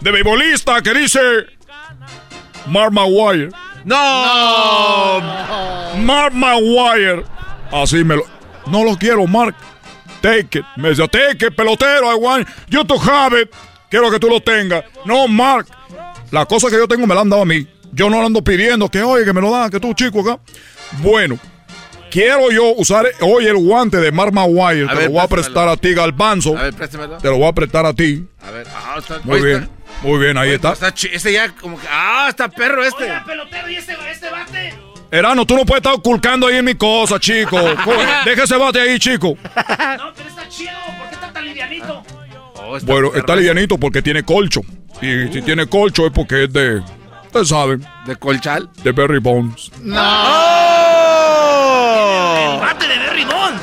de 0.00 0.10
beisbolista 0.10 0.80
que 0.80 0.94
dice 0.94 1.20
Mark 2.66 2.92
Maguire? 2.92 3.50
¡No! 3.84 5.20
Mark 5.98 6.32
Maguire. 6.32 7.24
Así 7.72 8.04
me 8.04 8.16
lo. 8.16 8.24
No 8.66 8.84
lo 8.84 8.96
quiero, 8.96 9.26
Mark. 9.26 9.54
Take 10.20 10.58
it. 10.58 10.64
Me 10.76 10.90
dice, 10.90 11.06
take 11.08 11.46
it, 11.46 11.54
pelotero. 11.54 12.10
I 12.10 12.14
want 12.14 12.48
you 12.68 12.84
to 12.84 12.94
have 12.98 13.38
it. 13.38 13.52
Quiero 13.90 14.10
que 14.10 14.18
tú 14.18 14.28
lo 14.28 14.40
tengas. 14.40 14.84
No, 15.04 15.28
Mark. 15.28 15.66
La 16.30 16.44
cosa 16.44 16.68
que 16.68 16.76
yo 16.76 16.86
tengo 16.86 17.06
me 17.06 17.14
la 17.14 17.22
han 17.22 17.30
dado 17.30 17.42
a 17.42 17.46
mí. 17.46 17.66
Yo 17.92 18.10
no 18.10 18.20
la 18.20 18.26
ando 18.26 18.42
pidiendo 18.42 18.88
que, 18.90 19.02
oye, 19.02 19.24
que 19.24 19.32
me 19.32 19.40
lo 19.40 19.50
dan, 19.50 19.70
que 19.70 19.80
tú, 19.80 19.94
chico, 19.94 20.20
acá. 20.20 20.38
Bueno, 20.98 21.38
quiero 22.10 22.50
yo 22.50 22.74
usar 22.76 23.06
hoy 23.20 23.46
el 23.46 23.56
guante 23.56 23.98
de 23.98 24.12
Mark 24.12 24.32
Maguire. 24.32 24.86
A 24.86 24.88
Te 24.90 24.94
ver, 24.94 25.04
lo 25.06 25.10
voy 25.12 25.20
a 25.22 25.28
prestar 25.28 25.68
a 25.68 25.76
ti, 25.76 25.94
Galbanzo. 25.94 26.56
A 26.56 26.62
ver, 26.62 26.74
préstamelo. 26.74 27.18
Te 27.18 27.28
lo 27.28 27.38
voy 27.38 27.48
a 27.48 27.52
prestar 27.52 27.86
a 27.86 27.92
ti. 27.92 28.26
A 28.42 28.50
ver, 28.50 28.66
ah, 28.74 28.96
está. 28.98 29.20
Muy 29.24 29.40
bien. 29.42 29.62
está- 29.64 29.72
Muy 30.02 30.18
bien, 30.18 30.36
ahí 30.38 30.48
oye, 30.48 30.54
está. 30.56 30.72
está 30.72 30.88
Este 30.88 31.32
ya 31.32 31.50
como 31.54 31.78
que. 31.80 31.86
¡Ah, 31.90 32.26
está 32.28 32.48
perro 32.48 32.84
este! 32.84 33.04
Oiga, 33.04 33.24
pelotero, 33.26 33.68
¿y 33.70 33.76
este, 33.76 33.96
este 34.10 34.30
bate? 34.30 34.74
Erano, 35.10 35.46
tú 35.46 35.56
no 35.56 35.64
puedes 35.64 35.80
estar 35.80 35.94
ocultando 35.94 36.46
ahí 36.46 36.56
en 36.56 36.64
mi 36.66 36.74
cosa, 36.74 37.18
chico. 37.18 37.56
Deja 38.24 38.44
ese 38.44 38.56
bate 38.56 38.80
ahí, 38.80 38.98
chico. 38.98 39.28
No, 39.38 40.12
pero 40.14 40.28
está 40.28 40.48
chido. 40.48 40.70
¿Por 40.98 41.08
qué 41.08 41.14
está 41.14 41.32
tan 41.32 41.44
livianito? 41.46 42.02
Oh, 42.56 42.76
está 42.76 42.92
Bueno, 42.92 43.08
perro 43.08 43.20
está 43.20 43.32
este. 43.32 43.36
livianito 43.36 43.78
porque 43.78 44.02
tiene 44.02 44.22
colcho. 44.22 44.60
Y 45.00 45.32
si 45.32 45.40
tiene 45.42 45.66
colcho 45.66 46.06
es 46.06 46.12
porque 46.12 46.44
es 46.44 46.52
de. 46.52 46.82
Ustedes 47.26 47.48
saben, 47.48 47.84
¿De 48.06 48.16
colchal? 48.16 48.70
de 48.82 48.92
Berry 48.92 49.18
Bones. 49.18 49.70
El 52.54 52.60
bate 52.60 52.88
de 52.88 52.98
Berry 52.98 53.24
Bonds. 53.24 53.60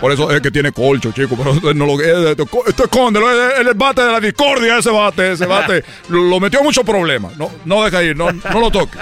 Por 0.00 0.10
eso 0.12 0.30
es 0.30 0.40
que 0.40 0.50
tiene 0.50 0.72
colcho, 0.72 1.12
chico. 1.12 1.36
Pero 1.36 1.52
esto 1.52 1.74
no 1.74 1.86
lo 1.86 2.00
es, 2.00 2.30
esto, 2.30 2.46
esto 2.66 2.84
escóndelo. 2.84 3.30
Es 3.30 3.58
el, 3.60 3.68
el 3.68 3.74
bate 3.74 4.02
de 4.02 4.12
la 4.12 4.20
discordia, 4.20 4.78
ese 4.78 4.90
bate, 4.90 5.32
ese 5.32 5.46
bate. 5.46 5.84
Lo, 6.08 6.22
lo 6.22 6.40
metió 6.40 6.60
en 6.60 6.64
muchos 6.66 6.84
problemas. 6.84 7.36
No, 7.36 7.50
no 7.64 7.84
deja 7.84 8.02
ir, 8.02 8.16
no, 8.16 8.32
no 8.32 8.60
lo 8.60 8.70
toque. 8.70 8.96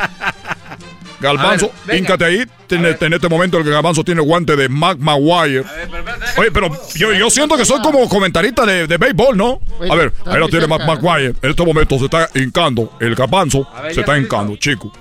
Galbanzo, 1.20 1.70
A 1.88 1.94
híncate 1.96 2.24
ahí. 2.24 2.44
En, 2.70 2.84
este- 2.86 3.06
en 3.06 3.12
este 3.14 3.28
momento 3.28 3.58
el 3.58 3.64
que 3.64 3.70
Galbanzo 3.70 4.04
tiene 4.04 4.20
guante 4.20 4.54
de 4.56 4.68
Mac 4.68 4.98
Maguire. 4.98 5.64
A 5.66 5.72
ver, 5.72 5.88
pero, 5.90 6.16
Oye, 6.36 6.50
pero 6.52 6.68
yo, 6.94 7.12
yo 7.12 7.30
siento 7.30 7.56
que 7.56 7.64
soy 7.64 7.80
como 7.80 8.08
comentarista 8.08 8.64
de, 8.66 8.86
de 8.86 8.96
béisbol, 8.98 9.36
¿no? 9.36 9.60
A 9.90 9.94
ver, 9.96 10.12
ahí 10.26 10.38
lo 10.38 10.48
tiene. 10.48 10.66
Mac 10.66 10.82
Maguire. 10.86 11.34
En 11.42 11.50
este 11.50 11.64
momento 11.64 11.98
se 11.98 12.04
está 12.06 12.28
hincando. 12.34 12.92
El 13.00 13.14
Galbanzo 13.14 13.66
A 13.74 13.82
ver, 13.82 13.94
se 13.94 14.00
está 14.00 14.18
hincando, 14.18 14.56
chico. 14.56 14.92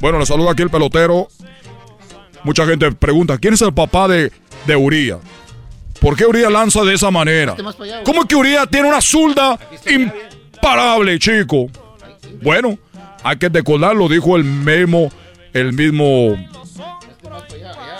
Bueno, 0.00 0.18
le 0.18 0.26
saluda 0.26 0.52
aquí 0.52 0.62
el 0.62 0.70
pelotero. 0.70 1.28
Mucha 2.46 2.64
gente 2.64 2.92
pregunta, 2.92 3.36
¿quién 3.38 3.54
es 3.54 3.60
el 3.62 3.74
papá 3.74 4.06
de, 4.06 4.30
de 4.66 4.76
Uriah? 4.76 5.18
¿Por 6.00 6.16
qué 6.16 6.26
Uriah 6.26 6.48
lanza 6.48 6.84
de 6.84 6.94
esa 6.94 7.10
manera? 7.10 7.56
Este. 7.58 8.02
¿Cómo 8.04 8.20
es 8.22 8.26
que 8.28 8.36
Uriah 8.36 8.66
tiene 8.66 8.88
una 8.88 9.00
zurda 9.00 9.58
imparable, 9.90 11.18
chico? 11.18 11.66
Bueno, 12.42 12.78
hay 13.24 13.36
que 13.36 13.48
decordarlo, 13.48 14.08
dijo 14.08 14.36
el 14.36 14.44
mismo, 14.44 15.10
el 15.52 15.72
mismo... 15.72 16.36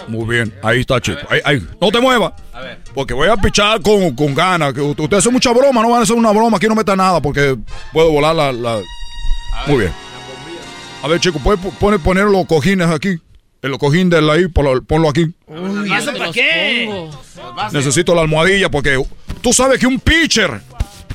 Muy 0.07 0.25
bien, 0.37 0.55
ahí 0.63 0.81
está, 0.83 1.01
chico. 1.01 1.19
Ahí, 1.29 1.41
ahí. 1.45 1.67
No 1.81 1.91
te 1.91 2.01
muevas. 2.01 2.33
A 2.53 2.61
ver. 2.61 2.79
Porque 2.95 3.13
voy 3.15 3.29
a 3.29 3.37
pichar 3.37 3.81
con, 3.83 4.15
con 4.15 4.33
ganas. 4.37 4.73
Que 4.73 4.81
usted 4.81 5.15
hace 5.15 5.31
mucha 5.31 5.51
broma, 5.53 5.83
no 5.83 5.91
van 5.91 5.99
a 5.99 6.03
hacer 6.05 6.15
una 6.15 6.31
broma. 6.31 6.59
Aquí 6.59 6.69
no 6.69 6.77
meta 6.77 6.95
nada 6.95 7.21
porque 7.21 7.57
puedo 7.93 8.13
volar 8.13 8.37
la. 8.37 8.53
la- 8.53 8.81
Muy 9.67 9.79
bien. 9.81 9.93
A 11.03 11.09
ver, 11.09 11.19
chico, 11.19 11.41
¿puedes 11.41 11.59
poner, 11.81 11.99
poner 11.99 12.27
los 12.27 12.47
cojines 12.47 12.87
aquí? 12.89 13.19
El 13.67 13.79
cojín 13.79 14.09
de 14.11 14.19
ahí, 14.31 14.47
ponlo, 14.49 14.83
ponlo 14.85 15.09
aquí. 15.09 15.27
¿Y 15.87 15.93
eso 15.93 16.13
para 16.13 16.31
qué? 16.33 17.09
Necesito 17.73 18.15
la 18.15 18.21
almohadilla 18.23 18.71
porque 18.71 19.03
tú 19.41 19.53
sabes 19.53 19.79
que 19.81 19.87
un 19.87 19.99
pitcher, 19.99 20.61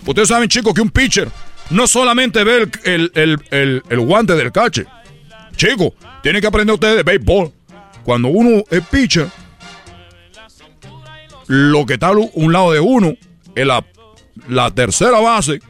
ustedes 0.06 0.28
saben, 0.28 0.50
chicos, 0.50 0.74
que 0.74 0.82
un 0.82 0.90
pitcher 0.90 1.30
no 1.70 1.88
solamente 1.88 2.44
ve 2.44 2.58
el, 2.58 2.72
el- 2.84 3.12
el- 3.16 3.40
el- 3.52 3.84
el 3.90 4.00
guante 4.02 4.36
del 4.36 4.52
cache. 4.52 4.86
Chicos, 5.56 5.94
tienen 6.24 6.42
que 6.42 6.48
aprender 6.48 6.74
ustedes 6.74 6.98
de 6.98 7.04
béisbol. 7.04 7.52
Cuando 8.04 8.28
uno 8.28 8.64
es 8.70 8.82
pitcher, 8.88 9.28
lo 11.48 11.86
que 11.86 11.94
está 11.94 12.08
a 12.08 12.12
un 12.12 12.52
lado 12.54 12.72
de 12.72 12.80
uno 12.80 13.14
es 13.56 13.66
la, 13.66 13.86
la 14.50 14.72
tercera 14.72 15.20
base, 15.20 15.62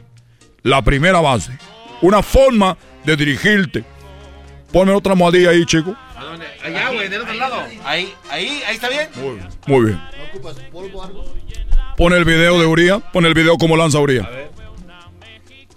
la 0.62 0.82
primera 0.82 1.20
base. 1.20 1.56
Una 2.00 2.22
forma 2.22 2.76
de 3.04 3.16
dirigirte. 3.16 3.84
Ponme 4.72 4.92
otra 4.92 5.12
almohadilla 5.12 5.50
ahí, 5.50 5.64
chico. 5.66 5.94
¿A 6.32 6.36
dónde? 6.36 6.46
Allá, 6.64 6.90
güey, 6.90 7.08
del 7.08 7.20
otro 7.20 7.34
lado. 7.34 7.62
Ahí, 7.84 8.14
ahí, 8.30 8.62
ahí 8.66 8.74
está 8.74 8.88
bien. 8.88 9.08
Muy 9.66 9.86
bien. 9.86 10.00
Pon 11.96 12.12
el 12.14 12.24
video 12.24 12.58
de 12.58 12.66
Uría. 12.66 12.98
Pon 12.98 13.26
el 13.26 13.34
video 13.34 13.58
como 13.58 13.76
lanza 13.76 13.98
Uría. 13.98 14.28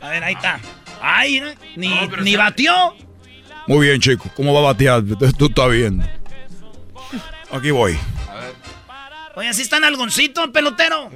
A 0.02 0.10
ver, 0.10 0.24
ahí 0.24 0.34
está. 0.34 0.60
Ay, 1.02 1.42
¿no? 1.42 1.48
ni, 1.76 1.90
No, 1.90 2.18
ni 2.18 2.36
batió. 2.36 2.96
Muy 3.68 3.88
bien, 3.88 4.00
chico. 4.00 4.30
¿Cómo 4.36 4.54
va 4.54 4.60
a 4.60 4.64
batear? 4.74 5.04
Tú 5.38 5.48
estás 5.48 5.72
viendo. 5.72 6.06
Aquí 7.52 7.72
voy. 7.72 7.98
Oye, 9.36 9.50
¿así 9.50 9.64
está 9.64 9.78
en 9.78 9.84
algoncito, 9.84 10.50
pelotero? 10.54 11.12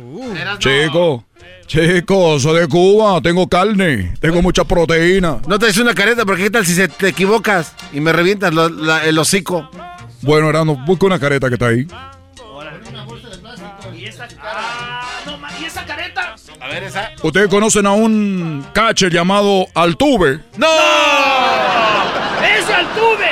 Chico, 0.58 1.24
chico, 1.70 2.40
soy 2.40 2.62
de 2.62 2.68
Cuba. 2.68 3.22
Tengo 3.22 3.48
carne. 3.48 4.14
Tengo 4.20 4.42
mucha 4.42 4.64
proteína. 4.64 5.38
No 5.48 5.58
te 5.60 5.68
des 5.68 5.78
una 5.78 5.94
careta 5.94 6.26
porque 6.26 6.44
qué 6.44 6.50
tal 6.50 6.66
si 6.66 6.74
se 6.74 6.88
te 6.88 7.10
equivocas 7.10 7.74
y 7.94 8.00
me 8.02 8.12
revientas 8.12 8.54
lo- 8.54 8.70
la- 8.70 9.06
el 9.06 9.18
hocico. 9.20 9.70
Bueno, 10.22 10.50
Erano, 10.50 10.76
busca 10.86 11.06
una 11.06 11.20
careta 11.20 11.48
que 11.48 11.54
está 11.54 11.68
ahí. 11.68 11.88
¿Y 13.96 14.06
esa, 14.06 14.28
ah, 14.42 15.02
no, 15.26 15.38
¿y 15.62 15.66
esa 15.66 15.86
careta? 15.86 16.36
A 16.60 16.68
ver, 16.68 16.84
esa. 16.84 17.12
Ustedes 17.22 17.48
conocen 17.50 17.86
a 17.86 17.92
un 17.92 18.66
catcher 18.74 19.12
llamado 19.14 19.66
Altuve. 19.76 20.40
¡No! 20.58 20.68
¡Es 22.44 22.66
Altuve! 22.70 23.30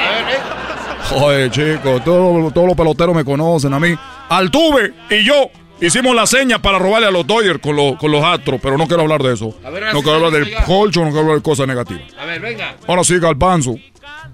Joder, 1.09 1.49
chico, 1.51 2.01
todos, 2.03 2.53
todos 2.53 2.67
los 2.67 2.75
peloteros 2.77 3.15
me 3.15 3.23
conocen 3.25 3.73
a 3.73 3.79
mí. 3.79 3.95
Altuve 4.29 4.93
y 5.09 5.23
yo 5.25 5.49
hicimos 5.81 6.15
la 6.15 6.25
seña 6.25 6.59
para 6.61 6.79
robarle 6.79 7.07
a 7.07 7.11
los 7.11 7.25
Dodgers 7.27 7.59
con, 7.59 7.75
los- 7.75 7.97
con 7.97 8.11
los 8.11 8.23
astros, 8.23 8.59
pero 8.61 8.77
no 8.77 8.87
quiero 8.87 9.03
hablar 9.03 9.21
de 9.23 9.33
eso. 9.33 9.53
Ver, 9.63 9.93
no 9.93 10.01
quiero 10.01 10.15
hablar 10.15 10.31
del 10.31 10.53
colcho, 10.65 11.01
no 11.01 11.07
quiero 11.07 11.21
hablar 11.21 11.37
de 11.37 11.43
cosas 11.43 11.67
negativas. 11.67 12.03
A 12.19 12.25
ver, 12.25 12.39
venga. 12.41 12.75
Ahora 12.87 13.03
sí, 13.03 13.17
Galbanzo. 13.19 13.75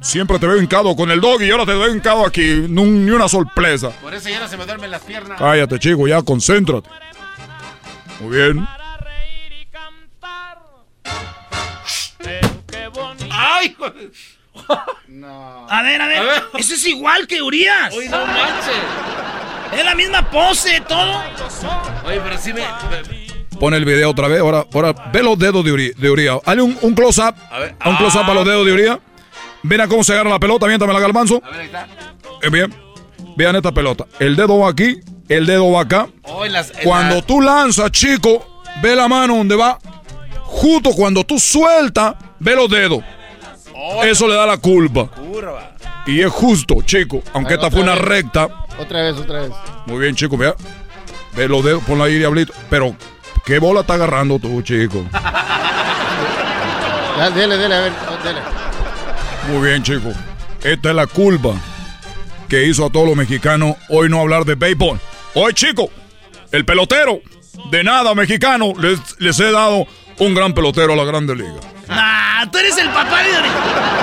Siempre 0.02 0.38
te 0.40 0.48
veo 0.48 0.62
hincado 0.62 0.96
con 0.96 1.10
el 1.12 1.22
dog 1.22 1.42
y 1.42 1.52
ahora 1.52 1.66
te 1.66 1.74
veo 1.74 1.90
hincado 1.94 2.26
aquí. 2.26 2.42
Ni, 2.68 2.82
un- 2.82 3.06
ni 3.06 3.12
una 3.12 3.28
sorpresa. 3.30 3.92
Por 4.02 4.14
eso 4.14 4.30
ya 4.30 4.40
no 4.40 4.48
se 4.48 4.58
me 4.58 4.66
duermen 4.66 4.92
las 4.92 5.02
piernas. 5.02 5.40
Cállate, 5.40 5.80
chico, 5.80 6.08
ya 6.08 6.22
concéntrate. 6.22 6.90
Muy 8.20 8.38
bien. 8.38 8.68
¡Ay, 13.32 13.76
joder! 13.78 14.12
A 15.70 15.82
ver, 15.84 16.02
a 16.02 16.08
ver. 16.08 16.18
A 16.20 16.24
ver. 16.24 16.44
Ese 16.58 16.76
es 16.76 16.86
igual 16.88 17.28
que 17.28 17.42
Urias. 17.42 17.94
¡Uy, 17.96 18.08
no 18.10 18.26
manches! 18.26 18.74
Es 19.78 19.86
la 19.86 19.96
misma 19.96 20.30
pose, 20.30 20.82
todo. 20.88 21.22
Oye, 22.06 22.20
pero 22.24 22.38
sí 22.38 22.54
me. 22.54 22.62
Pon 23.60 23.74
el 23.74 23.86
video 23.86 24.10
otra 24.10 24.28
vez. 24.28 24.40
Ahora, 24.42 24.66
ahora 24.74 24.94
ve 25.12 25.24
los 25.24 25.38
dedos 25.40 25.64
de 25.64 25.72
Uri- 25.72 25.96
de. 25.96 26.40
Hazle 26.46 26.62
un, 26.62 26.78
un 26.82 26.94
close-up. 26.96 27.36
A 27.52 27.60
ver. 27.60 27.76
Un 27.86 27.96
close-up 27.96 28.30
a 28.30 28.34
los 28.34 28.46
dedos 28.46 28.66
de 28.66 28.74
Uriah. 28.74 29.00
Mira 29.64 29.88
cómo 29.88 30.04
se 30.04 30.14
agarra 30.14 30.30
la 30.30 30.40
pelota. 30.40 30.68
Miéntame 30.68 30.94
la 30.94 31.00
Galbanzo. 31.00 31.42
A 31.46 31.50
ver, 31.52 31.60
ahí 31.62 31.66
está. 31.68 31.88
Eh, 32.42 32.50
bien. 32.50 32.74
Vean 33.38 33.56
esta 33.56 33.72
pelota. 33.72 34.06
El 34.20 34.36
dedo 34.36 34.60
va 34.60 34.70
aquí. 34.70 35.00
El 35.30 35.46
dedo 35.46 35.72
va 35.72 35.82
acá. 35.82 36.08
Oh, 36.24 36.46
en 36.46 36.52
las, 36.54 36.72
en 36.72 36.84
Cuando 36.84 37.16
la- 37.16 37.22
tú 37.22 37.42
lanzas, 37.42 37.90
chico, 37.92 38.62
ve 38.82 38.96
la 38.96 39.08
mano 39.08 39.38
donde 39.38 39.56
va. 39.56 39.80
Justo 40.42 40.92
cuando 40.92 41.24
tú 41.24 41.40
sueltas, 41.40 42.16
ve 42.40 42.56
los 42.56 42.70
dedos. 42.70 43.02
Oh, 43.76 44.04
Eso 44.04 44.28
le 44.28 44.36
da 44.36 44.46
la 44.46 44.58
culpa. 44.58 45.08
curva. 45.08 45.72
Y 46.06 46.20
es 46.22 46.30
justo, 46.32 46.76
chico. 46.84 47.22
Aunque 47.34 47.54
A 47.54 47.56
esta 47.56 47.72
fue 47.72 47.82
una 47.82 47.94
vez. 47.96 48.02
recta. 48.04 48.63
Otra 48.80 49.02
vez, 49.02 49.16
otra 49.18 49.42
vez. 49.42 49.52
Muy 49.86 50.00
bien, 50.00 50.16
chico, 50.16 50.38
vea. 50.38 50.56
Ve 51.36 51.48
los 51.48 51.64
dedos, 51.64 51.84
ponla 51.84 52.06
ahí, 52.06 52.18
diablito. 52.18 52.54
Pero 52.70 52.96
¿Qué 53.46 53.60
bola 53.60 53.82
está 53.82 53.96
agarrando 53.96 54.40
tú, 54.40 54.62
chico? 54.62 55.06
Dele, 57.36 57.58
dele, 57.58 57.76
a 57.76 57.80
ver, 57.82 57.92
dele. 58.24 58.40
Muy 59.50 59.70
bien, 59.70 59.84
chico. 59.84 60.12
Esta 60.64 60.90
es 60.90 60.96
la 60.96 61.06
culpa 61.06 61.54
que 62.50 62.66
hizo 62.66 62.86
a 62.86 62.90
todos 62.90 63.08
los 63.08 63.16
mexicanos 63.16 63.76
hoy 63.88 64.10
no 64.10 64.20
hablar 64.20 64.46
de 64.46 64.56
béisbol. 64.56 65.00
Hoy, 65.36 65.54
chico, 65.54 65.90
el 66.52 66.66
pelotero, 66.66 67.22
de 67.70 67.84
nada, 67.84 68.16
mexicano, 68.16 68.74
les, 68.80 69.00
les 69.20 69.40
he 69.40 69.52
dado 69.52 69.86
un 70.20 70.34
gran 70.34 70.54
pelotero 70.54 70.94
a 70.94 70.96
la 70.96 71.04
Grande 71.04 71.36
Liga. 71.36 71.60
Ah, 71.90 72.48
tú 72.52 72.58
eres 72.58 72.78
el 72.78 72.90
papá 72.90 73.22
de... 73.24 73.30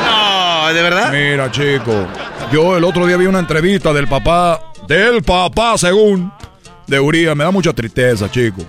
No, 0.07 0.73
¿de 0.73 0.82
verdad? 0.82 1.12
Mira, 1.12 1.51
chico, 1.51 2.07
yo 2.53 2.77
el 2.77 2.85
otro 2.85 3.07
día 3.07 3.16
vi 3.16 3.27
una 3.27 3.39
entrevista 3.39 3.93
del 3.93 4.09
papá, 4.09 4.73
del 4.87 5.23
papá, 5.23 5.77
según, 5.78 6.32
de 6.87 7.01
Urias. 7.01 7.37
Me 7.37 7.45
da 7.45 7.51
mucha 7.51 7.73
tristeza, 7.73 8.31
chico. 8.31 8.62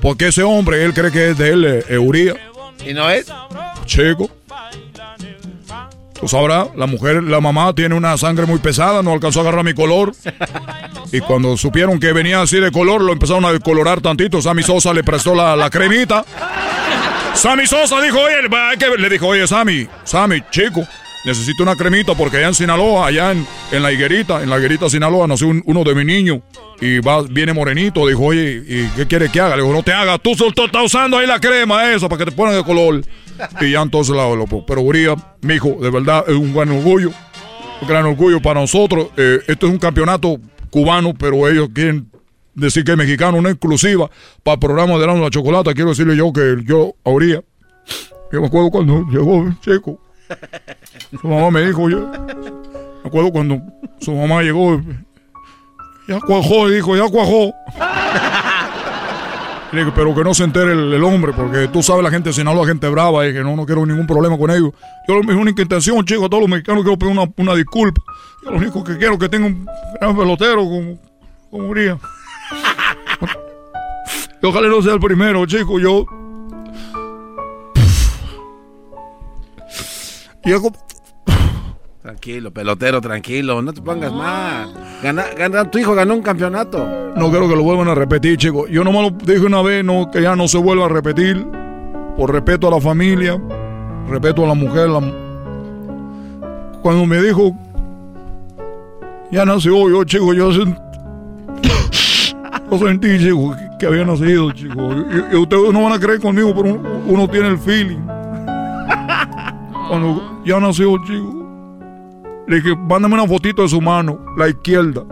Porque 0.00 0.28
ese 0.28 0.42
hombre, 0.42 0.84
él 0.84 0.94
cree 0.94 1.12
que 1.12 1.30
es 1.30 1.38
de 1.38 1.48
él, 1.50 1.84
eh, 1.88 1.98
Urias. 1.98 2.36
¿Y 2.84 2.92
no 2.92 3.08
es? 3.08 3.26
Chico. 3.86 4.30
Tú 6.22 6.28
sabrás, 6.28 6.68
la 6.76 6.86
mujer, 6.86 7.20
la 7.24 7.40
mamá 7.40 7.72
tiene 7.74 7.96
una 7.96 8.16
sangre 8.16 8.46
muy 8.46 8.60
pesada, 8.60 9.02
no 9.02 9.12
alcanzó 9.12 9.40
a 9.40 9.42
agarrar 9.42 9.64
mi 9.64 9.74
color. 9.74 10.12
Y 11.10 11.20
cuando 11.20 11.56
supieron 11.56 11.98
que 11.98 12.12
venía 12.12 12.40
así 12.40 12.60
de 12.60 12.70
color, 12.70 13.00
lo 13.00 13.12
empezaron 13.12 13.44
a 13.44 13.52
decolorar 13.52 14.00
tantito. 14.00 14.40
Sammy 14.40 14.62
Sosa 14.62 14.94
le 14.94 15.02
prestó 15.02 15.34
la, 15.34 15.56
la 15.56 15.68
cremita. 15.68 16.24
Sammy 17.34 17.66
Sosa 17.66 18.00
dijo, 18.00 18.20
oye, 18.20 18.36
que- 18.78 18.98
le 19.02 19.08
dijo, 19.08 19.26
oye, 19.26 19.48
Sammy, 19.48 19.88
Sammy, 20.04 20.44
chico, 20.52 20.86
necesito 21.24 21.62
una 21.62 21.76
cremita 21.76 22.14
porque 22.14 22.38
allá 22.38 22.48
en 22.48 22.54
Sinaloa, 22.54 23.06
allá 23.06 23.32
en, 23.32 23.46
en 23.70 23.82
la 23.82 23.92
higuerita, 23.92 24.42
en 24.42 24.50
la 24.50 24.58
higuerita 24.58 24.88
Sinaloa, 24.90 25.26
nació 25.26 25.48
un- 25.48 25.62
uno 25.66 25.84
de 25.84 25.94
mi 25.94 26.04
niño 26.04 26.42
y 26.80 26.98
va, 27.00 27.22
viene 27.22 27.52
morenito. 27.52 28.06
Dijo, 28.06 28.24
oye, 28.24 28.62
¿y 28.66 28.86
qué 28.96 29.06
quiere 29.06 29.28
que 29.30 29.40
haga? 29.40 29.56
Le 29.56 29.62
dijo, 29.62 29.74
no 29.74 29.82
te 29.82 29.92
hagas, 29.92 30.20
tú 30.22 30.34
solo 30.34 30.50
estás 30.56 30.84
usando 30.84 31.18
ahí 31.18 31.26
la 31.26 31.38
crema 31.40 31.92
esa 31.92 32.08
para 32.08 32.24
que 32.24 32.30
te 32.30 32.36
pongan 32.36 32.54
de 32.56 32.64
color. 32.64 33.02
Y 33.60 33.70
ya 33.72 33.82
entonces 33.82 34.14
la 34.14 34.28
lo, 34.34 34.46
Pero 34.66 34.80
Urias, 34.82 35.16
mi 35.40 35.54
hijo, 35.54 35.76
de 35.80 35.90
verdad 35.90 36.24
es 36.28 36.34
un 36.34 36.52
gran 36.54 36.70
orgullo, 36.70 37.10
un 37.80 37.88
gran 37.88 38.04
orgullo 38.06 38.40
para 38.40 38.60
nosotros. 38.60 39.08
Eh, 39.16 39.40
esto 39.48 39.66
es 39.66 39.72
un 39.72 39.78
campeonato 39.78 40.38
cubano, 40.70 41.14
pero 41.14 41.48
ellos 41.48 41.68
quieren 41.74 42.08
decir 42.54 42.84
que 42.84 42.92
es 42.92 42.98
mexicano, 42.98 43.38
una 43.38 43.50
exclusiva 43.50 44.10
para 44.42 44.54
el 44.54 44.60
programa 44.60 44.98
de 44.98 45.06
la 45.06 45.30
chocolate. 45.30 45.72
Quiero 45.74 45.90
decirle 45.90 46.16
yo 46.16 46.32
que 46.32 46.56
yo, 46.64 46.94
a 47.04 47.10
Urias, 47.10 47.42
yo 48.32 48.40
me 48.40 48.46
acuerdo 48.46 48.70
cuando 48.70 49.04
llegó 49.10 49.44
chico, 49.60 49.98
su 51.20 51.28
mamá 51.28 51.50
me 51.50 51.66
dijo, 51.66 51.88
yo, 51.88 52.08
me 52.08 53.08
acuerdo 53.08 53.32
cuando 53.32 53.60
su 54.00 54.12
mamá 54.12 54.42
llegó, 54.42 54.80
ya 56.08 56.20
cuajó, 56.20 56.68
dijo, 56.68 56.96
ya 56.96 57.08
cuajó. 57.08 57.52
Le 59.72 59.80
dije, 59.80 59.92
pero 59.94 60.14
que 60.14 60.22
no 60.22 60.34
se 60.34 60.44
entere 60.44 60.72
el, 60.72 60.92
el 60.92 61.02
hombre, 61.02 61.32
porque 61.32 61.66
tú 61.68 61.82
sabes 61.82 62.02
la 62.02 62.10
gente 62.10 62.28
de 62.28 62.34
Sinaloa, 62.34 62.66
gente 62.66 62.88
brava, 62.88 63.26
y 63.26 63.32
que 63.32 63.40
no, 63.40 63.56
no 63.56 63.64
quiero 63.64 63.86
ningún 63.86 64.06
problema 64.06 64.36
con 64.36 64.50
ellos. 64.50 64.72
Yo 65.08 65.22
mi 65.22 65.32
única 65.32 65.62
intención, 65.62 66.04
chicos, 66.04 66.26
a 66.26 66.28
todos 66.28 66.42
los 66.42 66.50
mexicanos 66.50 66.82
quiero 66.82 66.98
pedir 66.98 67.12
una, 67.12 67.30
una 67.36 67.54
disculpa. 67.54 68.02
Yo 68.44 68.50
lo 68.50 68.58
único 68.58 68.84
que 68.84 68.98
quiero 68.98 69.14
es 69.14 69.18
que 69.18 69.30
tenga 69.30 69.46
un 69.46 69.66
gran 69.98 70.14
pelotero 70.14 70.62
como, 70.64 70.98
como 71.50 71.68
Urias. 71.68 71.98
Y 74.42 74.46
ojalá 74.46 74.66
no 74.66 74.82
sea 74.82 74.94
el 74.94 75.00
primero, 75.00 75.46
chicos, 75.46 75.80
yo... 75.80 76.04
Y 80.44 80.52
algo- 80.52 80.72
Tranquilo, 82.02 82.50
pelotero, 82.52 83.00
tranquilo, 83.00 83.62
no 83.62 83.72
te 83.72 83.80
pongas 83.80 84.12
mal. 84.12 84.72
Gana, 85.04 85.24
gana- 85.38 85.70
tu 85.70 85.78
hijo 85.78 85.94
ganó 85.94 86.14
un 86.14 86.22
campeonato. 86.22 86.84
No 87.14 87.30
quiero 87.30 87.48
que 87.48 87.54
lo 87.54 87.62
vuelvan 87.62 87.86
a 87.88 87.94
repetir, 87.94 88.36
chicos. 88.38 88.68
Yo 88.70 88.82
nomás 88.82 89.02
lo 89.02 89.10
dije 89.10 89.46
una 89.46 89.62
vez, 89.62 89.84
no, 89.84 90.10
que 90.10 90.20
ya 90.20 90.34
no 90.34 90.48
se 90.48 90.58
vuelva 90.58 90.86
a 90.86 90.88
repetir. 90.88 91.46
Por 92.16 92.32
respeto 92.32 92.66
a 92.66 92.72
la 92.72 92.80
familia, 92.80 93.40
respeto 94.08 94.44
a 94.44 94.48
la 94.48 94.54
mujer. 94.54 94.88
la- 94.88 95.00
Cuando 96.82 97.06
me 97.06 97.22
dijo, 97.22 97.52
ya 99.30 99.44
nació 99.44 99.88
yo, 99.88 100.02
chico, 100.02 100.34
yo 100.34 100.52
sentí, 100.52 100.76
yo 102.70 102.78
sentí, 102.78 103.18
chico, 103.20 103.54
que, 103.56 103.78
que 103.78 103.86
había 103.86 104.04
nacido, 104.04 104.50
chico. 104.50 104.90
Y, 105.30 105.36
y 105.36 105.38
ustedes 105.38 105.72
no 105.72 105.84
van 105.84 105.92
a 105.92 106.00
creer 106.00 106.20
conmigo, 106.20 106.52
pero 106.52 106.74
uno, 106.74 106.88
uno 107.06 107.28
tiene 107.28 107.46
el 107.48 107.58
feeling. 107.58 108.00
Cuando 109.92 110.40
ya 110.42 110.58
nació, 110.58 110.96
chico. 111.04 111.46
Le 112.48 112.62
dije, 112.62 112.74
mándame 112.74 113.12
una 113.12 113.26
fotito 113.26 113.60
de 113.60 113.68
su 113.68 113.78
mano, 113.78 114.18
la 114.38 114.48
izquierda. 114.48 115.02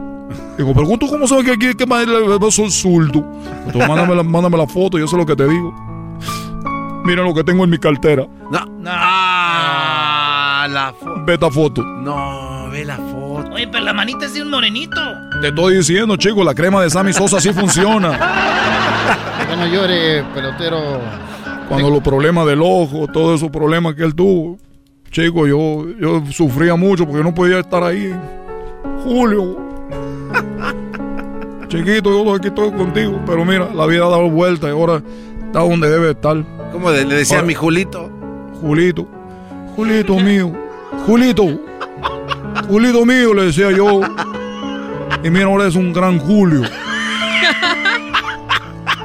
Digo, 0.56 0.72
pero 0.72 0.96
tú 0.96 1.06
cómo 1.06 1.28
sabes 1.28 1.44
que 1.44 1.52
aquí 1.52 1.74
que 1.74 1.84
le 1.84 2.50
soy 2.50 2.70
zurdo. 2.70 3.22
Entonces, 3.66 3.86
mándame, 3.86 4.14
la, 4.14 4.22
mándame 4.22 4.56
la 4.56 4.66
foto, 4.66 4.98
yo 4.98 5.06
sé 5.06 5.18
lo 5.18 5.26
que 5.26 5.36
te 5.36 5.46
digo. 5.46 5.74
Mira 7.04 7.22
lo 7.22 7.34
que 7.34 7.44
tengo 7.44 7.64
en 7.64 7.68
mi 7.68 7.76
cartera. 7.76 8.26
No. 8.50 8.58
Ah, 8.86 10.66
la 10.70 10.94
foto. 10.94 11.24
Ve 11.26 11.34
esta 11.34 11.50
foto. 11.50 11.82
No, 11.82 12.70
ve 12.70 12.82
la 12.86 12.96
foto. 12.96 13.50
Oye, 13.52 13.68
pero 13.68 13.84
la 13.84 13.92
manita 13.92 14.24
es 14.24 14.32
de 14.32 14.40
un 14.40 14.48
morenito. 14.48 14.98
Te 15.42 15.48
estoy 15.48 15.76
diciendo, 15.76 16.16
chico, 16.16 16.42
la 16.42 16.54
crema 16.54 16.80
de 16.82 16.88
Sammy 16.88 17.12
Sosa 17.12 17.38
sí 17.38 17.52
funciona. 17.52 18.18
Ya 19.50 19.56
no 19.56 19.66
llore, 19.66 20.22
pelotero. 20.32 21.00
Cuando 21.68 21.90
los 21.90 22.02
problemas 22.02 22.46
del 22.46 22.62
ojo, 22.62 23.08
todos 23.12 23.40
esos 23.40 23.50
problemas 23.50 23.94
que 23.94 24.04
él 24.04 24.14
tuvo. 24.14 24.58
Chico, 25.10 25.46
yo, 25.46 25.86
yo 25.98 26.22
sufría 26.30 26.76
mucho 26.76 27.04
porque 27.06 27.22
no 27.22 27.34
podía 27.34 27.58
estar 27.60 27.82
ahí. 27.82 28.14
Julio. 29.04 29.58
Chiquito, 31.68 32.10
yo 32.24 32.34
aquí 32.34 32.48
estoy 32.48 32.70
contigo. 32.72 33.20
Pero 33.26 33.44
mira, 33.44 33.68
la 33.74 33.86
vida 33.86 34.06
ha 34.06 34.08
dado 34.08 34.30
vuelta 34.30 34.68
y 34.68 34.70
ahora 34.70 35.02
está 35.46 35.60
donde 35.60 35.88
debe 35.90 36.10
estar. 36.12 36.36
¿Cómo 36.72 36.90
le 36.90 37.04
decía 37.04 37.40
a 37.40 37.42
mi 37.42 37.54
Julito? 37.54 38.08
Julito. 38.60 39.06
Julito 39.74 40.14
mío. 40.16 40.52
Julito. 41.06 41.44
Julito 42.68 43.04
mío, 43.04 43.34
le 43.34 43.46
decía 43.46 43.70
yo. 43.72 44.00
Y 45.24 45.30
mira, 45.30 45.46
ahora 45.46 45.66
es 45.66 45.74
un 45.74 45.92
gran 45.92 46.18
Julio. 46.20 46.62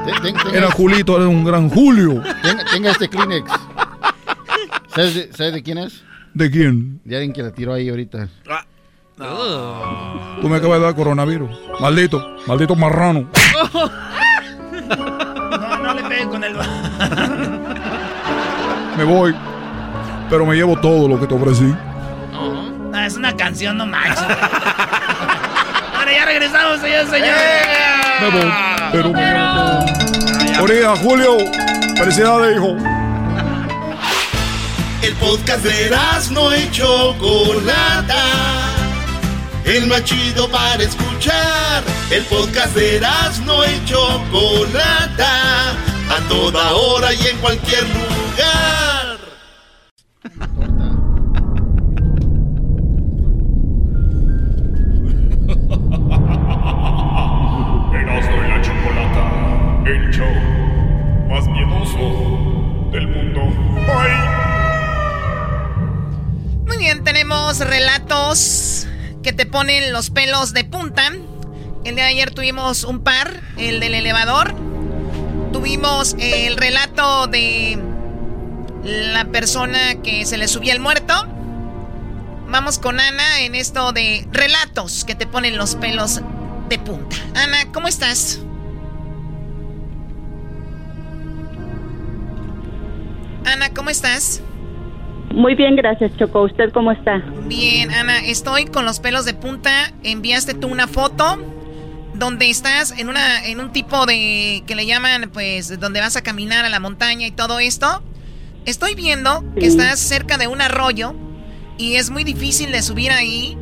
Ten- 0.05 0.21
ten- 0.21 0.35
tenga- 0.35 0.55
Era 0.57 0.71
Julito, 0.71 1.13
ahora 1.13 1.23
es 1.25 1.29
un 1.31 1.43
gran 1.43 1.67
Julio. 1.69 2.21
Tenga, 2.43 2.65
tenga 2.71 2.91
este 2.91 3.09
Kleenex. 3.09 3.51
¿Sabes 4.95 5.13
de, 5.13 5.29
sabes 5.33 5.53
de 5.53 5.61
quién 5.61 5.77
es? 5.77 6.03
¿De 6.33 6.49
quién? 6.49 7.01
De 7.03 7.15
alguien 7.17 7.33
que 7.33 7.43
la 7.43 7.51
tiró 7.51 7.73
ahí 7.73 7.89
ahorita. 7.89 8.29
Tú 10.41 10.47
me 10.47 10.55
acabas 10.55 10.79
de 10.79 10.85
dar 10.85 10.95
coronavirus. 10.95 11.49
Maldito, 11.81 12.37
maldito 12.47 12.75
marrano. 12.75 13.29
No, 14.87 15.77
no 15.83 15.93
le 15.93 16.03
peguen 16.03 16.29
con 16.29 16.43
el... 16.43 16.55
Me 18.97 19.03
voy. 19.03 19.35
Pero 20.29 20.45
me 20.45 20.55
llevo 20.55 20.79
todo 20.79 21.09
lo 21.09 21.19
que 21.19 21.27
te 21.27 21.33
ofrecí. 21.33 21.75
Ah, 22.93 23.05
es 23.05 23.17
una 23.17 23.35
canción, 23.35 23.77
no 23.77 23.85
manches. 23.85 24.17
Ahora 24.19 26.11
ya 26.11 26.25
regresamos, 26.25 26.79
señores, 26.79 27.09
señores. 27.09 27.33
Me 28.21 28.29
voy. 28.29 28.53
Pero 28.93 29.11
me 29.11 29.21
llevo 29.21 29.43
todo. 29.55 30.63
Orilla, 30.63 30.95
Julio. 30.95 31.37
Felicidades, 31.97 32.55
hijo. 32.55 32.77
El 35.05 35.13
podcast 35.17 35.63
de 35.63 35.91
no 36.31 36.55
y 36.55 36.71
Chocolata. 36.71 38.23
El 39.63 39.85
más 39.85 40.03
chido 40.03 40.49
para 40.49 40.81
escuchar. 40.81 41.83
El 42.09 42.23
podcast 42.23 42.75
de 42.75 42.99
no 43.45 43.63
y 43.65 43.85
Chocolata. 43.85 45.73
A 46.09 46.19
toda 46.27 46.73
hora 46.73 47.13
y 47.13 47.27
en 47.27 47.37
cualquier 47.37 47.83
lugar. 47.83 49.19
Y 57.93 57.97
la 58.49 58.61
Chocolata, 58.63 59.23
el 59.85 60.09
show 60.11 60.35
más 61.29 61.47
miedoso 61.47 62.89
del 62.91 63.07
mundo. 63.07 63.41
Bien, 63.85 64.34
tenemos 67.15 67.59
relatos 67.59 68.87
que 69.23 69.31
te 69.31 69.45
ponen 69.45 69.93
los 69.93 70.09
pelos 70.09 70.51
de 70.51 70.65
punta. 70.65 71.13
El 71.85 71.95
día 71.95 72.03
de 72.03 72.09
ayer 72.09 72.31
tuvimos 72.31 72.83
un 72.83 73.05
par, 73.05 73.39
el 73.55 73.79
del 73.79 73.93
elevador. 73.93 74.53
Tuvimos 75.53 76.17
el 76.19 76.57
relato 76.57 77.27
de 77.27 77.79
la 78.83 79.23
persona 79.31 80.01
que 80.03 80.25
se 80.25 80.37
le 80.37 80.49
subía 80.49 80.73
el 80.73 80.81
muerto. 80.81 81.13
Vamos 82.49 82.79
con 82.79 82.99
Ana 82.99 83.39
en 83.39 83.55
esto 83.55 83.93
de 83.93 84.27
relatos 84.33 85.05
que 85.05 85.15
te 85.15 85.25
ponen 85.25 85.55
los 85.55 85.75
pelos 85.75 86.19
de 86.67 86.79
punta. 86.79 87.15
Ana, 87.33 87.71
¿cómo 87.71 87.87
estás? 87.87 88.41
Ana, 93.45 93.73
¿cómo 93.73 93.89
estás? 93.89 94.41
Muy 95.35 95.53
bien, 95.53 95.75
gracias, 95.75 96.15
Choco. 96.17 96.43
¿Usted 96.43 96.71
cómo 96.71 96.93
está? 96.93 97.17
Bien, 97.45 97.91
Ana, 97.91 98.19
estoy 98.19 98.65
con 98.65 98.85
los 98.85 99.01
pelos 99.01 99.25
de 99.25 99.33
punta. 99.33 99.91
Enviaste 100.01 100.53
tú 100.53 100.69
una 100.69 100.87
foto 100.87 101.37
donde 102.13 102.49
estás 102.49 102.97
en 102.97 103.09
una 103.09 103.45
en 103.45 103.59
un 103.59 103.73
tipo 103.73 104.05
de 104.05 104.63
que 104.65 104.75
le 104.75 104.85
llaman 104.85 105.29
pues 105.33 105.77
donde 105.77 105.99
vas 105.99 106.15
a 106.15 106.21
caminar 106.21 106.63
a 106.63 106.69
la 106.69 106.79
montaña 106.79 107.27
y 107.27 107.31
todo 107.31 107.59
esto. 107.59 108.01
Estoy 108.65 108.95
viendo 108.95 109.43
que 109.59 109.67
estás 109.67 109.99
cerca 109.99 110.37
de 110.37 110.47
un 110.47 110.61
arroyo 110.61 111.13
y 111.77 111.95
es 111.95 112.11
muy 112.11 112.23
difícil 112.23 112.71
de 112.71 112.81
subir 112.81 113.11
ahí. 113.11 113.57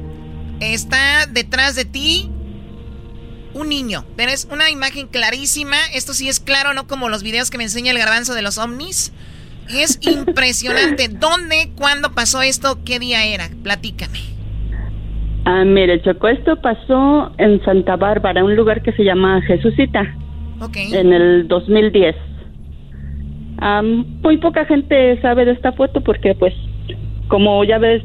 Está 0.59 1.25
detrás 1.25 1.73
de 1.73 1.85
ti 1.85 2.29
un 3.55 3.69
niño. 3.69 4.05
Pero 4.15 4.31
es 4.31 4.47
una 4.51 4.69
imagen 4.69 5.07
clarísima. 5.07 5.77
Esto 5.91 6.13
sí 6.13 6.29
es 6.29 6.39
claro, 6.39 6.75
no 6.75 6.85
como 6.85 7.09
los 7.09 7.23
videos 7.23 7.49
que 7.49 7.57
me 7.57 7.63
enseña 7.63 7.91
el 7.91 7.97
garbanzo 7.97 8.35
de 8.35 8.43
los 8.43 8.59
ovnis. 8.59 9.11
Es 9.69 9.99
impresionante. 10.02 11.07
¿Dónde, 11.07 11.72
cuándo 11.76 12.11
pasó 12.14 12.41
esto? 12.41 12.77
¿Qué 12.85 12.99
día 12.99 13.26
era? 13.26 13.49
Platícame. 13.64 14.19
Ah, 15.45 15.64
mire, 15.65 16.02
Choco, 16.02 16.30
esto 16.30 16.56
pasó 16.61 17.31
en 17.38 17.64
Santa 17.65 17.98
Bárbara, 17.98 18.44
un 18.44 18.56
lugar 18.56 18.81
que 18.81 18.94
se 18.94 19.03
llama 19.03 19.41
Jesucita. 19.41 20.15
Ok. 20.61 20.77
En 20.77 21.11
el 21.11 21.48
2010. 21.48 22.15
Am, 23.60 24.06
muy 24.22 24.38
poca 24.38 24.65
gente 24.65 25.19
sabe 25.22 25.45
de 25.45 25.52
esta 25.52 25.73
foto 25.73 26.02
porque, 26.02 26.34
pues, 26.35 26.53
como 27.27 27.64
ya 27.64 27.77
ves, 27.77 28.03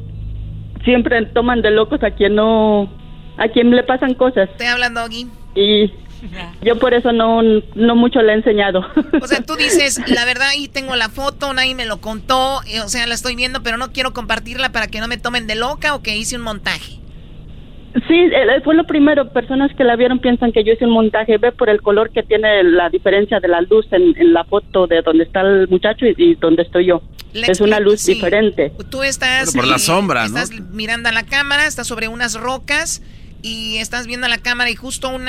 siempre 0.84 1.24
toman 1.26 1.62
de 1.62 1.70
locos 1.70 2.02
a 2.02 2.10
quien 2.10 2.34
no, 2.34 2.88
a 3.36 3.48
quien 3.48 3.70
le 3.70 3.82
pasan 3.84 4.14
cosas. 4.14 4.48
Te 4.56 4.66
hablan, 4.66 4.94
Doggy. 4.94 5.26
Y 5.54 5.92
yo 6.62 6.78
por 6.78 6.94
eso 6.94 7.12
no, 7.12 7.42
no 7.74 7.96
mucho 7.96 8.20
le 8.22 8.32
he 8.32 8.36
enseñado. 8.36 8.84
O 9.20 9.26
sea, 9.26 9.42
tú 9.42 9.54
dices, 9.58 10.00
la 10.08 10.24
verdad, 10.24 10.48
ahí 10.48 10.68
tengo 10.68 10.96
la 10.96 11.08
foto, 11.08 11.52
nadie 11.52 11.74
me 11.74 11.86
lo 11.86 12.00
contó, 12.00 12.60
eh, 12.66 12.80
o 12.80 12.88
sea, 12.88 13.06
la 13.06 13.14
estoy 13.14 13.36
viendo, 13.36 13.62
pero 13.62 13.76
no 13.76 13.92
quiero 13.92 14.12
compartirla 14.12 14.72
para 14.72 14.88
que 14.88 15.00
no 15.00 15.08
me 15.08 15.16
tomen 15.16 15.46
de 15.46 15.54
loca 15.54 15.94
o 15.94 16.02
que 16.02 16.16
hice 16.16 16.36
un 16.36 16.42
montaje. 16.42 16.98
Sí, 18.06 18.14
eh, 18.14 18.60
fue 18.62 18.74
lo 18.74 18.84
primero. 18.84 19.32
Personas 19.32 19.70
que 19.76 19.82
la 19.82 19.96
vieron 19.96 20.18
piensan 20.20 20.52
que 20.52 20.62
yo 20.62 20.72
hice 20.72 20.84
un 20.84 20.92
montaje. 20.92 21.38
Ve 21.38 21.52
por 21.52 21.68
el 21.68 21.80
color 21.80 22.10
que 22.10 22.22
tiene 22.22 22.62
la 22.62 22.90
diferencia 22.90 23.40
de 23.40 23.48
la 23.48 23.62
luz 23.62 23.86
en, 23.90 24.14
en 24.16 24.32
la 24.32 24.44
foto 24.44 24.86
de 24.86 25.02
donde 25.02 25.24
está 25.24 25.40
el 25.40 25.68
muchacho 25.68 26.06
y, 26.06 26.14
y 26.16 26.34
donde 26.34 26.62
estoy 26.62 26.86
yo. 26.86 27.02
Le 27.32 27.46
es 27.46 27.60
una 27.60 27.80
luz 27.80 28.00
sí. 28.00 28.14
diferente. 28.14 28.72
Tú 28.90 29.02
estás... 29.02 29.52
Pero 29.52 29.62
por 29.62 29.70
la 29.70 29.76
eh, 29.76 29.80
sombra, 29.80 30.28
¿no? 30.28 30.38
Estás 30.38 30.50
mirando 30.70 31.08
a 31.08 31.12
la 31.12 31.24
cámara, 31.24 31.66
estás 31.66 31.86
sobre 31.86 32.08
unas 32.08 32.34
rocas 32.34 33.02
y 33.42 33.76
estás 33.76 34.06
viendo 34.06 34.26
a 34.26 34.28
la 34.28 34.38
cámara 34.38 34.70
y 34.70 34.74
justo 34.74 35.08
un 35.10 35.26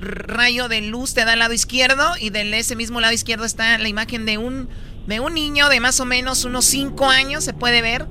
rayo 0.00 0.68
de 0.68 0.80
luz 0.82 1.14
te 1.14 1.24
da 1.24 1.32
al 1.32 1.38
lado 1.40 1.52
izquierdo 1.54 2.04
y 2.20 2.30
de 2.30 2.58
ese 2.58 2.76
mismo 2.76 3.00
lado 3.00 3.12
izquierdo 3.12 3.44
está 3.44 3.76
la 3.78 3.88
imagen 3.88 4.24
de 4.26 4.38
un, 4.38 4.68
de 5.06 5.20
un 5.20 5.34
niño 5.34 5.68
de 5.68 5.80
más 5.80 6.00
o 6.00 6.04
menos 6.04 6.44
unos 6.44 6.64
5 6.64 7.08
años, 7.08 7.44
se 7.44 7.52
puede 7.52 7.82
ver, 7.82 8.06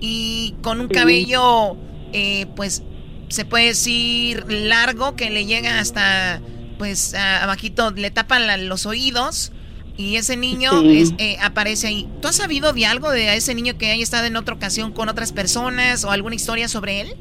y 0.00 0.54
con 0.62 0.80
un 0.80 0.88
cabello, 0.88 1.76
eh, 2.12 2.46
pues, 2.56 2.82
se 3.28 3.44
puede 3.44 3.66
decir 3.66 4.44
largo 4.48 5.16
que 5.16 5.30
le 5.30 5.46
llega 5.46 5.80
hasta, 5.80 6.40
pues, 6.78 7.14
a- 7.14 7.42
abajito, 7.42 7.90
le 7.92 8.10
tapan 8.10 8.46
la- 8.46 8.56
los 8.56 8.86
oídos. 8.86 9.52
Y 9.98 10.16
ese 10.16 10.36
niño 10.36 10.82
es- 10.90 11.12
eh, 11.16 11.38
aparece 11.40 11.86
ahí. 11.86 12.06
¿Tú 12.20 12.28
has 12.28 12.36
sabido 12.36 12.74
de 12.74 12.84
algo 12.84 13.10
de 13.10 13.34
ese 13.34 13.54
niño 13.54 13.78
que 13.78 13.90
haya 13.90 14.02
estado 14.02 14.26
en 14.26 14.36
otra 14.36 14.54
ocasión 14.54 14.92
con 14.92 15.08
otras 15.08 15.32
personas 15.32 16.04
o 16.04 16.10
alguna 16.10 16.34
historia 16.34 16.68
sobre 16.68 17.00
él? 17.00 17.14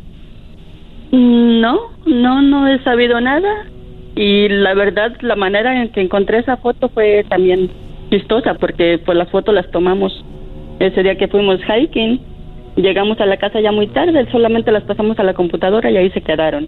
No, 1.16 1.92
no, 2.06 2.42
no 2.42 2.68
he 2.68 2.84
sabido 2.84 3.22
nada. 3.22 3.66
Y 4.16 4.48
la 4.50 4.74
verdad, 4.74 5.16
la 5.22 5.36
manera 5.36 5.82
en 5.82 5.90
que 5.90 6.02
encontré 6.02 6.40
esa 6.40 6.58
foto 6.58 6.90
fue 6.90 7.26
también 7.30 7.70
chistosa, 8.10 8.56
porque 8.56 9.00
pues 9.06 9.18
las 9.18 9.30
fotos 9.30 9.54
las 9.54 9.70
tomamos 9.72 10.24
ese 10.80 11.04
día 11.04 11.18
que 11.18 11.28
fuimos 11.28 11.60
hiking. 11.62 12.22
Llegamos 12.76 13.20
a 13.22 13.26
la 13.26 13.38
casa 13.38 13.62
ya 13.62 13.72
muy 13.72 13.88
tarde, 13.88 14.30
solamente 14.32 14.72
las 14.72 14.84
pasamos 14.84 15.18
a 15.20 15.24
la 15.24 15.34
computadora 15.34 15.90
y 15.90 15.98
ahí 15.98 16.10
se 16.12 16.22
quedaron. 16.22 16.68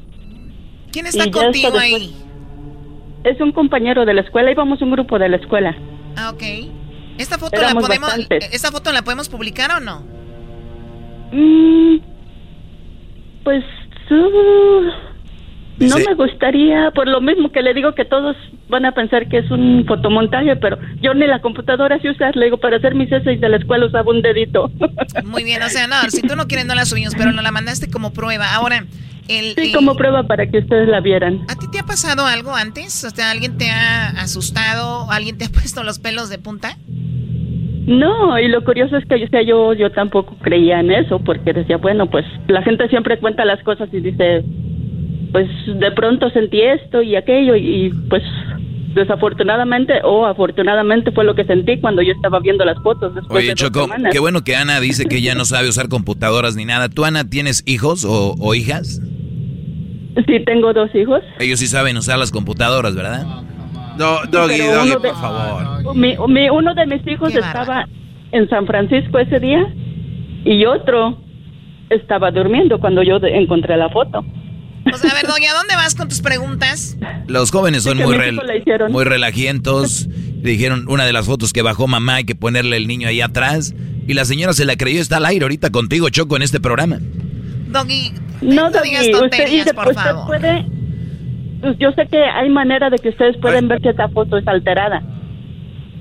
¿Quién 0.91 1.06
está 1.07 1.28
Y 1.28 1.32
contigo 1.32 1.78
ahí? 1.78 2.14
Es 3.24 3.41
un 3.41 3.52
compañero 3.52 4.06
de 4.06 4.14
la 4.14 4.22
escuela, 4.22 4.52
íbamos 4.52 4.82
un 4.82 4.91
grupo 4.91 5.19
de 5.19 5.28
la 5.28 5.38
escuela. 5.38 5.76
Ah, 6.15 6.32
ok. 6.34 6.44
¿Esta 7.18 7.38
foto, 7.38 7.60
la 7.60 7.74
podemos, 7.74 8.07
bastantes. 8.07 8.53
¿Esta 8.53 8.72
foto 8.72 8.94
la 8.94 9.02
podemos 9.02 9.28
publicar 9.28 9.72
o 9.72 9.80
no? 9.82 10.03
Mm, 11.32 11.98
pues 13.44 13.64
uh, 14.11 14.81
no 15.79 15.97
me 15.97 16.15
gustaría, 16.15 16.91
por 16.91 17.07
lo 17.07 17.21
mismo 17.21 17.51
que 17.51 17.61
le 17.61 17.73
digo 17.73 17.93
que 17.93 18.03
todos 18.03 18.35
van 18.67 18.85
a 18.85 18.93
pensar 18.93 19.27
que 19.29 19.39
es 19.39 19.51
un 19.51 19.85
fotomontaje, 19.88 20.55
pero 20.55 20.77
yo 21.01 21.13
ni 21.13 21.27
la 21.27 21.39
computadora 21.39 21.99
sé 21.99 22.09
usar, 22.09 22.35
le 22.35 22.45
digo, 22.45 22.57
para 22.57 22.77
hacer 22.77 22.95
mis 22.95 23.11
essays 23.11 23.39
de 23.39 23.49
la 23.49 23.57
escuela 23.57 23.85
usaba 23.85 24.11
un 24.11 24.21
dedito. 24.21 24.71
Muy 25.25 25.43
bien, 25.43 25.61
o 25.61 25.69
sea, 25.69 25.88
no, 25.88 25.95
si 26.09 26.21
tú 26.21 26.35
no 26.35 26.47
quieres 26.47 26.65
no 26.65 26.73
la 26.73 26.85
subimos, 26.85 27.13
pero 27.15 27.31
nos 27.31 27.43
la 27.43 27.51
mandaste 27.51 27.91
como 27.91 28.11
prueba. 28.11 28.53
Ahora, 28.55 28.85
el, 29.27 29.55
sí, 29.55 29.71
como 29.71 29.95
prueba 29.95 30.23
para 30.23 30.49
que 30.49 30.59
ustedes 30.59 30.88
la 30.88 30.99
vieran. 30.99 31.45
¿a 31.47 31.55
ti 31.55 31.67
te 31.71 31.79
ha 31.79 31.84
pasado 31.84 32.25
algo 32.25 32.55
antes? 32.55 33.03
O 33.03 33.09
sea, 33.11 33.29
¿alguien 33.29 33.57
te 33.57 33.69
ha 33.69 34.09
asustado? 34.21 35.11
¿Alguien 35.11 35.38
te 35.38 35.45
ha 35.45 35.49
puesto 35.53 35.84
los 35.84 35.99
pelos 35.99 36.29
de 36.29 36.39
punta? 36.39 36.77
No, 37.88 38.38
y 38.38 38.49
lo 38.49 38.65
curioso 38.65 38.97
es 38.97 39.05
que 39.05 39.15
o 39.15 39.27
sea, 39.30 39.41
yo, 39.41 39.73
yo 39.73 39.89
tampoco 39.91 40.35
creía 40.41 40.81
en 40.81 40.91
eso, 40.91 41.19
porque 41.19 41.53
decía, 41.53 41.77
bueno, 41.77 42.09
pues 42.09 42.26
la 42.49 42.61
gente 42.61 42.89
siempre 42.89 43.18
cuenta 43.18 43.45
las 43.45 43.64
cosas 43.64 43.88
y 43.93 44.01
dice, 44.01 44.43
pues 45.31 45.47
de 45.65 45.91
pronto 45.93 46.30
sentí 46.31 46.61
esto 46.61 47.01
y 47.01 47.15
aquello, 47.15 47.55
y, 47.55 47.85
y, 47.85 47.89
pues 48.09 48.23
desafortunadamente 48.93 50.01
o 50.03 50.26
afortunadamente 50.26 51.11
fue 51.11 51.23
lo 51.23 51.34
que 51.34 51.45
sentí 51.45 51.80
cuando 51.80 52.01
yo 52.01 52.11
estaba 52.11 52.39
viendo 52.39 52.65
las 52.65 52.77
fotos 52.81 53.15
después 53.15 53.38
Oye, 53.38 53.49
de 53.49 53.55
Choco, 53.55 53.88
qué 54.11 54.19
bueno 54.19 54.43
que 54.43 54.55
Ana 54.55 54.81
dice 54.81 55.05
que 55.05 55.22
ya 55.22 55.35
no 55.35 55.45
sabe 55.45 55.69
usar 55.69 55.88
computadoras 55.88 56.55
ni 56.55 56.65
nada. 56.65 56.89
¿Tú, 56.89 57.05
Ana, 57.05 57.30
tienes 57.30 57.64
hijos 57.65 58.03
o, 58.03 58.35
o 58.38 58.53
hijas? 58.53 58.99
Sí, 60.26 60.39
tengo 60.45 60.73
dos 60.73 60.93
hijos. 60.95 61.22
Ellos 61.39 61.59
sí 61.59 61.68
saben 61.68 61.95
usar 61.95 62.18
las 62.18 62.31
computadoras, 62.31 62.95
¿verdad? 62.95 63.26
Do- 63.98 64.22
doggy, 64.30 64.57
Pero 64.57 64.74
doggy, 64.76 64.90
uno 64.91 64.99
de- 64.99 65.10
por 65.10 65.19
favor. 65.22 65.95
Mi, 65.95 66.15
mi- 66.28 66.49
uno 66.49 66.74
de 66.76 66.86
mis 66.86 67.07
hijos 67.07 67.34
estaba 67.36 67.88
en 68.32 68.49
San 68.49 68.65
Francisco 68.68 69.19
ese 69.19 69.40
día 69.40 69.65
y 70.45 70.65
otro 70.65 71.18
estaba 71.90 72.32
durmiendo 72.32 72.80
cuando 72.80 73.02
yo 73.03 73.19
de- 73.19 73.38
encontré 73.38 73.78
la 73.78 73.90
foto. 73.90 74.24
O 74.94 74.98
sea, 74.98 75.11
a 75.11 75.14
ver, 75.15 75.28
Doña, 75.28 75.53
¿dónde 75.53 75.76
vas 75.76 75.95
con 75.95 76.07
tus 76.07 76.22
preguntas? 76.22 76.98
Los 77.28 77.52
jóvenes 77.52 77.84
son 77.84 77.94
Sí, 77.94 77.99
que 77.99 78.06
muy, 78.06 78.15
a 78.15 78.19
rel- 78.19 78.26
México 78.28 78.44
la 78.45 78.56
hicieron. 78.56 78.91
muy 78.91 79.03
relajientos. 79.03 80.07
Dijeron 80.38 80.86
una 80.88 81.06
de 81.06 81.11
las 81.14 81.26
fotos 81.26 81.52
que 81.52 81.61
bajó 81.61 81.88
mamá, 81.88 82.15
hay 82.15 82.24
que 82.24 82.36
ponerle 82.36 82.78
el 82.78 82.88
niño 82.88 83.07
ahí 83.07 83.19
atrás. 83.22 83.74
Y 84.07 84.14
la 84.14 84.24
señora 84.24 84.53
se 84.53 84.64
la 84.64 84.78
creyó, 84.78 85.02
está 85.02 85.18
al 85.18 85.26
aire 85.26 85.44
ahorita 85.44 85.72
contigo, 85.72 86.07
Choco, 86.10 86.38
en 86.38 86.41
este 86.44 86.61
programa. 86.61 86.99
Doggy, 87.69 88.14
No, 88.41 88.69
no 88.69 88.82
digas 88.82 88.84
Doggy, 88.84 89.14
usted, 89.14 89.19
tonterías, 89.19 89.74
por 89.74 89.88
usted 89.90 90.02
favor. 90.02 90.28
puede, 90.28 90.65
pues, 91.61 91.77
yo 91.79 91.91
sé 91.91 92.07
que 92.07 92.17
hay 92.23 92.49
manera 92.49 92.89
de 92.89 92.97
que 92.97 93.09
ustedes 93.09 93.38
pueden 93.38 93.67
ver 93.67 93.81
si 93.81 93.89
esta 93.89 94.07
foto 94.09 94.38
es 94.38 94.47
alterada. 94.47 95.01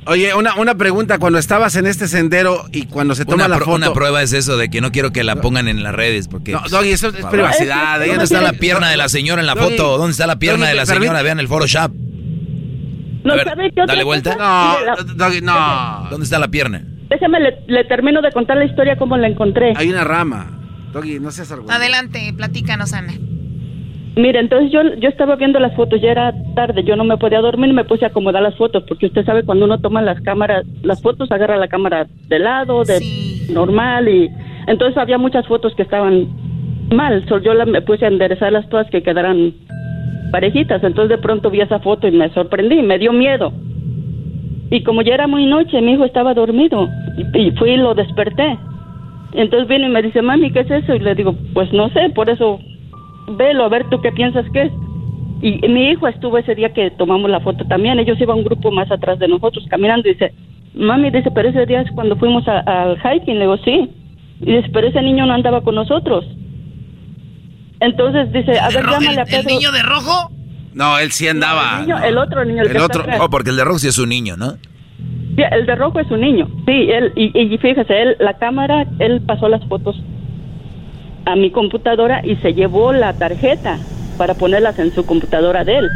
Oye, 0.08 0.32
una, 0.34 0.54
una 0.54 0.76
pregunta. 0.76 1.18
Cuando 1.18 1.38
estabas 1.38 1.74
en 1.74 1.86
este 1.86 2.06
sendero 2.06 2.62
y 2.72 2.86
cuando 2.86 3.16
se 3.16 3.24
toma 3.24 3.46
Una, 3.46 3.48
la 3.48 3.58
foto... 3.58 3.72
una 3.74 3.92
prueba 3.92 4.22
es 4.22 4.32
eso 4.32 4.56
de 4.56 4.68
que 4.70 4.80
no 4.80 4.92
quiero 4.92 5.10
que 5.12 5.24
la 5.24 5.36
pongan 5.36 5.66
en 5.66 5.82
las 5.82 5.92
redes. 5.94 6.28
Porque, 6.28 6.52
No, 6.52 6.60
Doggy, 6.70 6.90
eso 6.92 7.08
es 7.08 7.24
privacidad. 7.26 7.98
no 7.98 8.06
¿Dónde 8.06 8.24
está 8.24 8.40
la 8.40 8.52
pierna 8.52 8.88
de 8.88 8.96
la 8.96 9.08
señora 9.08 9.40
en 9.40 9.46
la 9.48 9.54
Doggy, 9.54 9.76
foto? 9.76 9.98
¿Dónde 9.98 10.12
está 10.12 10.28
la 10.28 10.38
pierna 10.38 10.66
Doggy, 10.66 10.70
de 10.70 10.74
la 10.76 10.82
¿te 10.84 10.86
permite- 10.92 11.06
señora? 11.06 11.22
Vean 11.22 11.40
el 11.40 11.48
Photoshop. 11.48 11.92
No, 13.24 13.34
ver, 13.34 13.44
¿sabe 13.44 13.72
qué 13.74 13.80
otra 13.82 13.96
dale 13.96 14.04
cosa? 14.04 14.04
vuelta. 14.04 14.36
No, 14.36 15.14
Doggy, 15.14 15.40
no. 15.40 16.06
¿Dónde 16.10 16.24
está 16.24 16.38
la 16.38 16.48
pierna? 16.48 16.84
Déjeme, 17.10 17.40
le, 17.40 17.56
le 17.66 17.84
termino 17.84 18.22
de 18.22 18.30
contar 18.30 18.56
la 18.58 18.64
historia 18.64 18.96
como 18.96 19.16
la 19.16 19.26
encontré. 19.26 19.72
Hay 19.76 19.88
una 19.90 20.04
rama. 20.04 20.52
Doggy, 20.92 21.18
no 21.18 21.32
seas 21.32 21.50
algo. 21.50 21.68
Adelante, 21.68 22.32
platícanos, 22.36 22.92
Ana. 22.92 23.12
Mire, 24.16 24.40
entonces 24.40 24.72
yo, 24.72 24.80
yo 24.98 25.10
estaba 25.10 25.36
viendo 25.36 25.60
las 25.60 25.76
fotos, 25.76 26.00
ya 26.00 26.10
era 26.10 26.32
tarde, 26.54 26.82
yo 26.84 26.96
no 26.96 27.04
me 27.04 27.18
podía 27.18 27.42
dormir, 27.42 27.74
me 27.74 27.84
puse 27.84 28.06
a 28.06 28.08
acomodar 28.08 28.42
las 28.42 28.56
fotos, 28.56 28.82
porque 28.88 29.06
usted 29.06 29.26
sabe 29.26 29.42
cuando 29.42 29.66
uno 29.66 29.78
toma 29.78 30.00
las 30.00 30.18
cámaras, 30.22 30.64
las 30.82 31.02
fotos 31.02 31.30
agarra 31.30 31.58
la 31.58 31.68
cámara 31.68 32.06
de 32.26 32.38
lado, 32.38 32.82
de 32.84 32.98
normal, 33.52 34.08
y 34.08 34.30
entonces 34.68 34.96
había 34.96 35.18
muchas 35.18 35.46
fotos 35.46 35.74
que 35.74 35.82
estaban 35.82 36.28
mal, 36.90 37.26
so 37.28 37.40
yo 37.40 37.52
la, 37.52 37.66
me 37.66 37.82
puse 37.82 38.06
a 38.06 38.08
enderezarlas 38.08 38.66
todas 38.70 38.88
que 38.88 39.02
quedaran 39.02 39.52
parejitas, 40.32 40.82
entonces 40.82 41.10
de 41.18 41.22
pronto 41.22 41.50
vi 41.50 41.60
esa 41.60 41.80
foto 41.80 42.08
y 42.08 42.12
me 42.12 42.30
sorprendí, 42.30 42.80
me 42.82 42.98
dio 42.98 43.12
miedo. 43.12 43.52
Y 44.70 44.82
como 44.82 45.02
ya 45.02 45.12
era 45.12 45.26
muy 45.26 45.44
noche, 45.44 45.82
mi 45.82 45.92
hijo 45.92 46.06
estaba 46.06 46.32
dormido, 46.32 46.88
y, 47.18 47.48
y 47.48 47.50
fui 47.50 47.72
y 47.72 47.76
lo 47.76 47.94
desperté. 47.94 48.56
Entonces 49.34 49.68
viene 49.68 49.88
y 49.88 49.90
me 49.90 50.00
dice, 50.00 50.22
mami, 50.22 50.52
¿qué 50.52 50.60
es 50.60 50.70
eso? 50.70 50.94
Y 50.94 51.00
le 51.00 51.14
digo, 51.14 51.34
pues 51.52 51.70
no 51.74 51.90
sé, 51.90 52.08
por 52.14 52.30
eso 52.30 52.58
velo, 53.28 53.64
a 53.64 53.68
ver 53.68 53.88
tú 53.90 54.00
qué 54.00 54.12
piensas 54.12 54.44
que 54.52 54.62
es. 54.62 54.72
Y 55.42 55.66
mi 55.68 55.90
hijo 55.90 56.08
estuvo 56.08 56.38
ese 56.38 56.54
día 56.54 56.72
que 56.72 56.90
tomamos 56.92 57.30
la 57.30 57.40
foto 57.40 57.64
también, 57.66 57.98
ellos 57.98 58.18
iban 58.20 58.38
un 58.38 58.44
grupo 58.44 58.70
más 58.70 58.90
atrás 58.90 59.18
de 59.18 59.28
nosotros 59.28 59.64
caminando 59.68 60.08
y 60.08 60.12
dice, 60.12 60.32
mami, 60.74 61.10
dice, 61.10 61.30
pero 61.30 61.48
ese 61.50 61.66
día 61.66 61.82
es 61.82 61.90
cuando 61.92 62.16
fuimos 62.16 62.46
a- 62.48 62.60
al 62.60 62.96
hiking, 62.98 63.34
le 63.34 63.40
digo, 63.42 63.56
sí. 63.58 63.90
Y 64.40 64.52
dice, 64.56 64.68
pero 64.72 64.88
ese 64.88 65.02
niño 65.02 65.26
no 65.26 65.34
andaba 65.34 65.60
con 65.62 65.74
nosotros. 65.74 66.24
Entonces 67.80 68.32
dice, 68.32 68.58
a 68.58 68.68
ver, 68.70 68.84
llámale 68.86 69.20
a 69.20 69.22
¿El, 69.22 69.28
Pedro. 69.28 69.40
el 69.40 69.46
niño 69.46 69.72
de 69.72 69.82
rojo? 69.82 70.30
No, 70.72 70.98
él 70.98 71.10
sí 71.12 71.28
andaba. 71.28 71.80
El, 71.80 71.86
niño- 71.86 72.02
el 72.04 72.18
otro 72.18 72.44
niño, 72.44 72.62
el, 72.62 72.66
El 72.68 72.72
que 72.72 72.78
está 72.78 72.86
otro. 72.86 73.02
atrás. 73.02 73.20
Oh, 73.22 73.30
porque 73.30 73.50
el 73.50 73.56
de 73.56 73.64
Rox 73.64 73.82
sí 73.82 73.88
es 73.88 73.98
un 73.98 74.08
niño, 74.08 74.36
¿no? 74.36 74.52
Sí, 75.36 75.42
el 75.50 75.66
de 75.66 75.74
rojo 75.74 76.00
es 76.00 76.10
un 76.10 76.20
niño. 76.22 76.48
Sí, 76.66 76.72
él, 76.90 77.12
y, 77.16 77.38
y 77.38 77.58
fíjese, 77.58 78.02
él, 78.02 78.16
la 78.20 78.34
cámara, 78.38 78.86
él 78.98 79.20
pasó 79.26 79.48
las 79.48 79.62
fotos 79.66 79.96
a 81.26 81.36
mi 81.36 81.50
computadora 81.50 82.20
y 82.24 82.36
se 82.36 82.54
llevó 82.54 82.92
la 82.92 83.12
tarjeta. 83.12 83.78
para 84.16 84.32
ponerlas 84.32 84.78
en 84.78 84.94
su 84.94 85.04
computadora 85.04 85.62
de 85.62 85.76
él. 85.76 85.90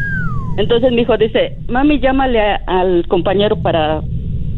Entonces 0.58 0.92
mi 0.92 1.00
hijo 1.00 1.16
dice, 1.16 1.56
mami, 1.68 2.00
llámale 2.00 2.38
a- 2.38 2.60
al 2.66 3.06
compañero 3.08 3.56
para 3.62 4.02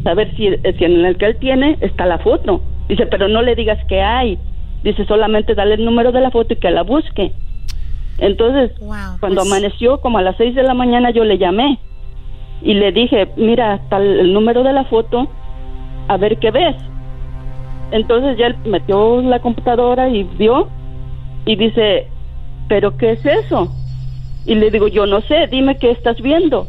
saber 0.03 0.35
si, 0.37 0.49
si 0.77 0.85
en 0.85 1.05
el 1.05 1.17
que 1.17 1.27
él 1.27 1.37
tiene 1.37 1.77
está 1.81 2.05
la 2.07 2.19
foto. 2.19 2.61
Dice, 2.89 3.07
pero 3.07 3.29
no 3.29 3.41
le 3.41 3.55
digas 3.55 3.79
que 3.87 4.03
hay. 4.03 4.37
Dice, 4.83 5.05
solamente 5.05 5.55
dale 5.55 5.75
el 5.75 5.85
número 5.85 6.11
de 6.11 6.21
la 6.23 6.33
foto 6.33 6.55
y 6.55 6.57
que 6.57 6.73
la 6.73 6.83
busque. 6.83 7.31
Entonces, 8.19 8.73
cuando 9.21 9.43
amaneció, 9.55 10.01
como 10.01 10.19
a 10.19 10.23
las 10.23 10.37
seis 10.37 10.57
de 10.57 10.65
la 10.65 10.75
mañana, 10.75 11.11
yo 11.11 11.23
le 11.25 11.39
llamé 11.39 11.79
y 12.63 12.75
le 12.75 12.91
dije, 12.91 13.29
mira, 13.37 13.81
tal 13.91 14.03
el 14.05 14.33
número 14.33 14.65
de 14.65 14.73
la 14.73 14.85
foto, 14.87 15.29
a 16.09 16.17
ver 16.17 16.39
qué 16.39 16.51
ves. 16.51 16.75
Entonces 17.93 18.39
ya 18.39 18.47
él 18.47 18.57
metió 18.65 19.21
la 19.23 19.41
computadora 19.41 20.09
y 20.09 20.25
vio 20.25 20.69
y 21.47 21.57
dice, 21.57 22.09
¿pero 22.69 22.97
qué 22.97 23.13
es 23.13 23.25
eso? 23.25 23.73
Y 24.47 24.55
le 24.55 24.71
digo, 24.71 24.89
yo 24.89 25.07
no 25.07 25.21
sé, 25.23 25.47
dime 25.51 25.79
qué 25.79 25.91
estás 25.91 26.21
viendo. 26.21 26.67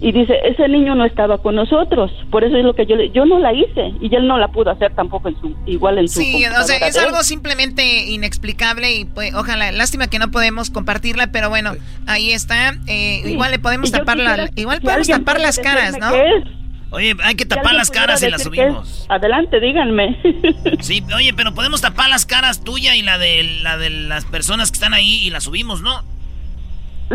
Y 0.00 0.12
dice, 0.12 0.34
ese 0.44 0.68
niño 0.68 0.94
no 0.94 1.04
estaba 1.04 1.38
con 1.38 1.56
nosotros, 1.56 2.12
por 2.30 2.44
eso 2.44 2.56
es 2.56 2.64
lo 2.64 2.72
que 2.74 2.86
yo 2.86 2.94
le, 2.94 3.10
yo 3.10 3.24
no 3.24 3.40
la 3.40 3.52
hice 3.52 3.92
y 4.00 4.14
él 4.14 4.28
no 4.28 4.38
la 4.38 4.46
pudo 4.46 4.70
hacer 4.70 4.94
tampoco 4.94 5.28
en 5.28 5.40
su, 5.40 5.56
igual 5.66 5.98
en 5.98 6.06
su 6.08 6.20
Sí, 6.20 6.44
o 6.46 6.62
sea, 6.62 6.76
es 6.86 6.96
algo 6.96 7.20
simplemente 7.24 8.04
inexplicable 8.06 8.92
y 8.92 9.06
pues, 9.06 9.34
ojalá, 9.34 9.72
lástima 9.72 10.06
que 10.06 10.20
no 10.20 10.30
podemos 10.30 10.70
compartirla, 10.70 11.32
pero 11.32 11.48
bueno, 11.48 11.72
ahí 12.06 12.30
está. 12.30 12.74
Eh, 12.86 13.22
Sí. 13.24 13.32
Igual 13.32 13.50
le 13.50 13.58
podemos 13.58 13.90
tapar 13.90 14.18
la, 14.18 14.50
igual 14.54 14.80
podemos 14.80 15.08
tapar 15.08 15.40
las 15.40 15.58
caras, 15.58 15.98
¿no? 15.98 16.12
qué 16.12 16.22
es. 16.36 16.44
Oye, 16.90 17.14
hay 17.22 17.34
que 17.34 17.44
tapar 17.44 17.74
las 17.74 17.90
caras 17.90 18.22
y 18.22 18.30
las 18.30 18.42
subimos. 18.42 19.06
Adelante, 19.08 19.60
díganme. 19.60 20.18
Sí, 20.80 21.04
oye, 21.14 21.34
pero 21.34 21.52
podemos 21.54 21.80
tapar 21.80 22.08
las 22.08 22.24
caras 22.24 22.62
tuya 22.64 22.94
y 22.96 23.02
la 23.02 23.18
de 23.18 23.42
la 23.62 23.76
de 23.76 23.90
las 23.90 24.24
personas 24.24 24.70
que 24.70 24.76
están 24.76 24.94
ahí 24.94 25.26
y 25.26 25.30
las 25.30 25.44
subimos, 25.44 25.80
¿no? 25.82 26.02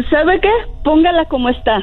¿Sabe 0.10 0.40
qué? 0.41 0.50
Póngala 0.84 1.26
como 1.26 1.50
está. 1.50 1.80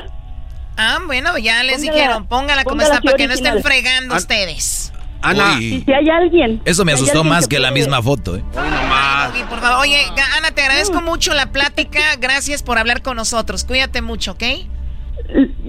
Ah, 0.76 0.98
bueno, 1.06 1.36
ya 1.38 1.62
les 1.64 1.78
Póngala- 1.78 1.92
dijeron, 1.92 2.26
póngala 2.26 2.64
como 2.64 2.76
póngala 2.76 2.94
está 2.96 3.02
para 3.02 3.16
que 3.16 3.26
no 3.28 3.34
estén 3.34 3.62
fregando 3.62 4.14
ustedes. 4.16 4.92
Ana. 5.22 5.58
Y 5.60 5.82
si 5.82 5.92
hay 5.92 6.08
alguien. 6.08 6.62
Eso 6.64 6.84
me 6.84 6.92
si 6.96 7.02
asustó 7.02 7.24
más 7.24 7.46
que 7.46 7.58
la 7.58 7.70
misma 7.70 8.00
foto, 8.02 8.36
¿eh? 8.36 8.42
Doggy, 8.54 9.42
por 9.48 9.60
favor. 9.60 9.80
Oye, 9.80 9.98
Ga- 10.16 10.38
Ana, 10.38 10.50
te 10.52 10.62
agradezco 10.62 11.00
mucho 11.02 11.34
la 11.34 11.52
plática. 11.52 12.00
Gracias 12.18 12.62
por 12.62 12.78
hablar 12.78 13.02
con 13.02 13.16
nosotros. 13.16 13.64
Cuídate 13.64 14.00
mucho, 14.00 14.32
¿ok? 14.32 14.42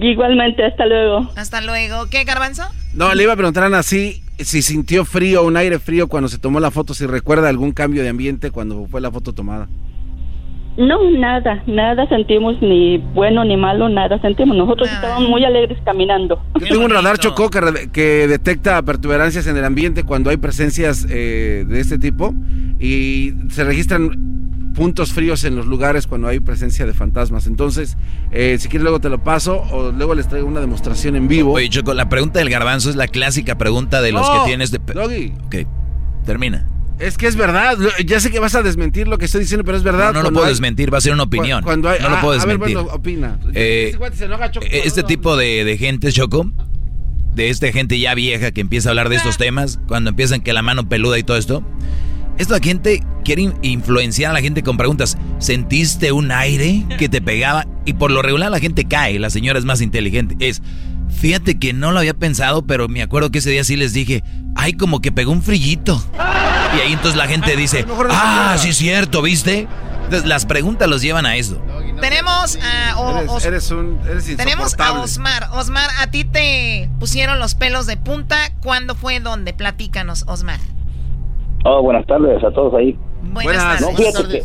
Igualmente, 0.00 0.64
hasta 0.64 0.86
luego. 0.86 1.30
Hasta 1.36 1.60
luego. 1.60 2.06
¿Qué, 2.10 2.24
Garbanzo? 2.24 2.62
No, 2.94 3.14
le 3.14 3.22
iba 3.22 3.32
a 3.32 3.36
preguntar 3.36 3.64
a 3.64 3.66
Ana 3.66 3.82
si, 3.82 4.22
si 4.38 4.62
sintió 4.62 5.04
frío, 5.04 5.44
un 5.44 5.56
aire 5.56 5.78
frío 5.78 6.08
cuando 6.08 6.28
se 6.28 6.38
tomó 6.38 6.60
la 6.60 6.70
foto, 6.70 6.94
si 6.94 7.06
recuerda 7.06 7.48
algún 7.48 7.72
cambio 7.72 8.02
de 8.02 8.08
ambiente 8.08 8.50
cuando 8.50 8.86
fue 8.86 9.00
la 9.00 9.10
foto 9.10 9.32
tomada. 9.32 9.68
No, 10.76 11.10
nada, 11.10 11.62
nada 11.66 12.08
sentimos 12.08 12.56
ni 12.62 12.96
bueno 12.96 13.44
ni 13.44 13.58
malo, 13.58 13.90
nada 13.90 14.18
sentimos. 14.22 14.56
Nosotros 14.56 14.90
estábamos 14.90 15.28
muy 15.28 15.44
alegres 15.44 15.78
caminando. 15.84 16.42
Yo 16.58 16.66
tengo 16.66 16.84
un 16.86 16.90
radar 16.90 17.18
chocó 17.18 17.50
que, 17.50 18.26
detecta 18.26 18.80
perturbancias 18.80 19.46
en 19.46 19.58
el 19.58 19.64
ambiente 19.64 20.02
cuando 20.04 20.30
hay 20.30 20.38
presencias 20.38 21.06
eh, 21.10 21.66
de 21.68 21.80
este 21.80 21.98
tipo 21.98 22.34
y 22.80 23.34
se 23.50 23.64
registran 23.64 24.51
puntos 24.74 25.12
fríos 25.12 25.44
en 25.44 25.54
los 25.56 25.66
lugares 25.66 26.06
cuando 26.06 26.28
hay 26.28 26.40
presencia 26.40 26.86
de 26.86 26.94
fantasmas. 26.94 27.46
Entonces, 27.46 27.96
eh, 28.30 28.56
si 28.60 28.68
quieres 28.68 28.82
luego 28.82 29.00
te 29.00 29.08
lo 29.08 29.22
paso 29.22 29.62
o 29.70 29.92
luego 29.92 30.14
les 30.14 30.28
traigo 30.28 30.46
una 30.48 30.60
demostración 30.60 31.16
en 31.16 31.28
vivo. 31.28 31.52
Oye, 31.52 31.68
Choco, 31.68 31.94
la 31.94 32.08
pregunta 32.08 32.38
del 32.38 32.50
garbanzo 32.50 32.90
es 32.90 32.96
la 32.96 33.08
clásica 33.08 33.56
pregunta 33.58 34.00
de 34.02 34.12
los 34.12 34.22
No, 34.28 34.42
que 34.44 34.48
tienes 34.48 34.70
de... 34.70 34.78
Doggy. 34.78 35.32
Ok, 35.46 35.56
termina. 36.24 36.66
Es 36.98 37.18
que 37.18 37.26
es 37.26 37.34
verdad. 37.36 37.76
Ya 38.06 38.20
sé 38.20 38.30
que 38.30 38.38
vas 38.38 38.54
a 38.54 38.62
desmentir 38.62 39.08
lo 39.08 39.18
que 39.18 39.24
estoy 39.24 39.40
diciendo, 39.40 39.64
pero 39.64 39.76
es 39.76 39.82
verdad. 39.82 40.12
No, 40.12 40.20
no 40.20 40.28
lo 40.28 40.32
puedo 40.32 40.46
hay- 40.46 40.52
desmentir, 40.52 40.92
va 40.92 40.98
a 40.98 41.00
ser 41.00 41.12
una 41.12 41.24
opinión. 41.24 41.60
cu- 41.62 41.66
Cuando 41.66 41.88
hay, 41.88 41.98
no 42.00 42.08
lo 42.10 42.16
ah, 42.16 42.20
puedo 42.20 42.40
A 42.40 42.44
ver, 42.44 42.58
desmentir. 42.58 42.76
bueno, 42.76 42.92
opina. 42.94 43.38
Eh, 43.54 43.90
Choco, 44.52 44.66
este 44.70 45.02
tipo 45.02 45.36
de, 45.36 45.64
de 45.64 45.76
gente, 45.78 46.12
Choco, 46.12 46.50
de 47.34 47.48
esta 47.50 47.72
gente 47.72 47.98
ya 47.98 48.14
vieja 48.14 48.52
que 48.52 48.60
empieza 48.60 48.88
a 48.88 48.90
hablar 48.90 49.08
de 49.08 49.16
estos 49.16 49.36
temas, 49.38 49.80
cuando 49.88 50.10
empiezan 50.10 50.42
que 50.42 50.52
la 50.52 50.62
mano 50.62 50.88
peluda 50.88 51.18
y 51.18 51.22
todo 51.24 51.36
esto, 51.38 51.64
esta 52.38 52.58
gente 52.60 53.02
quiere 53.24 53.42
in- 53.42 53.54
influenciar 53.62 54.30
a 54.30 54.34
la 54.34 54.40
gente 54.40 54.62
con 54.62 54.76
preguntas. 54.76 55.16
¿Sentiste 55.38 56.12
un 56.12 56.30
aire 56.32 56.84
que 56.98 57.08
te 57.08 57.20
pegaba? 57.20 57.66
Y 57.84 57.94
por 57.94 58.10
lo 58.10 58.22
regular 58.22 58.50
la 58.50 58.60
gente 58.60 58.84
cae, 58.86 59.18
la 59.18 59.30
señora 59.30 59.58
es 59.58 59.64
más 59.64 59.80
inteligente. 59.80 60.36
Es, 60.46 60.62
fíjate 61.20 61.58
que 61.58 61.72
no 61.72 61.92
lo 61.92 61.98
había 61.98 62.14
pensado, 62.14 62.66
pero 62.66 62.88
me 62.88 63.02
acuerdo 63.02 63.30
que 63.30 63.38
ese 63.38 63.50
día 63.50 63.64
sí 63.64 63.76
les 63.76 63.92
dije, 63.92 64.22
ay, 64.54 64.74
como 64.74 65.00
que 65.00 65.12
pegó 65.12 65.32
un 65.32 65.42
frillito. 65.42 66.02
Y 66.76 66.80
ahí 66.80 66.92
entonces 66.92 67.16
la 67.16 67.26
gente 67.28 67.54
dice, 67.56 67.84
ah, 68.10 68.56
sí 68.58 68.70
es 68.70 68.76
cierto, 68.76 69.20
¿viste? 69.22 69.68
Entonces 70.04 70.28
las 70.28 70.46
preguntas 70.46 70.88
los 70.88 71.00
llevan 71.02 71.26
a 71.26 71.36
eso. 71.36 71.62
Tenemos 72.00 72.56
a... 72.62 72.98
o- 72.98 73.18
Eres, 73.18 73.30
Os- 73.30 73.44
eres 73.44 73.70
un, 73.70 73.98
eres 74.08 74.36
tenemos 74.36 74.74
a. 74.78 74.92
Osmar. 75.00 75.48
Osmar, 75.52 75.88
a 76.00 76.06
ti 76.08 76.24
te 76.24 76.90
pusieron 76.98 77.38
los 77.38 77.54
pelos 77.54 77.86
de 77.86 77.96
punta. 77.96 78.36
¿Cuándo 78.60 78.94
fue? 78.94 79.20
¿Dónde? 79.20 79.52
Platícanos, 79.54 80.24
Osmar. 80.26 80.58
Oh, 81.64 81.82
buenas 81.82 82.06
tardes 82.06 82.42
a 82.42 82.50
todos 82.50 82.74
ahí. 82.74 82.96
Buenas 83.32 83.56
tardes. 83.56 83.80
No, 83.82 83.96
fíjate 83.96 84.28
que, 84.28 84.42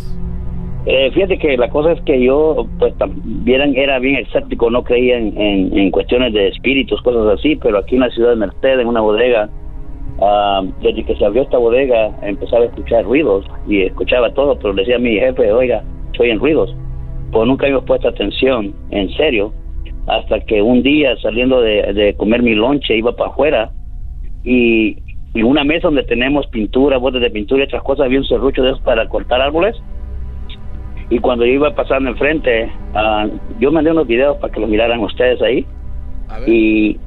eh, 0.85 1.11
fíjate 1.11 1.37
que 1.37 1.57
la 1.57 1.69
cosa 1.69 1.93
es 1.93 2.01
que 2.03 2.23
yo, 2.23 2.67
pues, 2.79 2.95
también 2.97 3.75
era 3.75 3.99
bien 3.99 4.15
escéptico, 4.17 4.69
no 4.69 4.83
creía 4.83 5.17
en, 5.17 5.37
en, 5.39 5.77
en 5.77 5.91
cuestiones 5.91 6.33
de 6.33 6.47
espíritus, 6.49 7.01
cosas 7.01 7.39
así, 7.39 7.55
pero 7.55 7.79
aquí 7.79 7.95
en 7.95 8.01
la 8.01 8.09
ciudad 8.11 8.29
de 8.29 8.35
Merced, 8.35 8.79
en 8.79 8.87
una 8.87 9.01
bodega, 9.01 9.49
ah, 10.21 10.63
desde 10.81 11.03
que 11.03 11.15
se 11.15 11.25
abrió 11.25 11.41
esta 11.41 11.57
bodega, 11.57 12.11
empezaba 12.21 12.63
a 12.63 12.67
escuchar 12.67 13.03
ruidos 13.03 13.45
y 13.67 13.81
escuchaba 13.81 14.33
todo, 14.33 14.57
pero 14.59 14.73
le 14.73 14.83
decía 14.83 14.97
a 14.97 14.99
mi 14.99 15.15
jefe, 15.15 15.51
oiga, 15.51 15.83
estoy 16.11 16.29
en 16.29 16.39
ruidos. 16.39 16.73
Pues 17.31 17.47
nunca 17.47 17.65
había 17.65 17.81
puesto 17.81 18.07
atención, 18.07 18.73
en 18.91 19.09
serio, 19.17 19.51
hasta 20.05 20.39
que 20.41 20.61
un 20.61 20.83
día 20.83 21.17
saliendo 21.17 21.61
de, 21.61 21.93
de 21.93 22.15
comer 22.15 22.43
mi 22.43 22.55
lonche 22.55 22.95
iba 22.95 23.13
para 23.13 23.31
afuera 23.31 23.71
y, 24.45 24.95
y 25.37 25.43
una 25.43 25.63
mesa 25.63 25.87
donde 25.87 26.03
tenemos 26.03 26.47
pintura, 26.47 26.97
botes 26.97 27.21
de 27.21 27.29
pintura 27.29 27.61
y 27.61 27.65
otras 27.67 27.83
cosas, 27.83 28.05
había 28.05 28.19
un 28.19 28.25
serrucho 28.27 28.61
de 28.63 28.69
esos 28.71 28.81
para 28.81 29.07
cortar 29.07 29.39
árboles. 29.41 29.75
Y 31.09 31.19
cuando 31.19 31.45
yo 31.45 31.53
iba 31.53 31.73
pasando 31.73 32.09
enfrente, 32.09 32.69
ah, 32.93 33.27
yo 33.59 33.71
mandé 33.71 33.91
unos 33.91 34.07
videos 34.07 34.37
para 34.37 34.51
que 34.53 34.59
los 34.59 34.69
miraran 34.69 34.99
ustedes 34.99 35.41
ahí. 35.41 35.65
Y, 36.47 36.97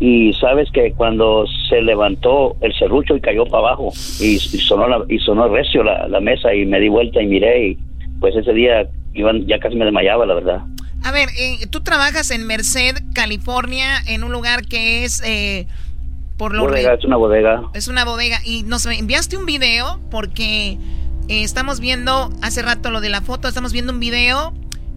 y 0.00 0.32
sabes 0.34 0.68
que 0.72 0.92
cuando 0.92 1.44
se 1.68 1.80
levantó 1.82 2.56
el 2.60 2.72
serrucho 2.74 3.14
y 3.16 3.20
cayó 3.20 3.44
para 3.46 3.68
abajo 3.68 3.92
y, 4.20 4.34
y 4.34 4.38
sonó 4.38 4.88
la- 4.88 5.04
y 5.08 5.18
sonó 5.20 5.48
recio 5.48 5.82
la, 5.84 6.08
la 6.08 6.20
mesa 6.20 6.52
y 6.54 6.66
me 6.66 6.80
di 6.80 6.88
vuelta 6.88 7.22
y 7.22 7.26
miré 7.26 7.68
y 7.68 7.78
pues 8.20 8.34
ese 8.34 8.52
día 8.52 8.88
iban, 9.14 9.46
ya 9.46 9.58
casi 9.60 9.76
me 9.76 9.84
desmayaba 9.84 10.26
la 10.26 10.34
verdad. 10.34 10.60
A 11.04 11.12
ver, 11.12 11.28
eh, 11.38 11.66
tú 11.70 11.80
trabajas 11.82 12.30
en 12.32 12.46
Merced, 12.46 12.96
California, 13.14 13.98
en 14.08 14.24
un 14.24 14.32
lugar 14.32 14.62
que 14.66 15.04
es... 15.04 15.22
eh, 15.24 15.66
por 16.36 16.54
lo 16.54 16.62
Bodega, 16.64 16.90
re- 16.90 16.96
es 16.98 17.04
una 17.04 17.16
bodega. 17.16 17.62
Es 17.74 17.88
una 17.88 18.04
bodega. 18.04 18.38
Y 18.44 18.62
nos 18.64 18.84
enviaste 18.86 19.36
un 19.36 19.46
video 19.46 20.00
porque 20.10 20.72
eh, 21.28 21.42
estamos 21.42 21.80
viendo 21.80 22.30
hace 22.42 22.62
rato 22.62 22.90
lo 22.90 23.00
de 23.00 23.08
la 23.08 23.20
foto, 23.22 23.48
estamos 23.48 23.72
viendo 23.72 23.92
un 23.92 24.00
video. 24.00 24.52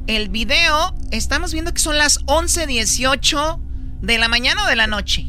El 0.07 0.30
video, 0.30 0.94
estamos 1.11 1.53
viendo 1.53 1.72
que 1.72 1.80
son 1.80 1.98
las 1.98 2.26
11.18 2.26 3.60
de 4.02 4.18
la 4.18 4.28
mañana 4.28 4.64
o 4.66 4.70
de 4.70 4.76
la 4.76 4.88
noche. 4.88 5.26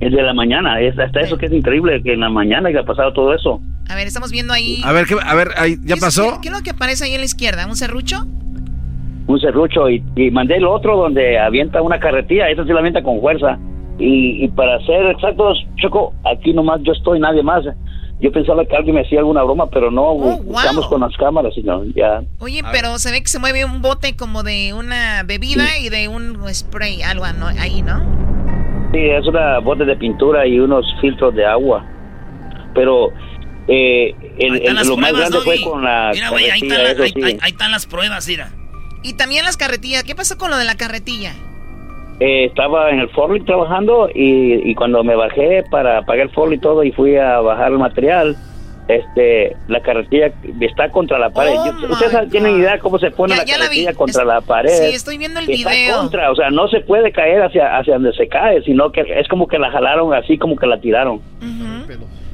Es 0.00 0.12
de 0.12 0.22
la 0.22 0.32
mañana, 0.34 0.80
es 0.80 0.98
hasta 0.98 1.20
eso 1.20 1.36
que 1.36 1.46
es 1.46 1.52
increíble 1.52 2.02
que 2.02 2.14
en 2.14 2.20
la 2.20 2.30
mañana 2.30 2.68
haya 2.70 2.82
pasado 2.84 3.12
todo 3.12 3.34
eso. 3.34 3.60
A 3.88 3.94
ver, 3.94 4.06
estamos 4.06 4.30
viendo 4.32 4.52
ahí. 4.54 4.80
A 4.84 4.92
ver, 4.92 5.06
¿qué, 5.06 5.14
a 5.22 5.34
ver, 5.34 5.50
ahí, 5.56 5.76
¿ya 5.82 5.86
¿Qué 5.88 5.92
es- 5.94 6.00
pasó? 6.00 6.22
¿Qué, 6.34 6.38
qué 6.42 6.48
es 6.48 6.54
lo 6.54 6.62
que 6.62 6.70
aparece 6.70 7.04
ahí 7.04 7.12
en 7.14 7.20
la 7.20 7.26
izquierda? 7.26 7.66
¿Un 7.66 7.76
serrucho? 7.76 8.26
un 9.26 9.38
serrucho 9.38 9.88
y, 9.88 10.02
y 10.16 10.28
mandé 10.32 10.56
el 10.56 10.64
otro 10.66 10.96
donde 10.96 11.38
avienta 11.38 11.80
una 11.82 12.00
carretilla, 12.00 12.48
eso 12.48 12.64
sí 12.64 12.72
la 12.72 12.80
avienta 12.80 13.00
con 13.00 13.20
fuerza. 13.20 13.58
Y, 14.00 14.44
y 14.44 14.48
para 14.48 14.78
ser 14.86 15.06
exactos, 15.06 15.58
Choco, 15.76 16.14
aquí 16.24 16.52
nomás 16.54 16.80
yo 16.82 16.92
estoy, 16.92 17.20
nadie 17.20 17.42
más. 17.42 17.64
Yo 18.20 18.30
pensaba 18.32 18.64
que 18.66 18.76
alguien 18.76 18.94
me 18.96 19.02
hacía 19.02 19.20
alguna 19.20 19.42
broma, 19.42 19.68
pero 19.70 19.90
no, 19.90 20.14
estamos 20.58 20.86
con 20.88 21.00
las 21.00 21.16
cámaras 21.16 21.52
y 21.56 21.62
no, 21.62 21.84
ya. 21.94 22.22
Oye, 22.38 22.62
pero 22.72 22.98
se 22.98 23.10
ve 23.10 23.20
que 23.22 23.28
se 23.28 23.38
mueve 23.38 23.64
un 23.64 23.80
bote 23.80 24.14
como 24.16 24.42
de 24.42 24.74
una 24.74 25.22
bebida 25.24 25.78
y 25.78 25.88
de 25.88 26.08
un 26.08 26.36
spray, 26.52 27.02
algo 27.02 27.24
¿no? 27.38 27.46
ahí, 27.46 27.80
¿no? 27.82 28.00
Sí, 28.92 28.98
es 29.00 29.26
una 29.26 29.58
bote 29.60 29.84
de 29.84 29.96
pintura 29.96 30.46
y 30.46 30.58
unos 30.60 30.84
filtros 31.00 31.34
de 31.34 31.46
agua. 31.46 31.86
Pero 32.74 33.08
eh, 33.68 34.14
el, 34.38 34.56
el- 34.66 34.86
lo 34.88 34.96
más 34.96 35.12
grande 35.12 35.38
fue 35.38 35.60
con 35.62 35.82
la 35.84 36.10
Mira, 36.12 36.28
güey, 36.30 36.50
ahí, 36.50 36.60
carretilla, 36.68 36.74
están 36.76 36.84
la- 36.84 36.90
eso 36.92 37.02
ahí- 37.02 37.12
sí. 37.14 37.22
ahí- 37.22 37.38
ahí 37.40 37.50
están 37.52 37.70
las 37.70 37.86
pruebas, 37.86 38.26
mira. 38.28 38.50
Y 39.02 39.14
también 39.14 39.44
las 39.44 39.56
carretillas. 39.56 40.04
¿Qué 40.04 40.14
pasó 40.14 40.36
con 40.36 40.50
lo 40.50 40.58
de 40.58 40.64
la 40.66 40.74
carretilla? 40.76 41.32
Eh, 42.20 42.44
estaba 42.44 42.90
en 42.90 43.00
el 43.00 43.08
Forli 43.10 43.40
trabajando 43.44 44.10
y, 44.14 44.70
y 44.70 44.74
cuando 44.74 45.02
me 45.02 45.16
bajé 45.16 45.64
para 45.70 46.02
pagar 46.02 46.26
el 46.26 46.30
Forli 46.30 46.56
y 46.56 46.60
todo 46.60 46.84
y 46.84 46.92
fui 46.92 47.16
a 47.16 47.40
bajar 47.40 47.72
el 47.72 47.78
material, 47.78 48.36
este, 48.88 49.56
la 49.68 49.80
carretilla 49.80 50.30
está 50.60 50.90
contra 50.90 51.18
la 51.18 51.30
pared. 51.30 51.52
Yo- 51.54 51.88
¿Ustedes 51.88 52.28
tienen 52.30 52.58
idea 52.58 52.78
cómo 52.78 52.98
se 52.98 53.10
pone 53.10 53.32
Oh 53.32 53.36
Ya- 53.36 53.42
la 53.42 53.46
ya 53.46 53.54
la 53.58 53.64
vi. 53.64 53.84
carretilla 53.84 53.94
contra 53.94 54.22
Es- 54.22 54.28
la 54.28 54.40
pared? 54.42 54.68
Sí, 54.70 54.94
estoy 54.94 55.16
viendo 55.16 55.40
el 55.40 55.48
Está 55.48 55.70
video. 55.70 55.96
contra, 55.98 56.30
o 56.30 56.34
sea, 56.34 56.50
no 56.50 56.68
se 56.68 56.80
puede 56.80 57.10
caer 57.12 57.42
hacia, 57.42 57.78
hacia 57.78 57.94
donde 57.94 58.12
se 58.12 58.28
cae, 58.28 58.60
sino 58.62 58.90
que 58.92 59.00
es 59.00 59.26
como 59.28 59.46
que 59.46 59.58
la 59.58 59.70
jalaron 59.70 60.12
así 60.12 60.36
como 60.36 60.56
que 60.56 60.66
la 60.66 60.78
tiraron. 60.80 61.20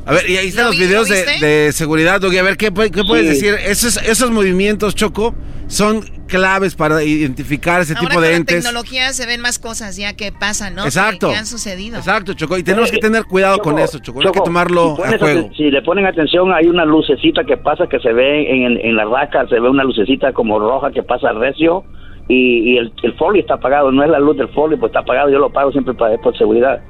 A 0.07 0.13
ver, 0.13 0.31
y 0.31 0.37
ahí 0.37 0.49
están 0.49 0.67
¿Lo 0.67 0.71
los 0.71 0.79
vi- 0.79 0.87
videos 0.87 1.09
lo 1.11 1.15
de, 1.17 1.73
seguridad, 1.73 2.21
Doggy. 2.21 2.39
A 2.39 2.43
ver, 2.45 2.57
¿qué, 2.57 2.67
qué 2.73 3.03
puedes 3.05 3.25
Sí. 3.25 3.29
decir? 3.47 3.55
Esos, 3.67 3.97
esos 3.99 4.31
movimientos, 4.31 4.95
Choco, 4.95 5.35
son 5.67 6.03
claves 6.29 6.77
para 6.77 7.03
identificar 7.03 7.81
ese 7.81 7.93
Ahora 7.95 8.01
tipo 8.03 8.15
con 8.15 8.23
de 8.23 8.31
la 8.31 8.37
entes. 8.37 8.63
tecnología 8.65 9.13
se 9.13 9.27
ven 9.27 9.41
más 9.41 9.59
cosas 9.59 9.97
ya 9.97 10.15
que 10.15 10.31
pasan, 10.31 10.77
¿no? 10.77 10.85
Exacto. 10.85 11.27
Que, 11.29 11.33
que 11.35 11.39
han 11.41 11.47
sucedido. 11.47 11.99
Exacto, 11.99 12.35
Choco. 12.35 12.57
Y 12.57 12.63
tenemos 12.63 12.91
que 12.93 12.99
tener 12.99 13.25
cuidado 13.25 13.59
con 13.59 13.79
eso, 13.81 13.99
Choco. 13.99 14.21
No 14.21 14.29
hay 14.29 14.33
que 14.33 14.39
Choco, 14.39 14.45
tomarlo 14.47 14.97
si 14.97 15.03
a 15.15 15.19
juego. 15.19 15.51
Si 15.57 15.71
le 15.71 15.83
ponen 15.83 16.07
atención, 16.07 16.53
hay 16.53 16.67
una 16.67 16.85
lucecita 16.85 17.43
que 17.45 17.57
pasa 17.57 17.89
que 17.89 17.99
se 17.99 18.13
ve 18.13 18.65
en, 18.65 18.79
en 18.79 18.97
la 18.97 19.05
raca, 19.07 19.45
se 19.49 19.59
ve 19.59 19.69
una 19.69 19.83
lucecita 19.83 20.33
como 20.33 20.59
roja 20.61 20.93
que 20.93 21.03
pasa 21.03 21.33
recio 21.33 21.85
y, 22.29 22.75
y 22.75 22.77
el, 22.79 22.93
el 23.03 23.15
folio 23.15 23.41
está 23.41 23.55
apagado. 23.55 23.91
No 23.91 24.05
es 24.05 24.11
la 24.11 24.21
luz 24.21 24.37
del 24.37 24.49
folio, 24.51 24.79
pues 24.79 24.91
está 24.91 25.01
apagado. 25.01 25.31
Yo 25.31 25.39
lo 25.41 25.51
pago 25.51 25.73
siempre 25.73 25.95
para, 25.95 26.17
por 26.19 26.37
seguridad. 26.39 26.81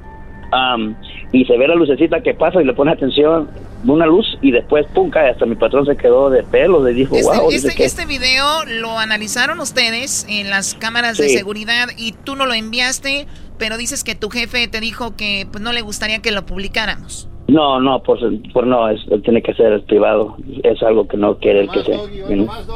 Am, 0.51 0.95
y 1.31 1.43
se 1.45 1.57
ve 1.57 1.67
la 1.67 1.75
lucecita 1.75 2.21
que 2.21 2.33
pasa 2.33 2.61
y 2.61 2.65
le 2.65 2.73
pones 2.73 2.95
atención, 2.95 3.49
una 3.85 4.05
luz 4.05 4.25
y 4.41 4.51
después, 4.51 4.85
pum, 4.93 5.09
cae. 5.09 5.29
Hasta 5.31 5.45
mi 5.45 5.55
patrón 5.55 5.85
se 5.85 5.95
quedó 5.97 6.29
de 6.29 6.43
pelo, 6.43 6.83
le 6.83 6.93
dijo, 6.93 7.15
Este, 7.15 7.37
wow. 7.37 7.51
este- 7.51 7.75
que- 7.75 7.85
este 7.85 8.05
video 8.05 8.63
lo 8.65 8.97
analizaron 8.97 9.59
ustedes 9.59 10.25
en 10.29 10.49
las 10.49 10.73
cámaras 10.73 11.17
de 11.17 11.29
seguridad 11.37 11.87
y 11.97 12.13
tú 12.13 12.35
no 12.35 12.45
lo 12.45 12.53
enviaste, 12.53 13.27
pero 13.57 13.77
dices 13.77 14.03
que 14.03 14.15
tu 14.15 14.29
jefe 14.29 14.67
te 14.67 14.79
dijo 14.79 15.15
que 15.15 15.47
pues, 15.51 15.61
no 15.63 15.73
le 15.73 15.81
gustaría 15.81 16.19
que 16.19 16.31
lo 16.31 16.45
publicáramos. 16.45 17.29
No, 17.47 17.79
no, 17.79 18.03
por, 18.03 18.19
por 18.51 18.67
no, 18.67 18.89
es, 18.89 18.99
tiene 19.23 19.41
que 19.41 19.53
ser 19.53 19.81
privado. 19.85 20.35
Es 20.63 20.83
algo 20.83 21.07
que 21.07 21.15
no 21.15 21.37
quiere 21.37 21.61
el 21.61 21.69
que 21.71 21.81
sea. 21.83 21.97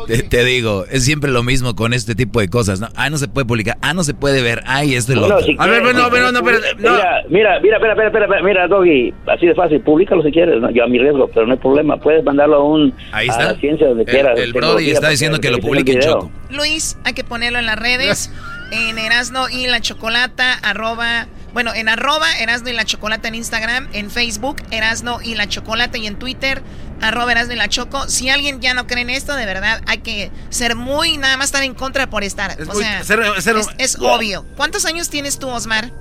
Te, 0.07 0.23
te 0.23 0.45
digo, 0.45 0.85
es 0.89 1.03
siempre 1.03 1.29
lo 1.29 1.43
mismo 1.43 1.75
con 1.75 1.93
este 1.93 2.15
tipo 2.15 2.39
de 2.39 2.47
cosas, 2.47 2.79
¿no? 2.79 2.87
Ah, 2.95 3.09
no 3.09 3.17
se 3.17 3.27
puede 3.27 3.45
publicar, 3.45 3.77
ah, 3.81 3.93
no 3.93 4.03
se 4.05 4.13
puede 4.13 4.41
ver, 4.41 4.63
ay, 4.65 4.95
esto 4.95 5.11
y 5.11 5.15
lo 5.15 5.23
otro. 5.25 5.41
si 5.41 5.57
quieres, 5.57 5.77
si 5.89 6.09
quieres, 6.09 6.31
Mira, 6.79 7.23
mira, 7.29 7.59
mira, 7.59 7.75
espera, 7.77 7.93
espera, 7.93 8.07
espera, 8.07 8.25
espera, 8.25 8.43
mira, 8.43 8.67
Doggy, 8.69 9.13
así 9.27 9.45
de 9.47 9.55
fácil, 9.55 9.81
públicalo 9.81 10.23
si 10.23 10.31
quieres, 10.31 10.61
¿no? 10.61 10.69
yo 10.71 10.85
a 10.85 10.87
mi 10.87 10.99
riesgo, 10.99 11.29
pero 11.33 11.45
no 11.45 11.53
hay 11.53 11.59
problema, 11.59 11.97
puedes 11.97 12.23
mandarlo 12.23 12.55
a 12.57 12.63
un, 12.63 12.93
Ahí 13.11 13.27
a 13.27 13.31
está. 13.31 13.43
la 13.53 13.59
ciencia 13.59 13.87
donde 13.87 14.03
El- 14.03 14.09
quieras. 14.09 14.39
el 14.39 14.53
Brody 14.53 14.89
está 14.89 15.09
diciendo 15.09 15.39
que 15.39 15.51
lo 15.51 15.57
publique 15.59 15.91
en. 15.93 15.99
Choco. 15.99 16.31
Luis, 16.49 16.97
hay 17.03 17.13
que 17.13 17.23
ponerlo 17.25 17.59
en 17.59 17.65
las 17.65 17.77
redes, 17.77 18.31
en 18.71 18.97
Erasno 18.97 19.49
y 19.49 19.67
la 19.67 19.81
Chocolata, 19.81 20.53
arroba, 20.63 21.27
bueno, 21.53 21.73
en 21.73 21.89
arroba 21.89 22.27
Erasno 22.39 22.69
y 22.69 22.73
la 22.73 22.85
Chocolata 22.85 23.27
en 23.27 23.35
Instagram, 23.35 23.87
en 23.93 24.09
Facebook, 24.11 24.57
Erasno 24.71 25.19
y 25.21 25.35
la 25.35 25.47
Chocolata 25.47 25.97
y 25.97 26.07
en 26.07 26.15
Twitter, 26.17 26.61
arroba 27.01 27.31
Erasno 27.31 27.53
y 27.53 27.57
la 27.57 27.67
Choco. 27.69 28.07
Si 28.07 28.29
alguien 28.29 28.61
ya 28.61 28.73
no 28.73 28.87
cree 28.87 29.01
en 29.01 29.09
esto, 29.09 29.35
de 29.35 29.45
verdad, 29.45 29.81
hay 29.87 29.99
que 29.99 30.31
ser 30.49 30.75
muy, 30.75 31.17
nada 31.17 31.37
más 31.37 31.47
estar 31.47 31.63
en 31.63 31.73
contra 31.73 32.09
por 32.09 32.23
estar. 32.23 32.55
o 32.61 32.65
muy- 32.73 32.83
sea, 32.83 33.03
ser- 33.03 33.41
ser- 33.41 33.57
es, 33.57 33.67
es 33.77 33.97
obvio. 33.99 34.45
¿Cuántos 34.55 34.85
años 34.85 35.09
tienes 35.09 35.39
tú, 35.39 35.47
Osmar? 35.49 35.91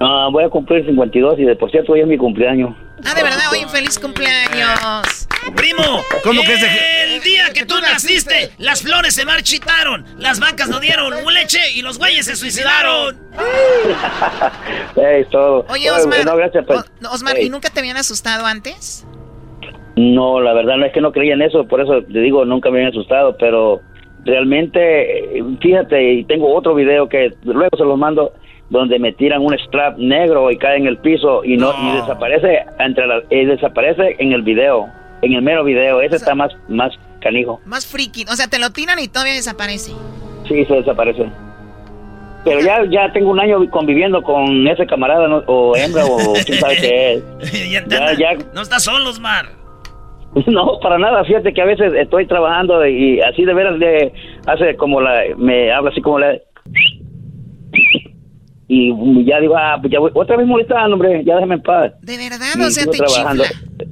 Ah, 0.00 0.28
voy 0.30 0.44
a 0.44 0.48
cumplir 0.48 0.86
52 0.86 1.38
y 1.40 1.44
de 1.44 1.56
por 1.56 1.70
cierto 1.70 1.92
hoy 1.92 2.00
es 2.00 2.06
mi 2.06 2.16
cumpleaños. 2.16 2.76
Ah, 3.04 3.14
de 3.14 3.22
verdad, 3.22 3.40
hoy 3.50 3.64
feliz 3.70 3.98
cumpleaños. 3.98 5.17
Primo, 5.56 6.02
¿Cómo 6.24 6.42
que 6.42 6.52
es 6.54 6.60
de- 6.60 7.14
el 7.16 7.20
día 7.22 7.44
que 7.54 7.64
tú 7.64 7.74
naciste, 7.80 8.50
las 8.58 8.82
flores 8.82 9.14
se 9.14 9.24
marchitaron, 9.24 10.04
las 10.18 10.40
vacas 10.40 10.68
no 10.68 10.78
dieron 10.80 11.12
leche 11.32 11.58
y 11.74 11.82
los 11.82 11.98
güeyes 11.98 12.26
se 12.26 12.36
suicidaron. 12.36 13.16
Ey, 14.96 15.24
todo. 15.30 15.64
Oye, 15.70 15.90
Oye, 15.90 15.90
Osmar, 15.90 16.24
no, 16.24 16.36
gracias, 16.36 16.64
pues. 16.66 16.80
O- 16.80 17.14
Osmar. 17.14 17.38
¿y 17.40 17.48
nunca 17.50 17.70
te 17.70 17.80
habían 17.80 17.96
asustado 17.96 18.46
antes? 18.46 19.06
No, 19.96 20.40
la 20.40 20.52
verdad 20.52 20.76
no 20.76 20.86
es 20.86 20.92
que 20.92 21.00
no 21.00 21.12
creía 21.12 21.34
en 21.34 21.42
eso, 21.42 21.66
por 21.66 21.80
eso 21.80 22.02
te 22.02 22.18
digo, 22.20 22.44
nunca 22.44 22.70
me 22.70 22.78
habían 22.78 22.90
asustado, 22.90 23.36
pero 23.38 23.80
realmente, 24.24 25.42
fíjate, 25.60 26.12
y 26.14 26.24
tengo 26.24 26.54
otro 26.54 26.74
video 26.74 27.08
que 27.08 27.32
luego 27.44 27.76
se 27.76 27.84
los 27.84 27.98
mando, 27.98 28.32
donde 28.70 28.98
me 28.98 29.12
tiran 29.12 29.40
un 29.42 29.54
strap 29.58 29.96
negro 29.98 30.50
y 30.50 30.58
cae 30.58 30.76
en 30.76 30.86
el 30.86 30.98
piso 30.98 31.42
y 31.44 31.56
no, 31.56 31.72
y 31.82 31.96
desaparece 31.96 32.64
entre 32.78 33.06
la- 33.06 33.22
y 33.30 33.44
desaparece 33.46 34.16
en 34.18 34.32
el 34.32 34.42
video, 34.42 34.88
en 35.22 35.32
el 35.32 35.42
mero 35.42 35.64
video, 35.64 36.00
ese 36.00 36.16
está 36.16 36.34
más, 36.34 36.52
más 36.68 36.92
canijo, 37.20 37.60
Más 37.66 37.86
friki. 37.86 38.24
O 38.30 38.36
sea, 38.36 38.46
te 38.48 38.58
lo 38.58 38.70
tiran 38.70 38.98
y 38.98 39.08
todavía 39.08 39.34
desaparece. 39.34 39.92
sí, 40.48 40.64
se 40.64 40.74
desaparece. 40.74 41.28
Pero 42.44 42.60
ya, 42.60 42.84
ya 42.88 43.12
tengo 43.12 43.30
un 43.30 43.40
año 43.40 43.68
conviviendo 43.70 44.22
con 44.22 44.66
ese 44.68 44.86
camarada, 44.86 45.26
¿no? 45.28 45.42
o 45.46 45.76
hembra, 45.76 46.04
o 46.06 46.34
quién 46.46 46.58
sabe 46.60 46.76
qué 46.76 47.14
es. 47.14 47.22
Ya 47.70 47.84
Ya, 48.16 48.38
No 48.54 48.62
estás 48.62 48.84
solo, 48.84 49.10
Osmar. 49.10 49.46
No, 50.46 50.78
para 50.80 50.98
nada. 50.98 51.24
Fíjate 51.24 51.52
que 51.52 51.60
a 51.62 51.64
veces 51.64 51.92
estoy 51.94 52.26
trabajando 52.26 52.86
y 52.86 53.20
así 53.20 53.44
de 53.44 53.54
veras 53.54 53.76
le 53.78 54.12
hace 54.46 54.76
como 54.76 55.00
la, 55.00 55.22
me 55.36 55.72
habla 55.72 55.90
así 55.90 56.00
como 56.00 56.18
la, 56.20 56.34
y 58.68 59.24
ya 59.24 59.40
digo, 59.40 59.56
ah, 59.56 59.78
pues 59.80 59.90
ya 59.92 59.98
voy, 59.98 60.10
otra 60.14 60.36
vez 60.36 60.46
molestando, 60.46 60.94
hombre, 60.94 61.24
ya 61.24 61.34
déjame 61.36 61.54
en 61.56 61.62
paz. 61.62 61.92
De 62.02 62.16
verdad, 62.18 62.38
Y 62.56 62.60
o 62.62 62.70
sea, 62.70 62.84
te 62.84 62.98
trabajando. 62.98 63.44
chifla. 63.44 63.86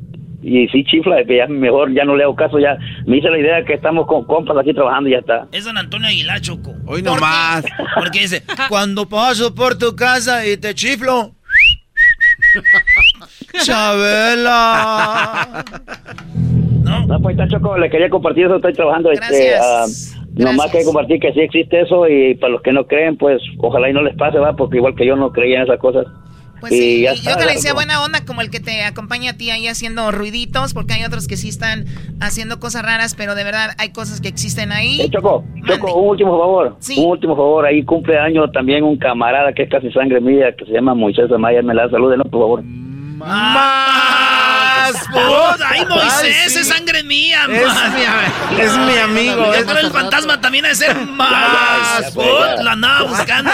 Y 0.49 0.69
sí 0.69 0.85
chifla, 0.85 1.25
que 1.25 1.39
ya 1.39 1.49
mejor 1.49 1.93
ya 1.93 2.05
no 2.05 2.15
le 2.15 2.23
hago 2.23 2.37
caso, 2.37 2.61
ya 2.61 2.79
me 3.05 3.17
hice 3.17 3.29
la 3.29 3.39
idea 3.39 3.65
que 3.65 3.75
estamos 3.75 4.07
con 4.07 4.25
compas 4.27 4.57
aquí 4.57 4.73
trabajando 4.73 5.09
y 5.09 5.13
ya 5.13 5.19
está. 5.19 5.49
Es 5.51 5.65
don 5.65 5.77
Antonio 5.77 6.07
Aguilar, 6.07 6.41
Choco. 6.41 6.73
Hoy 6.87 7.03
nomás. 7.03 7.65
Porque 7.97 8.21
dice, 8.21 8.45
Cuando 8.69 9.09
paso 9.09 9.57
por 9.57 9.77
tu 9.77 9.97
casa 9.97 10.47
y 10.47 10.57
te 10.57 10.73
chiflo. 10.73 11.33
Chabela. 13.65 15.65
No, 16.85 17.21
pues 17.21 17.37
está 17.37 17.49
Choco, 17.49 17.77
le 17.77 17.91
quería 17.91 18.09
compartir 18.09 18.47
eso, 18.47 18.57
estoy 18.57 18.75
trabajando. 18.75 19.11
Este, 19.11 19.27
Gracias. 19.27 20.15
ah, 20.15 20.27
nomás 20.37 20.71
que 20.71 20.85
compartir 20.85 21.19
que 21.19 21.33
sí 21.33 21.41
existe 21.41 21.81
eso 21.81 22.09
y 22.09 22.37
para 22.37 22.53
los 22.53 22.63
que 22.63 22.73
no 22.73 22.87
creen, 22.87 23.17
pues 23.17 23.43
ojalá 23.59 23.91
y 23.91 23.93
no 23.93 24.03
les 24.03 24.15
pase, 24.15 24.39
va, 24.39 24.55
porque 24.55 24.77
igual 24.77 24.95
que 24.95 25.07
yo 25.07 25.17
no 25.17 25.33
creía 25.33 25.57
en 25.57 25.65
esas 25.65 25.81
cosas. 25.81 26.07
Pues 26.69 26.81
y 26.81 27.07
sí, 27.07 27.07
y 27.07 27.29
yo 27.29 27.37
que 27.37 27.45
le 27.45 27.53
decía 27.53 27.75
buena 27.75 28.03
onda 28.03 28.25
como 28.25 28.41
el 28.41 28.51
que 28.51 28.59
te 28.59 28.83
acompaña 28.83 29.33
a 29.33 29.37
ti 29.37 29.51
ahí 29.51 29.69
haciendo 29.69 30.11
ruiditos, 30.11 30.75
porque 30.75 30.95
hay 30.95 31.05
otros 31.05 31.29
que 31.29 31.37
sí 31.37 31.49
están 31.49 31.85
haciendo 32.21 32.59
cosas 32.59 32.83
raras, 32.83 33.15
pero 33.15 33.37
de 33.37 33.45
verdad 33.45 33.71
hay 33.79 33.91
cosas 33.91 34.21
que 34.21 34.27
existen 34.27 34.73
ahí. 34.73 35.01
Eh, 35.01 35.09
Choco, 35.11 35.45
Choco, 35.65 35.95
un 35.95 36.09
último 36.09 36.37
favor. 36.37 36.77
Un 36.97 37.05
último 37.05 37.37
favor. 37.37 37.67
Ahí 37.67 37.85
cumple 37.85 38.19
año 38.19 38.51
también 38.51 38.83
un 38.83 38.97
camarada 38.97 39.53
que 39.53 39.63
es 39.63 39.71
casi 39.71 39.93
sangre 39.93 40.21
mía, 40.21 40.55
que 40.57 40.65
se 40.65 40.73
llama 40.73 40.95
Moisés 40.95 41.31
Amaya. 41.31 41.63
Me 41.63 41.75
la 41.75 41.89
saluden, 41.89 42.21
por 42.23 42.41
favor. 42.41 42.63
¡Más! 44.93 45.61
¡Ay, 45.71 45.85
Moisés! 45.87 46.57
¡Es 46.57 46.69
sangre 46.69 47.03
mía! 47.03 47.41
Es 47.49 47.67
más. 47.67 47.93
mi- 47.93 48.03
es 48.63 48.77
mi 48.79 48.97
amigo, 48.99 49.53
Yo 49.55 49.65
creo 49.67 49.79
el 49.81 49.91
fantasma 49.91 50.41
también 50.41 50.65
ha 50.67 50.69
de 50.69 50.75
ser 50.77 50.97
más. 51.07 52.15
ya. 52.15 52.63
La 52.63 52.73
andaba 52.73 53.03
buscando. 53.03 53.51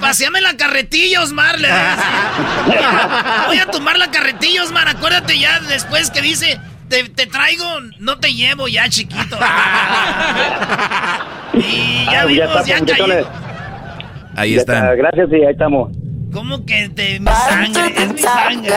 Paseame 0.00 0.40
la 0.40 0.56
carretilla, 0.56 1.22
Osmar. 1.22 1.58
le. 1.60 1.68
Voy 3.46 3.58
a 3.58 3.66
tomar 3.70 3.98
la 3.98 4.10
carretilla, 4.10 4.62
Osmar. 4.62 4.88
Acuérdate 4.88 5.38
ya 5.38 5.60
después 5.60 6.10
que 6.10 6.20
dice... 6.22 6.60
Te, 6.88 7.04
te 7.08 7.26
traigo, 7.26 7.64
no 8.00 8.18
te 8.18 8.34
llevo 8.34 8.68
ya, 8.68 8.86
chiquito. 8.86 9.38
y 11.54 12.04
ya 12.04 12.20
Ah, 12.20 12.24
vimos, 12.26 12.48
está, 12.48 12.62
ya 12.64 12.84
cayó. 12.84 13.28
Ahí 14.36 14.54
Ya 14.56 14.60
están. 14.60 14.96
Gracias 14.98 15.28
y 15.32 15.36
ahí 15.36 15.52
estamos. 15.52 15.90
¿Cómo 16.34 16.66
que 16.66 16.90
te, 16.90 17.18
mi 17.18 17.30
sangre? 17.48 17.94
Es 17.96 18.12
mi 18.12 18.18
sangre. 18.18 18.74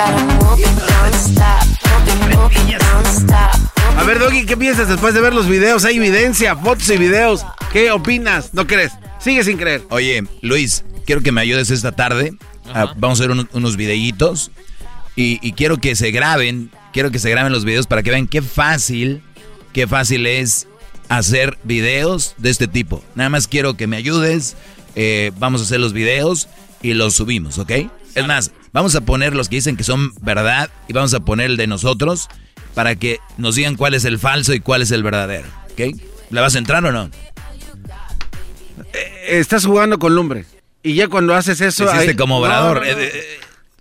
A 3.98 4.04
ver, 4.04 4.20
Doggy, 4.20 4.46
¿qué 4.46 4.56
piensas 4.58 4.88
después 4.88 5.14
de 5.14 5.22
ver 5.22 5.34
los 5.34 5.48
videos? 5.48 5.84
Hay 5.86 5.98
evidencia, 5.98 6.56
fotos 6.56 6.90
y 6.90 6.98
videos. 6.98 7.46
¿Qué 7.72 7.92
opinas? 7.92 8.54
¿No 8.54 8.68
crees? 8.68 8.92
Sigue 9.20 9.44
sin 9.44 9.58
creer. 9.58 9.84
Oye, 9.90 10.24
Luis, 10.42 10.84
quiero 11.06 11.22
que 11.22 11.32
me 11.32 11.42
ayudes 11.42 11.72
esta 11.72 11.92
tarde. 11.92 12.34
Ah, 12.74 12.94
vamos 12.98 13.20
a 13.20 13.24
hacer 13.24 13.32
unos, 13.32 13.48
unos 13.54 13.78
videitos. 13.78 14.52
Y, 15.16 15.40
y 15.42 15.54
quiero 15.54 15.78
que 15.78 15.96
se 15.96 16.12
graben, 16.12 16.70
quiero 16.94 17.10
que 17.10 17.20
se 17.20 17.30
graben 17.30 17.52
los 17.52 17.66
videos 17.66 17.88
para 17.88 18.04
que 18.04 18.12
vean 18.12 18.28
qué 18.28 18.42
fácil, 18.42 19.24
qué 19.74 19.88
fácil 19.88 20.28
es 20.28 20.68
hacer 21.10 21.58
videos 21.64 22.36
de 22.38 22.50
este 22.50 22.68
tipo. 22.68 23.04
Nada 23.16 23.30
más 23.30 23.48
quiero 23.48 23.76
que 23.78 23.88
me 23.88 23.98
ayudes. 23.98 24.56
eh, 24.96 25.32
vamos 25.40 25.62
a 25.62 25.64
hacer 25.64 25.80
los 25.80 25.94
videos 25.94 26.48
y 26.82 26.94
los 26.94 27.16
subimos, 27.16 27.58
¿ok? 27.58 27.72
Es 28.14 28.28
más, 28.28 28.52
vamos 28.76 28.94
a 28.96 29.02
poner 29.02 29.34
los 29.36 29.48
que 29.50 29.56
dicen 29.56 29.78
que 29.78 29.84
son 29.86 30.14
verdad 30.22 30.70
y 30.88 30.94
vamos 30.94 31.14
a 31.14 31.22
poner 31.22 31.48
el 31.52 31.58
de 31.58 31.66
nosotros 31.66 32.28
para 32.74 32.96
que 32.98 33.20
nos 33.38 33.56
digan 33.56 33.76
cuál 33.76 33.94
es 33.94 34.04
el 34.06 34.20
falso 34.20 34.54
y 34.54 34.60
cuál 34.60 34.82
es 34.82 34.92
el 34.92 35.02
verdadero, 35.02 35.48
¿ok? 35.72 35.96
¿Le 36.30 36.42
vas 36.42 36.56
a 36.56 36.58
entrar 36.58 36.84
o 36.86 36.92
no? 36.92 37.10
Eh, 38.94 39.40
Estás 39.40 39.66
jugando 39.66 39.98
con 40.00 40.14
lumbre. 40.14 40.46
Y 40.84 40.94
ya 40.96 41.08
cuando 41.08 41.34
haces 41.34 41.62
eso. 41.62 41.86
Hiciste 41.86 42.10
ahí- 42.12 42.16
como 42.16 42.38
obrador. 42.38 42.82
no, 42.86 42.94
no. 42.94 43.00
Eh, 43.02 43.12
eh, 43.12 43.40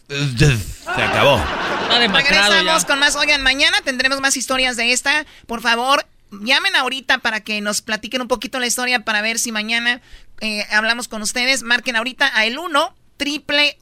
eh, 0.08 0.58
Se 0.96 1.02
acabó. 1.02 1.42
Regresamos 1.90 2.84
con 2.84 2.98
más. 2.98 3.16
Oigan, 3.16 3.42
mañana 3.42 3.76
tendremos 3.84 4.20
más 4.20 4.36
historias 4.36 4.76
de 4.76 4.92
esta. 4.92 5.26
Por 5.46 5.60
favor, 5.60 6.06
llamen 6.30 6.76
ahorita 6.76 7.18
para 7.18 7.40
que 7.40 7.60
nos 7.60 7.82
platiquen 7.82 8.22
un 8.22 8.28
poquito 8.28 8.58
la 8.60 8.66
historia 8.66 9.00
para 9.04 9.20
ver 9.22 9.38
si 9.38 9.52
mañana 9.52 10.00
eh, 10.40 10.64
hablamos 10.72 11.08
con 11.08 11.20
ustedes. 11.22 11.62
Marquen 11.62 11.96
ahorita 11.96 12.30
a 12.34 12.46
el 12.46 12.58
1 12.58 12.94
triple 13.16 13.76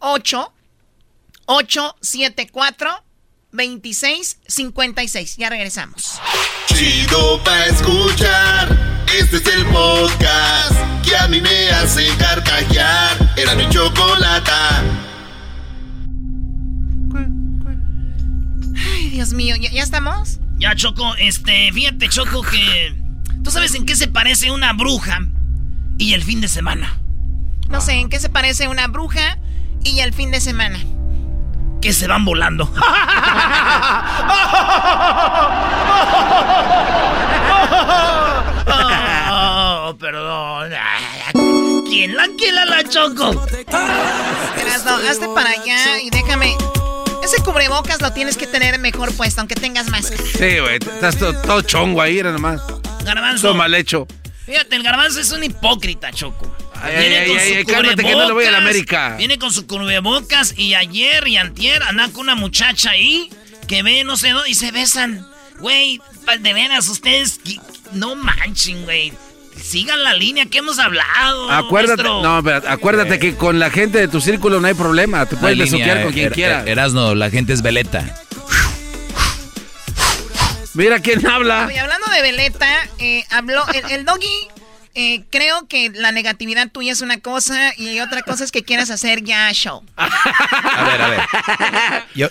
874 1.46 3.04
2656. 3.52 5.36
Ya 5.36 5.50
regresamos. 5.50 6.20
Chido 6.66 7.42
pa' 7.44 7.66
escuchar. 7.66 9.04
Este 9.18 9.36
es 9.36 9.46
el 9.46 9.66
podcast 9.66 10.74
que 11.04 11.14
a 11.16 11.28
mí 11.28 11.40
me 11.40 11.70
hace 11.70 12.08
carcajear. 12.16 13.34
Era 13.36 13.54
mi 13.54 13.68
chocolata. 13.68 14.82
Ay, 18.74 19.10
Dios 19.10 19.32
mío, 19.34 19.54
¿ya, 19.56 19.70
ya 19.70 19.82
estamos? 19.82 20.38
Ya, 20.56 20.74
Choco, 20.74 21.14
este, 21.16 21.72
fíjate, 21.72 22.08
Choco, 22.08 22.42
que... 22.42 22.96
¿Tú 23.44 23.50
sabes 23.50 23.74
en 23.74 23.84
qué 23.84 23.96
se 23.96 24.08
parece 24.08 24.50
una 24.50 24.72
bruja 24.72 25.18
y 25.98 26.14
el 26.14 26.22
fin 26.22 26.40
de 26.40 26.48
semana? 26.48 27.00
No 27.68 27.80
sé, 27.80 27.94
¿en 27.94 28.08
qué 28.08 28.20
se 28.20 28.28
parece 28.28 28.68
una 28.68 28.86
bruja 28.86 29.38
y 29.84 30.00
el 30.00 30.14
fin 30.14 30.30
de 30.30 30.40
semana? 30.40 30.78
Que 31.82 31.92
se 31.92 32.06
van 32.06 32.24
volando. 32.24 32.72
Oh, 39.34 39.96
perdón. 39.98 40.72
¿Quién 41.88 42.16
la 42.16 42.26
quiera 42.38 42.64
la 42.64 42.82
Choco? 42.84 43.46
Erasno, 44.58 44.96
hazte 45.08 45.28
para 45.34 45.50
allá 45.50 46.00
y 46.00 46.08
déjame... 46.10 46.56
Ese 47.22 47.42
cubrebocas 47.42 48.00
lo 48.00 48.12
tienes 48.12 48.36
que 48.36 48.46
tener 48.46 48.78
mejor 48.78 49.14
puesto, 49.14 49.40
aunque 49.40 49.54
tengas 49.54 49.88
máscara. 49.90 50.22
Sí, 50.22 50.58
güey, 50.60 50.76
estás 50.76 51.16
todo, 51.18 51.34
todo 51.42 51.62
chongo 51.62 52.00
ahí, 52.00 52.18
era 52.18 52.32
nomás. 52.32 52.62
Garbanzo. 53.04 53.48
Todo 53.48 53.54
mal 53.54 53.74
hecho. 53.74 54.06
Fíjate, 54.46 54.76
el 54.76 54.82
garbanzo 54.82 55.20
es 55.20 55.30
un 55.30 55.44
hipócrita, 55.44 56.10
Choco. 56.10 56.50
Ay, 56.82 56.94
ay, 56.96 57.14
ay, 57.38 57.54
ay, 57.58 57.64
cálmate 57.64 58.02
que 58.04 58.12
no 58.12 58.26
le 58.26 58.32
voy 58.32 58.44
a 58.44 58.50
la 58.50 58.58
América. 58.58 59.14
Viene 59.16 59.38
con 59.38 59.52
su 59.52 59.66
cubrebocas 59.66 60.54
y 60.58 60.74
ayer 60.74 61.26
y 61.28 61.36
antier 61.36 61.82
anda 61.84 62.08
con 62.08 62.22
una 62.22 62.34
muchacha 62.34 62.90
ahí 62.90 63.30
que 63.68 63.82
ve 63.82 64.04
no 64.04 64.16
sé 64.16 64.30
dónde 64.30 64.50
y 64.50 64.54
se 64.54 64.70
besan. 64.72 65.26
Güey, 65.60 66.00
de 66.40 66.52
veras, 66.54 66.88
ustedes 66.88 67.40
no 67.92 68.16
manchen, 68.16 68.84
güey. 68.84 69.12
Sigan 69.62 70.02
la 70.02 70.14
línea 70.14 70.46
que 70.46 70.58
hemos 70.58 70.78
hablado. 70.78 71.50
Acuérdate, 71.50 72.02
no, 72.02 72.38
acuérdate 72.38 73.18
que 73.18 73.36
con 73.36 73.58
la 73.60 73.70
gente 73.70 73.98
de 73.98 74.08
tu 74.08 74.20
círculo 74.20 74.60
no 74.60 74.66
hay 74.66 74.74
problema. 74.74 75.26
Te 75.26 75.36
puedes 75.36 75.56
besuquear 75.58 76.02
con 76.02 76.12
quien 76.12 76.26
Er- 76.26 76.32
quiera. 76.32 76.62
Er- 76.62 76.68
Erasno, 76.70 77.14
la 77.14 77.30
gente 77.30 77.52
es 77.52 77.62
veleta. 77.62 78.02
Mira 80.74 81.00
quién 81.00 81.24
habla. 81.26 81.66
Oye, 81.66 81.78
hablando 81.78 82.06
de 82.10 82.22
Veleta, 82.22 82.66
eh, 82.98 83.24
habló 83.30 83.62
el, 83.74 83.90
el 83.92 84.04
doggy. 84.06 84.48
Eh, 84.94 85.24
creo 85.30 85.66
que 85.68 85.90
la 85.90 86.12
negatividad 86.12 86.70
tuya 86.70 86.92
es 86.92 87.00
una 87.00 87.18
cosa 87.20 87.72
y 87.78 88.00
otra 88.00 88.22
cosa 88.22 88.44
es 88.44 88.52
que 88.52 88.62
quieras 88.62 88.90
hacer 88.90 89.24
ya 89.24 89.50
show. 89.52 89.82
A 89.96 90.84
ver, 90.84 91.02
a 91.02 91.08
ver. 91.08 91.20
Yo, 92.14 92.28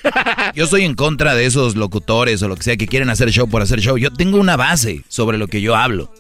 yo 0.54 0.66
estoy 0.66 0.84
en 0.84 0.96
contra 0.96 1.34
de 1.36 1.46
esos 1.46 1.76
locutores 1.76 2.42
o 2.44 2.48
lo 2.48 2.56
que 2.56 2.64
sea 2.64 2.78
que 2.78 2.88
quieren 2.88 3.10
hacer 3.10 3.32
show 3.32 3.50
por 3.50 3.62
hacer 3.62 3.80
show. 3.80 3.98
Yo 3.98 4.12
tengo 4.12 4.40
una 4.40 4.58
base 4.58 5.04
sobre 5.08 5.38
lo 5.38 5.48
que 5.48 5.62
yo 5.62 5.76
hablo. 5.76 6.12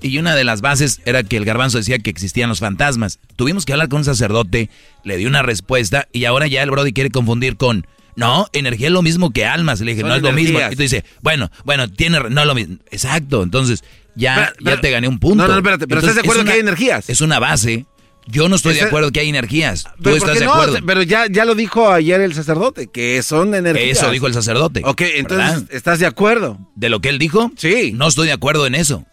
Y 0.00 0.18
una 0.18 0.34
de 0.34 0.44
las 0.44 0.60
bases 0.60 1.00
era 1.06 1.22
que 1.22 1.36
el 1.36 1.44
garbanzo 1.44 1.78
decía 1.78 1.98
que 1.98 2.10
existían 2.10 2.48
los 2.48 2.60
fantasmas. 2.60 3.18
Tuvimos 3.36 3.64
que 3.64 3.72
hablar 3.72 3.88
con 3.88 3.98
un 3.98 4.04
sacerdote, 4.04 4.68
le 5.02 5.16
di 5.16 5.26
una 5.26 5.42
respuesta 5.42 6.08
y 6.12 6.26
ahora 6.26 6.46
ya 6.46 6.62
el 6.62 6.70
Brody 6.70 6.92
quiere 6.92 7.10
confundir 7.10 7.56
con... 7.56 7.86
No, 8.16 8.46
energía 8.52 8.86
es 8.86 8.92
lo 8.92 9.02
mismo 9.02 9.32
que 9.32 9.44
almas. 9.44 9.80
Le 9.80 9.92
dije, 9.92 10.02
Son 10.02 10.10
no 10.10 10.14
es 10.14 10.22
lo 10.22 10.32
mismo. 10.32 10.60
Y 10.70 10.76
tú 10.76 10.82
dices, 10.82 11.02
bueno, 11.20 11.50
bueno, 11.64 11.90
tiene, 11.90 12.20
no 12.30 12.40
es 12.42 12.46
lo 12.46 12.54
mismo. 12.54 12.76
Exacto, 12.90 13.42
entonces 13.42 13.82
ya, 14.16 14.52
Pero- 14.58 14.76
ya 14.76 14.80
te 14.80 14.90
gané 14.90 15.08
un 15.08 15.18
punto. 15.18 15.42
No, 15.46 15.48
no, 15.48 15.56
espérate, 15.56 15.86
pero 15.86 16.00
Entonces, 16.00 16.10
¿estás 16.10 16.14
de 16.16 16.20
acuerdo 16.28 16.42
es 16.42 16.46
que 16.48 16.52
hay 16.54 16.60
energías? 16.60 17.10
Es 17.10 17.20
una 17.20 17.38
base. 17.38 17.86
Yo 18.26 18.48
no 18.48 18.56
estoy 18.56 18.74
de 18.74 18.82
acuerdo 18.82 19.12
que 19.12 19.20
hay 19.20 19.28
energías. 19.28 19.84
¿Tú 19.84 19.90
Pero, 20.04 20.16
¿por 20.16 20.28
estás 20.30 20.38
de 20.38 20.46
no? 20.46 20.52
acuerdo? 20.54 20.78
Pero 20.86 21.02
ya, 21.02 21.26
ya 21.28 21.44
lo 21.44 21.54
dijo 21.54 21.90
ayer 21.92 22.22
el 22.22 22.32
sacerdote, 22.32 22.86
que 22.90 23.22
son 23.22 23.54
energías. 23.54 23.98
Eso 23.98 24.10
dijo 24.10 24.26
el 24.26 24.32
sacerdote. 24.32 24.80
Ok, 24.84 25.02
entonces, 25.16 25.50
¿verdad? 25.62 25.68
¿estás 25.70 25.98
de 25.98 26.06
acuerdo? 26.06 26.58
¿De 26.74 26.88
lo 26.88 27.00
que 27.00 27.10
él 27.10 27.18
dijo? 27.18 27.50
Sí. 27.56 27.92
No 27.94 28.08
estoy 28.08 28.26
de 28.28 28.32
acuerdo 28.32 28.66
en 28.66 28.76
eso. 28.76 29.04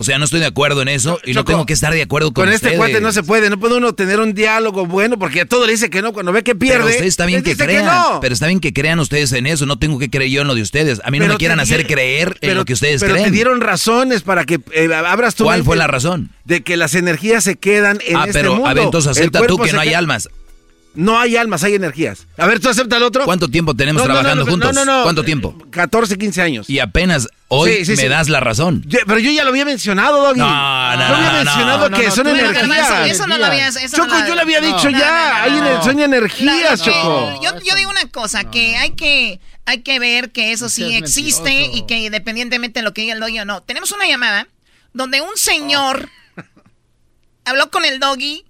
O 0.00 0.02
sea, 0.02 0.16
no 0.18 0.24
estoy 0.24 0.40
de 0.40 0.46
acuerdo 0.46 0.80
en 0.80 0.88
eso 0.88 1.20
y 1.26 1.34
no 1.34 1.44
tengo 1.44 1.66
que 1.66 1.74
estar 1.74 1.92
de 1.92 2.00
acuerdo 2.00 2.32
con, 2.32 2.46
Con 2.46 2.54
este 2.54 2.68
ustedes. 2.68 2.78
cuate 2.78 3.02
no 3.02 3.12
se 3.12 3.22
puede, 3.22 3.50
no 3.50 3.60
puede 3.60 3.74
uno 3.76 3.92
tener 3.92 4.18
un 4.18 4.32
diálogo 4.32 4.86
bueno 4.86 5.18
porque 5.18 5.42
a 5.42 5.44
todo 5.44 5.66
le 5.66 5.72
dice 5.72 5.90
que 5.90 6.00
no, 6.00 6.14
cuando 6.14 6.32
ve 6.32 6.42
que 6.42 6.54
pierde. 6.54 6.78
Pero 6.78 6.88
usted 6.88 7.04
está 7.04 7.26
bien 7.26 7.42
que 7.42 7.54
crean. 7.54 7.84
no. 7.84 8.18
Pero 8.22 8.32
está 8.32 8.46
bien 8.46 8.60
que 8.60 8.72
crean 8.72 8.98
ustedes 8.98 9.30
en 9.32 9.46
eso. 9.46 9.66
No 9.66 9.78
tengo 9.78 9.98
que 9.98 10.08
creer 10.08 10.30
yo 10.30 10.40
en 10.40 10.46
lo 10.48 10.54
de 10.54 10.62
ustedes. 10.62 11.02
A 11.04 11.10
mí 11.10 11.18
no 11.18 11.24
Pero 11.24 11.34
me 11.34 11.38
quieran 11.38 11.60
hacer 11.60 11.86
creer 11.86 12.28
en 12.28 12.36
pero- 12.40 12.54
lo 12.54 12.64
que 12.64 12.72
ustedes 12.72 13.02
pero 13.02 13.12
creen. 13.12 13.26
te 13.26 13.30
dieron 13.30 13.60
razones 13.60 14.22
para 14.22 14.46
que 14.46 14.58
eh, 14.72 14.88
abras 14.94 15.34
tu 15.34 15.44
¿Cuál 15.44 15.58
mente 15.58 15.66
fue 15.66 15.76
la 15.76 15.86
razón? 15.86 16.30
De 16.46 16.62
que 16.62 16.78
las 16.78 16.94
energías 16.94 17.44
se 17.44 17.56
quedan 17.56 17.98
en 18.06 18.16
ah, 18.16 18.20
este 18.26 18.32
pero 18.32 18.54
mundo. 18.54 18.68
a 18.68 18.72
ver, 18.72 18.84
entonces 18.84 19.10
acepta 19.10 19.46
tú 19.46 19.58
que 19.58 19.70
no 19.74 19.80
hay 19.80 19.92
almas. 19.92 20.30
No 20.92 21.20
hay 21.20 21.36
almas, 21.36 21.62
hay 21.62 21.74
energías. 21.74 22.26
A 22.36 22.46
ver, 22.46 22.58
tú 22.58 22.68
acepta 22.68 22.96
el 22.96 23.04
otro. 23.04 23.24
¿Cuánto 23.24 23.48
tiempo 23.48 23.74
tenemos 23.76 24.02
No, 24.02 24.08
no, 24.08 24.14
no, 24.14 24.20
trabajando 24.20 24.44
no, 24.44 24.50
juntos? 24.50 24.74
no, 24.74 24.84
no, 24.84 24.96
no. 24.98 25.02
¿Cuánto 25.04 25.22
tiempo? 25.24 25.56
14, 25.70 26.18
15 26.18 26.42
años. 26.42 26.68
Y 26.68 26.80
apenas 26.80 27.28
hoy 27.46 27.70
Sí, 27.78 27.84
sí, 27.84 27.90
me 27.92 27.96
sí. 28.02 28.08
das 28.08 28.28
la 28.28 28.40
razón. 28.40 28.82
Yo- 28.86 28.98
pero 29.06 29.20
yo 29.20 29.30
ya 29.30 29.44
lo 29.44 29.50
había 29.50 29.64
mencionado, 29.64 30.20
Doggy. 30.20 30.40
No, 30.40 30.46
no, 30.48 30.96
Yo 31.08 31.14
había 31.14 31.28
no, 31.30 31.38
mencionado 31.44 31.90
no, 31.90 31.96
que 31.96 32.06
no, 32.06 32.10
son 32.10 32.26
energías. 32.26 33.08
Eso 33.08 33.26
no 33.28 33.38
lo 33.38 33.46
habías- 33.46 33.76
eso 33.76 33.96
Choco, 33.98 34.08
no 34.08 34.18
lo- 34.20 34.26
yo 34.28 34.34
le 34.34 34.40
había 34.40 34.60
no. 34.60 34.66
dicho 34.66 34.90
No, 34.90 34.98
ya. 34.98 35.10
no, 35.10 35.28
no, 35.38 35.44
hay 35.44 35.50
no. 35.52 35.58
ener- 35.78 35.82
son 35.84 36.00
energías, 36.00 36.78
Lo 36.80 36.84
Choco. 36.92 37.40
Yo, 37.42 37.50
yo 37.62 37.74
digo 37.76 37.90
una 37.90 38.06
cosa, 38.10 38.44
que 38.50 38.76
hay 38.76 38.90
que 38.90 39.40
hay 39.66 39.82
que 39.82 40.00
ver 40.00 40.32
que 40.32 40.50
eso 40.50 40.68
sí 40.68 40.92
existe 40.96 41.42
mentiroso. 41.50 41.78
y 41.78 41.86
que 41.86 41.98
independientemente 41.98 42.80
de 42.80 42.84
lo 42.84 42.92
que 42.92 43.02
diga 43.02 43.14
el 43.14 43.20
doggy 43.20 43.38
o 43.38 43.44
no. 43.44 43.62
Tenemos 43.62 43.92
una 43.92 44.06
llamada 44.08 44.48
donde 44.92 45.20
un 45.20 45.36
señor 45.36 46.08
habló 47.44 47.70
con 47.70 47.84
el 47.84 48.00
doggy 48.00 48.44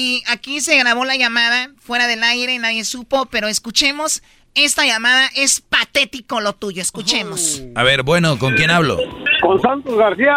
y 0.00 0.22
aquí 0.28 0.60
se 0.60 0.78
grabó 0.78 1.04
la 1.04 1.16
llamada 1.16 1.70
fuera 1.80 2.06
del 2.06 2.22
aire, 2.22 2.56
nadie 2.60 2.84
supo, 2.84 3.26
pero 3.26 3.48
escuchemos 3.48 4.22
esta 4.54 4.86
llamada. 4.86 5.28
Es 5.34 5.60
patético 5.60 6.40
lo 6.40 6.52
tuyo, 6.52 6.80
escuchemos. 6.80 7.62
A 7.74 7.82
ver, 7.82 8.04
bueno, 8.04 8.38
¿con 8.38 8.54
quién 8.54 8.70
hablo? 8.70 8.96
Con 9.42 9.60
Santos 9.60 9.96
García. 9.98 10.36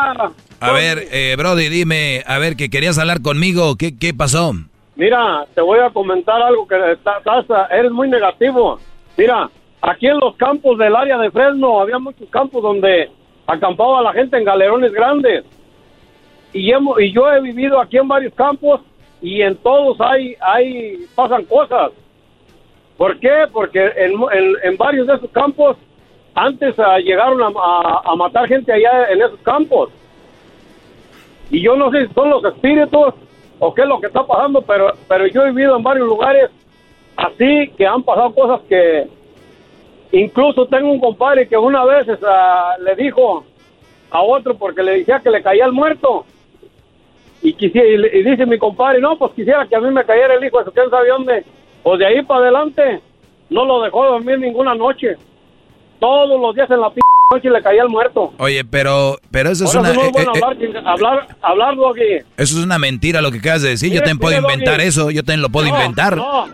A 0.59 0.71
ver, 0.71 1.07
eh, 1.11 1.35
Brody, 1.38 1.69
dime, 1.69 2.23
a 2.25 2.39
ver, 2.39 2.55
que 2.55 2.71
querías 2.71 2.97
hablar 2.97 3.21
conmigo. 3.21 3.75
¿Qué, 3.77 3.95
qué 3.95 4.15
pasó? 4.15 4.53
Mira, 4.95 5.45
te 5.53 5.61
voy 5.61 5.77
a 5.79 5.91
comentar 5.91 6.41
algo 6.41 6.67
que 6.67 6.75
está- 6.93 7.19
estás, 7.19 7.45
eres 7.71 7.91
muy 7.91 8.09
negativo. 8.09 8.79
Mira, 9.15 9.47
aquí 9.83 10.07
en 10.07 10.17
los 10.19 10.35
campos 10.38 10.77
del 10.79 10.95
área 10.95 11.19
de 11.19 11.29
Fresno 11.29 11.81
había 11.81 11.99
muchos 11.99 12.27
campos 12.31 12.63
donde 12.63 13.11
acampaba 13.45 14.01
la 14.01 14.13
gente 14.13 14.38
en 14.38 14.43
galerones 14.43 14.91
grandes. 14.91 15.45
Y, 16.53 16.71
hemos, 16.71 16.99
y 16.99 17.13
yo 17.13 17.31
he 17.31 17.39
vivido 17.41 17.79
aquí 17.79 17.97
en 17.97 18.07
varios 18.07 18.33
campos 18.33 18.81
y 19.22 19.41
en 19.41 19.56
todos 19.57 19.99
hay, 20.02 20.35
hay 20.41 21.06
pasan 21.15 21.45
cosas. 21.45 21.91
¿Por 22.98 23.19
qué? 23.19 23.45
Porque 23.52 23.84
en, 23.98 24.14
en- 24.14 24.56
en 24.64 24.77
varios 24.77 25.07
de 25.07 25.15
esos 25.15 25.30
campos 25.31 25.77
antes 26.34 26.77
ah, 26.80 26.98
llegaron 26.99 27.41
a, 27.41 27.48
a- 28.06 28.15
matar 28.15 28.48
gente 28.48 28.72
allá 28.72 29.10
en 29.11 29.22
esos 29.22 29.39
campos. 29.41 29.89
Y 31.49 31.61
yo 31.61 31.76
no 31.76 31.91
sé 31.91 32.07
si 32.07 32.14
son 32.14 32.30
los 32.30 32.43
espíritus 32.45 33.14
o 33.60 33.73
qué 33.73 33.81
es 33.81 33.88
lo 33.88 33.99
que 33.99 34.07
está 34.07 34.26
pasando, 34.26 34.61
pero, 34.61 34.93
pero 35.07 35.27
yo 35.27 35.43
he 35.43 35.52
vivido 35.52 35.76
en 35.77 35.84
varios 35.84 36.07
lugares 36.07 36.49
así 37.18 37.69
que 37.77 37.85
han 37.85 38.02
pasado 38.03 38.34
cosas 38.34 38.61
que 38.69 39.07
incluso 40.14 40.65
tengo 40.68 40.91
un 40.91 40.99
compadre 40.99 41.48
que 41.48 41.57
una 41.57 41.85
vez 41.85 42.07
ah, 42.26 42.76
le 42.80 42.95
dijo 42.95 43.43
a 44.10 44.22
otro 44.22 44.56
porque 44.57 44.81
le 44.84 44.99
decía 44.99 45.19
que 45.19 45.30
le 45.30 45.41
caía 45.43 45.65
el 45.65 45.72
muerto 45.73 46.26
y, 47.41 47.53
quisiera, 47.53 47.88
y, 47.88 48.23
dice 48.23 48.45
mi 48.45 48.57
compadre, 48.57 48.99
no, 48.99 49.18
pues 49.18 49.31
quisiera 49.34 49.65
que 49.68 49.76
a 49.76 49.80
mí 49.80 49.89
me 49.91 50.03
cayera 50.05 50.35
el 50.35 50.43
hijo 50.43 50.59
de 50.59 50.65
su 50.65 50.72
quién 50.72 50.89
sabe 50.89 51.09
dónde. 51.09 51.43
Pues 51.84 51.99
de 51.99 52.05
ahí 52.05 52.22
para 52.23 52.41
adelante 52.41 53.01
no 53.49 53.65
lo 53.65 53.81
dejó 53.81 54.05
dormir 54.05 54.39
ninguna 54.39 54.76
noche. 54.76 55.15
Todos 55.99 56.39
los 56.39 56.55
días 56.55 56.69
en 56.69 56.80
la 56.81 56.89
p 56.91 57.01
noche 57.34 57.49
le 57.49 57.61
caía 57.61 57.84
el 57.84 57.89
muerto. 57.89 58.34
Oye, 58.39 58.63
pero, 58.65 59.18
pero 59.31 59.49
eso 59.51 59.63
es 59.65 59.73
una, 59.76 59.91
es 59.91 59.97
eh, 59.97 60.09
bueno 60.11 60.31
eh, 60.35 60.39
hablar, 60.43 60.57
chinga- 60.57 60.84
hablar, 60.85 61.27
hablar, 61.41 61.76
Doggy. 61.76 62.18
eso 62.38 62.57
es 62.59 62.63
una 62.65 62.77
mentira 62.77 63.22
lo 63.22 63.31
que 63.31 63.38
acabas 63.38 63.61
de 63.61 63.69
decir. 63.69 63.91
Yo 63.91 63.99
también 63.99 64.19
puedo 64.19 64.35
Doggy. 64.39 64.53
inventar 64.53 64.81
eso. 64.81 65.09
Yo 65.11 65.23
también 65.23 65.41
lo 65.41 65.49
puedo 65.49 65.68
No, 65.68 65.76
inventar. 65.76 66.18
no. 66.18 66.45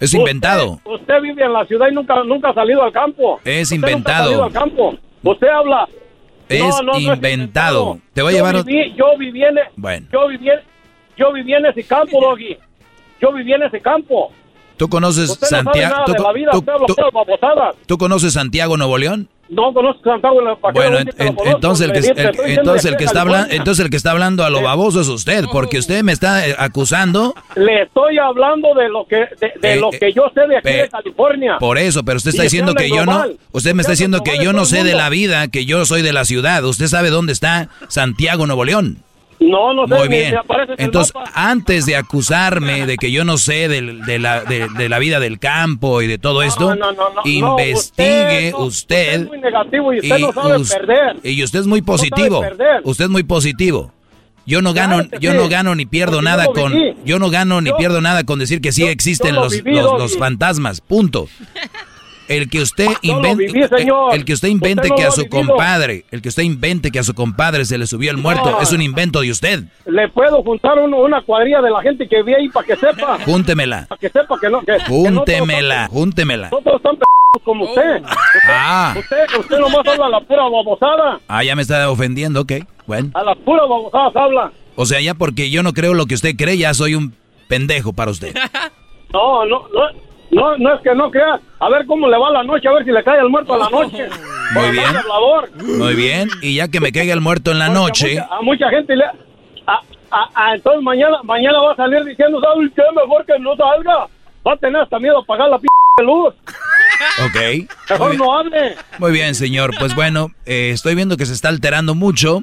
Es 0.00 0.10
Usted- 0.10 0.18
inventado. 0.18 0.80
Usted 0.84 1.20
vive 1.20 1.44
en 1.44 1.52
la 1.52 1.64
ciudad 1.66 1.88
y 1.90 1.94
nunca, 1.94 2.22
nunca 2.24 2.50
ha 2.50 2.54
salido 2.54 2.82
al 2.82 2.92
campo. 2.92 3.40
Es 3.44 3.64
Usted 3.70 3.76
nunca 3.76 3.86
ha 3.88 3.90
inventado. 3.90 4.24
salido 4.24 4.44
al 4.44 4.52
campo. 4.52 4.94
Usted 5.22 5.48
habla. 5.48 5.88
Es 6.48 6.60
No, 6.60 6.68
no, 6.68 6.82
no 6.82 6.98
es 6.98 7.04
inventado. 7.04 7.98
Te 8.12 8.22
voy 8.22 8.34
a 8.34 8.38
yo 8.38 8.44
llevar. 8.44 8.64
Viví, 8.64 8.94
yo 8.96 9.16
viví 9.18 9.42
en, 9.44 9.54
Bueno. 9.76 10.06
yo 10.12 10.28
viví, 10.28 10.50
en- 10.50 10.60
yo 11.16 11.32
viví 11.32 11.54
en 11.54 11.66
ese 11.66 11.84
campo, 11.84 12.20
Doggy. 12.20 12.56
Yo 13.20 13.32
viví 13.32 13.52
en 13.52 13.62
ese 13.62 13.80
campo. 13.80 14.32
¿Tú 14.76 14.88
conoces 14.88 15.30
Santiago? 15.40 16.02
¿Tú, 16.04 16.12
de 16.12 16.18
la 16.18 16.32
vida, 16.32 16.50
tú- 16.52 16.62
tú- 16.62 16.96
tú 17.86 17.98
conoces 17.98 18.32
Santiago, 18.32 18.76
Nuevo 18.76 18.98
León? 18.98 19.28
No 19.54 19.72
conozco 19.72 20.02
Santiago 20.10 20.40
en 20.40 20.46
la 20.46 20.56
¿para 20.56 20.72
qué 20.74 20.78
Bueno, 20.80 20.98
en- 20.98 21.08
en- 21.16 21.36
entonces, 21.46 21.86
el 21.88 21.92
que, 21.92 22.22
el- 22.22 22.58
entonces 22.58 22.84
el 22.90 22.96
que 22.96 23.04
está 23.04 23.20
hablando, 23.22 23.54
entonces 23.54 23.84
el 23.84 23.90
que 23.90 23.96
está 23.96 24.10
hablando 24.10 24.44
a 24.44 24.50
lo 24.50 24.62
baboso 24.62 25.00
es 25.00 25.08
usted, 25.08 25.44
porque 25.52 25.78
usted 25.78 26.02
me 26.02 26.12
está 26.12 26.48
eh, 26.48 26.56
acusando. 26.58 27.34
Le 27.56 27.82
estoy 27.82 28.18
hablando 28.18 28.74
de 28.74 28.88
lo 28.88 29.06
que 29.06 29.16
de, 29.16 29.52
de 29.60 29.74
Eh, 29.74 29.80
lo 29.80 29.92
eh, 29.92 29.98
que 29.98 30.12
yo 30.12 30.30
sé 30.34 30.40
de 30.48 30.56
aquí 30.58 30.64
pe- 30.64 30.82
de 30.82 30.88
California. 30.88 31.56
Por 31.58 31.78
eso, 31.78 32.04
pero 32.04 32.16
usted 32.16 32.30
está 32.30 32.42
Y 32.42 32.46
diciendo 32.46 32.74
que 32.74 32.88
yo 32.90 33.06
no, 33.06 33.24
usted 33.52 33.74
me 33.74 33.82
está 33.82 33.92
diciendo 33.92 34.22
que 34.22 34.38
yo 34.42 34.52
no 34.52 34.64
sé 34.64 34.82
de 34.84 34.94
la 34.94 35.08
vida, 35.08 35.48
que 35.48 35.64
yo 35.64 35.84
soy 35.86 36.02
de 36.02 36.12
la 36.12 36.24
ciudad. 36.24 36.64
Usted 36.64 36.86
sabe 36.86 37.10
dónde 37.10 37.32
está 37.32 37.68
Santiago, 37.88 38.46
Nuevo 38.46 38.64
León. 38.64 38.98
No, 39.50 39.74
no 39.74 39.86
sé, 39.88 39.94
Muy 39.94 40.08
bien. 40.08 40.34
Entonces, 40.78 41.12
antes 41.34 41.86
de 41.86 41.96
acusarme 41.96 42.86
de 42.86 42.96
que 42.96 43.10
yo 43.10 43.24
no 43.24 43.36
sé 43.38 43.68
de, 43.68 44.18
la, 44.18 44.42
de, 44.44 44.68
de 44.68 44.88
la 44.88 44.98
vida 44.98 45.20
del 45.20 45.38
campo 45.38 46.02
y 46.02 46.06
de 46.06 46.18
todo 46.18 46.42
esto, 46.42 46.74
no, 46.76 46.92
no, 46.92 47.08
no, 47.14 47.22
investigue 47.24 48.52
usted. 48.56 49.20
es 49.22 49.26
muy 49.28 49.38
negativo 49.40 49.92
y 49.92 49.98
usted 50.00 50.18
no 50.18 50.32
sabe 50.32 50.56
us- 50.56 50.72
perder. 50.72 51.16
y 51.22 51.42
usted 51.42 51.60
es 51.60 51.66
muy 51.66 51.82
positivo. 51.82 52.42
usted 52.84 53.04
es 53.04 53.10
muy 53.10 53.22
positivo. 53.22 53.92
Yo 54.46 54.60
no 54.60 54.74
gano, 54.74 54.96
Claro 55.08 55.20
yo 55.20 55.30
sí. 55.32 55.36
no 55.38 55.48
gano 55.48 55.74
ni 55.74 55.86
pierdo 55.86 56.16
Porque 56.16 56.24
nada 56.26 56.46
con, 56.46 56.74
yo 57.06 57.18
no 57.18 57.30
gano 57.30 57.60
ni 57.62 57.70
Yo- 57.70 57.76
pierdo 57.78 58.00
nada 58.02 58.24
con 58.24 58.38
decir 58.38 58.60
que 58.60 58.72
sí 58.72 58.82
yo- 58.82 58.88
existen 58.88 59.30
yo 59.30 59.36
lo 59.36 59.44
los, 59.44 59.52
viví, 59.54 59.74
los, 59.74 59.84
Doggy. 59.84 59.98
los 60.02 60.18
fantasmas. 60.18 60.80
Punto. 60.82 61.28
el 62.28 62.48
que 62.48 62.60
usted 62.60 62.86
lo 62.86 63.16
invente, 63.16 63.46
viví, 63.46 63.68
señor. 63.68 64.14
el 64.14 64.24
que 64.24 64.32
usted 64.32 64.48
invente 64.48 64.82
Usted 64.82 64.90
no 64.90 64.96
que 64.96 65.04
a 65.04 65.10
su 65.10 65.22
vivido. 65.24 65.38
compadre, 65.46 66.04
el 66.10 66.22
que 66.22 66.28
usted 66.28 66.42
invente 66.42 66.90
que 66.90 66.98
a 66.98 67.02
su 67.02 67.14
compadre 67.14 67.64
se 67.64 67.76
le 67.78 67.86
subió 67.86 68.10
el 68.10 68.16
muerto, 68.16 68.50
No. 68.50 68.60
es 68.60 68.72
un 68.72 68.82
invento 68.82 69.20
de 69.20 69.30
usted. 69.30 69.64
Le 69.86 70.08
puedo 70.08 70.42
juntar 70.42 70.78
un- 70.78 70.94
una 70.94 71.22
cuadrilla 71.22 71.60
de 71.60 71.70
la 71.70 71.82
gente 71.82 72.08
que 72.08 72.22
vi 72.22 72.34
ahí 72.34 72.48
para 72.48 72.66
que 72.66 72.76
sepa. 72.76 73.18
Júntemela. 73.24 73.86
Para 73.88 73.98
que 73.98 74.08
sepa 74.08 74.38
que 74.40 74.48
no. 74.50 74.60
Que, 74.60 74.66
que 74.66 74.78
no 74.78 74.84
Júntemela, 74.86 75.88
júntemela. 75.88 76.48
No 76.50 76.58
todos 76.58 76.76
están 76.76 76.96
p 76.96 77.04
como 77.44 77.64
usted. 77.64 78.02
Ah, 78.48 78.94
Usted, 78.96 79.16
usted 79.38 79.58
nomás 79.58 79.86
habla 79.86 80.08
la 80.08 80.20
pura 80.20 80.42
babosada. 80.44 81.20
ah, 81.28 81.42
ya 81.44 81.54
me 81.56 81.62
está 81.62 81.90
ofendiendo, 81.90 82.40
ok. 82.40 82.52
Bueno. 82.86 83.10
A 83.14 83.22
las 83.22 83.36
puras 83.38 83.68
babosadas 83.68 84.14
habla. 84.16 84.52
O 84.76 84.86
sea, 84.86 85.00
ya 85.00 85.14
porque 85.14 85.50
yo 85.50 85.62
no 85.62 85.72
creo 85.72 85.94
lo 85.94 86.06
que 86.06 86.14
usted 86.14 86.34
cree, 86.36 86.56
ya 86.58 86.72
soy 86.74 86.94
un 86.94 87.14
pendejo 87.48 87.92
para 87.92 88.10
usted. 88.10 88.34
No, 89.12 89.44
no, 89.46 89.68
no. 89.72 89.80
No, 90.34 90.56
no 90.58 90.74
es 90.74 90.80
que 90.82 90.94
no 90.94 91.10
crea. 91.10 91.38
A 91.60 91.68
ver 91.68 91.86
cómo 91.86 92.08
le 92.08 92.18
va 92.18 92.30
la 92.30 92.42
noche, 92.42 92.68
a 92.68 92.72
ver 92.72 92.84
si 92.84 92.90
le 92.92 93.02
cae 93.04 93.20
el 93.20 93.28
muerto 93.28 93.54
a 93.54 93.58
la 93.58 93.70
noche. 93.70 94.08
Muy 94.54 94.70
bien. 94.70 94.84
Muy 95.78 95.94
bien. 95.94 96.28
Y 96.42 96.56
ya 96.56 96.68
que 96.68 96.80
me 96.80 96.92
caiga 96.92 97.14
el 97.14 97.20
muerto 97.20 97.50
en 97.52 97.58
la 97.58 97.68
noche, 97.68 98.18
A 98.30 98.42
mucha 98.42 98.68
gente 98.70 98.94
le. 98.96 99.04
A, 99.66 99.80
a- 100.10 100.28
a- 100.34 100.54
entonces 100.54 100.82
mañana 100.82 101.18
mañana 101.24 101.58
va 101.60 101.72
a 101.72 101.76
salir 101.76 102.04
diciendo, 102.04 102.40
¿sabes 102.40 102.70
qué? 102.76 102.82
Mejor 102.94 103.24
que 103.24 103.38
no 103.38 103.56
salga. 103.56 104.06
Va 104.46 104.52
a 104.52 104.56
tener 104.56 104.82
hasta 104.82 104.98
miedo 104.98 105.18
a 105.18 105.20
apagar 105.22 105.48
la 105.48 105.58
p 105.58 105.66
luz. 106.04 106.34
Ok. 107.26 107.68
Mejor 107.90 108.16
no 108.16 108.38
hable. 108.38 108.76
Muy 108.98 109.12
bien, 109.12 109.34
señor. 109.34 109.72
Pues 109.78 109.94
bueno, 109.94 110.30
eh, 110.46 110.70
estoy 110.72 110.94
viendo 110.94 111.16
que 111.16 111.26
se 111.26 111.32
está 111.32 111.48
alterando 111.48 111.94
mucho. 111.94 112.42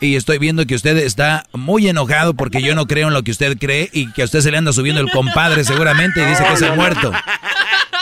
Y 0.00 0.16
estoy 0.16 0.38
viendo 0.38 0.66
que 0.66 0.74
usted 0.74 0.96
está 0.96 1.44
muy 1.52 1.88
enojado 1.88 2.34
porque 2.34 2.60
yo 2.60 2.74
no 2.74 2.86
creo 2.86 3.06
en 3.06 3.14
lo 3.14 3.22
que 3.22 3.30
usted 3.30 3.56
cree 3.56 3.88
y 3.92 4.12
que 4.12 4.22
a 4.22 4.24
usted 4.24 4.40
se 4.40 4.50
le 4.50 4.58
anda 4.58 4.72
subiendo 4.72 5.00
el 5.00 5.08
compadre 5.12 5.62
seguramente 5.62 6.20
y 6.20 6.24
dice 6.24 6.44
que 6.44 6.54
es 6.54 6.62
el 6.62 6.74
muerto. 6.74 7.12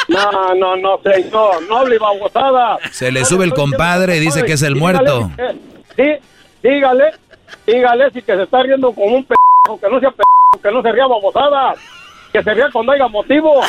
No, 0.09 0.55
no, 0.55 0.76
no, 0.76 0.98
señor. 1.02 1.62
No 1.68 1.78
hable 1.78 1.98
babosada. 1.98 2.78
Se 2.90 3.12
le 3.12 3.24
sube 3.26 3.44
el 3.44 3.52
compadre 3.52 4.16
y 4.16 4.20
dice 4.20 4.44
que 4.44 4.55
es 4.55 4.62
el 4.62 4.76
muerto. 4.76 5.30
Sí, 5.94 6.05
dígale, 6.62 7.12
dígale 7.66 8.10
si 8.12 8.22
que 8.22 8.34
se 8.34 8.42
está 8.44 8.62
riendo 8.62 8.92
como 8.92 9.16
un 9.16 9.24
p 9.24 9.34
que 9.80 9.88
no 9.90 10.01
sea 10.01 10.10
p 10.10 10.22
que 10.62 10.70
no 10.70 10.82
se 10.82 10.92
ría 10.92 11.06
babosada. 11.06 11.74
Que 12.32 12.42
se 12.42 12.55
ría 12.55 12.70
cuando 12.72 12.92
haya 12.92 13.09
motivo. 13.09 13.60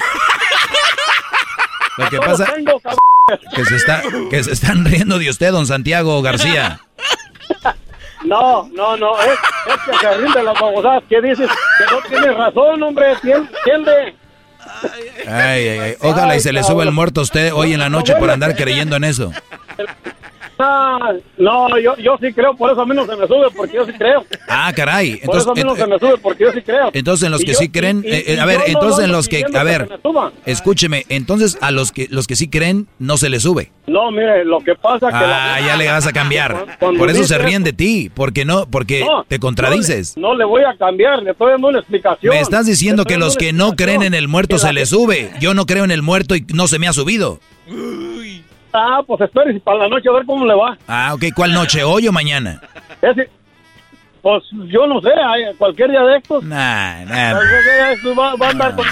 Lo 1.97 2.09
que 2.09 2.17
pasa 2.17 2.45
tengo, 2.55 2.81
que 3.55 3.65
se 3.65 3.75
está 3.75 4.01
que 4.29 4.43
se 4.43 4.51
están 4.51 4.85
riendo 4.85 5.19
de 5.19 5.29
usted, 5.29 5.51
don 5.51 5.65
Santiago 5.67 6.21
García. 6.21 6.79
No, 8.23 8.69
no, 8.73 8.95
no, 8.97 9.19
es, 9.19 9.31
es 9.67 9.81
que 9.85 9.97
se 9.97 10.17
rinde 10.17 10.43
las 10.43 10.59
babosadas 10.59 11.03
que 11.09 11.21
dices 11.21 11.49
que 11.49 11.93
no 11.95 12.01
tienes 12.07 12.37
razón, 12.37 12.83
hombre, 12.83 13.15
tien- 13.17 13.49
entiende. 13.65 14.15
Ay, 15.27 15.67
ay, 15.67 15.79
ay. 15.79 15.95
Ojalá 16.01 16.35
y 16.35 16.39
se 16.39 16.53
le 16.53 16.63
sube 16.63 16.83
el 16.83 16.91
muerto 16.91 17.21
a 17.21 17.23
usted 17.23 17.51
hoy 17.53 17.73
en 17.73 17.79
la 17.79 17.89
noche 17.89 18.15
por 18.15 18.29
andar 18.29 18.55
creyendo 18.55 18.95
en 18.95 19.03
eso. 19.05 19.31
Ah, 20.63 21.13
no, 21.37 21.79
yo, 21.79 21.95
yo 21.97 22.17
sí 22.21 22.31
creo, 22.33 22.55
por 22.55 22.71
eso 22.71 22.81
a 22.81 22.85
mí 22.85 22.93
no 22.95 23.05
se 23.05 23.15
me 23.15 23.27
sube, 23.27 23.47
porque 23.55 23.75
yo 23.75 23.85
sí 23.85 23.93
creo. 23.93 24.23
Ah, 24.47 24.71
caray. 24.75 25.13
Por 25.17 25.21
Entonces, 25.23 25.41
eso 25.43 25.51
a 25.51 25.55
mí 25.55 25.63
no 25.63 25.75
se 25.75 25.87
me 25.87 25.97
sube, 25.99 26.17
porque 26.21 26.43
yo 26.43 26.51
sí 26.51 26.61
creo. 26.61 26.89
Entonces 26.93 27.25
en 27.25 27.31
los 27.31 27.41
Y 27.41 27.45
que 27.45 27.53
yo- 27.53 27.57
sí 27.59 27.69
creen, 27.69 28.03
y- 28.05 28.09
eh, 28.11 28.23
eh, 28.27 28.33
y 28.35 28.37
a 28.37 28.45
ver, 28.45 28.59
no 28.59 28.65
entonces 28.67 29.05
en 29.05 29.11
los 29.11 29.27
que, 29.27 29.43
a 29.53 29.63
ver, 29.63 29.89
escúcheme, 30.45 31.05
entonces 31.09 31.57
a 31.61 31.71
los 31.71 31.91
que 31.91 32.07
los 32.09 32.27
que 32.27 32.35
sí 32.35 32.49
creen 32.49 32.87
no 32.99 33.17
se 33.17 33.29
les 33.29 33.43
sube. 33.43 33.71
No, 33.87 34.11
mire, 34.11 34.45
lo 34.45 34.59
que 34.59 34.75
pasa 34.75 35.07
que... 35.09 35.15
Ah, 35.15 35.57
la- 35.59 35.67
ya 35.67 35.75
le 35.77 35.87
vas 35.89 36.05
a 36.07 36.11
cambiar. 36.13 36.65
Cuando 36.79 36.99
Por 36.99 37.09
eso 37.09 37.23
se 37.23 37.37
ríen 37.37 37.63
de 37.63 37.73
ti, 37.73 38.11
porque 38.13 38.45
no, 38.45 38.65
porque 38.67 39.01
No, 39.05 39.23
te 39.27 39.39
contradices. 39.39 40.15
No, 40.17 40.35
le 40.35 40.45
voy 40.45 40.63
a 40.63 40.75
cambiar, 40.77 41.21
le 41.23 41.31
estoy 41.31 41.51
dando 41.51 41.67
una 41.69 41.79
explicación. 41.79 42.33
Me 42.33 42.39
estás 42.41 42.65
diciendo 42.65 43.05
que 43.05 43.17
los 43.17 43.35
que 43.37 43.53
no 43.53 43.73
creen 43.75 44.03
en 44.03 44.13
el 44.13 44.27
muerto 44.27 44.57
se 44.59 44.71
les 44.73 44.89
sube. 44.89 45.31
Yo 45.39 45.53
no 45.53 45.65
creo 45.65 45.83
en 45.83 45.91
el 45.91 46.01
muerto 46.01 46.35
y 46.35 46.45
no 46.53 46.67
se 46.67 46.79
me 46.79 46.87
ha 46.87 46.93
subido. 46.93 47.39
Ah, 48.73 49.01
pues 49.05 49.21
espere 49.21 49.59
para 49.59 49.79
la 49.79 49.87
noche 49.89 50.07
a 50.09 50.13
ver 50.13 50.25
cómo 50.25 50.45
le 50.45 50.55
va. 50.55 50.77
Ah, 50.87 51.11
ok, 51.13 51.23
¿cuál 51.35 51.53
noche? 51.53 51.83
¿Hoy 51.83 52.07
o 52.07 52.11
mañana? 52.11 52.61
Ese- 53.01 53.29
pues 54.21 54.43
yo 54.67 54.85
no 54.87 55.01
sé, 55.01 55.09
cualquier 55.57 55.89
día 55.89 56.01
de 56.03 56.17
estos. 56.17 56.43
Nah, 56.43 57.03
nah. 57.05 57.31
cualquier 57.31 57.63
día 57.63 57.85
de 57.87 57.93
estos 57.93 58.19
va, 58.19 58.35
va 58.35 58.47
a 58.47 58.49
andar 58.51 58.75
con, 58.75 58.85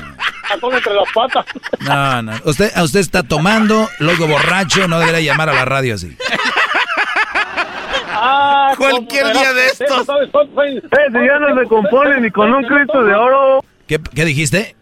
con 0.59 0.73
entre 0.73 0.93
las 0.95 1.11
patas. 1.13 1.45
No, 1.81 2.21
no. 2.23 2.31
Usted, 2.45 2.71
a 2.75 2.83
usted 2.83 2.99
está 2.99 3.21
tomando, 3.23 3.87
luego 3.99 4.27
borracho, 4.27 4.87
no 4.87 4.99
debería 4.99 5.21
llamar 5.31 5.49
a 5.49 5.53
la 5.53 5.65
radio 5.65 5.95
así. 5.95 6.17
Ah, 8.21 8.73
Cualquier 8.77 9.27
¿cómo 9.27 9.39
día 9.39 9.53
de 9.53 9.65
estos. 9.67 10.05
¿Sabes? 10.05 10.29
Ese 10.29 11.25
ya 11.25 11.39
no 11.39 11.61
se 11.61 11.67
compone 11.67 12.19
ni 12.21 12.29
con 12.31 12.51
un 12.53 12.63
Cristo 12.63 13.03
de 13.03 13.13
oro. 13.13 13.63
¿Qué, 13.87 13.99
qué 14.13 14.25
dijiste? 14.25 14.75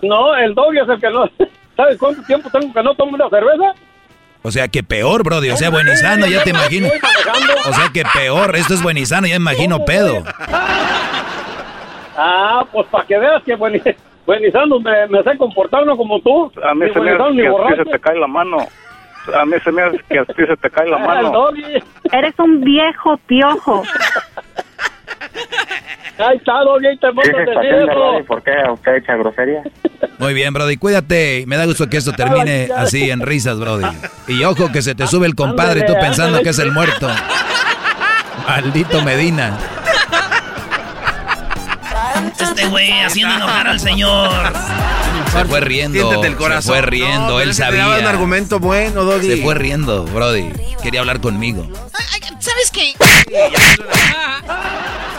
No, 0.00 0.34
el 0.36 0.54
doggy 0.54 0.78
es 0.78 0.88
el 0.88 1.00
que 1.00 1.10
no. 1.10 1.28
¿Sabes 1.76 1.98
cuánto 1.98 2.22
tiempo 2.22 2.48
tengo 2.50 2.72
que 2.72 2.82
no 2.82 2.94
tomo 2.94 3.12
una 3.12 3.28
cerveza? 3.28 3.74
O 4.42 4.50
sea, 4.50 4.68
que 4.68 4.82
peor, 4.82 5.22
Brody. 5.22 5.50
O 5.50 5.56
sea, 5.56 5.70
buenizano, 5.70 6.26
ya 6.26 6.42
te 6.42 6.50
imagino. 6.50 6.88
O 7.66 7.72
sea, 7.72 7.90
que 7.92 8.02
peor. 8.12 8.56
Esto 8.56 8.74
es 8.74 8.82
buenizano, 8.82 9.26
ya 9.26 9.36
imagino 9.36 9.84
pedo. 9.84 10.22
Ah, 12.16 12.64
pues 12.72 12.86
para 12.88 13.06
que 13.06 13.18
veas 13.18 13.42
que 13.44 13.54
buen, 13.54 13.80
buenizando 14.26 14.78
me, 14.80 15.06
me 15.08 15.22
sé 15.22 15.36
comportar 15.36 15.86
no 15.86 15.96
como 15.96 16.20
tú. 16.20 16.52
A 16.62 16.74
mí 16.74 16.86
se 16.92 17.00
me 17.00 17.14
buenizando 17.16 17.24
hace 17.28 17.36
que 17.36 17.42
a 17.42 17.44
ti 17.44 17.48
borracho. 17.48 17.84
se 17.84 17.90
te 17.90 18.00
cae 18.00 18.18
la 18.18 18.26
mano. 18.26 18.56
A 19.34 19.46
mí 19.46 19.54
se 19.62 19.72
me 19.72 19.82
hace 19.82 19.98
que 20.08 20.18
a 20.18 20.24
ti 20.24 20.46
se 20.46 20.56
te 20.56 20.70
cae 20.70 20.88
la 20.88 20.98
mano. 21.06 21.48
Eres 22.12 22.38
un 22.38 22.60
viejo 22.60 23.16
piojo. 23.26 23.82
Ahí 26.28 26.36
está, 26.36 26.52
doggy, 26.64 26.96
te. 26.98 27.12
¿Por 28.26 28.42
qué 28.42 28.52
usted 28.72 28.96
echa 28.96 29.16
grosería? 29.16 29.62
Muy 30.18 30.34
bien, 30.34 30.52
Brody. 30.52 30.76
Cuídate. 30.76 31.44
Me 31.46 31.56
da 31.56 31.64
gusto 31.66 31.88
que 31.88 31.96
esto 31.96 32.12
termine 32.12 32.68
así 32.76 33.10
en 33.10 33.20
risas, 33.20 33.58
Brody. 33.58 33.86
Y 34.28 34.44
ojo 34.44 34.70
que 34.70 34.82
se 34.82 34.94
te 34.94 35.06
sube 35.06 35.26
el 35.26 35.34
compadre 35.34 35.80
y 35.80 35.86
tú 35.86 35.94
pensando 35.94 36.40
que 36.42 36.50
es 36.50 36.58
el 36.58 36.70
muerto. 36.72 37.08
Maldito 38.46 39.02
Medina. 39.02 39.56
Este 42.40 42.66
güey 42.66 42.90
haciendo 43.00 43.34
enojar 43.36 43.66
al 43.68 43.80
señor. 43.80 44.30
Se 45.32 45.44
fue 45.46 45.60
riendo. 45.60 45.98
Siéntete 45.98 46.26
el 46.26 46.32
Se 46.34 46.38
corazón. 46.38 46.72
fue 46.74 46.82
riendo. 46.82 47.28
No, 47.30 47.40
Él 47.40 47.56
daba 47.56 47.70
un 47.88 47.90
sabía. 47.92 48.08
argumento 48.10 48.58
bueno, 48.60 49.04
Doggy. 49.04 49.36
Se 49.36 49.42
fue 49.42 49.54
riendo, 49.54 50.04
Brody. 50.04 50.50
Quería 50.82 51.00
hablar 51.00 51.20
conmigo. 51.20 51.66
¿Sabes 52.38 52.70
qué? 52.72 52.94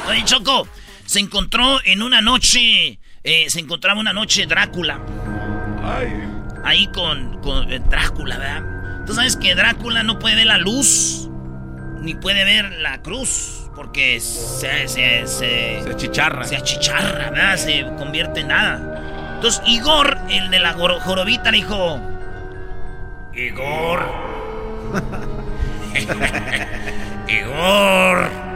Oye, 0.09 0.23
Choco, 0.25 0.67
se 1.13 1.19
encontró 1.19 1.77
en 1.85 2.01
una 2.01 2.21
noche, 2.21 2.97
eh, 3.23 3.47
se 3.47 3.59
encontraba 3.59 3.99
una 3.99 4.13
noche 4.13 4.47
Drácula. 4.47 4.99
Ahí 6.63 6.87
con, 6.87 7.39
con 7.43 7.71
eh, 7.71 7.79
Drácula, 7.87 8.39
¿verdad? 8.39 9.05
Tú 9.05 9.13
sabes 9.13 9.37
que 9.37 9.53
Drácula 9.53 10.01
no 10.01 10.17
puede 10.17 10.37
ver 10.37 10.47
la 10.47 10.57
luz, 10.57 11.29
ni 12.01 12.15
puede 12.15 12.43
ver 12.45 12.71
la 12.79 13.03
cruz, 13.03 13.69
porque 13.75 14.19
se... 14.19 14.87
Se, 14.87 15.27
se, 15.27 15.83
Se 15.83 15.91
achicharra. 15.91 16.45
Se 16.45 16.55
achicharra, 16.55 17.29
¿verdad? 17.29 17.57
Se 17.57 17.85
convierte 17.99 18.39
en 18.39 18.47
nada. 18.47 19.35
Entonces 19.35 19.61
Igor, 19.67 20.17
el 20.31 20.49
de 20.49 20.57
la 20.57 20.73
jorobita, 20.73 21.51
le 21.51 21.57
dijo... 21.57 22.01
Igor... 23.35 24.11
Igor. 27.27 28.52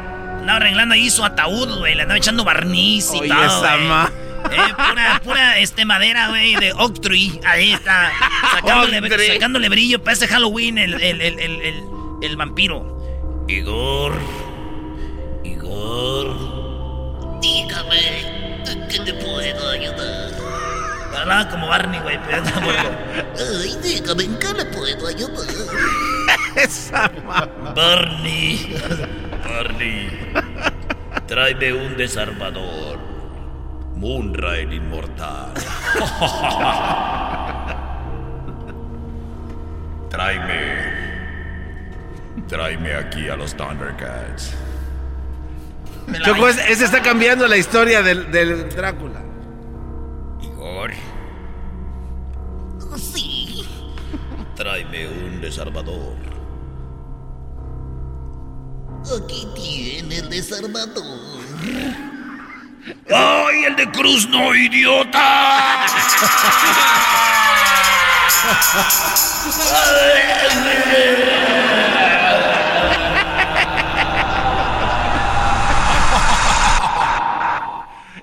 Andaba 0.48 0.60
arreglando 0.66 0.94
ahí 0.96 1.10
su 1.10 1.26
ataúd, 1.26 1.80
güey. 1.80 1.94
Le 1.94 2.04
andaba 2.04 2.18
echando 2.18 2.46
barniz 2.46 3.12
y 3.14 3.18
Oye, 3.20 3.30
todo. 3.34 3.44
esa 3.44 3.76
ma- 3.80 4.10
Eh, 4.50 4.74
pura, 4.78 5.22
pura 5.22 5.60
este, 5.60 5.84
madera, 5.84 6.30
güey, 6.30 6.56
de 6.56 6.72
oak 6.72 7.02
tree. 7.02 7.38
Ahí 7.46 7.74
está. 7.74 8.14
Sacándole, 8.54 9.28
sacándole 9.34 9.68
brillo 9.68 10.02
para 10.02 10.14
ese 10.14 10.26
Halloween 10.26 10.78
el, 10.78 10.94
el, 11.02 11.20
el, 11.20 11.38
el, 11.40 11.62
el, 11.64 11.84
el 12.22 12.38
vampiro. 12.38 13.46
Igor. 13.50 14.18
Igor. 15.44 17.42
Dígame. 17.42 18.62
¿Qué 18.90 19.00
te 19.04 19.14
puedo 19.16 19.40
ayudar? 19.40 20.32
Hablaba 21.14 21.50
como 21.50 21.68
Barney, 21.68 22.00
güey, 22.00 22.18
pero 22.26 22.42
muerto. 22.62 22.90
Ay, 23.38 23.76
dígame, 23.84 24.24
¿en 24.24 24.40
qué 24.40 24.54
le 24.54 24.64
puedo 24.68 25.08
ayudar? 25.08 25.46
Esa 26.56 27.12
Barney. 27.76 28.78
Barney. 29.48 30.10
Tráeme 31.28 31.74
un 31.74 31.98
desarmador. 31.98 33.00
Moonrise 33.96 34.76
inmortal. 34.76 35.54
Tráeme. 40.10 40.98
Tráeme 42.48 42.96
aquí 42.96 43.30
a 43.30 43.36
los 43.36 43.56
Thundercats. 43.56 44.54
Choco, 46.24 46.48
ese 46.48 46.72
ese 46.72 46.86
está 46.86 47.02
cambiando 47.02 47.46
la 47.48 47.58
historia 47.58 48.02
del, 48.02 48.32
del 48.32 48.70
Drácula. 48.70 49.22
Igor. 50.42 50.92
Sí. 52.98 53.68
Tráeme 54.56 55.08
un 55.08 55.42
desarmador. 55.42 56.16
Aquí 59.16 59.48
tiene 59.56 60.18
el 60.18 60.30
desarmador. 60.30 61.04
¡Ay, 63.14 63.64
el 63.66 63.76
de 63.76 63.90
Cruz 63.92 64.28
no, 64.30 64.54
idiota! 64.54 65.86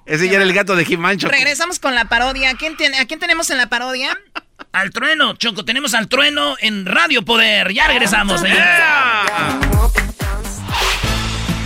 Ese 0.06 0.28
ya 0.28 0.34
era 0.34 0.44
el 0.44 0.52
gato 0.52 0.76
de 0.76 0.84
Jimancho. 0.84 1.28
Regresamos 1.28 1.78
con 1.78 1.94
la 1.94 2.04
parodia. 2.06 2.50
¿A 2.50 2.54
quién, 2.54 2.76
tiene- 2.76 2.98
¿A 2.98 3.06
quién 3.06 3.18
tenemos 3.20 3.48
en 3.50 3.56
la 3.56 3.68
parodia? 3.68 4.16
Al 4.72 4.90
trueno, 4.90 5.34
Choco, 5.34 5.64
tenemos 5.64 5.94
al 5.94 6.08
trueno 6.08 6.56
en 6.60 6.84
Radio 6.84 7.24
Poder. 7.24 7.72
Ya 7.72 7.86
regresamos, 7.88 8.40
señores. 8.40 8.64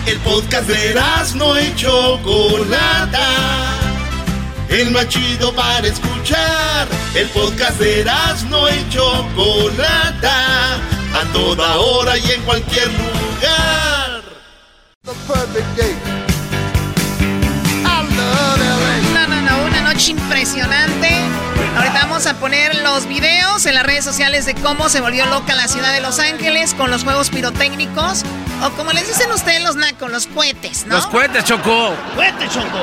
El 0.09 0.19
podcast 0.21 0.67
de 0.67 0.95
no 1.35 1.61
y 1.61 1.75
Chocolata. 1.75 3.29
El 4.71 4.91
más 4.91 5.07
chido 5.11 5.55
para 5.55 5.87
escuchar. 5.87 6.89
El 7.15 7.29
podcast 7.29 7.79
de 7.79 8.07
no 8.49 8.71
y 8.71 8.89
Chocolata. 8.89 10.77
A 11.13 11.33
toda 11.35 11.77
hora 11.77 12.17
y 12.17 12.31
en 12.31 12.41
cualquier 12.45 12.89
lugar. 12.89 14.23
No, 19.13 19.27
no, 19.29 19.43
no, 19.43 19.65
una 19.67 19.93
noche 19.93 20.13
impresionante. 20.13 21.48
Vamos 22.01 22.27
a 22.29 22.35
poner 22.35 22.77
los 22.77 23.09
videos 23.09 23.67
en 23.67 23.75
las 23.75 23.83
redes 23.83 24.05
sociales 24.05 24.47
de 24.47 24.55
cómo 24.55 24.89
se 24.89 25.01
volvió 25.01 25.27
loca 25.27 25.57
la 25.57 25.67
ciudad 25.67 25.93
de 25.93 26.01
Los 26.01 26.21
Ángeles 26.21 26.73
con 26.75 26.93
los 26.93 27.03
juegos 27.03 27.29
pirotécnicos. 27.29 28.23
O 28.63 28.71
como 28.71 28.93
les 28.93 29.09
dicen 29.09 29.31
ustedes 29.33 29.63
los 29.65 29.75
nacos, 29.75 30.09
los 30.09 30.29
cohetes, 30.29 30.87
¿no? 30.87 30.95
Los 30.95 31.09
cohetes, 31.09 31.45
Choco. 31.45 31.95
¡Cuente, 32.15 32.49
Choco! 32.49 32.81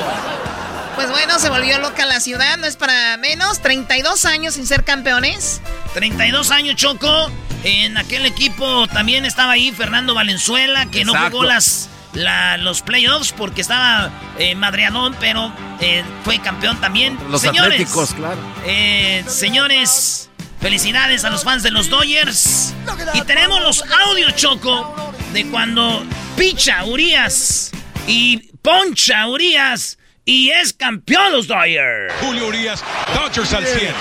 Pues 0.95 1.09
bueno, 1.11 1.39
se 1.39 1.49
volvió 1.49 1.79
loca 1.79 2.05
la 2.05 2.19
ciudad, 2.19 2.57
no 2.57 2.67
es 2.67 2.75
para 2.75 3.15
menos. 3.15 3.61
32 3.61 4.25
años 4.25 4.55
sin 4.55 4.67
ser 4.67 4.83
campeones. 4.83 5.61
32 5.93 6.51
años, 6.51 6.75
Choco. 6.75 7.31
En 7.63 7.97
aquel 7.97 8.25
equipo 8.25 8.85
también 8.87 9.23
estaba 9.25 9.53
ahí 9.53 9.71
Fernando 9.71 10.13
Valenzuela, 10.13 10.87
que 10.87 11.05
no 11.05 11.13
jugó 11.15 11.43
las, 11.45 11.89
la- 12.15 12.57
los 12.57 12.81
playoffs 12.81 13.31
porque 13.33 13.61
estaba 13.61 14.09
eh, 14.39 14.55
madreadón, 14.55 15.15
pero 15.19 15.53
eh, 15.79 16.03
fue 16.23 16.39
campeón 16.39 16.79
también. 16.81 17.17
Los 17.29 17.41
Señores, 17.41 17.73
atléticos, 17.73 18.13
claro. 18.13 18.39
eh, 18.65 19.23
señores, 19.27 20.29
felicidades 20.59 21.23
a 21.25 21.29
los 21.29 21.43
fans 21.43 21.61
de 21.63 21.71
los 21.71 21.89
Dodgers. 21.89 22.73
Y 23.13 23.21
tenemos 23.21 23.61
los 23.61 23.83
audios, 24.07 24.35
Choco, 24.35 25.13
de 25.33 25.45
cuando 25.47 26.03
picha 26.37 26.83
Urias 26.85 27.71
y 28.07 28.37
poncha 28.61 29.27
Urias 29.27 29.97
y 30.25 30.49
es 30.49 30.73
campeón 30.73 31.31
los 31.31 31.47
Dodgers. 31.47 32.13
Julio 32.19 32.47
Urias, 32.47 32.83
Dodgers 33.13 33.53
al 33.53 33.65
100. 33.65 33.93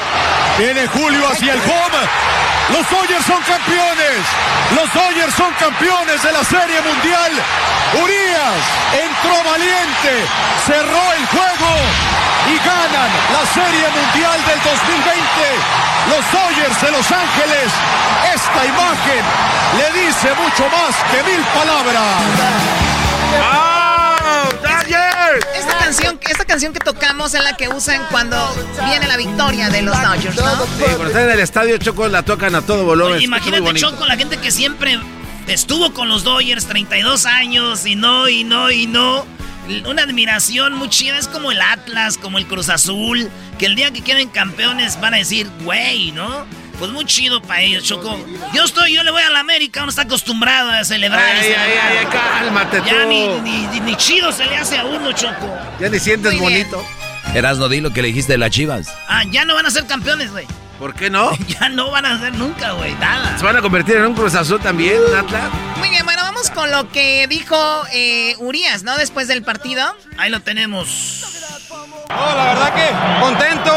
Viene 0.59 0.87
Julio 0.87 1.29
hacia 1.29 1.53
el 1.53 1.61
home. 1.61 2.03
Los 2.73 2.91
Dodgers 2.91 3.27
son 3.27 3.43
campeones. 3.43 4.25
Los 4.75 4.93
Dodgers 4.95 5.35
son 5.35 5.53
campeones 5.61 6.23
de 6.23 6.33
la 6.33 6.43
Serie 6.45 6.81
Mundial. 6.81 7.33
Urias 8.03 8.65
entró 8.97 9.37
valiente, 9.45 10.25
cerró 10.65 11.13
el 11.13 11.27
juego 11.27 11.73
y 12.49 12.57
ganan 12.57 13.11
la 13.37 13.45
Serie 13.53 13.87
Mundial 13.93 14.41
del 14.49 14.61
2020. 14.65 15.85
Los 16.09 16.25
Dodgers 16.33 16.81
de 16.81 16.91
Los 16.91 17.13
Ángeles. 17.13 17.69
Esta 18.35 18.65
imagen 18.65 19.23
le 19.77 20.07
dice 20.07 20.33
mucho 20.41 20.65
más 20.73 20.97
que 21.13 21.23
mil 21.31 21.45
palabras. 21.53 22.65
Esta 25.55 25.74
canción, 25.85 26.20
esta 26.28 26.44
canción 26.44 26.73
que 26.73 26.81
tocamos 26.81 27.35
es 27.35 27.43
la 27.43 27.56
que 27.56 27.69
usan 27.69 28.01
cuando 28.11 28.36
viene 28.86 29.06
la 29.06 29.16
victoria 29.16 29.69
de 29.69 29.82
los 29.82 30.01
Dodgers, 30.01 30.36
¿no? 30.36 30.65
Sí, 30.65 30.85
cuando 30.86 31.06
están 31.06 31.24
en 31.24 31.31
el 31.31 31.40
estadio, 31.40 31.78
Choco, 31.78 32.09
la 32.09 32.23
tocan 32.23 32.55
a 32.55 32.62
todo 32.62 32.85
volumen. 32.85 33.15
Oye, 33.15 33.24
imagínate. 33.24 33.74
Choco, 33.74 34.06
la 34.06 34.16
gente 34.16 34.39
que 34.39 34.51
siempre 34.51 34.98
estuvo 35.47 35.93
con 35.93 36.09
los 36.09 36.24
Dodgers 36.24 36.66
32 36.66 37.27
años 37.27 37.86
y 37.86 37.97
no, 37.97 38.28
y 38.28 38.44
no, 38.44 38.70
y 38.70 38.86
no. 38.86 39.27
Una 39.86 40.02
admiración 40.02 40.74
muy 40.74 40.89
chida. 40.89 41.19
Es 41.19 41.28
como 41.28 41.51
el 41.51 41.61
Atlas, 41.61 42.19
como 42.19 42.39
el 42.39 42.47
Cruz 42.47 42.69
Azul. 42.69 43.31
Que 43.59 43.66
el 43.66 43.77
día 43.77 43.90
que 43.93 44.02
queden 44.02 44.28
campeones 44.28 45.01
van 45.01 45.15
a 45.15 45.19
decir, 45.19 45.48
güey, 45.62 46.12
¿no? 46.12 46.47
Pues 46.79 46.91
muy 46.91 47.05
chido 47.05 47.41
para 47.41 47.61
ellos, 47.63 47.85
Choco. 47.85 48.19
Yo 48.53 48.65
estoy, 48.65 48.95
yo 48.95 49.03
le 49.05 49.11
voy 49.11 49.23
a 49.23 49.31
la 49.31 49.41
América, 49.41 49.81
uno 49.83 49.91
está 49.91 50.03
acostumbrado 50.03 50.71
a 50.71 50.85
celebrar. 50.85 51.23
Ay, 51.23 51.49
ay, 51.53 51.73
ay, 51.83 51.97
ay, 52.01 52.07
cálmate 52.11 52.83
Ya 52.85 53.03
tú. 53.03 53.09
ni, 53.09 53.29
ni, 53.41 53.81
ni 53.81 53.97
chido 53.97 54.33
se 54.33 54.45
le 54.47 54.57
hace 54.57 54.79
a 54.79 54.85
uno, 54.85 55.13
Choco. 55.13 55.57
Ya 55.81 55.89
ni 55.89 55.99
sientes 55.99 56.33
Muy 56.33 56.41
bonito. 56.41 56.85
Erasno, 57.35 57.69
di 57.69 57.81
lo 57.81 57.91
que 57.93 58.03
le 58.03 58.09
dijiste 58.09 58.33
de 58.33 58.39
las 58.39 58.51
chivas. 58.51 58.89
Ah, 59.09 59.23
ya 59.31 59.45
no 59.45 59.55
van 59.55 59.67
a 59.67 59.71
ser 59.71 59.87
campeones, 59.87 60.31
güey. 60.31 60.47
¿Por 60.79 60.95
qué 60.95 61.09
no? 61.11 61.31
Ya 61.49 61.69
no 61.69 61.91
van 61.91 62.05
a 62.07 62.19
ser 62.19 62.35
nunca, 62.35 62.73
güey, 62.73 62.93
nada. 62.97 63.39
¿Se 63.39 63.45
van 63.45 63.57
a 63.57 63.63
convertir 63.63 63.97
en 63.97 64.07
un 64.07 64.15
Cruz 64.15 64.35
Azul 64.35 64.61
también, 64.61 64.97
un 65.09 65.15
Atlas? 65.15 65.45
Muy 65.79 65.89
bien, 65.89 66.05
bueno, 66.05 66.23
vamos 66.23 66.51
con 66.51 66.71
lo 66.71 66.91
que 66.91 67.27
dijo 67.29 67.57
eh, 67.93 68.35
Urias, 68.39 68.83
¿no? 68.83 68.97
Después 68.97 69.29
del 69.29 69.43
partido. 69.43 69.97
Ahí 70.19 70.31
lo 70.31 70.41
tenemos. 70.41 71.25
No, 72.09 72.36
la 72.36 72.44
verdad 72.44 72.72
que 72.74 73.20
contento. 73.20 73.72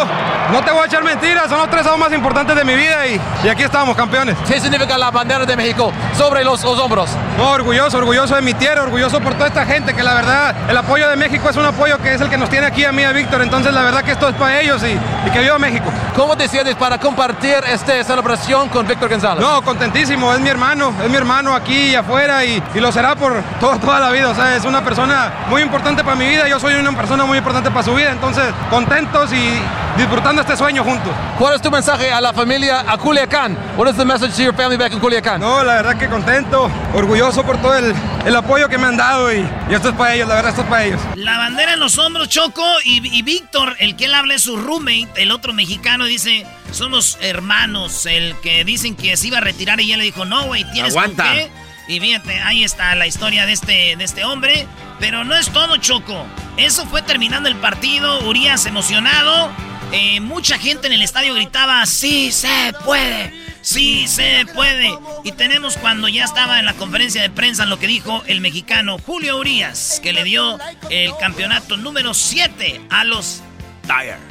No 0.52 0.62
te 0.64 0.72
voy 0.72 0.84
a 0.84 0.86
echar 0.86 1.04
mentiras, 1.04 1.50
son 1.50 1.58
los 1.60 1.70
tres 1.70 1.86
años 1.86 2.00
más 2.00 2.14
importantes 2.14 2.56
de 2.56 2.64
mi 2.64 2.74
vida 2.74 3.06
y, 3.06 3.20
y 3.44 3.50
aquí 3.50 3.64
estamos, 3.64 3.98
campeones. 3.98 4.38
¿Qué 4.48 4.62
significa 4.62 4.98
la 4.98 5.12
bandera 5.12 5.46
de 5.46 5.58
México 5.58 5.92
sobre 6.18 6.42
los, 6.46 6.64
los 6.64 6.80
hombros? 6.80 7.10
No, 7.38 7.50
orgulloso, 7.52 7.98
orgulloso 7.98 8.34
de 8.34 8.42
mi 8.42 8.54
tierra, 8.54 8.84
orgulloso 8.84 9.20
por 9.20 9.34
toda 9.34 9.48
esta 9.48 9.66
gente, 9.66 9.94
que 9.94 10.02
la 10.04 10.14
verdad, 10.14 10.56
el 10.70 10.78
apoyo 10.78 11.10
de 11.10 11.18
México 11.18 11.50
es 11.50 11.58
un 11.58 11.66
apoyo 11.66 11.98
que 11.98 12.14
es 12.14 12.22
el 12.22 12.30
que 12.30 12.38
nos 12.38 12.50
tiene 12.50 12.66
aquí 12.66 12.86
a 12.86 12.94
mí, 12.94 13.04
a 13.04 13.12
Víctor. 13.12 13.42
Entonces, 13.42 13.74
la 13.74 13.82
verdad 13.82 14.04
que 14.04 14.12
esto 14.14 14.30
es 14.30 14.36
para 14.36 14.62
ellos 14.62 14.82
y, 14.84 14.98
y 15.28 15.32
que 15.32 15.40
viva 15.40 15.60
México. 15.60 15.92
¿Cómo 16.16 16.38
te 16.38 16.48
sientes 16.48 16.76
para 16.76 16.98
compartir 16.98 17.58
esta 17.68 18.02
celebración 18.06 18.70
con 18.70 18.88
Víctor 18.88 19.10
González? 19.10 19.42
No, 19.42 19.62
contentísimo, 19.64 20.34
es 20.34 20.40
mi 20.40 20.48
hermano, 20.48 20.94
es 21.04 21.10
mi 21.10 21.18
hermano 21.18 21.54
aquí 21.54 21.90
y 21.90 21.96
afuera 21.96 22.46
y, 22.46 22.64
y 22.74 22.80
lo 22.80 22.90
será 22.94 23.16
por 23.16 23.42
toda, 23.60 23.78
toda 23.80 24.00
la 24.00 24.12
vida. 24.12 24.30
O 24.30 24.36
sea, 24.36 24.56
es 24.56 24.64
una 24.64 24.82
persona 24.82 25.34
muy 25.50 25.62
importante 25.62 26.06
para 26.06 26.16
mi 26.16 26.30
vida, 26.30 26.48
yo 26.48 26.58
soy 26.58 26.76
una 26.76 26.94
persona 26.94 27.26
muy 27.26 27.38
importante 27.38 27.70
para 27.70 27.84
su 27.84 27.94
vida. 27.94 28.12
Entonces, 28.18 28.52
contentos 28.72 29.32
y 29.32 29.60
disfrutando 29.96 30.42
este 30.42 30.58
sueño 30.58 30.84
juntos. 30.84 31.14
¿Cuál 31.38 31.54
es 31.56 31.62
tu 31.62 31.70
mensaje 31.70 32.12
a 32.12 32.20
la 32.20 32.34
familia 32.34 32.84
a 32.88 32.98
Culiacán? 32.98 33.56
What 33.78 33.90
is 33.90 33.96
the 33.96 34.06
message 34.06 34.36
to 34.36 34.42
your 34.44 34.56
family 34.56 34.76
back 34.76 34.92
in 34.92 35.00
Culiacán? 35.00 35.40
No, 35.40 35.64
la 35.64 35.76
verdad 35.76 35.98
que 35.98 36.08
contento, 36.08 36.70
orgulloso 36.96 37.44
por 37.44 37.58
todo 37.62 37.76
el, 37.76 37.94
el 38.26 38.36
apoyo 38.36 38.68
que 38.70 38.78
me 38.80 38.88
han 38.88 38.98
dado 38.98 39.32
y, 39.32 39.48
y 39.70 39.74
esto 39.74 39.90
es 39.90 39.96
para 39.96 40.16
ellos, 40.16 40.28
la 40.28 40.36
verdad, 40.36 40.50
esto 40.50 40.64
es 40.64 40.68
para 40.68 40.84
ellos. 40.86 41.00
La 41.16 41.38
bandera 41.38 41.74
en 41.74 41.80
los 41.80 41.98
hombros, 42.00 42.28
Choco, 42.30 42.66
y, 42.84 43.08
y 43.16 43.22
Víctor, 43.22 43.76
el 43.80 43.96
que 43.96 44.06
él 44.06 44.14
habla 44.16 44.34
es 44.34 44.42
su 44.42 44.58
roommate, 44.58 45.10
el 45.18 45.32
otro 45.32 45.54
mexicano, 45.54 46.06
dice, 46.06 46.46
somos 46.72 47.20
hermanos, 47.22 48.08
el 48.08 48.36
que 48.42 48.66
dicen 48.66 48.96
que 48.96 49.16
se 49.16 49.28
iba 49.28 49.38
a 49.38 49.42
retirar 49.42 49.80
y 49.80 49.92
él 49.94 50.00
le 50.00 50.06
dijo, 50.06 50.26
no, 50.26 50.44
güey, 50.46 50.64
tienes 50.72 50.94
con 50.96 51.04
Aguanta. 51.04 51.24
qué. 51.34 51.52
Y 51.88 52.00
fíjate, 52.00 52.40
ahí 52.42 52.64
está 52.64 52.96
la 52.96 53.08
historia 53.08 53.46
de 53.46 53.54
este, 53.54 53.96
de 53.96 54.04
este 54.04 54.26
hombre, 54.26 54.68
pero 55.00 55.24
no 55.24 55.36
es 55.36 55.50
todo, 55.50 55.78
Choco. 55.78 56.26
Eso 56.58 56.86
fue 56.86 57.02
terminando 57.02 57.48
el 57.48 57.56
partido, 57.56 58.28
Urias 58.28 58.66
emocionado, 58.66 59.52
eh, 59.94 60.20
mucha 60.20 60.58
gente 60.58 60.88
en 60.88 60.94
el 60.94 61.02
estadio 61.02 61.34
gritaba, 61.34 61.86
sí 61.86 62.32
se 62.32 62.74
puede, 62.84 63.34
sí 63.62 64.08
se 64.08 64.46
puede. 64.54 64.92
Y 65.24 65.32
tenemos 65.32 65.78
cuando 65.78 66.10
ya 66.10 66.26
estaba 66.26 66.60
en 66.60 66.66
la 66.66 66.74
conferencia 66.74 67.22
de 67.22 67.30
prensa 67.30 67.66
lo 67.66 67.80
que 67.80 67.88
dijo 67.88 68.22
el 68.28 68.42
mexicano 68.42 68.98
Julio 68.98 69.38
Urias, 69.38 70.02
que 70.04 70.12
le 70.12 70.26
dio 70.26 70.60
el 70.90 71.12
campeonato 71.20 71.78
número 71.78 72.14
7 72.14 72.82
a 72.90 73.06
los 73.06 73.42
Tigers. 73.84 74.27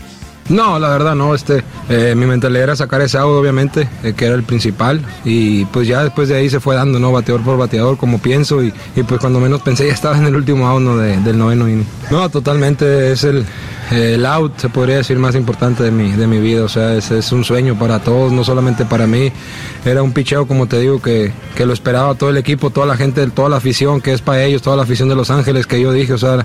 No, 0.48 0.78
la 0.78 0.89
verdad 0.90 1.14
no, 1.14 1.35
este, 1.35 1.64
eh, 1.89 2.14
mi 2.16 2.24
mentalidad 2.27 2.62
era 2.64 2.77
sacar 2.77 3.01
ese 3.01 3.18
out 3.18 3.31
obviamente, 3.40 3.89
eh, 4.05 4.12
que 4.16 4.27
era 4.27 4.35
el 4.36 4.44
principal 4.44 5.01
y 5.24 5.64
pues 5.66 5.89
ya 5.89 6.05
después 6.05 6.28
de 6.28 6.36
ahí 6.36 6.48
se 6.48 6.60
fue 6.60 6.77
dando, 6.77 6.98
¿no? 7.01 7.10
Bateador 7.12 7.43
por 7.43 7.59
bateador 7.59 7.97
como 7.97 8.18
pienso 8.20 8.62
y, 8.62 8.73
pues 9.09 9.20
cuando 9.20 9.40
menos 9.40 9.60
pensé 9.62 9.86
ya 9.89 9.93
estaba 9.93 10.16
en 10.16 10.27
el 10.27 10.36
último 10.36 10.66
out 10.68 10.82
¿no? 10.82 10.97
de- 10.98 11.16
del 11.18 11.36
noveno 11.39 11.68
inning. 11.68 11.86
No, 12.10 12.28
totalmente 12.28 13.10
es 13.12 13.24
el, 13.24 13.44
el 13.90 14.24
out, 14.24 14.52
se 14.59 14.68
podría 14.68 14.98
decir, 14.98 15.18
más 15.18 15.35
importante 15.35 15.82
de 15.82 15.90
mi, 15.90 16.12
de 16.12 16.27
mi 16.28 16.39
vida, 16.39 16.62
o 16.62 16.68
sea, 16.68 16.94
es, 16.94 17.10
es 17.10 17.32
un 17.32 17.43
sueño 17.44 17.77
para 17.77 17.98
todos, 17.98 18.31
no 18.32 18.44
solamente 18.44 18.85
para 18.85 19.06
mí, 19.09 19.32
era 19.85 20.02
un 20.02 20.12
picheo 20.12 20.47
como 20.47 20.66
te 20.66 20.78
digo 20.78 21.02
que, 21.02 21.32
que 21.56 21.66
lo 21.66 21.73
esperaba 21.73 22.14
todo 22.14 22.31
el 22.31 22.36
equipo, 22.36 22.70
toda 22.70 22.86
la 22.86 22.97
gente, 22.97 23.27
toda 23.31 23.48
la 23.48 23.56
afición 23.56 24.01
que 24.01 24.12
es 24.12 24.20
para 24.23 24.44
ellos, 24.44 24.62
toda 24.62 24.77
la 24.77 24.85
afición 24.85 25.09
de 25.09 25.16
Los 25.16 25.31
Ángeles 25.31 25.66
que 25.66 25.81
yo 25.81 25.93
dije, 25.93 26.12
o 26.12 26.18
sea, 26.18 26.44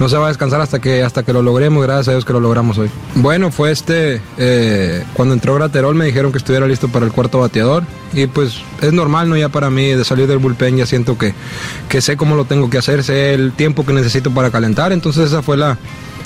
no 0.00 0.08
se 0.08 0.16
va 0.16 0.26
a 0.26 0.28
descansar 0.28 0.60
hasta 0.62 0.78
que, 0.80 1.02
hasta 1.02 1.22
que 1.22 1.32
lo 1.34 1.42
logremos, 1.42 1.82
gracias 1.82 2.08
a 2.08 2.10
Dios 2.12 2.24
que 2.24 2.32
lo 2.32 2.40
logramos 2.40 2.78
hoy. 2.78 2.90
Bueno, 3.16 3.33
fue 3.50 3.70
este, 3.70 4.20
eh, 4.38 5.04
cuando 5.14 5.34
entró 5.34 5.54
Graterol 5.54 5.94
me 5.94 6.06
dijeron 6.06 6.32
que 6.32 6.38
estuviera 6.38 6.66
listo 6.66 6.88
para 6.88 7.06
el 7.06 7.12
cuarto 7.12 7.40
bateador 7.40 7.84
y 8.12 8.26
pues 8.26 8.60
es 8.80 8.92
normal, 8.92 9.28
¿no? 9.28 9.36
Ya 9.36 9.48
para 9.48 9.70
mí 9.70 9.88
de 9.88 10.04
salir 10.04 10.26
del 10.26 10.38
bullpen 10.38 10.76
ya 10.76 10.86
siento 10.86 11.18
que, 11.18 11.34
que 11.88 12.00
sé 12.00 12.16
cómo 12.16 12.36
lo 12.36 12.44
tengo 12.44 12.70
que 12.70 12.78
hacer, 12.78 13.02
sé 13.02 13.34
el 13.34 13.52
tiempo 13.52 13.84
que 13.84 13.92
necesito 13.92 14.30
para 14.30 14.50
calentar, 14.50 14.92
entonces 14.92 15.28
esa 15.28 15.42
fue 15.42 15.56
la, 15.56 15.78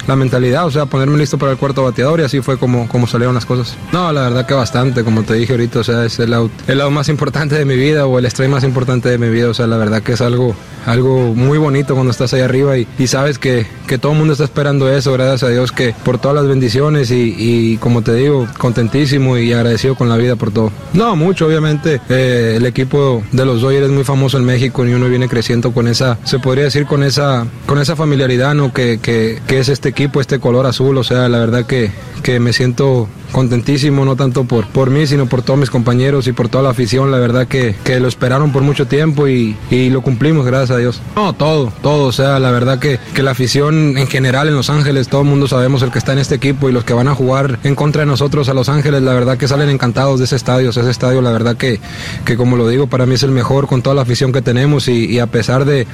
la 0.08 0.16
mentalidad, 0.16 0.66
o 0.66 0.70
sea, 0.70 0.86
ponerme 0.86 1.18
listo 1.18 1.38
para 1.38 1.52
el 1.52 1.58
cuarto 1.58 1.84
bateador 1.84 2.20
y 2.20 2.22
así 2.24 2.40
fue 2.40 2.58
como, 2.58 2.88
como 2.88 3.06
salieron 3.06 3.34
las 3.34 3.44
cosas. 3.44 3.76
No, 3.92 4.10
la 4.10 4.22
verdad 4.22 4.46
que 4.46 4.54
bastante, 4.54 5.04
como 5.04 5.22
te 5.22 5.34
dije 5.34 5.52
ahorita, 5.52 5.80
o 5.80 5.84
sea, 5.84 6.04
es 6.04 6.18
el 6.18 6.32
out, 6.32 6.50
el 6.66 6.78
más 6.90 7.08
importante 7.08 7.54
de 7.56 7.64
mi 7.64 7.76
vida 7.76 8.06
o 8.06 8.18
el 8.18 8.24
strike 8.24 8.50
más 8.50 8.64
importante 8.64 9.08
de 9.10 9.18
mi 9.18 9.28
vida, 9.28 9.50
o 9.50 9.54
sea, 9.54 9.66
la 9.66 9.76
verdad 9.76 10.02
que 10.02 10.12
es 10.12 10.20
algo, 10.22 10.56
algo 10.86 11.34
muy 11.34 11.58
bonito 11.58 11.94
cuando 11.94 12.10
estás 12.10 12.32
ahí 12.32 12.40
arriba 12.40 12.78
y, 12.78 12.88
y 12.98 13.06
sabes 13.06 13.38
que, 13.38 13.66
que 13.86 13.98
todo 13.98 14.12
el 14.12 14.18
mundo 14.18 14.32
está 14.32 14.44
esperando 14.44 14.90
eso, 14.90 15.12
gracias 15.12 15.42
a 15.42 15.48
Dios 15.50 15.72
que 15.72 15.94
por 16.04 16.18
todas 16.18 16.34
las 16.36 16.46
bendiciones 16.46 17.10
y, 17.10 17.34
y 17.36 17.76
como 17.76 18.00
te 18.00 18.14
digo, 18.14 18.48
contentísimo 18.56 19.36
y 19.36 19.52
agradecido 19.52 19.94
con 19.94 20.08
la 20.08 20.16
vida 20.16 20.36
por 20.36 20.50
todo. 20.50 20.72
No, 20.94 21.16
mucho, 21.16 21.46
obviamente, 21.46 22.00
eh, 22.08 22.54
el 22.56 22.64
equipo 22.64 23.22
de 23.32 23.44
los 23.44 23.60
Dodgers 23.60 23.86
es 23.86 23.92
muy 23.92 24.04
famoso 24.04 24.38
en 24.38 24.44
México 24.44 24.86
y 24.86 24.94
uno 24.94 25.06
viene 25.08 25.28
creciendo 25.28 25.72
con 25.72 25.86
esa, 25.86 26.18
se 26.24 26.38
podría 26.38 26.64
decir 26.64 26.86
con 26.86 27.02
esa, 27.02 27.46
con 27.66 27.78
esa 27.78 27.94
familiaridad, 27.94 28.54
¿no? 28.54 28.72
Que, 28.72 28.98
que, 29.02 29.40
que 29.46 29.58
es 29.58 29.68
este 29.68 29.90
equipo, 29.90 29.97
este 30.20 30.38
color 30.38 30.66
azul, 30.66 30.96
o 30.96 31.04
sea, 31.04 31.28
la 31.28 31.38
verdad 31.38 31.66
que, 31.66 31.90
que 32.22 32.38
me 32.40 32.52
siento 32.52 33.08
contentísimo, 33.32 34.04
no 34.04 34.16
tanto 34.16 34.44
por, 34.44 34.66
por 34.66 34.90
mí, 34.90 35.06
sino 35.06 35.26
por 35.26 35.42
todos 35.42 35.58
mis 35.58 35.70
compañeros 35.70 36.26
y 36.26 36.32
por 36.32 36.48
toda 36.48 36.64
la 36.64 36.70
afición. 36.70 37.10
La 37.10 37.18
verdad 37.18 37.46
que, 37.46 37.74
que 37.84 38.00
lo 38.00 38.08
esperaron 38.08 38.52
por 38.52 38.62
mucho 38.62 38.86
tiempo 38.86 39.28
y, 39.28 39.56
y, 39.70 39.90
lo 39.90 40.02
cumplimos, 40.02 40.46
gracias 40.46 40.70
a 40.70 40.76
Dios. 40.78 41.00
No, 41.16 41.32
todo, 41.32 41.72
todo. 41.82 42.06
O 42.06 42.12
sea, 42.12 42.38
la 42.38 42.50
verdad 42.50 42.78
que, 42.78 42.98
que 43.14 43.22
la 43.22 43.32
afición 43.32 43.98
en 43.98 44.06
general 44.06 44.48
en 44.48 44.54
Los 44.54 44.70
Ángeles, 44.70 45.08
todo 45.08 45.22
el 45.22 45.28
mundo 45.28 45.48
sabemos 45.48 45.82
el 45.82 45.90
que 45.90 45.98
está 45.98 46.12
en 46.12 46.18
este 46.18 46.34
equipo 46.34 46.68
y 46.68 46.72
los 46.72 46.84
que 46.84 46.94
van 46.94 47.08
a 47.08 47.14
jugar 47.14 47.58
en 47.64 47.74
contra 47.74 48.02
de 48.02 48.06
nosotros 48.06 48.48
a 48.48 48.54
Los 48.54 48.68
Ángeles, 48.68 49.02
la 49.02 49.14
verdad 49.14 49.36
que 49.36 49.48
salen 49.48 49.68
encantados 49.70 50.18
de 50.18 50.24
ese 50.24 50.36
estadio. 50.36 50.70
Ese 50.70 50.88
estadio, 50.90 51.22
la 51.22 51.30
verdad 51.30 51.56
que, 51.56 51.80
que 52.24 52.36
como 52.36 52.56
lo 52.56 52.68
digo, 52.68 52.86
para 52.86 53.06
mí 53.06 53.14
es 53.14 53.22
el 53.22 53.30
mejor 53.30 53.66
con 53.66 53.82
toda 53.82 53.94
la 53.94 54.02
afición 54.02 54.32
que 54.32 54.42
tenemos 54.42 54.88
y, 54.88 55.18
a 55.18 55.26
pesar 55.26 55.64
de, 55.64 55.86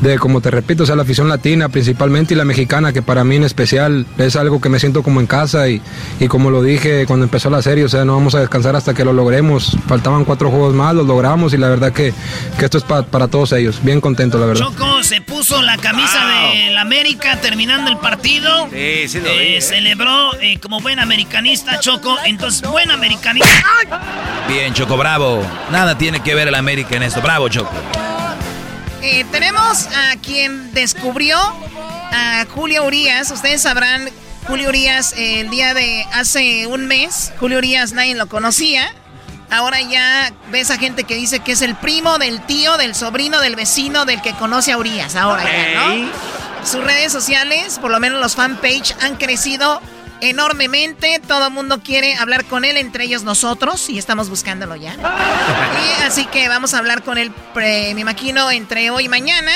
de, 0.00 0.18
como 0.18 0.40
te 0.40 0.50
repito, 0.50 0.82
o 0.84 0.86
sea, 0.86 0.96
la 0.96 1.02
afición 1.02 1.28
latina 1.28 1.68
principalmente 1.68 2.34
y 2.34 2.36
la 2.36 2.44
mexicana, 2.44 2.92
que 2.92 3.02
para 3.02 3.24
mí 3.24 3.36
en 3.36 3.44
especial 3.44 4.06
es 4.18 4.36
algo 4.36 4.60
que 4.60 4.68
me 4.68 4.78
siento 4.78 5.02
como 5.02 5.20
en 5.20 5.26
casa 5.26 5.68
y, 5.68 5.80
y 6.20 6.28
como 6.28 6.50
lo 6.50 6.62
dije 6.74 7.06
cuando 7.06 7.24
empezó 7.24 7.50
la 7.50 7.62
serie, 7.62 7.84
o 7.84 7.88
sea, 7.88 8.04
no 8.04 8.14
vamos 8.14 8.34
a 8.34 8.40
descansar 8.40 8.76
hasta 8.76 8.94
que 8.94 9.04
lo 9.04 9.12
logremos. 9.12 9.76
Faltaban 9.88 10.24
cuatro 10.24 10.50
juegos 10.50 10.74
más, 10.74 10.94
los 10.94 11.06
logramos 11.06 11.52
y 11.54 11.58
la 11.58 11.68
verdad 11.68 11.92
que, 11.92 12.12
que 12.58 12.64
esto 12.64 12.78
es 12.78 12.84
pa, 12.84 13.02
para 13.02 13.28
todos 13.28 13.52
ellos. 13.52 13.80
Bien 13.82 14.00
contento, 14.00 14.38
la 14.38 14.46
verdad. 14.46 14.64
Choco 14.64 15.02
se 15.02 15.20
puso 15.20 15.62
la 15.62 15.76
camisa 15.76 16.26
del 16.52 16.76
América 16.78 17.40
terminando 17.40 17.90
el 17.90 17.98
partido. 17.98 18.68
Sí, 18.70 19.08
sí 19.08 19.20
lo 19.20 19.28
Eh, 19.28 19.38
vi, 19.38 19.54
¿eh? 19.56 19.60
Celebró 19.60 20.34
eh, 20.40 20.58
como 20.60 20.80
buen 20.80 20.98
americanista, 20.98 21.80
Choco. 21.80 22.16
Entonces, 22.24 22.68
buen 22.68 22.90
americanista. 22.90 23.48
Bien, 24.48 24.72
Choco, 24.74 24.96
bravo. 24.96 25.42
Nada 25.70 25.96
tiene 25.96 26.20
que 26.20 26.34
ver 26.34 26.48
el 26.48 26.54
América 26.54 26.96
en 26.96 27.02
esto. 27.04 27.20
Bravo, 27.22 27.48
Choco. 27.48 27.70
Eh, 29.02 29.24
tenemos 29.30 29.86
a 29.88 30.16
quien 30.22 30.72
descubrió 30.72 31.36
a 32.10 32.44
Julio 32.54 32.84
Urias. 32.84 33.30
Ustedes 33.30 33.62
sabrán, 33.62 34.08
Julio 34.46 34.68
Urias 34.68 35.14
eh, 35.16 35.40
el 35.40 35.50
día 35.50 35.72
de 35.74 36.06
hace 36.12 36.66
un 36.66 36.86
mes, 36.86 37.32
Julio 37.40 37.58
Urias 37.58 37.92
nadie 37.92 38.14
lo 38.14 38.26
conocía. 38.28 38.92
Ahora 39.50 39.80
ya 39.80 40.32
ves 40.50 40.70
a 40.70 40.78
gente 40.78 41.04
que 41.04 41.14
dice 41.14 41.40
que 41.40 41.52
es 41.52 41.62
el 41.62 41.74
primo 41.76 42.18
del 42.18 42.40
tío, 42.44 42.76
del 42.76 42.94
sobrino, 42.94 43.40
del 43.40 43.56
vecino, 43.56 44.04
del 44.04 44.20
que 44.20 44.32
conoce 44.32 44.72
a 44.72 44.78
Urias. 44.78 45.16
Ahora 45.16 45.44
ya, 45.44 45.74
¿no? 45.88 46.10
Sus 46.66 46.82
redes 46.82 47.12
sociales, 47.12 47.78
por 47.78 47.90
lo 47.90 48.00
menos 48.00 48.20
los 48.20 48.34
fanpage, 48.36 48.94
han 49.02 49.16
crecido 49.16 49.80
enormemente. 50.20 51.20
Todo 51.26 51.46
el 51.48 51.52
mundo 51.52 51.80
quiere 51.82 52.14
hablar 52.16 52.44
con 52.46 52.64
él, 52.64 52.76
entre 52.78 53.04
ellos 53.04 53.22
nosotros, 53.22 53.88
y 53.90 53.98
estamos 53.98 54.28
buscándolo 54.30 54.74
ya. 54.76 54.94
Y 56.00 56.02
así 56.02 56.24
que 56.26 56.48
vamos 56.48 56.74
a 56.74 56.78
hablar 56.78 57.02
con 57.02 57.18
él, 57.18 57.30
pre- 57.52 57.94
me 57.94 58.00
imagino, 58.00 58.50
entre 58.50 58.90
hoy 58.90 59.04
y 59.04 59.08
mañana. 59.08 59.52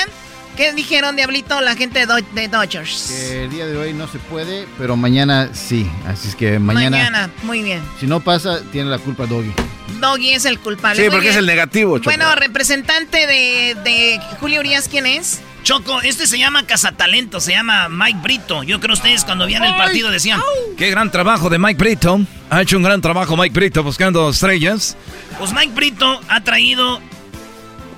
¿Qué 0.59 0.73
dijeron, 0.73 1.15
Diablito, 1.15 1.61
la 1.61 1.73
gente 1.77 1.99
de, 1.99 2.05
Do- 2.05 2.17
de 2.33 2.49
Dodgers? 2.49 3.05
Que 3.07 3.43
el 3.45 3.49
día 3.49 3.65
de 3.65 3.77
hoy 3.77 3.93
no 3.93 4.09
se 4.09 4.19
puede, 4.19 4.67
pero 4.77 4.97
mañana 4.97 5.51
sí. 5.53 5.89
Así 6.05 6.27
es 6.27 6.35
que 6.35 6.59
mañana, 6.59 6.97
Mañana, 6.97 7.29
muy 7.43 7.63
bien. 7.63 7.81
si 7.97 8.07
no 8.07 8.19
pasa, 8.19 8.59
tiene 8.69 8.89
la 8.89 8.97
culpa 8.97 9.25
Doggy. 9.25 9.53
Doggy 10.01 10.31
es 10.33 10.43
el 10.43 10.59
culpable. 10.59 10.97
Sí, 11.01 11.07
Muy 11.07 11.15
porque 11.15 11.29
es 11.29 11.37
el 11.37 11.45
negativo, 11.45 11.97
Choco. 11.99 12.09
Bueno, 12.09 12.35
representante 12.35 13.25
de, 13.25 13.77
de 13.85 14.19
Julio 14.41 14.59
Urias, 14.59 14.89
¿quién 14.89 15.05
es? 15.05 15.39
Choco, 15.63 16.01
este 16.01 16.27
se 16.27 16.37
llama 16.37 16.65
cazatalento, 16.65 17.39
se 17.39 17.53
llama 17.53 17.87
Mike 17.87 18.19
Brito. 18.21 18.63
Yo 18.63 18.81
creo 18.81 18.95
ustedes 18.95 19.23
cuando 19.23 19.45
veían 19.45 19.63
el 19.63 19.75
partido 19.77 20.11
decían, 20.11 20.41
Qué 20.77 20.89
gran 20.89 21.09
trabajo 21.09 21.49
de 21.49 21.57
Mike 21.57 21.77
Brito. 21.81 22.19
Ha 22.49 22.61
hecho 22.63 22.75
un 22.75 22.83
gran 22.83 22.99
trabajo 22.99 23.37
Mike 23.37 23.53
Brito 23.57 23.81
buscando 23.81 24.29
estrellas. 24.29 24.97
pues 25.37 25.53
Mike 25.53 25.71
Brito 25.73 26.19
ha 26.27 26.43
traído 26.43 26.99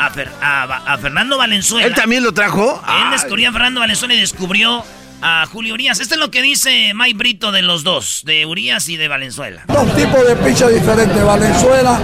a, 0.06 0.12
Fer- 0.12 0.32
a- 0.42 0.94
a 0.94 0.98
Fernando 0.98 1.38
Valenzuela. 1.38 1.88
¿Él 1.88 1.94
también 1.96 2.24
lo 2.24 2.34
trajo? 2.34 2.82
Él 2.88 3.12
descubrió 3.12 3.50
a 3.50 3.52
Fernando 3.52 3.80
Valenzuela 3.82 4.14
y 4.14 4.20
descubrió 4.20 4.84
a 5.24 5.46
Julio 5.46 5.76
Urias. 5.76 6.00
Esto 6.00 6.16
es 6.16 6.20
lo 6.20 6.32
que 6.32 6.42
dice 6.42 6.94
Mike 6.96 7.16
Brito 7.16 7.52
de 7.52 7.62
los 7.62 7.84
dos, 7.84 8.24
de 8.26 8.48
Urias 8.48 8.90
y 8.90 8.98
de 8.98 9.08
Valenzuela. 9.08 9.64
Dos 9.68 9.96
tipos 9.96 10.26
de 10.28 10.36
picha 10.38 10.68
diferentes. 10.68 11.24
Valenzuela 11.24 12.00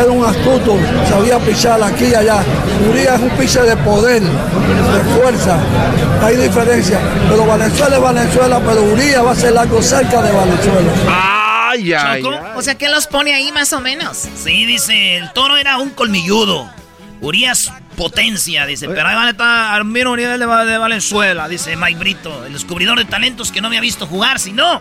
era 0.00 0.06
un 0.12 0.24
astuto, 0.24 0.78
sabía 1.08 1.38
pichar 1.40 1.82
aquí 1.82 2.04
y 2.04 2.14
allá. 2.14 2.40
Urias 2.88 3.14
es 3.16 3.20
un 3.22 3.30
picha 3.36 3.62
de 3.64 3.76
poder, 3.78 4.22
de 4.22 5.20
fuerza. 5.20 5.58
Hay 6.22 6.36
diferencia. 6.36 7.00
Pero 7.28 7.44
Valenzuela 7.44 7.96
es 7.96 8.02
Valenzuela, 8.02 8.60
pero 8.60 8.82
Urias 8.84 9.24
va 9.24 9.32
a 9.32 9.34
ser 9.34 9.58
algo 9.58 9.82
cerca 9.82 10.22
de 10.22 10.30
Valenzuela. 10.30 10.92
Ay, 11.72 11.92
ay, 11.92 12.22
ay. 12.24 12.40
O 12.54 12.62
sea, 12.62 12.76
¿qué 12.76 12.88
los 12.88 13.08
pone 13.08 13.34
ahí 13.34 13.50
más 13.50 13.72
o 13.72 13.80
menos? 13.80 14.16
Sí, 14.36 14.64
dice, 14.66 15.16
el 15.16 15.32
toro 15.32 15.56
era 15.56 15.78
un 15.78 15.90
colmilludo. 15.90 16.70
Urias 17.20 17.72
potencia, 17.96 18.66
dice. 18.66 18.88
Pero 18.88 19.06
ahí 19.06 19.14
van 19.14 19.26
a 19.28 19.30
estar 19.30 19.74
Armiro 19.74 20.12
Urias 20.12 20.38
de, 20.38 20.46
de 20.46 20.78
Valenzuela, 20.78 21.48
dice 21.48 21.76
Mike 21.76 21.98
Brito, 21.98 22.46
el 22.46 22.52
descubridor 22.52 22.98
de 22.98 23.04
talentos 23.04 23.50
que 23.52 23.60
no 23.60 23.68
me 23.70 23.78
ha 23.78 23.80
visto 23.80 24.06
jugar. 24.06 24.38
Si 24.38 24.52
no, 24.52 24.80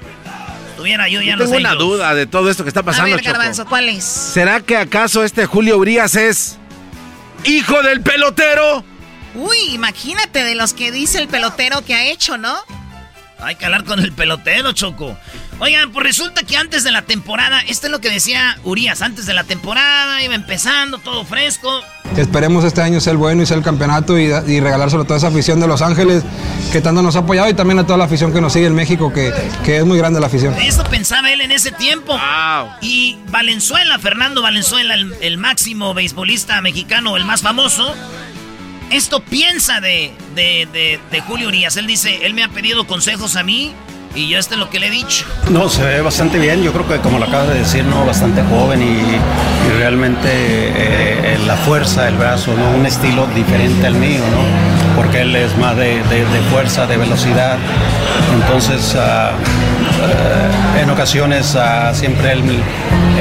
estuviera 0.71 1.07
yo 1.09 1.21
ya 1.21 1.31
Yo 1.31 1.37
los 1.37 1.47
tengo 1.49 1.59
una 1.59 1.75
duda 1.75 2.13
de 2.15 2.25
todo 2.25 2.49
esto 2.49 2.63
que 2.63 2.69
está 2.69 2.79
A 2.81 2.83
pasando, 2.83 3.15
ver, 3.15 3.23
Choco. 3.23 3.37
Garbanzo, 3.37 3.65
¿cuál 3.65 3.89
es? 3.89 4.03
¿Será 4.03 4.61
que 4.61 4.77
acaso 4.77 5.23
este 5.23 5.45
Julio 5.45 5.77
Urias 5.77 6.15
es 6.15 6.57
hijo 7.43 7.81
del 7.83 8.01
pelotero? 8.01 8.83
Uy, 9.35 9.57
imagínate 9.73 10.43
de 10.43 10.55
los 10.55 10.73
que 10.73 10.91
dice 10.91 11.19
el 11.19 11.27
pelotero 11.27 11.83
que 11.85 11.93
ha 11.93 12.05
hecho, 12.05 12.37
¿no? 12.37 12.57
Hay 13.41 13.55
que 13.55 13.65
hablar 13.65 13.83
con 13.85 13.99
el 13.99 14.11
pelotero, 14.11 14.71
Choco. 14.73 15.17
Oigan, 15.61 15.91
pues 15.91 16.06
resulta 16.06 16.44
que 16.44 16.56
antes 16.56 16.86
de 16.86 16.91
la 16.91 17.02
temporada, 17.02 17.60
esto 17.61 17.88
es 17.88 17.91
lo 17.91 17.99
que 17.99 18.10
decía 18.10 18.57
Urias, 18.64 19.02
antes 19.02 19.26
de 19.26 19.34
la 19.34 19.44
temporada, 19.44 20.23
iba 20.23 20.34
empezando, 20.34 20.99
todo 20.99 21.26
fresco. 21.26 21.81
Esperemos 22.15 22.64
este 22.64 22.81
año 22.81 23.02
ser 23.02 23.18
bueno 23.18 23.44
y 23.44 23.45
ser 23.45 23.57
el 23.57 23.64
campeonato 23.64 24.18
y, 24.18 24.23
y 24.48 24.60
regalárselo 24.61 25.03
a 25.03 25.06
toda 25.06 25.18
esa 25.18 25.27
afición 25.27 25.60
de 25.60 25.68
Los 25.68 25.81
Ángeles 25.81 26.23
que 26.72 26.80
tanto 26.81 27.02
nos 27.02 27.15
ha 27.18 27.19
apoyado 27.19 27.49
y 27.49 27.53
también 27.53 27.77
a 27.80 27.86
toda 27.86 27.98
la 27.98 28.06
afición 28.06 28.31
que 28.31 28.40
nos 28.40 28.53
sigue 28.53 28.68
en 28.68 28.73
México, 28.76 29.11
que, 29.11 29.34
que 29.65 29.77
es 29.80 29.86
muy 29.86 29.98
grande 29.98 30.19
la 30.22 30.27
afición. 30.27 30.53
Eso 30.61 30.84
pensaba 30.86 31.30
él 31.31 31.41
en 31.41 31.52
ese 31.52 31.72
tiempo. 31.72 32.18
Y 32.81 33.18
Valenzuela, 33.30 33.99
Fernando 33.99 34.41
Valenzuela, 34.41 34.94
el, 34.94 35.14
el 35.22 35.38
máximo 35.38 35.94
beisbolista 35.94 36.61
mexicano, 36.61 37.18
el 37.18 37.26
más 37.26 37.41
famoso, 37.41 37.94
esto 38.91 39.22
piensa 39.23 39.81
de, 39.81 40.14
de, 40.36 40.68
de- 40.72 40.99
de 41.11 41.22
Julio 41.22 41.49
Urias. 41.49 41.76
Él 41.77 41.86
dice, 41.86 42.26
él 42.26 42.34
me 42.34 42.44
ha 42.44 42.49
pedido 42.49 42.88
consejos 42.88 43.36
a 43.36 43.44
mí 43.44 43.73
y 44.15 44.27
yo 44.27 44.40
esto 44.40 44.56
es 44.56 44.60
lo 44.60 44.69
que 44.69 44.80
le 44.80 44.88
he 44.88 44.91
dicho. 44.91 45.26
No, 45.49 45.69
se 45.69 45.84
ve 45.84 46.02
bastante 46.02 46.40
bien. 46.40 46.64
Yo 46.64 46.72
creo 46.73 46.88
que, 46.88 46.98
como 46.99 47.19
lo 47.19 47.26
acabas 47.26 47.49
de 47.49 47.60
decir, 47.60 47.84
¿no? 47.86 48.06
bastante 48.06 48.41
joven 48.44 48.81
y, 48.81 49.77
realmente 49.77 50.27
eh, 50.31 51.38
la 51.45 51.56
fuerza, 51.56 52.07
el 52.07 52.15
brazo, 52.15 52.53
¿no? 52.56 52.77
un 52.77 52.86
estilo 52.86 53.27
diferente 53.27 53.86
al 53.88 53.94
mío, 53.95 54.22
¿no? 54.31 54.95
porque 54.95 55.22
él 55.22 55.36
es 55.36 55.56
más 55.57 55.76
de, 55.77 56.03
de- 56.03 56.41
fuerza, 56.52 56.86
de 56.88 56.98
velocidad. 56.98 57.57
Entonces, 58.34 58.95
ah, 58.98 59.31
ah, 59.31 60.80
en 60.81 60.90
ocasiones 60.90 61.56
ah, 61.56 61.91
siempre 61.94 62.31
él, 62.34 62.44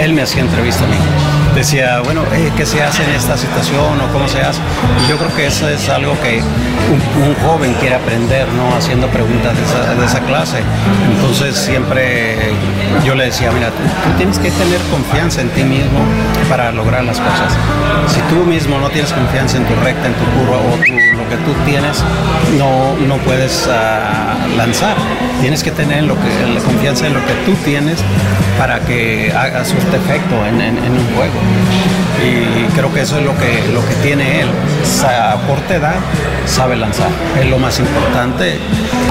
él 0.01 0.13
me 0.15 0.23
hacía 0.23 0.41
entrevista 0.43 0.85
a 0.85 0.89
mí. 0.89 0.97
Decía, 1.55 2.01
bueno, 2.05 2.23
eh, 2.33 2.53
¿qué 2.57 2.65
se 2.65 2.83
hace 2.83 3.03
en 3.03 3.11
esta 3.11 3.37
situación 3.37 4.01
o 4.01 4.13
cómo 4.13 4.29
se 4.29 4.41
hace? 4.41 4.61
Y 5.05 5.11
yo 5.11 5.19
creo 5.19 5.35
que 5.35 5.47
eso 5.47 5.69
es 5.69 5.89
algo 5.89 6.13
que 6.21 6.41
un, 6.91 7.35
joven 7.45 7.75
quiere 7.81 7.97
aprender, 7.97 8.47
¿no? 8.49 8.75
Haciendo 8.77 9.09
preguntas 9.09 9.55
de 9.57 10.05
esa, 10.05 10.21
clase. 10.21 10.59
Entonces 11.15 11.57
siempre 11.57 12.37
yo 13.05 13.15
le 13.15 13.27
decía, 13.27 13.51
mira, 13.51 13.69
tú, 13.71 13.83
tienes 14.17 14.39
que 14.39 14.51
tener 14.51 14.81
confianza 14.91 15.41
en 15.41 15.49
ti 15.51 15.65
mismo 15.65 16.01
para 16.49 16.71
lograr 16.73 17.05
las 17.05 17.19
cosas. 17.19 17.53
Si 18.09 18.21
tú 18.33 18.45
mismo 18.45 18.79
no 18.79 18.89
tienes 18.91 19.13
confianza 19.13 19.57
en 19.57 19.65
tu 19.65 19.75
recta, 19.77 20.07
en 20.07 20.15
tu 20.15 20.25
curva 20.25 20.59
o 20.59 20.77
tu- 20.77 21.17
lo 21.17 21.29
que 21.29 21.37
tú 21.45 21.53
tienes, 21.65 22.03
no, 22.59 22.97
no 23.07 23.17
puedes 23.19 23.69
ah, 23.71 24.37
lanzar. 24.57 24.97
Tienes 25.41 25.63
que 25.63 25.71
tener 25.71 26.05
lo 26.05 26.15
que, 26.15 26.29
la 26.55 26.61
confianza 26.61 27.07
en 27.07 27.15
lo 27.15 27.25
que 27.27 27.35
tú 27.45 27.55
tienes 27.65 27.99
para 28.59 28.81
que 28.81 29.33
haga 29.37 29.65
su 29.65 29.77
efecto 29.77 30.47
en 30.47 30.93
un 30.93 31.15
juego. 31.15 31.38
Y 32.21 32.65
creo 32.75 32.93
que 32.93 33.03
eso 33.03 33.19
es 33.19 33.25
lo 33.25 33.37
que, 33.39 33.63
lo 33.73 33.87
que 33.87 33.95
tiene 33.97 34.41
él. 34.43 34.49
A 35.05 35.37
corta 35.47 35.77
edad 35.77 35.95
sabe 36.47 36.77
lanzar. 36.77 37.09
Es 37.41 37.47
lo 37.47 37.59
más 37.59 37.79
importante. 37.79 38.59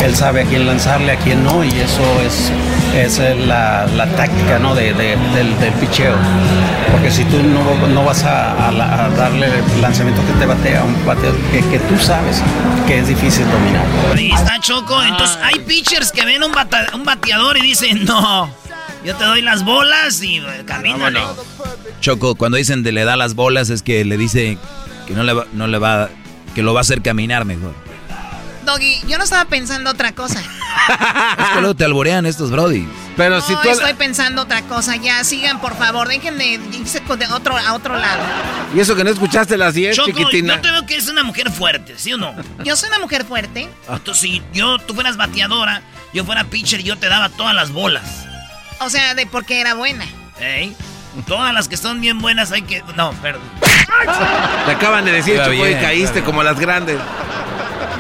Él 0.04 0.16
sabe 0.16 0.41
a 0.41 0.45
quién 0.45 0.66
lanzarle, 0.68 1.14
a 1.14 1.16
quién 1.18 1.44
no, 1.44 1.64
y 1.64 1.70
eso 1.70 2.04
es, 2.26 2.52
esa 2.95 3.30
es 3.30 3.38
la, 3.45 3.86
la 3.95 4.06
táctica 4.08 4.60
¿no? 4.60 4.76
de, 4.76 4.94
de- 4.94 5.18
del, 5.36 5.58
del 5.60 5.74
picheo. 5.74 6.14
Porque 6.91 7.10
si 7.12 7.24
tú 7.26 7.38
no, 7.44 7.88
no 7.88 8.04
vas 8.06 8.24
a, 8.24 8.68
a 8.68 8.72
la- 8.72 9.06
a 9.06 9.10
darle 9.10 9.48
el 9.76 9.82
lanzamiento 9.82 10.22
que 10.26 10.34
te 10.34 10.45
batea 10.45 10.82
a 10.82 10.84
un 10.84 11.06
bateador 11.06 11.38
que, 11.52 11.60
que 11.62 11.80
tú 11.80 11.98
sabes 11.99 12.41
que 12.86 12.99
es 12.99 13.08
difícil 13.08 13.45
dominar. 13.49 13.86
Ahí 14.16 14.32
está 14.32 14.60
Choco. 14.60 15.02
Entonces 15.04 15.38
hay 15.44 15.60
pitchers 15.60 16.12
que 16.12 16.26
ven 16.26 16.44
un, 16.44 16.52
bata- 16.52 16.88
un 16.94 17.04
bateador 17.06 17.58
y 17.58 17.62
dicen, 17.62 18.06
no, 18.06 18.49
yo 19.06 19.15
te 19.15 19.24
doy 19.24 19.41
las 19.41 19.64
bolas 19.64 20.22
y 20.22 20.38
eh, 20.38 20.64
camínale. 20.65 21.22
Choco, 22.02 22.36
cuando 22.36 22.57
dicen 22.57 22.84
de 22.84 22.91
le 22.91 23.06
da 23.06 23.15
las 23.15 23.34
bolas 23.36 23.69
es 23.69 23.82
que 23.82 24.06
le 24.06 24.18
dice 24.18 24.57
que 25.07 25.14
no 25.14 25.24
le 25.24 25.34
va, 25.34 25.45
no 25.53 25.68
le 25.68 25.78
va 25.78 26.10
que 26.56 26.64
lo 26.64 26.74
va 26.74 26.80
a 26.80 26.82
hacer 26.82 27.02
caminar 27.02 27.45
mejor. 27.45 27.74
Doggy, 28.65 28.99
yo 29.07 29.18
no 29.18 29.24
estaba 29.24 29.45
pensando 29.45 29.90
otra 29.90 30.11
cosa. 30.11 30.41
es 31.40 31.48
que 31.53 31.61
luego 31.61 31.76
te 31.76 31.86
alborean 31.86 32.26
estos 32.26 32.52
brody. 32.52 32.86
Pero 33.15 33.40
si 33.41 33.53
tú... 33.56 33.69
estoy 33.69 33.94
pensando 33.94 34.41
otra 34.41 34.61
cosa. 34.64 34.98
Ya, 34.98 35.24
sigan, 35.24 35.61
por 35.61 35.76
favor. 35.78 36.07
Déjenme 36.10 36.60
irse 36.74 36.99
de 36.99 37.28
otro, 37.28 37.57
a 37.57 37.74
otro 37.74 37.98
lado. 37.98 38.22
Y 38.76 38.80
eso 38.82 38.95
que 38.95 39.06
no 39.06 39.10
escuchaste 39.10 39.57
las 39.57 39.74
10, 39.74 39.98
chiquitina. 40.03 40.56
Yo 40.57 40.61
te 40.61 40.72
veo 40.72 40.86
que 40.86 40.95
eres 40.95 41.07
una 41.07 41.24
mujer 41.24 41.49
fuerte, 41.49 41.94
¿sí 41.98 42.11
o 42.14 42.18
no? 42.18 42.36
Yo 42.64 42.76
soy 42.76 42.90
una 42.90 42.99
mujer 42.99 43.24
fuerte. 43.24 43.69
Entonces, 43.90 44.22
si 44.22 44.44
yo, 44.53 44.78
tú 44.80 44.94
fueras 44.94 45.15
bateadora, 45.15 45.82
yo 46.14 46.26
fuera 46.26 46.44
pitcher 46.44 46.82
y 46.82 46.84
yo 46.84 46.98
te 46.98 47.07
daba 47.07 47.30
todas 47.30 47.56
las 47.56 47.72
bolas. 47.72 48.27
O 48.80 48.90
sea, 48.90 49.16
de 49.16 49.26
porque 49.26 49.60
era 49.62 49.74
buena. 49.74 50.06
¿Eh? 50.40 50.74
Todas 51.26 51.54
las 51.54 51.68
que 51.68 51.78
son 51.78 51.99
bien 51.99 52.20
buenas 52.20 52.52
hay 52.52 52.62
que... 52.62 52.84
No, 52.95 53.12
perdón. 53.14 53.41
Te 54.66 54.72
acaban 54.72 55.06
de 55.06 55.12
decir, 55.12 55.38
Choco, 55.38 55.68
y 55.68 55.74
caíste 55.76 56.24
como 56.24 56.44
las 56.44 56.60
grandes. 56.60 56.99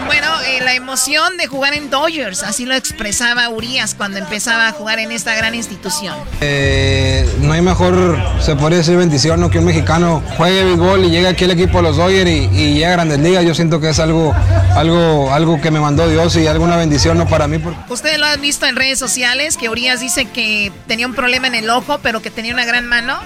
Bueno, 0.05 0.27
eh, 0.47 0.61
la 0.63 0.73
emoción 0.73 1.37
de 1.37 1.47
jugar 1.47 1.73
en 1.73 1.89
Dodgers, 1.89 2.43
así 2.43 2.65
lo 2.65 2.75
expresaba 2.75 3.49
Urias 3.49 3.95
cuando 3.95 4.17
empezaba 4.17 4.67
a 4.67 4.71
jugar 4.71 4.99
en 4.99 5.11
esta 5.11 5.35
gran 5.35 5.55
institución. 5.55 6.15
Eh, 6.41 7.29
no 7.41 7.53
hay 7.53 7.61
mejor, 7.61 8.17
se 8.39 8.55
podría 8.55 8.79
decir 8.79 8.95
bendición, 8.95 9.39
¿no? 9.39 9.49
que 9.49 9.59
un 9.59 9.65
mexicano 9.65 10.23
juegue 10.37 10.63
béisbol 10.63 11.05
y 11.05 11.09
llegue 11.09 11.27
aquí 11.27 11.45
al 11.45 11.51
equipo 11.51 11.77
de 11.77 11.83
los 11.83 11.97
Dodgers 11.97 12.29
y, 12.29 12.49
y 12.53 12.73
llegue 12.73 12.85
a 12.85 12.91
Grandes 12.91 13.19
Ligas. 13.19 13.45
Yo 13.45 13.53
siento 13.53 13.79
que 13.79 13.89
es 13.89 13.99
algo, 13.99 14.33
algo, 14.75 15.33
algo 15.33 15.59
que 15.59 15.71
me 15.71 15.79
mandó 15.79 16.07
Dios 16.07 16.35
y 16.35 16.47
alguna 16.47 16.77
bendición 16.77 17.17
¿no? 17.17 17.27
para 17.27 17.47
mí. 17.47 17.57
Ustedes 17.89 18.19
lo 18.19 18.25
han 18.25 18.41
visto 18.41 18.65
en 18.65 18.75
redes 18.75 18.99
sociales, 18.99 19.57
que 19.57 19.69
Urias 19.69 19.99
dice 19.99 20.25
que 20.25 20.71
tenía 20.87 21.07
un 21.07 21.15
problema 21.15 21.47
en 21.47 21.55
el 21.55 21.69
ojo, 21.69 21.99
pero 22.01 22.21
que 22.21 22.29
tenía 22.29 22.53
una 22.53 22.65
gran 22.65 22.87
mano. 22.87 23.17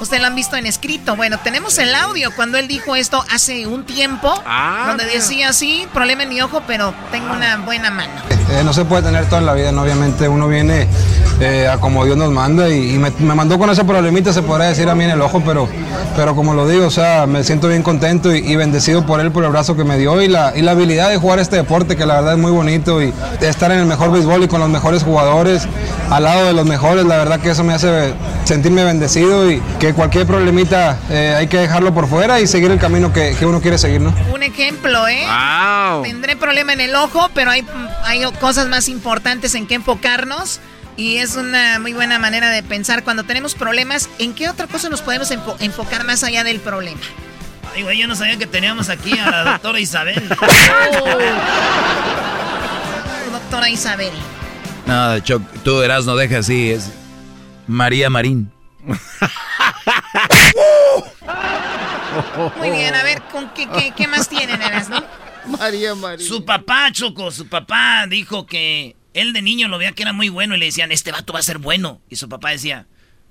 Ustedes 0.00 0.20
lo 0.20 0.28
han 0.28 0.34
visto 0.34 0.56
en 0.56 0.66
escrito. 0.66 1.16
Bueno, 1.16 1.38
tenemos 1.42 1.78
el 1.78 1.94
audio 1.94 2.30
cuando 2.36 2.58
él 2.58 2.68
dijo 2.68 2.96
esto 2.96 3.24
hace 3.32 3.66
un 3.66 3.84
tiempo. 3.84 4.32
Ah, 4.46 4.86
donde 4.88 5.06
decía, 5.06 5.52
sí, 5.52 5.86
problema 5.92 6.24
en 6.24 6.28
mi 6.28 6.40
ojo, 6.42 6.62
pero 6.66 6.94
tengo 7.10 7.32
una 7.32 7.56
buena 7.58 7.90
mano. 7.90 8.12
Eh, 8.50 8.62
no 8.64 8.72
se 8.72 8.84
puede 8.84 9.02
tener 9.02 9.26
todo 9.26 9.40
en 9.40 9.46
la 9.46 9.54
vida, 9.54 9.72
¿no? 9.72 9.82
Obviamente 9.82 10.28
uno 10.28 10.46
viene 10.48 10.86
eh, 11.40 11.68
a 11.68 11.78
como 11.78 12.04
Dios 12.04 12.16
nos 12.16 12.30
manda 12.30 12.68
y, 12.70 12.96
me, 12.98 13.10
mandó 13.34 13.58
con 13.58 13.68
ese 13.70 13.84
problemita, 13.84 14.32
se 14.32 14.42
podría 14.42 14.68
decir 14.68 14.88
a 14.88 14.94
mí 14.94 15.04
en 15.04 15.10
el 15.10 15.20
ojo, 15.20 15.42
pero, 15.44 15.68
pero 16.14 16.34
como 16.36 16.54
lo 16.54 16.68
digo, 16.68 16.86
o 16.86 16.90
sea, 16.90 17.26
me 17.26 17.42
siento 17.42 17.68
bien 17.68 17.82
contento 17.82 18.34
y, 18.34 18.56
bendecido 18.56 19.04
por 19.04 19.20
él, 19.20 19.32
por 19.32 19.42
el 19.42 19.48
abrazo 19.48 19.76
que 19.76 19.84
me 19.84 19.98
dio 19.98 20.22
y 20.22 20.28
la, 20.28 20.52
y 20.56 20.62
la 20.62 20.70
habilidad 20.70 21.10
de 21.10 21.18
jugar 21.18 21.40
este 21.40 21.56
deporte, 21.56 21.96
que 21.96 22.06
la 22.06 22.14
verdad 22.14 22.34
es 22.34 22.38
muy 22.38 22.52
bonito 22.52 23.02
y 23.02 23.12
estar 23.40 23.70
en 23.72 23.80
el 23.80 23.86
mejor 23.86 24.12
béisbol 24.12 24.44
y 24.44 24.48
con 24.48 24.60
los 24.60 24.70
mejores 24.70 25.02
jugadores, 25.02 25.66
al 26.10 26.22
lado 26.22 26.46
de 26.46 26.52
los 26.52 26.64
mejores, 26.64 27.04
la 27.04 27.16
verdad 27.16 27.40
que 27.40 27.50
eso 27.50 27.64
me 27.64 27.74
hace 27.74 28.14
sentirme 28.44 28.84
bendecido 28.84 29.50
y 29.50 29.60
que 29.80 29.85
cualquier 29.94 30.26
problemita 30.26 30.98
eh, 31.10 31.34
hay 31.36 31.46
que 31.46 31.58
dejarlo 31.58 31.92
por 31.92 32.08
fuera 32.08 32.40
y 32.40 32.46
seguir 32.46 32.70
el 32.70 32.78
camino 32.78 33.12
que, 33.12 33.36
uno 33.42 33.60
quiere 33.60 33.78
seguir, 33.78 34.00
¿no? 34.00 34.14
Un 34.32 34.42
ejemplo, 34.42 35.06
¿eh? 35.08 35.26
Tendré 36.02 36.36
problema 36.36 36.72
en 36.72 36.80
el 36.80 36.94
ojo, 36.94 37.30
pero 37.34 37.50
hay, 37.50 37.66
hay 38.04 38.22
cosas 38.40 38.68
más 38.68 38.88
importantes 38.88 39.54
en 39.54 39.66
que 39.66 39.74
enfocarnos. 39.74 40.60
Y 40.98 41.18
es 41.18 41.36
una 41.36 41.78
muy 41.78 41.92
buena 41.92 42.18
manera 42.18 42.48
de 42.48 42.62
pensar 42.62 43.04
cuando 43.04 43.24
tenemos 43.24 43.54
problemas, 43.54 44.08
¿en 44.18 44.32
qué 44.32 44.48
otra 44.48 44.66
cosa 44.66 44.88
nos 44.88 45.02
podemos 45.02 45.30
enfocar 45.58 46.04
más 46.04 46.24
allá 46.24 46.42
del 46.42 46.58
problema? 46.58 47.02
Ay, 47.74 47.82
güey, 47.82 47.98
yo 47.98 48.06
no 48.06 48.16
sabía 48.16 48.38
que 48.38 48.46
teníamos 48.46 48.88
aquí 48.88 49.18
a 49.18 49.30
la 49.30 49.44
doctora 49.52 49.78
Isabel. 49.78 50.14
doctora 53.30 53.68
Isabel. 53.68 54.12
No, 54.86 55.22
tú 55.62 55.82
eras 55.82 56.06
no 56.06 56.16
deja 56.16 56.38
así, 56.38 56.70
es 56.70 56.90
María 57.66 58.08
Marín. 58.08 58.55
Muy 62.56 62.70
bien, 62.70 62.94
a 62.94 63.02
ver, 63.02 63.22
¿con 63.30 63.52
qué, 63.52 63.68
qué, 63.96 64.08
más 64.08 64.28
tienen, 64.28 64.58
no? 64.88 65.04
María 65.58 65.94
María. 65.94 66.26
Su 66.26 66.44
papá, 66.44 66.90
Choco, 66.92 67.30
su 67.30 67.46
papá 67.48 68.06
dijo 68.08 68.46
que 68.46 68.96
él 69.14 69.32
de 69.32 69.42
niño 69.42 69.68
lo 69.68 69.78
veía 69.78 69.92
que 69.92 70.02
era 70.02 70.12
muy 70.12 70.28
bueno 70.28 70.54
y 70.54 70.58
le 70.58 70.66
decían, 70.66 70.92
este 70.92 71.12
vato 71.12 71.32
va 71.32 71.38
a 71.40 71.42
ser 71.42 71.58
bueno. 71.58 72.00
Y 72.08 72.16
su 72.16 72.28
papá 72.28 72.50
decía, 72.50 72.86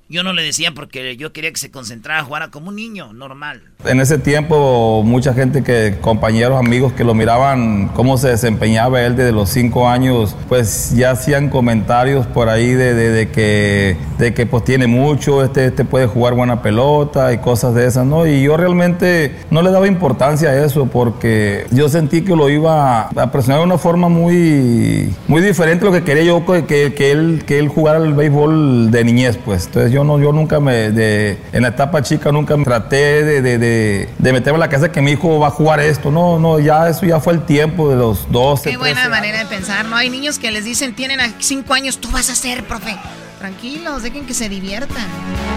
yo 0.07 0.23
no 0.23 0.33
le 0.33 0.43
decía 0.43 0.71
porque 0.75 1.17
yo 1.17 1.33
quería 1.33 1.51
que 1.51 1.57
se 1.57 1.71
concentrara, 1.71 2.23
jugara 2.23 2.51
como 2.51 2.69
un 2.69 2.75
niño 2.75 3.11
normal. 3.13 3.61
En 3.85 3.99
ese 3.99 4.19
tiempo, 4.19 5.01
mucha 5.03 5.33
gente 5.33 5.63
que, 5.63 5.97
compañeros, 5.99 6.59
amigos 6.59 6.93
que 6.93 7.03
lo 7.03 7.15
miraban 7.15 7.87
cómo 7.89 8.17
se 8.17 8.29
desempeñaba 8.29 9.01
él 9.01 9.15
desde 9.15 9.31
los 9.31 9.49
cinco 9.49 9.87
años, 9.87 10.35
pues 10.47 10.93
ya 10.95 11.11
hacían 11.11 11.49
comentarios 11.49 12.27
por 12.27 12.49
ahí 12.49 12.73
de, 12.73 13.29
que, 13.33 13.97
de 14.19 14.33
que 14.33 14.45
pues 14.45 14.63
tiene 14.63 14.85
mucho, 14.85 15.43
este, 15.43 15.65
este 15.65 15.85
puede 15.85 16.05
jugar 16.05 16.35
buena 16.35 16.61
pelota 16.61 17.33
y 17.33 17.39
cosas 17.39 17.73
de 17.73 17.87
esas, 17.87 18.05
¿no? 18.05 18.27
Y 18.27 18.43
yo 18.43 18.57
realmente 18.57 19.35
no 19.49 19.63
le 19.63 19.71
daba 19.71 19.87
importancia 19.87 20.49
a 20.49 20.65
eso 20.65 20.85
porque 20.85 21.65
yo 21.71 21.89
sentí 21.89 22.21
que 22.21 22.35
lo 22.35 22.49
iba 22.49 23.07
a 23.07 23.31
presionar 23.31 23.61
de 23.61 23.65
una 23.65 23.77
forma 23.79 24.07
muy, 24.07 25.13
muy 25.27 25.41
diferente 25.41 25.83
a 25.85 25.89
lo 25.89 25.93
que 25.95 26.03
quería 26.03 26.23
yo 26.23 26.45
que, 26.45 26.93
que, 26.93 27.11
él, 27.11 27.43
que 27.45 27.57
él 27.57 27.69
jugara 27.69 27.97
el 27.97 28.13
béisbol 28.13 28.91
de 28.91 29.03
niñez, 29.03 29.37
pues. 29.43 29.65
Entonces 29.65 29.94
yo 29.95 30.03
no, 30.03 30.19
yo 30.19 30.33
nunca 30.33 30.59
me, 30.59 30.91
de, 30.91 31.39
en 31.53 31.61
la 31.61 31.69
etapa 31.69 32.01
chica 32.01 32.29
nunca 32.29 32.57
me 32.57 32.65
traté 32.65 33.23
de, 33.23 33.41
de, 33.41 33.57
de, 33.57 34.09
de 34.17 34.33
meterme 34.33 34.57
en 34.57 34.59
la 34.59 34.67
casa 34.67 34.91
que 34.91 35.01
mi 35.01 35.11
hijo 35.11 35.39
va 35.39 35.47
a 35.47 35.51
jugar 35.51 35.79
esto. 35.79 36.11
No, 36.11 36.37
no, 36.37 36.59
ya 36.59 36.89
eso 36.89 37.05
ya 37.05 37.21
fue 37.21 37.31
el 37.31 37.45
tiempo 37.45 37.89
de 37.89 37.95
los 37.95 38.29
12. 38.29 38.71
Qué 38.71 38.75
buena 38.75 39.07
manera 39.07 39.39
de 39.39 39.45
pensar, 39.45 39.85
¿no? 39.85 39.95
Hay 39.95 40.09
niños 40.09 40.37
que 40.37 40.51
les 40.51 40.65
dicen, 40.65 40.95
tienen 40.95 41.21
a 41.21 41.31
5 41.39 41.73
años, 41.73 41.99
tú 41.99 42.11
vas 42.11 42.29
a 42.29 42.35
ser, 42.35 42.65
profe. 42.65 42.97
Tranquilos, 43.39 44.03
dejen 44.03 44.25
que 44.25 44.33
se 44.33 44.49
diviertan. 44.49 45.07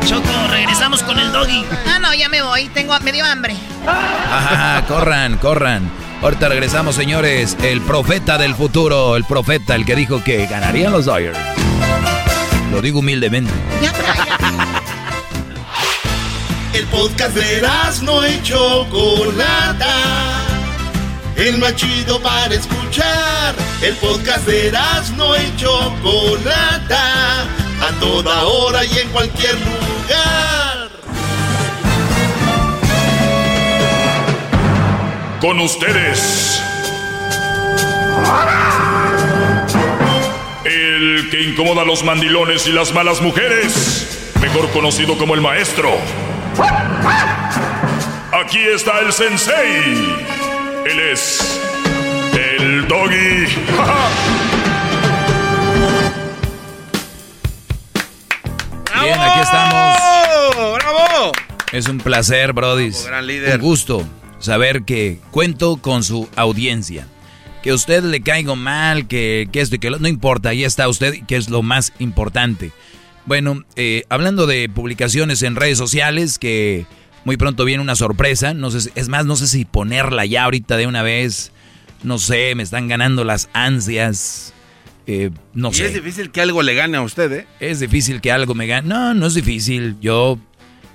Choco, 0.06 0.23
regresamos 0.52 1.02
con 1.02 1.19
el 1.19 1.32
doggy. 1.32 1.65
Ah, 1.89 1.98
no, 1.98 2.15
ya 2.15 2.28
me 2.28 2.40
voy, 2.40 2.69
tengo, 2.69 2.94
me 3.01 3.10
dio 3.10 3.24
hambre. 3.24 3.56
Ajá, 3.89 4.85
corran, 4.86 5.36
corran. 5.39 5.90
Ahorita 6.23 6.48
regresamos, 6.48 6.94
señores. 6.94 7.56
El 7.60 7.81
profeta 7.81 8.39
del 8.39 8.55
futuro, 8.55 9.16
el 9.16 9.24
profeta, 9.24 9.74
el 9.74 9.85
que 9.85 9.97
dijo 9.97 10.23
que 10.23 10.47
ganarían 10.47 10.93
los 10.93 11.06
Dodgers. 11.06 11.39
Lo 12.73 12.82
digo 12.82 12.99
humildemente. 13.01 13.53
El 16.74 16.85
podcast 16.86 17.35
de 17.35 17.62
no 18.03 18.27
y 18.28 18.43
Chocolata. 18.43 19.95
El 21.36 21.59
más 21.59 21.74
chido 21.77 22.20
para 22.20 22.55
escuchar. 22.55 23.55
El 23.81 23.95
podcast 23.97 24.47
de 24.47 24.73
no 25.16 25.36
y 25.36 25.57
Chocolata. 25.57 27.43
A 27.81 27.93
toda 28.01 28.45
hora 28.45 28.85
y 28.85 28.99
en 28.99 29.09
cualquier 29.09 29.55
lugar. 29.55 30.89
Con 35.40 35.61
ustedes. 35.61 36.61
El 41.28 41.30
que 41.30 41.42
incomoda 41.42 41.82
a 41.82 41.84
los 41.84 42.02
mandilones 42.05 42.66
y 42.68 42.72
las 42.72 42.94
malas 42.94 43.20
mujeres, 43.20 44.32
mejor 44.40 44.70
conocido 44.70 45.18
como 45.18 45.34
el 45.34 45.42
maestro. 45.42 45.90
Aquí 48.32 48.60
está 48.74 49.00
el 49.00 49.12
sensei. 49.12 50.16
Él 50.86 51.00
es 51.12 51.60
el 52.32 52.88
doggy. 52.88 53.44
Bien, 59.02 59.20
aquí 59.20 59.40
estamos. 59.40 59.98
¡Bravo! 60.76 61.32
Es 61.72 61.88
un 61.88 61.98
placer, 61.98 62.55
Brody. 62.55 62.90
Un 63.52 63.60
gusto 63.60 64.02
saber 64.38 64.84
que 64.84 65.20
cuento 65.30 65.76
con 65.76 66.02
su 66.02 66.26
audiencia 66.36 67.06
que 67.69 67.73
a 67.73 67.74
usted 67.74 68.03
le 68.03 68.23
caiga 68.23 68.55
mal, 68.55 69.07
que, 69.09 69.47
que 69.53 69.61
esto 69.61 69.77
y 69.77 69.78
que 69.78 69.90
lo, 69.90 69.99
no 69.99 70.09
importa, 70.09 70.49
ahí 70.49 70.65
está 70.65 70.89
usted, 70.89 71.27
que 71.27 71.36
es 71.36 71.51
lo 71.51 71.62
más 71.62 71.93
importante. 71.99 72.73
Bueno, 73.27 73.62
eh, 73.77 74.05
hablando 74.09 74.47
de 74.47 74.70
publicaciones 74.70 75.43
en 75.43 75.55
redes 75.55 75.77
sociales, 75.77 76.39
que 76.39 76.86
muy 77.27 77.36
pronto 77.36 77.66
viene 77.66 77.82
una 77.82 77.95
sorpresa, 77.95 78.55
no 78.55 78.70
sé, 78.70 78.90
es 78.95 79.11
más, 79.11 79.27
no 79.27 79.36
sé 79.36 79.47
si 79.47 79.66
ponerla 79.66 80.24
ya 80.24 80.45
ahorita 80.45 80.78
de 80.78 80.86
una 80.86 81.03
vez, 81.03 81.53
no 82.03 82.19
sé, 82.19 82.55
me 82.55 82.62
están 82.62 82.89
ganando 82.89 83.23
las 83.23 83.51
ansias. 83.53 84.55
Eh, 85.07 85.28
no 85.53 85.70
y 85.70 85.82
es 85.82 85.93
difícil 85.93 86.31
que 86.31 86.40
algo 86.40 86.62
le 86.62 86.73
gane 86.73 86.97
a 86.97 87.03
usted, 87.03 87.31
¿eh? 87.32 87.47
Es 87.61 87.81
difícil 87.81 88.23
que 88.23 88.32
algo 88.32 88.55
me 88.55 88.66
gane. 88.66 88.89
No, 88.89 89.12
no 89.12 89.27
es 89.27 89.35
difícil. 89.35 89.97
Yo, 90.01 90.39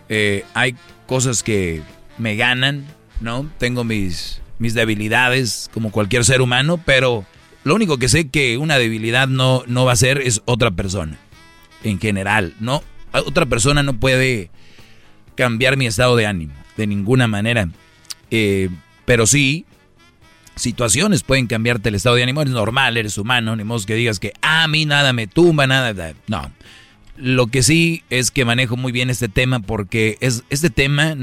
eh, 0.09 0.43
hay 0.55 0.75
cosas 1.05 1.43
que 1.43 1.83
me 2.17 2.35
ganan, 2.35 2.83
¿no? 3.21 3.47
Tengo 3.59 3.83
mis, 3.83 4.41
mis 4.63 4.73
debilidades 4.73 5.69
como 5.73 5.91
cualquier 5.91 6.23
ser 6.23 6.41
humano, 6.41 6.79
pero 6.85 7.25
lo 7.65 7.75
único 7.75 7.97
que 7.97 8.07
sé 8.07 8.29
que 8.29 8.57
una 8.57 8.77
debilidad 8.77 9.27
no, 9.27 9.63
no 9.67 9.83
va 9.83 9.91
a 9.91 9.97
ser 9.97 10.19
es 10.19 10.41
otra 10.45 10.71
persona. 10.71 11.17
En 11.83 11.99
general, 11.99 12.55
no. 12.61 12.81
Otra 13.11 13.45
persona 13.45 13.83
no 13.83 13.99
puede 13.99 14.51
cambiar 15.35 15.75
mi 15.75 15.85
estado 15.85 16.15
de 16.15 16.27
ánimo 16.27 16.53
de 16.77 16.87
ninguna 16.87 17.27
manera. 17.27 17.67
Eh, 18.31 18.69
pero 19.03 19.27
sí, 19.27 19.65
situaciones 20.55 21.23
pueden 21.23 21.47
cambiarte 21.47 21.89
el 21.89 21.95
estado 21.95 22.15
de 22.15 22.23
ánimo. 22.23 22.41
Es 22.41 22.49
normal, 22.49 22.95
eres 22.95 23.17
humano, 23.17 23.57
ni 23.57 23.65
modo 23.65 23.85
que 23.85 23.95
digas 23.95 24.17
que 24.17 24.31
ah, 24.41 24.63
a 24.63 24.67
mí 24.69 24.85
nada 24.85 25.11
me 25.11 25.27
tumba, 25.27 25.67
nada. 25.67 26.13
No. 26.27 26.49
Lo 27.17 27.47
que 27.47 27.63
sí 27.63 28.01
es 28.09 28.31
que 28.31 28.45
manejo 28.45 28.77
muy 28.77 28.93
bien 28.93 29.09
este 29.09 29.27
tema 29.27 29.59
porque 29.59 30.17
es, 30.21 30.45
este 30.49 30.69
tema 30.69 31.17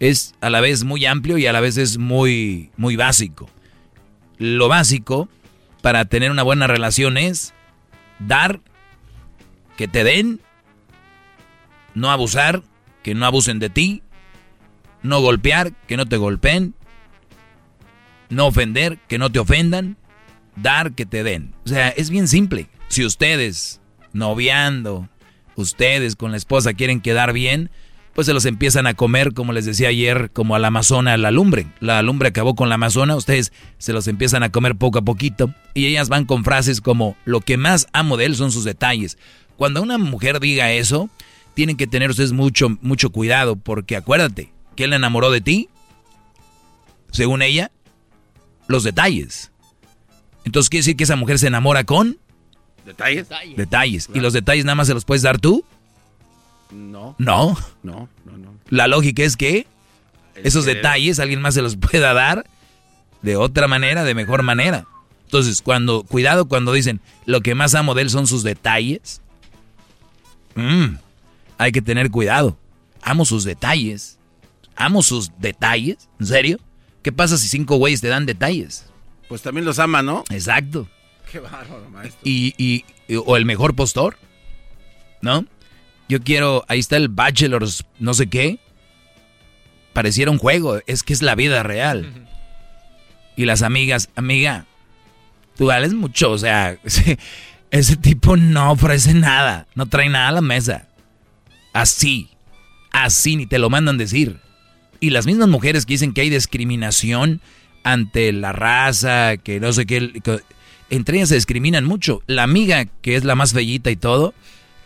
es 0.00 0.34
a 0.40 0.50
la 0.50 0.60
vez 0.60 0.84
muy 0.84 1.06
amplio 1.06 1.38
y 1.38 1.46
a 1.46 1.52
la 1.52 1.60
vez 1.60 1.76
es 1.76 1.98
muy, 1.98 2.70
muy 2.76 2.96
básico. 2.96 3.48
Lo 4.38 4.68
básico 4.68 5.28
para 5.82 6.04
tener 6.04 6.30
una 6.30 6.42
buena 6.42 6.66
relación 6.66 7.16
es 7.16 7.54
dar, 8.18 8.60
que 9.76 9.88
te 9.88 10.04
den, 10.04 10.40
no 11.94 12.10
abusar, 12.10 12.62
que 13.02 13.14
no 13.14 13.26
abusen 13.26 13.58
de 13.58 13.70
ti, 13.70 14.02
no 15.02 15.20
golpear, 15.20 15.72
que 15.86 15.96
no 15.96 16.06
te 16.06 16.16
golpeen, 16.16 16.74
no 18.28 18.46
ofender, 18.46 18.98
que 19.08 19.18
no 19.18 19.30
te 19.30 19.38
ofendan, 19.38 19.96
dar, 20.56 20.92
que 20.92 21.06
te 21.06 21.22
den. 21.22 21.54
O 21.64 21.68
sea, 21.68 21.88
es 21.88 22.10
bien 22.10 22.28
simple. 22.28 22.68
Si 22.88 23.04
ustedes, 23.04 23.80
noviando, 24.12 25.08
ustedes 25.54 26.16
con 26.16 26.32
la 26.32 26.36
esposa 26.36 26.74
quieren 26.74 27.00
quedar 27.00 27.32
bien, 27.32 27.70
pues 28.16 28.26
se 28.26 28.32
los 28.32 28.46
empiezan 28.46 28.86
a 28.86 28.94
comer, 28.94 29.34
como 29.34 29.52
les 29.52 29.66
decía 29.66 29.88
ayer, 29.88 30.30
como 30.32 30.54
a 30.54 30.58
la 30.58 30.68
amazona 30.68 31.18
la 31.18 31.30
lumbre. 31.30 31.66
La 31.80 32.00
lumbre 32.00 32.30
acabó 32.30 32.54
con 32.54 32.70
la 32.70 32.76
amazona, 32.76 33.14
ustedes 33.14 33.52
se 33.76 33.92
los 33.92 34.08
empiezan 34.08 34.42
a 34.42 34.48
comer 34.48 34.74
poco 34.74 34.98
a 34.98 35.02
poquito 35.02 35.52
y 35.74 35.84
ellas 35.84 36.08
van 36.08 36.24
con 36.24 36.42
frases 36.42 36.80
como, 36.80 37.14
lo 37.26 37.42
que 37.42 37.58
más 37.58 37.88
amo 37.92 38.16
de 38.16 38.24
él 38.24 38.34
son 38.34 38.52
sus 38.52 38.64
detalles. 38.64 39.18
Cuando 39.58 39.82
una 39.82 39.98
mujer 39.98 40.40
diga 40.40 40.72
eso, 40.72 41.10
tienen 41.52 41.76
que 41.76 41.86
tener 41.86 42.08
ustedes 42.08 42.32
mucho, 42.32 42.78
mucho 42.80 43.10
cuidado, 43.10 43.56
porque 43.56 43.96
acuérdate, 43.96 44.50
que 44.76 44.84
él 44.84 44.94
enamoró 44.94 45.30
de 45.30 45.42
ti, 45.42 45.68
según 47.12 47.42
ella, 47.42 47.70
los 48.66 48.82
detalles. 48.82 49.52
Entonces 50.46 50.70
quiere 50.70 50.80
decir 50.80 50.96
que 50.96 51.04
esa 51.04 51.16
mujer 51.16 51.38
se 51.38 51.48
enamora 51.48 51.84
con... 51.84 52.16
¿Detalles? 52.86 53.28
Detalles. 53.56 54.08
¿Y 54.14 54.20
los 54.20 54.32
detalles 54.32 54.64
nada 54.64 54.76
más 54.76 54.86
se 54.86 54.94
los 54.94 55.04
puedes 55.04 55.20
dar 55.20 55.38
tú? 55.38 55.66
No. 56.70 57.14
No. 57.18 57.56
No, 57.82 58.08
no, 58.24 58.38
no. 58.38 58.54
La 58.68 58.86
lógica 58.86 59.22
es 59.22 59.36
que 59.36 59.66
esos 60.34 60.64
detalles 60.64 61.18
alguien 61.18 61.40
más 61.40 61.54
se 61.54 61.62
los 61.62 61.76
pueda 61.76 62.12
dar 62.12 62.46
de 63.22 63.36
otra 63.36 63.68
manera, 63.68 64.04
de 64.04 64.14
mejor 64.14 64.42
manera. 64.42 64.86
Entonces, 65.24 65.60
cuando, 65.62 66.04
cuidado 66.04 66.46
cuando 66.46 66.72
dicen, 66.72 67.00
lo 67.24 67.40
que 67.40 67.54
más 67.54 67.74
amo 67.74 67.94
de 67.94 68.02
él 68.02 68.10
son 68.10 68.26
sus 68.26 68.42
detalles. 68.42 69.20
Mm, 70.54 70.96
hay 71.58 71.72
que 71.72 71.82
tener 71.82 72.10
cuidado. 72.10 72.56
Amo 73.02 73.24
sus 73.24 73.44
detalles. 73.44 74.18
Amo 74.76 75.02
sus 75.02 75.32
detalles. 75.38 76.08
¿En 76.20 76.26
serio? 76.26 76.58
¿Qué 77.02 77.12
pasa 77.12 77.38
si 77.38 77.48
cinco 77.48 77.76
güeyes 77.76 78.00
te 78.00 78.08
dan 78.08 78.26
detalles? 78.26 78.86
Pues 79.28 79.42
también 79.42 79.64
los 79.64 79.78
ama, 79.78 80.02
¿no? 80.02 80.24
Exacto. 80.30 80.88
Qué 81.30 81.40
bárbaro, 81.40 81.88
maestro. 81.90 82.20
Y, 82.22 82.54
y, 82.56 82.84
o 83.16 83.36
el 83.36 83.44
mejor 83.44 83.74
postor, 83.74 84.16
¿no? 85.22 85.44
Yo 86.08 86.20
quiero, 86.22 86.64
ahí 86.68 86.78
está 86.78 86.96
el 86.96 87.08
Bachelors, 87.08 87.84
no 87.98 88.14
sé 88.14 88.28
qué. 88.28 88.58
Pareciera 89.92 90.30
un 90.30 90.38
juego, 90.38 90.80
es 90.86 91.02
que 91.02 91.12
es 91.12 91.22
la 91.22 91.34
vida 91.34 91.62
real. 91.62 92.26
Y 93.38 93.44
las 93.44 93.60
amigas, 93.60 94.08
amiga, 94.16 94.64
tú 95.56 95.66
vales 95.66 95.92
mucho, 95.92 96.30
o 96.30 96.38
sea, 96.38 96.78
ese, 97.70 97.96
tipo 97.96 98.38
no 98.38 98.72
ofrece 98.72 99.12
nada, 99.12 99.66
no 99.74 99.86
trae 99.86 100.08
nada 100.08 100.28
a 100.28 100.32
la 100.32 100.40
mesa. 100.40 100.88
Así, 101.74 102.30
así, 102.92 103.36
ni 103.36 103.44
te 103.44 103.58
lo 103.58 103.68
mandan 103.68 103.98
decir. 103.98 104.38
Y 105.00 105.10
las 105.10 105.26
mismas 105.26 105.48
mujeres 105.48 105.84
que 105.84 105.92
dicen 105.92 106.14
que 106.14 106.22
hay 106.22 106.30
discriminación 106.30 107.42
ante 107.84 108.32
la 108.32 108.52
raza, 108.52 109.36
que 109.36 109.60
no 109.60 109.70
sé 109.74 109.84
qué, 109.84 110.14
que 110.24 110.40
entre 110.88 111.18
ellas 111.18 111.28
se 111.28 111.34
discriminan 111.34 111.84
mucho. 111.84 112.22
La 112.26 112.42
amiga, 112.42 112.86
que 113.02 113.16
es 113.16 113.24
la 113.24 113.34
más 113.34 113.52
bellita 113.52 113.90
y 113.90 113.96
todo, 113.96 114.32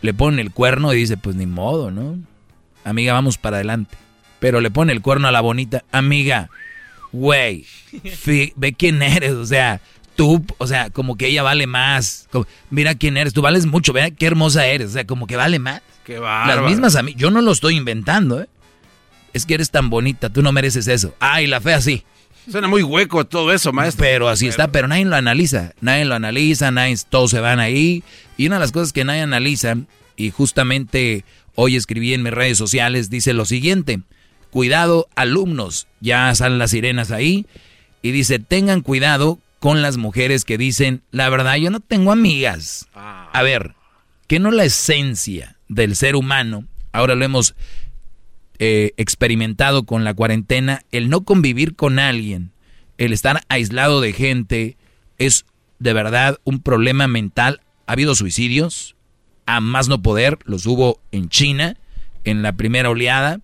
le 0.01 0.13
pone 0.13 0.41
el 0.41 0.51
cuerno 0.51 0.93
y 0.93 0.97
dice, 0.97 1.17
pues 1.17 1.35
ni 1.35 1.45
modo, 1.45 1.91
¿no? 1.91 2.17
Amiga, 2.83 3.13
vamos 3.13 3.37
para 3.37 3.57
adelante. 3.57 3.97
Pero 4.39 4.59
le 4.59 4.71
pone 4.71 4.91
el 4.93 5.01
cuerno 5.01 5.27
a 5.27 5.31
la 5.31 5.41
bonita, 5.41 5.83
amiga, 5.91 6.49
güey, 7.11 7.65
ve 8.55 8.73
quién 8.73 9.01
eres, 9.03 9.33
o 9.33 9.45
sea, 9.45 9.81
tú, 10.15 10.43
o 10.57 10.67
sea, 10.67 10.89
como 10.89 11.15
que 11.15 11.27
ella 11.27 11.43
vale 11.43 11.67
más. 11.67 12.27
mira 12.69 12.95
quién 12.95 13.17
eres, 13.17 13.33
tú 13.33 13.41
vales 13.41 13.65
mucho, 13.65 13.93
vea 13.93 14.11
qué 14.11 14.25
hermosa 14.25 14.65
eres, 14.65 14.89
o 14.89 14.93
sea, 14.93 15.05
como 15.05 15.27
que 15.27 15.35
vale 15.35 15.59
más. 15.59 15.81
Qué 16.03 16.19
Las 16.19 16.61
mismas 16.63 16.95
a 16.95 17.03
mí, 17.03 17.13
yo 17.15 17.29
no 17.29 17.41
lo 17.41 17.51
estoy 17.51 17.75
inventando, 17.75 18.41
¿eh? 18.41 18.47
Es 19.33 19.45
que 19.45 19.53
eres 19.53 19.71
tan 19.71 19.89
bonita, 19.89 20.29
tú 20.29 20.41
no 20.41 20.51
mereces 20.51 20.87
eso. 20.87 21.13
Ay, 21.19 21.47
la 21.47 21.61
fea 21.61 21.79
sí. 21.79 22.03
Suena 22.49 22.67
muy 22.67 22.83
hueco 22.83 23.25
todo 23.25 23.51
eso, 23.51 23.71
maestro. 23.71 24.03
Pero 24.03 24.29
así 24.29 24.47
está, 24.47 24.71
pero 24.71 24.87
nadie 24.87 25.05
lo 25.05 25.15
analiza. 25.15 25.73
Nadie 25.81 26.05
lo 26.05 26.15
analiza, 26.15 26.71
nadie, 26.71 26.97
todos 27.09 27.31
se 27.31 27.39
van 27.39 27.59
ahí. 27.59 28.03
Y 28.37 28.47
una 28.47 28.55
de 28.55 28.61
las 28.61 28.71
cosas 28.71 28.93
que 28.93 29.03
nadie 29.03 29.21
analiza, 29.21 29.75
y 30.15 30.31
justamente 30.31 31.23
hoy 31.55 31.75
escribí 31.75 32.13
en 32.13 32.23
mis 32.23 32.33
redes 32.33 32.57
sociales, 32.57 33.09
dice 33.09 33.33
lo 33.33 33.45
siguiente. 33.45 34.01
Cuidado, 34.49 35.07
alumnos. 35.15 35.87
Ya 35.99 36.33
salen 36.35 36.59
las 36.59 36.71
sirenas 36.71 37.11
ahí. 37.11 37.45
Y 38.01 38.11
dice, 38.11 38.39
tengan 38.39 38.81
cuidado 38.81 39.39
con 39.59 39.81
las 39.83 39.97
mujeres 39.97 40.43
que 40.43 40.57
dicen, 40.57 41.03
la 41.11 41.29
verdad, 41.29 41.55
yo 41.55 41.69
no 41.69 41.79
tengo 41.79 42.11
amigas. 42.11 42.87
A 42.95 43.43
ver, 43.43 43.75
que 44.27 44.39
no 44.39 44.49
la 44.49 44.63
esencia 44.63 45.57
del 45.67 45.95
ser 45.95 46.15
humano, 46.15 46.65
ahora 46.91 47.15
lo 47.15 47.23
hemos 47.23 47.53
eh, 48.63 48.93
experimentado 48.97 49.87
con 49.87 50.03
la 50.03 50.13
cuarentena, 50.13 50.83
el 50.91 51.09
no 51.09 51.21
convivir 51.21 51.75
con 51.75 51.97
alguien, 51.97 52.51
el 52.99 53.11
estar 53.11 53.41
aislado 53.49 54.01
de 54.01 54.13
gente, 54.13 54.77
es 55.17 55.47
de 55.79 55.93
verdad 55.93 56.37
un 56.43 56.59
problema 56.59 57.07
mental. 57.07 57.61
Ha 57.87 57.93
habido 57.93 58.13
suicidios, 58.13 58.95
a 59.47 59.61
más 59.61 59.87
no 59.87 60.03
poder, 60.03 60.37
los 60.45 60.67
hubo 60.67 61.01
en 61.11 61.27
China, 61.27 61.75
en 62.23 62.43
la 62.43 62.53
primera 62.53 62.91
oleada. 62.91 63.39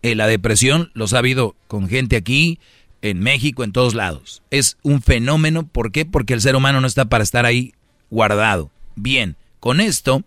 Eh, 0.00 0.14
la 0.14 0.26
depresión 0.26 0.90
los 0.94 1.12
ha 1.12 1.18
habido 1.18 1.54
con 1.68 1.90
gente 1.90 2.16
aquí, 2.16 2.58
en 3.02 3.20
México, 3.20 3.62
en 3.62 3.72
todos 3.72 3.92
lados. 3.92 4.42
Es 4.50 4.78
un 4.80 5.02
fenómeno, 5.02 5.66
¿por 5.66 5.92
qué? 5.92 6.06
Porque 6.06 6.32
el 6.32 6.40
ser 6.40 6.56
humano 6.56 6.80
no 6.80 6.86
está 6.86 7.04
para 7.04 7.24
estar 7.24 7.44
ahí 7.44 7.74
guardado. 8.08 8.70
Bien, 8.96 9.36
con 9.60 9.82
esto 9.82 10.24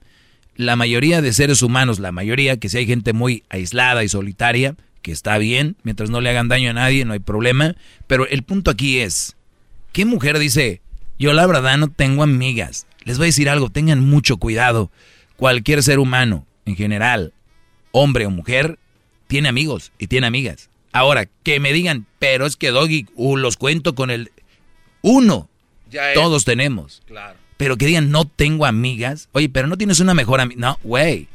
la 0.57 0.75
mayoría 0.75 1.21
de 1.21 1.33
seres 1.33 1.61
humanos, 1.61 1.99
la 1.99 2.11
mayoría, 2.11 2.57
que 2.57 2.67
si 2.67 2.79
hay 2.79 2.87
gente 2.87 3.13
muy 3.13 3.43
aislada 3.49 4.03
y 4.03 4.09
solitaria, 4.09 4.75
que 5.03 5.11
está 5.11 5.37
bien, 5.37 5.77
mientras 5.83 6.09
no 6.09 6.19
le 6.19 6.31
hagan 6.31 6.47
daño 6.47 6.71
a 6.71 6.73
nadie, 6.73 7.05
no 7.05 7.13
hay 7.13 7.19
problema, 7.19 7.75
pero 8.07 8.27
el 8.27 8.41
punto 8.41 8.71
aquí 8.71 8.99
es, 8.99 9.37
¿qué 9.93 10.03
mujer 10.03 10.39
dice, 10.39 10.81
yo 11.19 11.31
la 11.33 11.45
verdad 11.45 11.77
no 11.77 11.89
tengo 11.89 12.23
amigas? 12.23 12.87
Les 13.03 13.17
voy 13.17 13.25
a 13.25 13.27
decir 13.27 13.49
algo, 13.49 13.69
tengan 13.69 14.01
mucho 14.01 14.37
cuidado. 14.37 14.91
Cualquier 15.37 15.83
ser 15.83 15.99
humano, 15.99 16.47
en 16.65 16.75
general, 16.75 17.33
hombre 17.91 18.25
o 18.25 18.31
mujer, 18.31 18.79
tiene 19.27 19.49
amigos 19.49 19.91
y 19.99 20.07
tiene 20.07 20.25
amigas. 20.25 20.71
Ahora, 20.91 21.27
que 21.43 21.59
me 21.59 21.71
digan, 21.71 22.07
pero 22.17 22.47
es 22.47 22.55
que 22.55 22.71
Doggy, 22.71 23.05
uh, 23.13 23.37
los 23.37 23.57
cuento 23.57 23.93
con 23.93 24.09
el... 24.09 24.31
Uno, 25.03 25.49
todos 26.15 26.43
tenemos. 26.43 27.03
Claro. 27.05 27.37
Pero 27.57 27.77
que 27.77 27.87
digan, 27.87 28.11
no 28.11 28.25
tengo 28.25 28.65
amigas. 28.65 29.29
Oye, 29.31 29.49
pero 29.49 29.67
no 29.67 29.77
tienes 29.77 29.99
una 29.99 30.13
mejor 30.13 30.39
amiga. 30.39 30.59
No, 30.59 30.79
güey. 30.83 31.27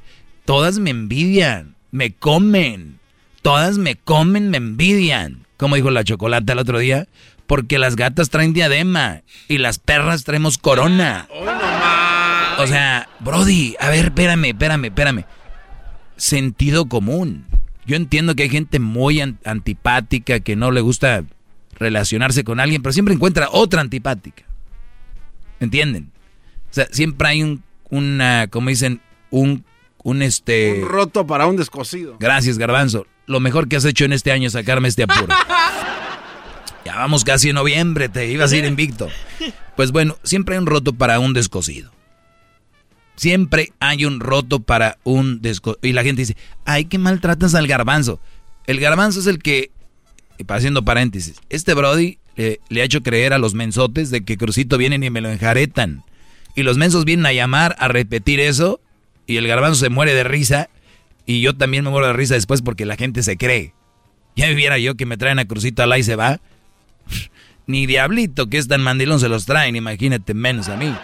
Todas 0.44 0.78
me 0.78 0.90
envidian. 0.90 1.74
Me 1.90 2.12
comen. 2.12 3.01
Todas 3.43 3.77
me 3.77 3.97
comen, 3.97 4.51
me 4.51 4.57
envidian. 4.59 5.47
Como 5.57 5.77
dijo 5.77 5.90
la 5.90 6.05
chocolate 6.05 6.53
el 6.53 6.59
otro 6.59 6.78
día. 6.78 7.09
Porque 7.47 7.78
las 7.78 7.97
gatas 7.97 8.31
traen 8.31 8.53
diadema. 8.53 9.23
Y 9.49 9.59
las 9.59 9.78
perras 9.78 10.23
traemos 10.23 10.59
corona. 10.59 11.28
o 12.59 12.66
sea, 12.66 13.09
Brody, 13.19 13.74
a 13.81 13.90
ver, 13.90 14.07
espérame, 14.07 14.47
espérame, 14.47 14.85
espérame. 14.86 15.24
Sentido 16.16 16.86
común. 16.86 17.47
Yo 17.85 17.97
entiendo 17.97 18.36
que 18.36 18.44
hay 18.44 18.49
gente 18.49 18.78
muy 18.78 19.20
antipática 19.20 20.39
que 20.39 20.55
no 20.55 20.70
le 20.70 20.81
gusta 20.81 21.24
relacionarse 21.74 22.44
con 22.44 22.61
alguien, 22.61 22.81
pero 22.81 22.93
siempre 22.93 23.15
encuentra 23.15 23.49
otra 23.51 23.81
antipática. 23.81 24.44
¿Entienden? 25.62 26.10
O 26.70 26.74
sea, 26.74 26.89
siempre 26.90 27.28
hay 27.28 27.43
un, 27.43 27.62
una, 27.89 28.48
como 28.48 28.68
dicen, 28.68 29.01
un, 29.30 29.64
un 30.02 30.22
este... 30.22 30.82
Un 30.82 30.89
roto 30.89 31.24
para 31.24 31.47
un 31.47 31.56
descosido. 31.56 32.16
Gracias, 32.18 32.59
Garbanzo. 32.59 33.06
Lo 33.26 33.39
mejor 33.39 33.68
que 33.68 33.76
has 33.76 33.84
hecho 33.84 34.05
en 34.05 34.12
este 34.12 34.32
año 34.32 34.48
es 34.48 34.55
sacarme 34.55 34.89
este 34.89 35.05
apuro. 35.05 35.28
ya 36.84 36.97
vamos 36.97 37.22
casi 37.22 37.51
en 37.51 37.55
noviembre, 37.55 38.09
te 38.09 38.28
ibas 38.28 38.51
a 38.51 38.56
ir 38.56 38.64
invicto. 38.64 39.09
Pues 39.76 39.93
bueno, 39.93 40.16
siempre 40.24 40.56
hay 40.56 40.59
un 40.59 40.66
roto 40.66 40.94
para 40.94 41.20
un 41.20 41.32
descosido. 41.32 41.93
Siempre 43.14 43.72
hay 43.78 44.05
un 44.05 44.18
roto 44.18 44.59
para 44.59 44.98
un 45.05 45.43
descosido. 45.43 45.78
Y 45.82 45.93
la 45.93 46.02
gente 46.02 46.22
dice, 46.22 46.36
ay, 46.64 46.86
qué 46.86 46.98
maltratas 46.98 47.55
al 47.55 47.68
garbanzo. 47.68 48.18
El 48.66 48.80
garbanzo 48.80 49.20
es 49.20 49.28
el 49.28 49.39
que, 49.39 49.70
haciendo 50.48 50.84
paréntesis, 50.84 51.40
este 51.51 51.74
Brody 51.74 52.18
eh, 52.37 52.59
le 52.69 52.83
ha 52.83 52.85
hecho 52.85 53.03
creer 53.03 53.33
a 53.33 53.39
los 53.39 53.55
mensotes 53.55 54.11
de 54.11 54.25
que 54.25 54.37
Crucito 54.37 54.79
vienen 54.79 55.03
y 55.03 55.11
me 55.11 55.21
lo 55.21 55.31
enjaretan. 55.31 56.03
Y 56.55 56.63
los 56.63 56.77
mensos 56.77 57.05
vienen 57.05 57.27
a 57.27 57.33
llamar 57.33 57.77
a 57.79 57.89
repetir 57.89 58.41
eso 58.41 58.81
y 59.27 59.37
el 59.37 59.47
garbanzo 59.47 59.81
se 59.81 59.91
muere 59.91 60.15
de 60.15 60.25
risa 60.25 60.69
y 61.27 61.41
yo 61.41 61.57
también 61.57 61.85
me 61.85 61.91
muero 61.91 62.09
de 62.09 62.13
risa 62.13 62.35
después 62.35 62.63
porque 62.63 62.87
la 62.87 62.97
gente 62.97 63.23
se 63.23 63.37
cree. 63.37 63.75
Ya 64.37 64.49
viera 64.51 64.79
yo 64.79 64.95
que 64.95 65.07
me 65.07 65.17
traen 65.17 65.39
a 65.39 65.45
Crucito 65.45 65.83
al 65.83 65.99
y 65.99 66.03
se 66.03 66.17
va. 66.17 66.41
Ni 67.67 67.87
diablito 67.87 68.49
que 68.49 68.59
es 68.59 68.69
tan 68.69 68.83
mandilón 68.83 69.21
se 69.21 69.29
los 69.29 69.47
traen, 69.47 69.77
imagínate 69.77 70.35
menos 70.35 70.69
a 70.69 70.77
mí. 70.77 70.95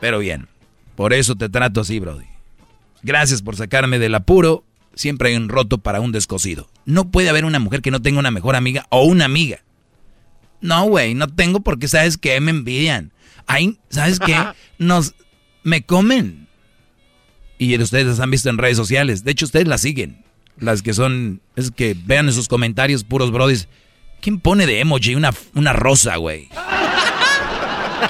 Pero 0.00 0.18
bien, 0.18 0.48
por 0.96 1.12
eso 1.12 1.36
te 1.36 1.48
trato 1.48 1.80
así, 1.80 2.00
Brody. 2.00 2.26
Gracias 3.02 3.42
por 3.42 3.56
sacarme 3.56 3.98
del 3.98 4.14
apuro. 4.14 4.64
Siempre 4.94 5.28
hay 5.30 5.36
un 5.36 5.48
roto 5.48 5.78
para 5.78 6.00
un 6.00 6.10
descosido. 6.10 6.68
no 6.84 7.10
puede 7.10 7.28
haber 7.28 7.44
una 7.44 7.60
mujer 7.60 7.82
que 7.82 7.92
no 7.92 8.02
tenga 8.02 8.18
una 8.18 8.32
mejor 8.32 8.56
amiga 8.56 8.86
o 8.90 9.04
una 9.04 9.24
amiga. 9.24 9.60
No, 10.60 10.84
güey, 10.84 11.14
no 11.14 11.28
tengo 11.28 11.60
porque 11.60 11.88
sabes 11.88 12.16
que 12.16 12.40
me 12.40 12.50
envidian. 12.50 13.12
Ahí, 13.46 13.78
¿sabes 13.88 14.18
qué? 14.18 14.36
Nos, 14.78 15.14
me 15.62 15.82
comen. 15.82 16.48
Y 17.58 17.76
ustedes 17.80 18.06
las 18.06 18.20
han 18.20 18.30
visto 18.30 18.48
en 18.50 18.58
redes 18.58 18.76
sociales. 18.76 19.24
De 19.24 19.32
hecho, 19.32 19.46
ustedes 19.46 19.66
las 19.66 19.80
siguen. 19.80 20.24
Las 20.58 20.82
que 20.82 20.94
son, 20.94 21.40
es 21.56 21.70
que 21.70 21.96
vean 22.04 22.26
en 22.26 22.32
sus 22.32 22.48
comentarios 22.48 23.04
puros 23.04 23.30
brodis. 23.30 23.68
¿Quién 24.20 24.40
pone 24.40 24.66
de 24.66 24.80
emoji 24.80 25.14
una, 25.14 25.32
una 25.54 25.72
rosa, 25.72 26.16
güey? 26.16 26.48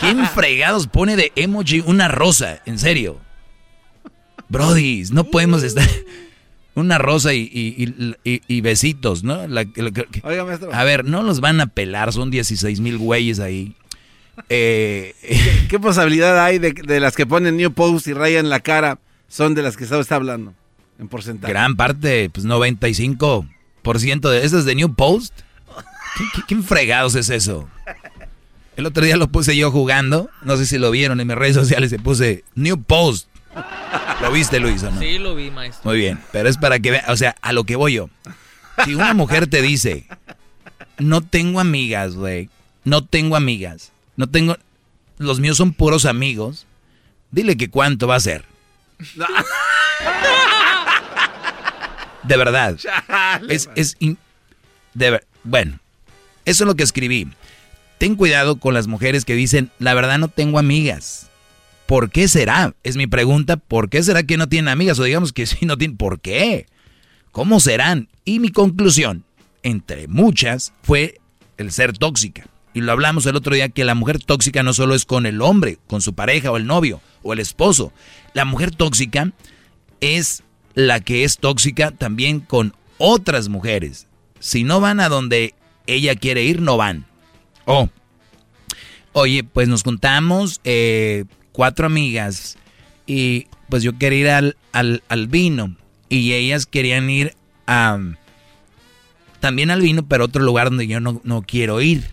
¿Quién 0.01 0.27
fregados 0.29 0.87
pone 0.87 1.17
de 1.17 1.33
emoji 1.37 1.81
una 1.81 2.09
rosa? 2.09 2.63
En 2.65 2.79
serio. 2.79 3.21
Brodis, 4.49 5.11
no 5.11 5.25
podemos 5.25 5.63
estar... 5.63 5.87
Una 6.79 6.99
rosa 6.99 7.35
y, 7.35 8.61
besitos, 8.61 9.25
¿no? 9.25 9.41
Oiga, 10.23 10.45
maestro. 10.45 10.73
A 10.73 10.85
ver, 10.85 11.05
no 11.05 11.23
los 11.23 11.41
van 11.41 11.61
a 11.61 11.67
pelar, 11.67 12.13
son 12.13 12.31
16 12.31 12.81
mil 12.81 12.99
güeyes 12.99 13.41
ahí. 13.41 13.75
Eh, 14.49 15.15
¿Qué, 15.69 15.81
posibilidad 15.81 16.45
hay 16.45 16.59
de, 16.59 17.01
las 17.01 17.17
que 17.17 17.27
ponen 17.27 17.57
New 17.57 17.73
Post 17.73 18.07
y 18.07 18.13
rayan 18.13 18.49
la 18.49 18.61
cara 18.61 19.01
son 19.27 19.55
de 19.55 19.63
las 19.63 19.77
que 19.77 19.85
está 19.85 20.15
hablando? 20.15 20.55
En 21.01 21.09
porcentaje. 21.09 21.53
Gran 21.53 21.75
parte, 21.77 22.31
pues 22.31 22.47
95% 22.47 24.31
de 24.31 24.45
esas 24.45 24.65
de 24.65 24.75
New 24.77 24.95
Post. 24.95 25.35
¿Qué, 26.47 26.57
fregados 26.63 27.17
es 27.17 27.29
eso? 27.29 27.69
El 28.77 28.87
otro 28.87 29.05
día 29.05 29.17
lo 29.17 29.27
puse 29.27 29.57
yo 29.57 29.73
jugando, 29.73 30.31
no 30.43 30.57
sé 30.57 30.65
si 30.65 30.79
lo 30.79 30.93
vieron 30.93 31.21
en 31.21 31.27
mis 31.27 31.37
redes 31.37 31.57
sociales, 31.57 31.91
se 31.91 31.99
puse 31.99 32.45
New 32.55 32.81
Post. 32.83 33.29
¿Lo 34.21 34.33
viste, 34.33 34.61
Luis, 34.61 34.83
o 34.83 34.91
no? 34.91 35.01
Sí, 35.01 35.19
lo 35.19 35.35
vi, 35.35 35.51
maestro. 35.51 35.91
Muy 35.91 35.99
bien, 35.99 36.21
pero 36.33 36.49
es 36.49 36.57
para 36.57 36.79
que 36.79 36.91
vean, 36.93 37.05
o 37.09 37.17
sea, 37.17 37.35
a 37.41 37.53
lo 37.53 37.65
que 37.65 37.77
voy 37.77 37.95
yo. 37.95 38.11
Si 38.85 38.95
una 38.95 39.15
mujer 39.15 39.47
te 39.49 39.63
dice, 39.63 40.07
no 40.99 41.21
tengo 41.21 41.61
amigas, 41.61 42.15
güey, 42.15 42.49
no 42.85 43.05
tengo 43.05 43.37
amigas, 43.37 43.93
no 44.17 44.29
tengo, 44.29 44.57
los 45.19 45.41
míos 45.41 45.57
son 45.57 45.73
puros 45.73 46.05
amigos, 46.05 46.67
dile 47.31 47.57
que 47.57 47.71
cuánto 47.71 48.07
va 48.07 48.17
a 48.17 48.21
ser. 48.21 48.45
De 52.25 52.37
verdad. 52.37 52.77
Es, 53.49 53.71
es 53.75 53.97
de, 54.93 55.23
bueno, 55.45 55.79
eso 56.45 56.65
es 56.65 56.67
lo 56.67 56.75
que 56.75 56.83
escribí. 56.83 57.29
Ten 57.99 58.17
cuidado 58.17 58.59
con 58.59 58.75
las 58.75 58.87
mujeres 58.87 59.25
que 59.25 59.35
dicen, 59.35 59.71
la 59.79 59.95
verdad 59.95 60.19
no 60.19 60.29
tengo 60.29 60.59
amigas. 60.59 61.31
¿Por 61.89 62.11
qué 62.11 62.29
será? 62.29 62.75
Es 62.83 62.99
mi 62.99 63.07
pregunta. 63.07 63.57
¿Por 63.57 63.89
qué 63.89 64.03
será 64.03 64.23
que 64.23 64.37
no 64.37 64.47
tienen 64.47 64.69
amigas? 64.69 64.99
O 64.99 65.05
digamos 65.05 65.33
que 65.33 65.47
sí 65.47 65.65
no 65.65 65.79
tienen. 65.79 65.97
¿Por 65.97 66.21
qué? 66.21 66.67
¿Cómo 67.33 67.61
serán? 67.61 68.09
Y 68.27 68.41
mi 68.41 68.51
conclusión, 68.51 69.25
entre 69.63 70.07
muchas, 70.07 70.75
fue 70.83 71.19
el 71.57 71.73
ser 71.73 71.97
tóxica. 71.97 72.47
Y 72.75 72.83
lo 72.83 72.93
hablamos 72.93 73.25
el 73.25 73.37
otro 73.37 73.55
día 73.55 73.71
que 73.71 73.87
la 73.87 73.95
mujer 73.95 74.23
tóxica 74.23 74.63
no 74.63 74.75
solo 74.75 74.95
es 74.95 75.07
con 75.07 75.25
el 75.25 75.41
hombre, 75.41 75.79
con 75.87 76.03
su 76.03 76.13
pareja 76.13 76.53
o 76.53 76.59
el 76.59 76.67
novio 76.67 77.01
o 77.23 77.33
el 77.33 77.39
esposo. 77.39 77.91
La 78.35 78.45
mujer 78.45 78.71
tóxica 78.71 79.33
es 80.03 80.43
la 80.75 81.01
que 81.01 81.25
es 81.25 81.39
tóxica 81.39 81.91
también 81.91 82.41
con 82.41 82.75
otras 82.99 83.49
mujeres. 83.49 84.09
Si 84.41 84.63
no 84.63 84.81
van 84.81 85.01
a 85.01 85.09
donde 85.09 85.55
ella 85.87 86.15
quiere 86.17 86.45
ir, 86.45 86.61
no 86.61 86.77
van. 86.77 87.07
Oh. 87.65 87.89
Oye, 89.15 89.43
pues 89.43 89.69
nos 89.69 89.85
juntamos, 89.85 90.61
eh, 90.65 91.25
cuatro 91.59 91.87
amigas 91.87 92.57
y 93.05 93.49
pues 93.69 93.83
yo 93.83 93.99
quería 93.99 94.21
ir 94.21 94.29
al, 94.29 94.57
al, 94.71 95.03
al 95.09 95.27
vino 95.27 95.75
y 96.09 96.33
ellas 96.35 96.67
querían 96.67 97.11
ir 97.11 97.35
a 97.67 97.99
también 99.41 99.73
al 99.73 99.81
vino, 99.81 100.07
pero 100.07 100.27
otro 100.27 100.41
lugar 100.41 100.69
donde 100.69 100.87
yo 100.87 101.01
no, 101.01 101.21
no 101.25 101.43
quiero 101.43 101.81
ir. 101.81 102.13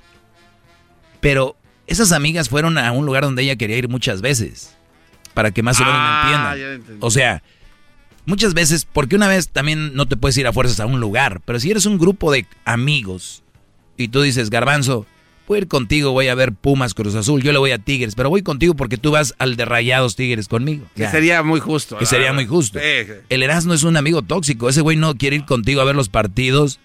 Pero 1.19 1.55
esas 1.85 2.11
amigas 2.11 2.49
fueron 2.49 2.79
a 2.79 2.91
un 2.91 3.05
lugar 3.05 3.21
donde 3.21 3.43
ella 3.43 3.55
quería 3.55 3.77
ir 3.77 3.87
muchas 3.87 4.23
veces. 4.23 4.75
Para 5.35 5.51
que 5.51 5.61
más 5.61 5.79
o 5.79 5.83
menos 5.83 5.99
me 5.99 6.07
ah, 6.07 6.55
entiendan. 6.57 6.97
O 7.01 7.11
sea, 7.11 7.43
muchas 8.25 8.55
veces, 8.55 8.87
porque 8.91 9.15
una 9.15 9.27
vez 9.27 9.49
también 9.49 9.93
no 9.93 10.07
te 10.07 10.17
puedes 10.17 10.35
ir 10.37 10.47
a 10.47 10.53
fuerzas 10.53 10.79
a 10.79 10.87
un 10.87 10.99
lugar. 10.99 11.41
Pero 11.45 11.59
si 11.59 11.69
eres 11.69 11.85
un 11.85 11.99
grupo 11.99 12.31
de 12.31 12.47
amigos 12.65 13.43
y 13.95 14.07
tú 14.07 14.23
dices, 14.23 14.49
Garbanzo, 14.49 15.05
Voy 15.47 15.57
a 15.57 15.61
ir 15.61 15.67
contigo, 15.67 16.11
voy 16.11 16.27
a 16.27 16.35
ver 16.35 16.53
Pumas 16.53 16.95
Cruz 16.95 17.13
Azul, 17.13 17.43
yo 17.43 17.51
le 17.51 17.59
voy 17.59 17.69
a 17.69 17.77
Tigres, 17.77 18.15
pero 18.15 18.29
voy 18.29 18.41
contigo 18.41 18.73
porque 18.73 18.97
tú 18.97 19.11
vas 19.11 19.35
al 19.37 19.55
de 19.55 19.65
Rayados 19.65 20.15
Tigres 20.15 20.47
conmigo. 20.47 20.87
Que 20.95 21.07
sería 21.07 21.43
muy 21.43 21.59
justo. 21.59 21.97
Que 21.97 22.07
sería 22.07 22.33
muy 22.33 22.47
justo. 22.47 22.79
El 23.29 23.43
Erasmo 23.43 23.73
es 23.73 23.83
un 23.83 23.95
amigo 23.95 24.23
tóxico, 24.23 24.69
ese 24.69 24.81
güey 24.81 24.97
no 24.97 25.15
quiere 25.15 25.35
ir 25.35 25.45
contigo 25.45 25.81
a 25.81 25.83
ver 25.83 25.95
los 25.95 26.09
partidos 26.09 26.79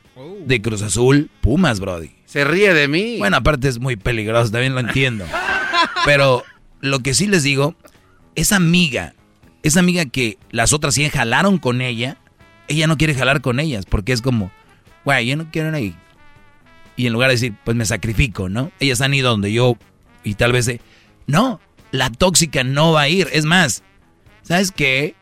de 0.45 0.61
Cruz 0.61 0.82
Azul, 0.82 1.31
Pumas, 1.41 1.81
Brody. 1.81 2.11
Se 2.27 2.45
ríe 2.45 2.74
de 2.74 2.87
mí. 2.87 3.16
Bueno, 3.19 3.39
aparte 3.39 3.66
es 3.66 3.78
muy 3.78 3.97
peligroso, 3.97 4.53
también 4.53 4.74
lo 4.74 4.81
entiendo. 4.81 5.24
pero 6.05 6.45
lo 6.81 7.01
que 7.01 7.15
sí 7.15 7.27
les 7.27 7.43
digo, 7.43 7.74
esa 8.35 8.57
amiga, 8.57 9.15
esa 9.62 9.81
amiga 9.81 10.05
que 10.05 10.37
las 10.51 10.74
otras 10.74 10.95
sí 10.95 11.09
jalaron 11.09 11.57
con 11.57 11.81
ella, 11.81 12.19
ella 12.69 12.87
no 12.87 12.99
quiere 12.99 13.15
jalar 13.15 13.41
con 13.41 13.59
ellas 13.59 13.87
porque 13.87 14.12
es 14.12 14.20
como, 14.20 14.53
güey, 15.07 15.27
yo 15.27 15.37
no 15.37 15.51
quiero 15.51 15.70
ir 15.70 15.74
ahí 15.74 15.97
y 17.01 17.06
en 17.06 17.14
lugar 17.14 17.31
de 17.31 17.36
decir, 17.36 17.55
pues 17.64 17.74
me 17.74 17.86
sacrifico, 17.86 18.51
¿no? 18.51 18.72
Ellas 18.78 19.01
han 19.01 19.14
ido 19.14 19.31
donde 19.31 19.51
yo 19.51 19.78
y 20.22 20.35
tal 20.35 20.52
vez... 20.52 20.70
no, 21.27 21.59
la 21.93 22.10
tóxica 22.10 22.62
no 22.62 22.93
va 22.93 23.02
a 23.02 23.09
ir. 23.09 23.27
Es 23.32 23.47
más, 23.47 23.82
¿sabes 24.43 24.70
qué? 24.70 25.14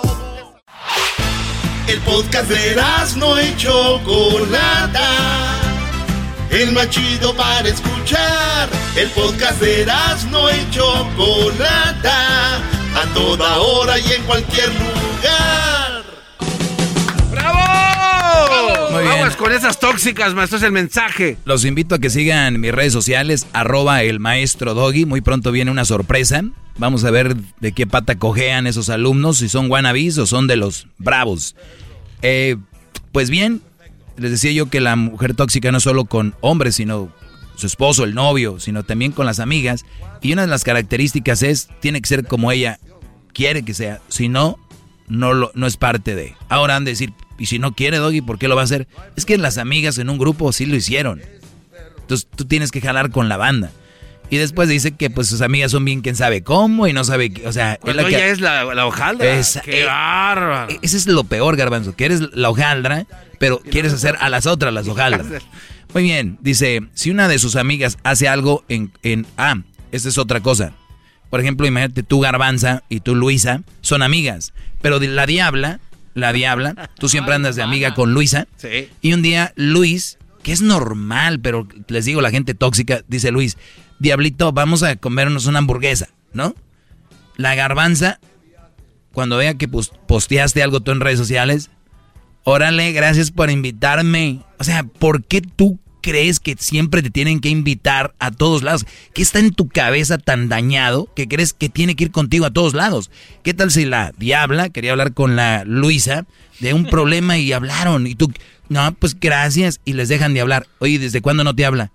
El 1.88 1.98
podcast 2.00 2.48
de 2.48 2.74
las 2.76 3.16
no 3.16 3.36
hecho 3.36 4.00
Chocolata 4.04 5.61
el 6.52 6.72
más 6.72 6.88
chido 6.90 7.34
para 7.34 7.68
escuchar. 7.68 8.68
El 8.96 9.08
podcast 9.10 9.60
de 9.60 9.86
no 10.30 10.50
y 10.50 10.70
Chocolata, 10.70 12.56
a 12.56 13.14
toda 13.14 13.58
hora 13.58 13.98
y 13.98 14.12
en 14.12 14.22
cualquier 14.24 14.68
lugar. 14.68 16.04
¡Bravo! 17.30 18.92
Muy 18.92 19.02
bien. 19.02 19.20
Vamos 19.20 19.36
con 19.36 19.52
esas 19.52 19.80
tóxicas, 19.80 20.34
maestro, 20.34 20.58
es 20.58 20.64
el 20.64 20.72
mensaje. 20.72 21.38
Los 21.46 21.64
invito 21.64 21.94
a 21.94 21.98
que 21.98 22.10
sigan 22.10 22.60
mis 22.60 22.72
redes 22.72 22.92
sociales, 22.92 23.46
arroba 23.54 24.02
el 24.02 24.20
maestro 24.20 24.74
Doggy. 24.74 25.06
Muy 25.06 25.22
pronto 25.22 25.52
viene 25.52 25.70
una 25.70 25.86
sorpresa. 25.86 26.42
Vamos 26.76 27.04
a 27.04 27.10
ver 27.10 27.34
de 27.60 27.72
qué 27.72 27.86
pata 27.86 28.18
cojean 28.18 28.66
esos 28.66 28.90
alumnos, 28.90 29.38
si 29.38 29.48
son 29.48 29.70
wannabes 29.70 30.18
o 30.18 30.26
son 30.26 30.46
de 30.46 30.56
los 30.56 30.86
bravos. 30.98 31.56
Eh, 32.20 32.56
pues 33.12 33.30
bien, 33.30 33.62
les 34.16 34.30
decía 34.30 34.52
yo 34.52 34.68
que 34.68 34.80
la 34.80 34.96
mujer 34.96 35.34
tóxica 35.34 35.72
no 35.72 35.80
solo 35.80 36.04
con 36.04 36.34
hombres, 36.40 36.76
sino 36.76 37.12
su 37.56 37.66
esposo, 37.66 38.04
el 38.04 38.14
novio, 38.14 38.60
sino 38.60 38.82
también 38.82 39.12
con 39.12 39.26
las 39.26 39.40
amigas. 39.40 39.84
Y 40.20 40.32
una 40.32 40.42
de 40.42 40.48
las 40.48 40.64
características 40.64 41.42
es, 41.42 41.68
tiene 41.80 42.00
que 42.00 42.08
ser 42.08 42.26
como 42.26 42.52
ella 42.52 42.78
quiere 43.32 43.62
que 43.62 43.74
sea. 43.74 44.00
Si 44.08 44.28
no, 44.28 44.58
no, 45.08 45.32
lo, 45.34 45.52
no 45.54 45.66
es 45.66 45.76
parte 45.76 46.14
de. 46.14 46.34
Ahora 46.48 46.76
han 46.76 46.84
de 46.84 46.92
decir, 46.92 47.12
y 47.38 47.46
si 47.46 47.58
no 47.58 47.72
quiere 47.72 47.98
Doggy, 47.98 48.20
¿por 48.20 48.38
qué 48.38 48.48
lo 48.48 48.56
va 48.56 48.62
a 48.62 48.64
hacer? 48.64 48.88
Es 49.16 49.24
que 49.24 49.38
las 49.38 49.58
amigas 49.58 49.98
en 49.98 50.10
un 50.10 50.18
grupo 50.18 50.52
sí 50.52 50.66
lo 50.66 50.76
hicieron. 50.76 51.20
Entonces 52.00 52.28
tú 52.34 52.44
tienes 52.44 52.70
que 52.70 52.80
jalar 52.80 53.10
con 53.10 53.28
la 53.28 53.36
banda. 53.36 53.70
Y 54.32 54.38
después 54.38 54.66
dice 54.66 54.92
que 54.92 55.10
pues 55.10 55.28
sus 55.28 55.42
amigas 55.42 55.72
son 55.72 55.84
bien 55.84 56.00
quién 56.00 56.16
sabe 56.16 56.42
cómo 56.42 56.88
y 56.88 56.94
no 56.94 57.04
sabe, 57.04 57.34
o 57.44 57.52
sea, 57.52 57.78
es 57.84 57.94
la 57.94 58.02
que, 58.02 58.30
es 58.30 58.40
la, 58.40 58.86
hojaldra. 58.86 59.26
¡Qué 59.62 59.82
eh, 59.82 59.84
bárbaro! 59.84 60.74
Ese 60.80 60.96
es 60.96 61.06
lo 61.06 61.24
peor, 61.24 61.54
Garbanzo, 61.54 61.94
que 61.94 62.06
eres 62.06 62.22
la 62.32 62.48
hojaldra, 62.48 63.04
pero 63.38 63.60
quieres 63.60 63.92
hacer 63.92 64.16
a 64.20 64.30
las 64.30 64.46
otras 64.46 64.72
las 64.72 64.88
hojaldras. 64.88 65.26
Muy 65.92 66.04
bien, 66.04 66.38
dice, 66.40 66.80
si 66.94 67.10
una 67.10 67.28
de 67.28 67.38
sus 67.38 67.56
amigas 67.56 67.98
hace 68.04 68.26
algo 68.26 68.64
en, 68.70 68.90
en 69.02 69.26
ah, 69.36 69.56
esta 69.90 70.08
es 70.08 70.16
otra 70.16 70.40
cosa. 70.40 70.72
Por 71.28 71.40
ejemplo, 71.40 71.66
imagínate 71.66 72.02
tú 72.02 72.20
Garbanza 72.20 72.84
y 72.88 73.00
tú 73.00 73.14
Luisa 73.14 73.60
son 73.82 74.00
amigas, 74.00 74.54
pero 74.80 74.98
la 74.98 75.26
diabla, 75.26 75.78
la 76.14 76.32
diabla, 76.32 76.88
tú 76.98 77.10
siempre 77.10 77.34
andas 77.34 77.54
de 77.54 77.64
amiga 77.64 77.92
con 77.92 78.14
Luisa. 78.14 78.48
Sí. 78.56 78.88
Y 79.02 79.12
un 79.12 79.20
día 79.20 79.52
Luis, 79.56 80.16
que 80.42 80.52
es 80.52 80.62
normal, 80.62 81.38
pero 81.40 81.68
les 81.88 82.06
digo 82.06 82.22
la 82.22 82.30
gente 82.30 82.54
tóxica, 82.54 83.02
dice 83.08 83.30
Luis, 83.30 83.58
Diablito, 84.02 84.50
vamos 84.50 84.82
a 84.82 84.96
comernos 84.96 85.46
una 85.46 85.60
hamburguesa, 85.60 86.08
¿no? 86.32 86.56
La 87.36 87.54
garbanza, 87.54 88.18
cuando 89.12 89.36
vea 89.36 89.54
que 89.54 89.68
posteaste 89.68 90.60
algo 90.60 90.80
tú 90.80 90.90
en 90.90 90.98
redes 90.98 91.20
sociales, 91.20 91.70
órale, 92.42 92.90
gracias 92.90 93.30
por 93.30 93.48
invitarme. 93.48 94.40
O 94.58 94.64
sea, 94.64 94.82
¿por 94.82 95.22
qué 95.22 95.40
tú 95.40 95.78
crees 96.02 96.40
que 96.40 96.56
siempre 96.58 97.00
te 97.00 97.10
tienen 97.10 97.38
que 97.38 97.48
invitar 97.48 98.12
a 98.18 98.32
todos 98.32 98.64
lados? 98.64 98.86
¿Qué 99.14 99.22
está 99.22 99.38
en 99.38 99.52
tu 99.52 99.68
cabeza 99.68 100.18
tan 100.18 100.48
dañado 100.48 101.08
que 101.14 101.28
crees 101.28 101.52
que 101.52 101.68
tiene 101.68 101.94
que 101.94 102.02
ir 102.02 102.10
contigo 102.10 102.44
a 102.44 102.52
todos 102.52 102.74
lados? 102.74 103.08
¿Qué 103.44 103.54
tal 103.54 103.70
si 103.70 103.84
la 103.84 104.12
diabla 104.18 104.70
quería 104.70 104.90
hablar 104.90 105.14
con 105.14 105.36
la 105.36 105.62
Luisa 105.64 106.26
de 106.58 106.74
un 106.74 106.86
problema 106.86 107.38
y 107.38 107.52
hablaron 107.52 108.08
y 108.08 108.16
tú, 108.16 108.32
no, 108.68 108.94
pues 108.94 109.14
gracias 109.20 109.80
y 109.84 109.92
les 109.92 110.08
dejan 110.08 110.34
de 110.34 110.40
hablar? 110.40 110.66
Oye, 110.80 110.98
¿desde 110.98 111.22
cuándo 111.22 111.44
no 111.44 111.54
te 111.54 111.64
habla? 111.64 111.92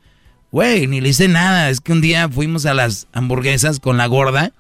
Güey, 0.52 0.88
ni 0.88 1.02
le 1.02 1.10
hice 1.10 1.28
nada. 1.28 1.70
Es 1.70 1.82
que 1.82 1.92
un 1.92 2.02
día 2.02 2.30
fuimos 2.30 2.66
a 2.66 2.74
las 2.74 3.08
hamburguesas 3.12 3.80
con 3.80 3.98
la 3.98 4.06
gorda 4.08 4.54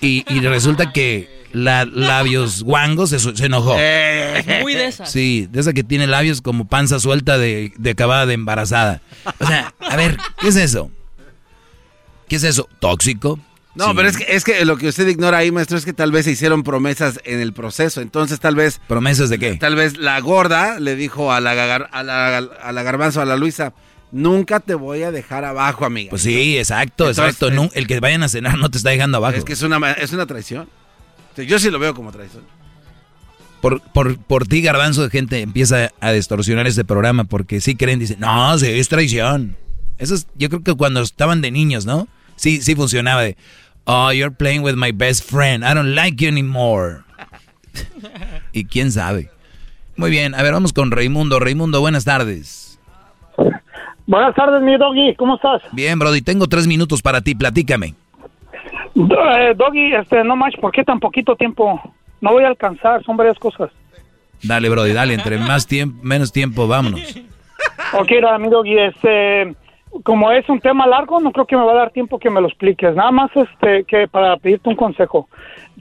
y, 0.00 0.24
resulta 0.40 0.92
que 0.92 1.28
la 1.52 1.84
labios 1.84 2.62
guangos 2.62 3.10
se, 3.10 3.46
enojó. 3.46 3.76
Eh. 3.78 4.38
Es 4.38 4.62
muy 4.62 4.74
de 4.74 4.86
esas. 4.86 5.10
Sí, 5.10 5.48
de 5.50 5.60
esa 5.60 5.72
que 5.72 5.84
tiene 5.84 6.06
labios 6.06 6.42
como 6.42 6.66
panza 6.66 6.98
suelta 6.98 7.38
de, 7.38 7.72
de 7.76 7.90
acabada 7.90 8.26
de 8.26 8.34
embarazada. 8.34 9.02
O 9.38 9.46
sea, 9.46 9.72
a 9.78 9.96
ver, 9.96 10.16
¿qué 10.40 10.48
es 10.48 10.56
eso? 10.56 10.90
¿Qué 12.28 12.36
es 12.36 12.44
eso? 12.44 12.68
¿Tóxico? 12.80 13.38
No, 13.76 13.94
pero 13.94 14.08
es 14.08 14.16
que, 14.16 14.26
es 14.28 14.42
que 14.42 14.64
lo 14.64 14.76
que 14.76 14.88
usted 14.88 15.06
ignora 15.06 15.38
ahí, 15.38 15.52
maestro, 15.52 15.78
es 15.78 15.84
que 15.84 15.92
tal 15.92 16.10
vez 16.10 16.24
se 16.24 16.32
hicieron 16.32 16.64
promesas 16.64 17.20
en 17.24 17.40
el 17.40 17.52
proceso. 17.52 18.00
Entonces, 18.00 18.40
tal 18.40 18.56
vez. 18.56 18.80
¿Promesas 18.88 19.30
de 19.30 19.38
qué? 19.38 19.54
Tal 19.56 19.76
vez 19.76 19.96
la 19.96 20.18
gorda 20.20 20.80
le 20.80 20.96
dijo 20.96 21.32
a 21.32 21.40
la, 21.40 21.52
a 21.76 22.02
la, 22.02 22.36
a 22.38 22.72
la 22.72 22.82
garbanzo, 22.82 23.20
a 23.20 23.24
la 23.24 23.36
Luisa 23.36 23.72
Nunca 24.12 24.60
te 24.60 24.74
voy 24.74 25.02
a 25.02 25.12
dejar 25.12 25.44
abajo, 25.44 25.84
amiga. 25.84 26.10
Pues 26.10 26.22
sí, 26.22 26.58
exacto, 26.58 27.08
exacto. 27.08 27.48
el 27.48 27.86
que 27.86 28.00
vayan 28.00 28.22
a 28.22 28.28
cenar 28.28 28.58
no 28.58 28.70
te 28.70 28.78
está 28.78 28.90
dejando 28.90 29.18
abajo. 29.18 29.36
Es 29.36 29.44
que 29.44 29.52
es 29.52 29.62
una, 29.62 29.92
es 29.92 30.12
una 30.12 30.26
traición. 30.26 30.68
Yo 31.36 31.58
sí 31.58 31.70
lo 31.70 31.78
veo 31.78 31.94
como 31.94 32.10
traición. 32.10 32.42
Por, 33.60 33.80
por, 33.80 34.18
por 34.18 34.46
ti, 34.46 34.62
garbanzo 34.62 35.02
de 35.02 35.10
gente, 35.10 35.40
empieza 35.40 35.90
a 36.00 36.12
distorsionar 36.12 36.66
este 36.66 36.84
programa 36.84 37.24
porque 37.24 37.60
sí 37.60 37.76
creen, 37.76 37.98
dicen, 37.98 38.20
no, 38.20 38.58
sí, 38.58 38.66
es 38.66 38.88
traición. 38.88 39.56
Eso 39.98 40.14
es, 40.14 40.26
yo 40.34 40.48
creo 40.48 40.62
que 40.62 40.74
cuando 40.74 41.02
estaban 41.02 41.42
de 41.42 41.50
niños, 41.50 41.84
¿no? 41.84 42.08
Sí, 42.36 42.62
sí 42.62 42.74
funcionaba 42.74 43.22
de, 43.22 43.36
oh, 43.84 44.12
you're 44.12 44.34
playing 44.34 44.62
with 44.62 44.74
my 44.76 44.92
best 44.92 45.28
friend, 45.30 45.62
I 45.62 45.74
don't 45.74 45.94
like 45.94 46.22
you 46.22 46.28
anymore. 46.28 47.02
y 48.52 48.64
quién 48.64 48.90
sabe. 48.92 49.30
Muy 49.96 50.10
bien, 50.10 50.34
a 50.34 50.42
ver, 50.42 50.54
vamos 50.54 50.72
con 50.72 50.90
Raimundo. 50.90 51.38
Raimundo, 51.38 51.80
buenas 51.80 52.04
tardes. 52.04 52.78
Buenas 54.10 54.34
tardes, 54.34 54.60
mi 54.60 54.76
Doggy, 54.76 55.14
¿cómo 55.14 55.36
estás? 55.36 55.62
Bien, 55.70 55.96
Brody, 55.96 56.20
tengo 56.20 56.48
tres 56.48 56.66
minutos 56.66 57.00
para 57.00 57.20
ti, 57.20 57.36
platícame. 57.36 57.94
Eh, 58.96 59.54
doggy, 59.54 59.94
este, 59.94 60.24
no 60.24 60.34
más, 60.34 60.52
¿por 60.60 60.72
qué 60.72 60.82
tan 60.82 60.98
poquito 60.98 61.36
tiempo? 61.36 61.80
No 62.20 62.32
voy 62.32 62.42
a 62.42 62.48
alcanzar, 62.48 63.04
son 63.04 63.16
varias 63.16 63.38
cosas. 63.38 63.70
Dale, 64.42 64.68
Brody, 64.68 64.94
dale, 64.94 65.14
entre 65.14 65.38
más 65.38 65.64
tiempo, 65.64 65.96
menos 66.02 66.32
tiempo, 66.32 66.66
vámonos. 66.66 67.16
Ok, 67.92 68.10
mi 68.40 68.48
Doggy, 68.48 68.78
este, 68.78 69.54
como 70.02 70.32
es 70.32 70.48
un 70.48 70.58
tema 70.58 70.88
largo, 70.88 71.20
no 71.20 71.30
creo 71.30 71.46
que 71.46 71.56
me 71.56 71.64
va 71.64 71.70
a 71.70 71.76
dar 71.76 71.90
tiempo 71.92 72.18
que 72.18 72.30
me 72.30 72.40
lo 72.40 72.48
expliques. 72.48 72.96
Nada 72.96 73.12
más, 73.12 73.30
este, 73.36 73.84
que 73.84 74.08
para 74.08 74.36
pedirte 74.38 74.70
un 74.70 74.76
consejo. 74.76 75.28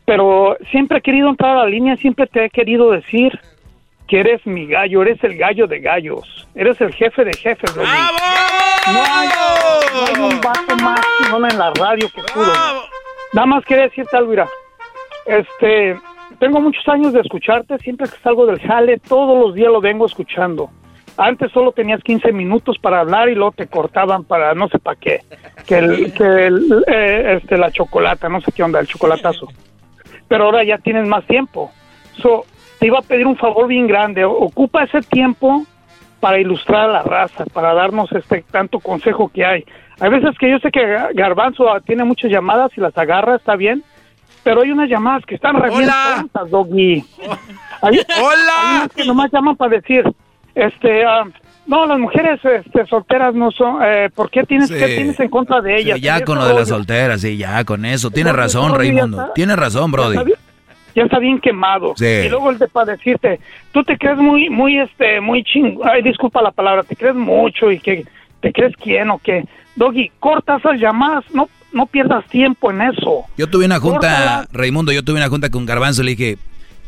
Pero 0.06 0.56
siempre 0.70 1.00
he 1.00 1.02
querido 1.02 1.30
entrar 1.30 1.58
a 1.58 1.62
la 1.62 1.66
línea, 1.66 1.98
siempre 1.98 2.28
te 2.28 2.46
he 2.46 2.50
querido 2.52 2.92
decir 2.92 3.40
que 4.10 4.19
eres 4.19 4.45
mi 4.45 4.65
gallo, 4.65 5.03
eres 5.03 5.23
el 5.23 5.38
gallo 5.38 5.68
de 5.68 5.80
gallos, 5.80 6.48
eres 6.56 6.81
el 6.81 6.91
jefe 6.94 7.23
de 7.23 7.34
jefes. 7.34 7.76
No 7.76 7.84
hay, 7.84 7.99
un 10.19 10.41
vato 10.41 10.76
más 10.77 10.99
en 11.52 11.60
la 11.60 11.72
radio 11.76 12.10
que 12.10 12.22
tú. 12.34 12.40
Nada 13.34 13.45
más 13.45 13.64
quería 13.65 13.84
decirte 13.84 14.18
algo, 14.18 14.31
mira. 14.31 14.49
Este, 15.27 15.95
tengo 16.40 16.60
muchos 16.60 16.86
años 16.88 17.14
de 17.14 17.19
escucharte, 17.19 17.77
siempre 17.77 18.10
que 18.10 18.18
salgo 18.18 18.48
del 18.48 18.60
jale, 18.60 18.98
todos 18.98 19.38
los 19.40 19.53
días 19.53 19.72
lo 19.72 19.80
vengo 19.80 20.07
escuchando. 20.07 20.72
Antes 21.15 21.52
solo 21.52 21.72
tenías 21.72 22.02
15 22.02 22.31
minutos 22.31 22.77
para 22.80 23.02
hablar 23.02 23.30
y 23.30 23.36
luego 23.36 23.52
te 23.52 23.68
cortaban 23.68 24.23
para 24.23 24.56
no 24.56 24.69
sé 24.69 24.80
para 24.80 24.99
qué. 24.99 25.19
Que, 25.68 25.77
el, 25.77 26.14
que 26.14 26.23
el, 26.23 26.84
eh, 26.88 27.38
este, 27.38 27.57
la 27.57 27.72
chocolata, 27.72 28.27
no 28.27 28.41
sé 28.41 28.52
qué 28.53 28.64
onda, 28.64 28.80
el 28.80 28.88
chocolatazo. 28.88 29.49
Pero 30.27 30.45
ahora 30.45 30.64
ya 30.64 30.80
tienes 30.80 31.07
más 31.07 31.27
tiempo. 31.27 31.72
So, 32.22 32.45
te 32.80 32.88
iba 32.88 33.00
a 33.00 33.04
pedir 33.04 33.28
un 33.28 33.36
favor 33.36 33.68
bien 33.68 33.88
grande. 33.88 34.26
Ocupa 34.26 34.84
ese 34.84 35.02
tiempo 35.02 35.66
para 36.20 36.40
ilustrar 36.40 36.90
a 36.90 36.94
la 36.94 37.04
raza, 37.04 37.46
para 37.54 37.74
darnos 37.74 38.12
este 38.12 38.44
tanto 38.50 38.80
consejo 38.80 39.30
que 39.30 39.46
hay. 39.46 39.66
Hay 40.00 40.10
veces 40.10 40.38
que 40.40 40.50
yo 40.50 40.60
sé 40.60 40.72
que 40.72 40.82
Garbanzo 41.14 41.66
tiene 41.86 42.04
muchas 42.06 42.32
llamadas 42.32 42.72
y 42.76 42.82
las 42.82 42.98
agarra, 42.98 43.36
está 43.36 43.56
bien, 43.56 43.84
pero 44.44 44.62
hay 44.62 44.72
unas 44.72 44.90
llamadas 44.90 45.26
que 45.26 45.36
están 45.36 45.56
re 45.62 45.70
Doggy. 46.50 47.04
Hola. 47.82 48.90
que 48.96 49.06
nomás 49.06 49.32
llaman 49.32 49.56
para 49.56 49.78
decir, 49.78 50.04
este, 50.56 51.06
ah, 51.06 51.26
no, 51.68 51.86
las 51.86 52.00
mujeres 52.00 52.40
este, 52.44 52.86
solteras 52.88 53.36
no 53.36 53.52
son, 53.52 53.82
eh, 53.84 54.10
¿por 54.14 54.30
qué 54.30 54.44
tienes, 54.44 54.72
¿qué 54.72 54.88
tienes 54.88 55.20
en 55.20 55.30
contra 55.30 55.62
de 55.62 55.80
ellas? 55.80 56.02
ya 56.02 56.24
con 56.24 56.38
lo 56.38 56.46
de 56.46 56.54
las 56.54 56.70
solteras, 56.70 57.22
sí, 57.22 57.38
ya 57.38 57.64
con 57.66 57.86
eso. 57.86 58.10
Tienes 58.10 58.34
razón, 58.34 58.74
Raimundo. 58.74 59.32
Tienes 59.36 59.58
razón, 59.58 59.92
Brody 59.92 60.18
ya 61.00 61.06
está 61.06 61.20
bien 61.20 61.40
quemado. 61.40 61.96
Y 61.98 62.28
luego 62.30 62.52
el 62.52 62.60
de 62.60 62.68
para 62.68 62.94
decirte, 62.94 63.40
tú 63.72 63.84
te 63.84 63.98
crees 63.98 64.18
muy, 64.18 64.50
muy, 64.50 64.80
este, 64.80 65.22
muy 65.22 65.44
ching, 65.44 65.80
ay, 65.84 66.02
disculpa 66.02 66.42
la 66.42 66.52
palabra, 66.52 66.84
te 66.84 66.96
crees 66.96 67.16
mucho 67.16 67.72
y 67.72 67.80
que 67.80 68.06
te 68.42 68.52
crees 68.52 68.76
quién 68.76 69.10
o 69.10 69.18
qué. 69.18 69.46
Doggy, 69.76 70.12
corta 70.20 70.58
esas 70.58 70.80
llamadas, 70.80 71.24
no, 71.34 71.50
no 71.72 71.86
pierdas 71.86 72.26
tiempo 72.28 72.70
en 72.72 72.82
eso. 72.82 73.26
Yo 73.38 73.48
tuve 73.48 73.66
una 73.66 73.80
junta, 73.80 74.46
Raimundo, 74.52 74.92
yo 74.92 75.04
tuve 75.04 75.18
una 75.18 75.30
junta 75.30 75.50
con 75.50 75.66
Garbanzo, 75.66 76.04
le 76.04 76.12
dije, 76.12 76.38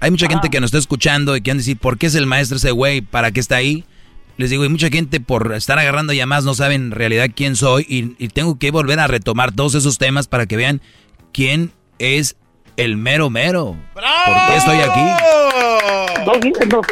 hay 0.02 0.12
mucha 0.12 0.28
gente 0.28 0.50
que 0.50 0.60
nos 0.60 0.68
está 0.68 0.78
escuchando 0.78 1.38
y 1.38 1.42
que 1.42 1.52
han 1.52 1.58
decir, 1.58 1.78
¿por 1.78 1.98
qué 1.98 2.08
es 2.08 2.16
el 2.16 2.26
maestro 2.26 2.58
ese 2.58 2.72
güey? 2.72 3.02
¿Para 3.02 3.32
qué 3.32 3.40
está 3.40 3.56
ahí? 3.56 3.86
Les 4.36 4.50
digo, 4.50 4.66
y 4.66 4.70
mucha 4.70 4.90
gente 4.90 5.22
por 5.22 5.54
estar 5.54 5.80
agarrando 5.80 6.12
llamadas 6.12 6.44
no 6.44 6.54
saben 6.54 6.82
en 6.86 6.92
realidad 6.92 7.30
quién 7.34 7.56
soy 7.56 7.86
y, 7.88 8.16
y 8.18 8.28
tengo 8.30 8.60
que 8.60 8.72
volver 8.72 9.00
a 9.00 9.08
retomar 9.08 9.54
todos 9.54 9.76
esos 9.76 9.98
temas 9.98 10.28
para 10.28 10.48
que 10.48 10.58
vean 10.58 10.82
quién 11.32 11.72
es 12.00 12.36
el 12.84 12.98
mero 12.98 13.30
mero. 13.30 13.76
¿Por 13.94 14.04
qué 14.04 14.56
estoy 14.58 14.78
aquí? 14.78 15.02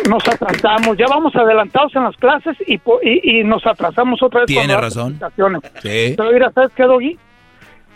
Nos, 0.09 0.27
atrasamos, 0.27 0.97
ya 0.97 1.05
vamos 1.07 1.35
adelantados 1.35 1.95
en 1.95 2.03
las 2.03 2.15
clases 2.17 2.57
y, 2.67 2.79
y, 3.03 3.43
nos 3.43 3.65
atrasamos 3.65 4.21
otra 4.21 4.41
vez. 4.41 4.47
Tiene 4.47 4.75
razón. 4.75 5.19
Sí. 5.81 6.13
Pero 6.17 6.31
mira, 6.31 6.51
¿sabes 6.51 6.71
qué, 6.75 6.83
Doggy? 6.83 7.17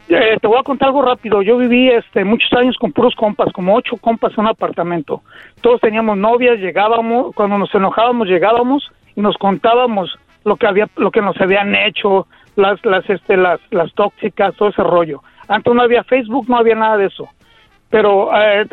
Eh, 0.10 0.38
te 0.42 0.48
voy 0.48 0.58
a 0.60 0.64
contar 0.64 0.90
algo 0.90 1.02
rápido. 1.02 1.42
Yo 1.42 1.58
viví 1.58 1.90
este, 1.90 2.24
muchos 2.24 2.52
años 2.54 2.76
con 2.78 2.92
puros 2.92 3.16
compas, 3.16 3.52
como 3.54 3.76
ocho 3.76 3.98
compas 3.98 4.34
en 4.34 4.42
un 4.42 4.48
apartamento. 4.48 5.22
Todos 5.62 5.80
teníamos 5.82 6.18
novias, 6.18 6.60
llegábamos, 6.60 7.34
cuando 7.36 7.58
nos 7.58 7.74
enojábamos 7.74 8.28
llegábamos 8.28 8.92
y 9.16 9.22
nos 9.22 9.38
contábamos 9.38 10.18
lo 10.44 10.58
que 10.58 10.68
había, 10.68 10.90
lo 10.98 11.10
que 11.10 11.22
nos 11.22 11.40
habían 11.40 11.74
hecho, 11.76 12.28
las, 12.56 12.84
las, 12.86 13.10
este, 13.10 13.38
las, 13.38 13.60
las 13.72 13.94
tóxicas, 13.94 14.56
todo 14.56 14.70
ese 14.70 14.84
rollo. 14.84 15.24
Antes 15.48 15.74
no 15.74 15.82
había 15.82 16.04
Facebook, 16.04 16.48
no 16.50 16.58
había 16.58 16.76
nada 16.76 16.98
de 16.98 17.06
eso 17.06 17.30
pero 17.94 18.32
eh, 18.36 18.66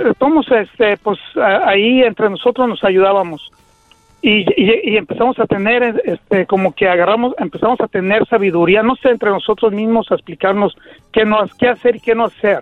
este, 0.63 0.97
pues 0.97 1.19
ahí 1.37 2.03
entre 2.03 2.31
nosotros 2.31 2.67
nos 2.67 2.83
ayudábamos 2.83 3.53
y, 4.23 4.47
y, 4.57 4.97
empezamos 4.97 5.39
a 5.39 5.45
tener, 5.45 6.01
este, 6.07 6.47
como 6.47 6.73
que 6.73 6.89
agarramos, 6.89 7.35
empezamos 7.37 7.79
a 7.83 7.89
tener 7.89 8.27
sabiduría, 8.29 8.83
no 8.83 8.97
sé, 8.97 9.11
entre 9.11 9.29
nosotros 9.29 9.75
mismos 9.75 10.11
a 10.11 10.15
explicarnos 10.15 10.75
qué, 11.13 11.27
no, 11.27 11.37
qué 11.59 11.69
hacer 11.69 11.97
y 11.97 12.01
qué 12.01 12.15
no 12.15 12.25
hacer. 12.25 12.61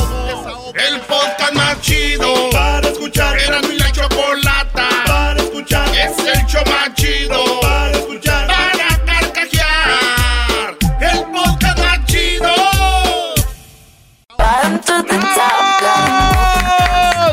El 0.73 1.01
podcast 1.01 1.53
más 1.53 1.81
chido. 1.81 2.49
Para 2.51 2.87
escuchar. 2.87 3.37
Era 3.37 3.61
mi 3.61 3.77
la 3.77 3.91
chocolata. 3.91 4.87
Para 5.05 5.41
escuchar. 5.41 5.89
Es 5.89 6.17
el 6.19 6.45
show 6.45 6.63
más 6.65 6.93
chido. 6.95 7.59
Para 7.61 7.91
escuchar. 7.91 8.47
Para 8.47 9.05
carcajear. 9.05 10.77
El 11.01 11.19
podcast 11.31 11.79
más 11.79 12.05
chido. 12.05 12.49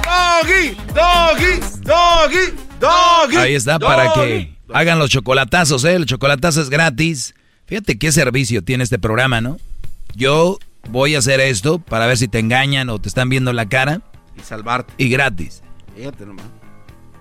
Doggy, 0.05 0.77
doggy, 0.95 1.61
doggy, 1.83 2.55
doggy. 2.81 3.37
Ahí 3.37 3.55
está, 3.55 3.79
para 3.79 4.13
que 4.15 4.53
hagan 4.73 4.99
los 4.99 5.11
chocolatazos, 5.11 5.85
¿eh? 5.85 5.95
El 5.95 6.07
chocolatazo 6.07 6.61
es 6.61 6.71
gratis. 6.71 7.35
Fíjate 7.67 7.99
qué 7.99 8.11
servicio 8.13 8.63
tiene 8.63 8.85
este 8.85 8.99
programa, 8.99 9.41
¿no? 9.41 9.59
Yo 10.15 10.59
voy 10.89 11.15
a 11.15 11.19
hacer 11.19 11.41
esto 11.41 11.79
para 11.79 12.07
ver 12.07 12.17
si 12.17 12.29
te 12.29 12.39
engañan 12.39 12.89
o 12.91 12.99
te 12.99 13.09
están 13.09 13.29
viendo 13.29 13.53
la 13.53 13.69
cara. 13.69 14.03
Y 14.37 14.43
salvarte. 14.43 14.93
Y 14.99 15.09
gratis. 15.09 15.63
Fíjate 15.97 16.27
nomás. 16.27 16.47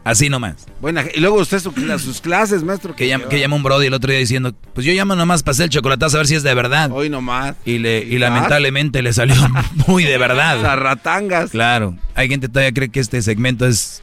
Así 0.04 0.30
nomás. 0.30 0.68
Buena, 0.80 1.04
y 1.14 1.20
luego 1.20 1.36
usted 1.36 1.60
sus 1.60 2.22
clases, 2.22 2.64
maestro. 2.64 2.96
Que, 2.96 3.10
llama, 3.10 3.28
que 3.28 3.42
llama 3.42 3.58
un 3.58 3.64
brody 3.64 3.88
el 3.88 3.94
otro 3.94 4.10
día 4.10 4.20
diciendo, 4.20 4.56
pues 4.74 4.88
yo 4.88 4.94
llamo 4.94 5.16
nomás 5.16 5.44
para 5.44 5.52
hacer 5.52 5.66
el 5.66 5.70
chocolatazo 5.70 6.16
a 6.16 6.20
ver 6.20 6.28
si 6.28 6.36
es 6.36 6.44
de 6.44 6.54
verdad. 6.54 6.90
Hoy 6.94 7.10
nomás. 7.10 7.58
Y, 7.66 7.80
le, 7.80 8.06
y 8.06 8.18
lamentablemente 8.18 9.02
le 9.02 9.12
salió 9.12 9.36
muy 9.88 10.06
de 10.06 10.18
verdad. 10.18 10.62
Zarratangas. 10.62 11.52
Claro. 11.52 11.98
Hay 12.16 12.30
gente 12.30 12.48
todavía 12.48 12.72
cree 12.72 12.88
que 12.88 13.02
este 13.02 13.22
segmento 13.22 13.68
es 13.68 14.02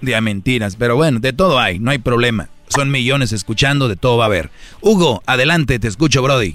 de 0.00 0.20
mentiras. 0.20 0.74
Pero 0.74 0.96
bueno, 0.96 1.20
de 1.20 1.32
todo 1.32 1.60
hay, 1.60 1.78
no 1.78 1.92
hay 1.92 1.98
problema. 1.98 2.48
Son 2.66 2.90
millones 2.90 3.30
escuchando, 3.30 3.88
de 3.88 3.94
todo 3.94 4.16
va 4.16 4.24
a 4.24 4.26
haber. 4.26 4.50
Hugo, 4.80 5.22
adelante, 5.26 5.78
te 5.78 5.86
escucho, 5.86 6.20
Brody. 6.20 6.54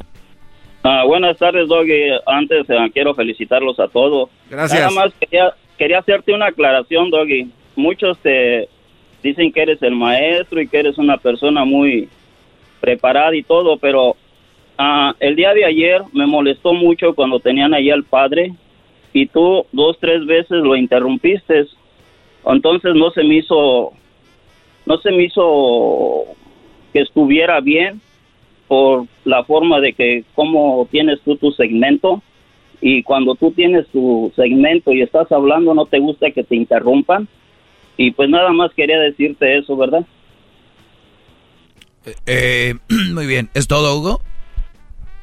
Ah, 0.83 1.03
buenas 1.05 1.37
tardes, 1.37 1.67
Doggy. 1.67 2.11
Antes 2.25 2.69
eh, 2.69 2.77
quiero 2.93 3.13
felicitarlos 3.13 3.79
a 3.79 3.87
todos. 3.87 4.29
Gracias. 4.49 4.79
Nada 4.79 4.91
más 4.91 5.13
quería, 5.19 5.53
quería 5.77 5.99
hacerte 5.99 6.33
una 6.33 6.47
aclaración, 6.47 7.09
Doggy. 7.09 7.49
Muchos 7.75 8.17
te 8.19 8.69
dicen 9.21 9.51
que 9.51 9.61
eres 9.61 9.81
el 9.81 9.95
maestro 9.95 10.61
y 10.61 10.67
que 10.67 10.79
eres 10.79 10.97
una 10.97 11.17
persona 11.17 11.65
muy 11.65 12.07
preparada 12.79 13.35
y 13.35 13.43
todo, 13.43 13.77
pero 13.77 14.15
ah, 14.77 15.13
el 15.19 15.35
día 15.35 15.53
de 15.53 15.65
ayer 15.65 16.01
me 16.13 16.25
molestó 16.25 16.73
mucho 16.73 17.13
cuando 17.13 17.39
tenían 17.39 17.73
ahí 17.73 17.89
al 17.89 18.05
padre 18.05 18.53
y 19.11 19.25
tú 19.27 19.65
dos, 19.71 19.97
tres 19.99 20.25
veces 20.25 20.63
lo 20.63 20.75
interrumpiste. 20.75 21.65
Entonces 22.45 22.95
no 22.95 23.11
se 23.11 23.23
me 23.23 23.35
hizo, 23.35 23.91
no 24.85 24.97
se 24.99 25.11
me 25.11 25.23
hizo 25.23 26.23
que 26.93 27.01
estuviera 27.01 27.59
bien 27.59 28.01
por 28.69 29.07
la 29.25 29.43
forma 29.43 29.81
de 29.81 29.93
que 29.93 30.23
cómo 30.35 30.87
tienes 30.91 31.19
tú 31.25 31.35
tu 31.35 31.51
segmento 31.51 32.21
y 32.79 33.01
cuando 33.01 33.33
tú 33.35 33.51
tienes 33.51 33.87
tu 33.87 34.31
segmento 34.35 34.93
y 34.93 35.01
estás 35.01 35.29
hablando 35.31 35.73
no 35.73 35.87
te 35.87 35.99
gusta 35.99 36.31
que 36.31 36.43
te 36.43 36.55
interrumpan 36.55 37.27
y 37.97 38.11
pues 38.11 38.29
nada 38.29 38.53
más 38.53 38.71
quería 38.75 38.99
decirte 38.99 39.57
eso, 39.57 39.75
¿verdad? 39.75 40.05
Eh, 42.27 42.75
muy 43.11 43.25
bien, 43.25 43.49
¿es 43.55 43.67
todo, 43.67 43.97
Hugo? 43.97 44.21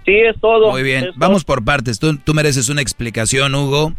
Sí, 0.05 0.13
es 0.13 0.39
todo. 0.41 0.73
Muy 0.73 0.83
bien, 0.83 1.11
vamos 1.17 1.45
por 1.45 1.65
partes. 1.65 1.99
Tú, 1.99 2.19
tú 2.19 2.35
mereces 2.35 2.69
una 2.69 2.83
explicación, 2.83 3.55
Hugo. 3.55 3.93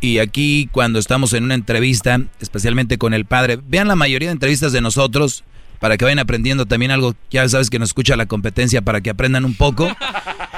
Y 0.00 0.18
aquí 0.18 0.68
cuando 0.70 0.98
estamos 0.98 1.32
en 1.32 1.44
una 1.44 1.54
entrevista, 1.54 2.20
especialmente 2.40 2.98
con 2.98 3.14
el 3.14 3.24
padre, 3.24 3.58
vean 3.66 3.88
la 3.88 3.96
mayoría 3.96 4.28
de 4.28 4.34
entrevistas 4.34 4.72
de 4.72 4.82
nosotros 4.82 5.44
para 5.78 5.96
que 5.96 6.04
vayan 6.04 6.18
aprendiendo 6.18 6.66
también 6.66 6.90
algo. 6.90 7.14
Ya 7.30 7.48
sabes 7.48 7.70
que 7.70 7.78
nos 7.78 7.90
escucha 7.90 8.16
la 8.16 8.26
competencia 8.26 8.82
para 8.82 9.00
que 9.00 9.10
aprendan 9.10 9.44
un 9.44 9.54
poco. 9.54 9.88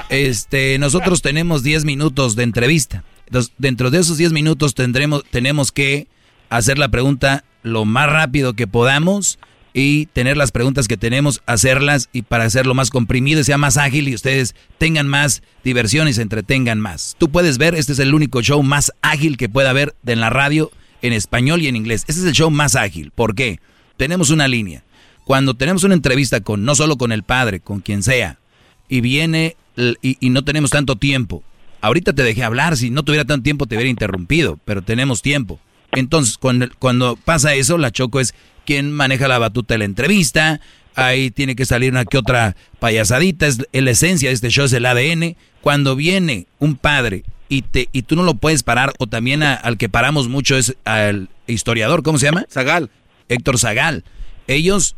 Este, 0.09 0.79
nosotros 0.79 1.21
tenemos 1.21 1.61
10 1.61 1.85
minutos 1.85 2.35
de 2.35 2.41
entrevista. 2.41 3.03
Entonces, 3.27 3.53
dentro 3.59 3.91
de 3.91 3.99
esos 3.99 4.17
10 4.17 4.31
minutos 4.31 4.73
tendremos, 4.73 5.23
tenemos 5.29 5.71
que 5.71 6.07
hacer 6.49 6.79
la 6.79 6.89
pregunta 6.89 7.43
lo 7.61 7.85
más 7.85 8.11
rápido 8.11 8.53
que 8.53 8.65
podamos 8.65 9.37
y 9.73 10.07
tener 10.07 10.35
las 10.35 10.51
preguntas 10.51 10.87
que 10.87 10.97
tenemos, 10.97 11.41
hacerlas 11.45 12.09
y 12.11 12.23
para 12.23 12.45
hacerlo 12.45 12.73
más 12.73 12.89
comprimido, 12.89 13.43
sea 13.43 13.57
más 13.57 13.77
ágil 13.77 14.07
y 14.07 14.15
ustedes 14.15 14.55
tengan 14.77 15.07
más 15.07 15.43
diversión 15.63 16.07
y 16.07 16.13
se 16.13 16.23
entretengan 16.23 16.79
más. 16.79 17.15
Tú 17.19 17.29
puedes 17.29 17.57
ver, 17.57 17.75
este 17.75 17.93
es 17.93 17.99
el 17.99 18.13
único 18.13 18.41
show 18.41 18.63
más 18.63 18.91
ágil 19.01 19.37
que 19.37 19.49
puede 19.49 19.69
haber 19.69 19.95
en 20.05 20.21
la 20.21 20.29
radio 20.29 20.71
en 21.01 21.13
español 21.13 21.61
y 21.61 21.67
en 21.67 21.75
inglés. 21.75 22.03
Este 22.07 22.21
es 22.21 22.27
el 22.27 22.33
show 22.33 22.49
más 22.49 22.75
ágil. 22.75 23.11
¿Por 23.11 23.35
qué? 23.35 23.59
Tenemos 23.97 24.31
una 24.31 24.47
línea. 24.47 24.83
Cuando 25.29 25.53
tenemos 25.53 25.83
una 25.83 25.93
entrevista 25.93 26.39
con, 26.41 26.65
no 26.65 26.73
solo 26.73 26.97
con 26.97 27.11
el 27.11 27.21
padre, 27.21 27.59
con 27.59 27.81
quien 27.81 28.01
sea, 28.01 28.39
y 28.87 29.01
viene 29.01 29.55
y, 30.01 30.17
y 30.19 30.31
no 30.31 30.43
tenemos 30.43 30.71
tanto 30.71 30.95
tiempo. 30.95 31.43
Ahorita 31.81 32.13
te 32.13 32.23
dejé 32.23 32.43
hablar, 32.43 32.75
si 32.77 32.89
no 32.89 33.03
tuviera 33.03 33.25
tanto 33.25 33.43
tiempo 33.43 33.67
te 33.67 33.75
hubiera 33.75 33.91
interrumpido, 33.91 34.57
pero 34.65 34.81
tenemos 34.81 35.21
tiempo. 35.21 35.59
Entonces, 35.91 36.39
cuando, 36.39 36.67
cuando 36.79 37.15
pasa 37.15 37.53
eso, 37.53 37.77
la 37.77 37.91
Choco 37.91 38.19
es 38.19 38.33
quien 38.65 38.91
maneja 38.91 39.27
la 39.27 39.37
batuta 39.37 39.75
de 39.75 39.77
la 39.77 39.85
entrevista, 39.85 40.61
ahí 40.95 41.29
tiene 41.29 41.55
que 41.55 41.67
salir 41.67 41.91
una 41.91 42.05
que 42.05 42.17
otra 42.17 42.55
payasadita, 42.79 43.45
es, 43.45 43.59
es 43.71 43.83
la 43.83 43.91
esencia 43.91 44.29
de 44.29 44.33
este 44.33 44.49
show, 44.49 44.65
es 44.65 44.73
el 44.73 44.87
ADN. 44.87 45.35
Cuando 45.61 45.95
viene 45.95 46.47
un 46.57 46.75
padre 46.75 47.23
y, 47.49 47.61
te, 47.61 47.87
y 47.91 48.01
tú 48.01 48.15
no 48.15 48.23
lo 48.23 48.33
puedes 48.33 48.63
parar, 48.63 48.93
o 48.97 49.05
también 49.05 49.43
a- 49.43 49.53
al 49.53 49.77
que 49.77 49.89
paramos 49.89 50.27
mucho 50.27 50.57
es 50.57 50.75
al 50.85 51.29
historiador, 51.45 52.01
¿cómo 52.01 52.17
se 52.17 52.25
llama? 52.25 52.47
Zagal. 52.49 52.89
Héctor 53.27 53.59
Zagal. 53.59 54.03
Ellos 54.47 54.95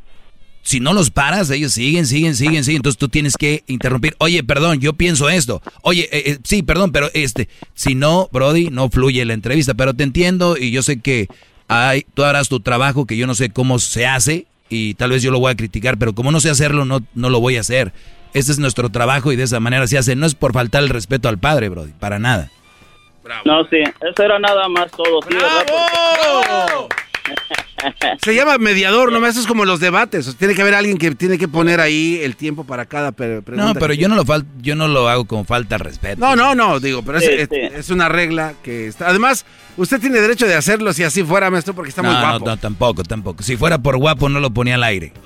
si 0.64 0.80
no 0.80 0.94
los 0.94 1.10
paras, 1.10 1.50
ellos 1.50 1.74
siguen, 1.74 2.06
siguen, 2.06 2.36
siguen, 2.36 2.64
siguen. 2.64 2.78
Entonces 2.78 2.98
tú 2.98 3.10
tienes 3.10 3.36
que 3.38 3.64
interrumpir. 3.68 4.16
Oye, 4.20 4.44
perdón, 4.44 4.80
yo 4.80 4.94
pienso 4.94 5.30
esto. 5.30 5.62
Oye, 5.82 6.08
eh, 6.12 6.24
eh, 6.32 6.38
sí, 6.44 6.64
perdón, 6.64 6.92
pero 6.92 7.10
este, 7.14 7.50
si 7.74 7.96
no, 7.96 8.30
Brody, 8.32 8.70
no 8.70 8.90
fluye 8.90 9.26
la 9.26 9.34
entrevista. 9.34 9.74
Pero 9.74 9.94
te 9.94 10.04
entiendo 10.04 10.58
y 10.58 10.72
yo 10.72 10.84
sé 10.84 11.00
que 11.00 11.28
hay, 11.68 12.06
tú 12.14 12.24
harás 12.24 12.50
tu 12.50 12.60
trabajo 12.60 13.06
que 13.06 13.18
yo 13.18 13.28
no 13.28 13.36
sé 13.36 13.50
cómo 13.50 13.80
se 13.80 14.06
hace 14.06 14.46
y 14.70 14.94
tal 14.94 15.12
vez 15.12 15.22
yo 15.22 15.32
lo 15.32 15.40
voy 15.40 15.52
a 15.52 15.56
criticar, 15.56 15.98
pero 15.98 16.14
como 16.14 16.32
no 16.32 16.40
sé 16.40 16.50
hacerlo, 16.50 16.86
no, 16.86 17.00
no 17.14 17.30
lo 17.30 17.40
voy 17.40 17.58
a 17.58 17.62
hacer. 17.62 17.92
Este 18.34 18.52
es 18.52 18.60
nuestro 18.60 18.90
trabajo 18.90 19.32
y 19.32 19.36
de 19.36 19.44
esa 19.44 19.60
manera 19.60 19.88
se 19.88 19.98
hace. 19.98 20.16
No 20.16 20.26
es 20.26 20.36
por 20.36 20.54
faltar 20.54 20.84
el 20.84 20.90
respeto 20.90 21.28
al 21.28 21.38
padre, 21.38 21.70
Brody, 21.70 21.92
para 22.00 22.20
nada. 22.20 22.50
No, 23.46 23.64
sí, 23.66 23.78
eso 23.78 24.24
era 24.24 24.40
nada 24.40 24.68
más 24.70 24.92
todo. 24.92 25.20
Sí, 25.28 25.36
¿verdad? 25.36 25.66
Se 28.24 28.36
llama 28.36 28.58
mediador, 28.58 29.12
¿no? 29.12 29.26
Eso 29.26 29.40
es 29.40 29.48
como 29.48 29.66
los 29.66 29.80
debates. 29.80 30.28
O 30.28 30.32
sea, 30.32 30.40
tiene 30.40 30.54
que 30.56 30.62
haber 30.62 30.76
alguien 30.76 30.98
que 30.98 31.12
tiene 31.16 31.38
que 31.38 31.48
poner 31.48 31.80
ahí 31.80 32.20
el 32.22 32.36
tiempo 32.36 32.64
para 32.64 32.86
cada 32.86 33.12
pre- 33.12 33.42
pregunta. 33.42 33.74
No, 33.74 33.80
pero 33.80 33.94
yo 33.94 34.08
no 34.08 34.16
lo 34.16 34.26
fal 34.26 34.46
yo 34.62 34.76
no 34.76 34.88
lo 34.88 35.08
hago 35.10 35.26
con 35.26 35.46
falta 35.46 35.78
de 35.78 35.84
respeto. 35.84 36.20
No, 36.20 36.36
no, 36.36 36.54
no, 36.56 36.80
digo, 36.80 37.02
pero 37.04 37.18
es, 37.18 37.26
Sí, 37.26 37.32
es- 37.32 37.50
sí. 37.50 37.60
es 37.60 37.90
una 37.90 38.10
regla 38.10 38.54
que 38.64 38.88
está. 38.88 39.08
Además, 39.10 39.46
usted 39.78 40.00
tiene 40.00 40.20
derecho 40.20 40.46
de 40.48 40.56
hacerlo 40.56 40.94
si 40.94 41.04
así 41.04 41.24
fuera, 41.24 41.50
maestro, 41.50 41.74
porque 41.74 41.90
está 41.90 42.02
muy 42.04 42.14
no, 42.14 42.22
no, 42.22 42.28
guapo. 42.30 42.46
no, 42.46 42.58
tampoco, 42.58 43.04
tampoco. 43.04 43.44
Si 43.44 43.58
fuera 43.58 43.78
por 43.78 43.98
guapo 43.98 44.30
no 44.30 44.40
lo 44.40 44.52
ponía 44.52 44.76
al 44.76 44.84
aire. 44.84 45.14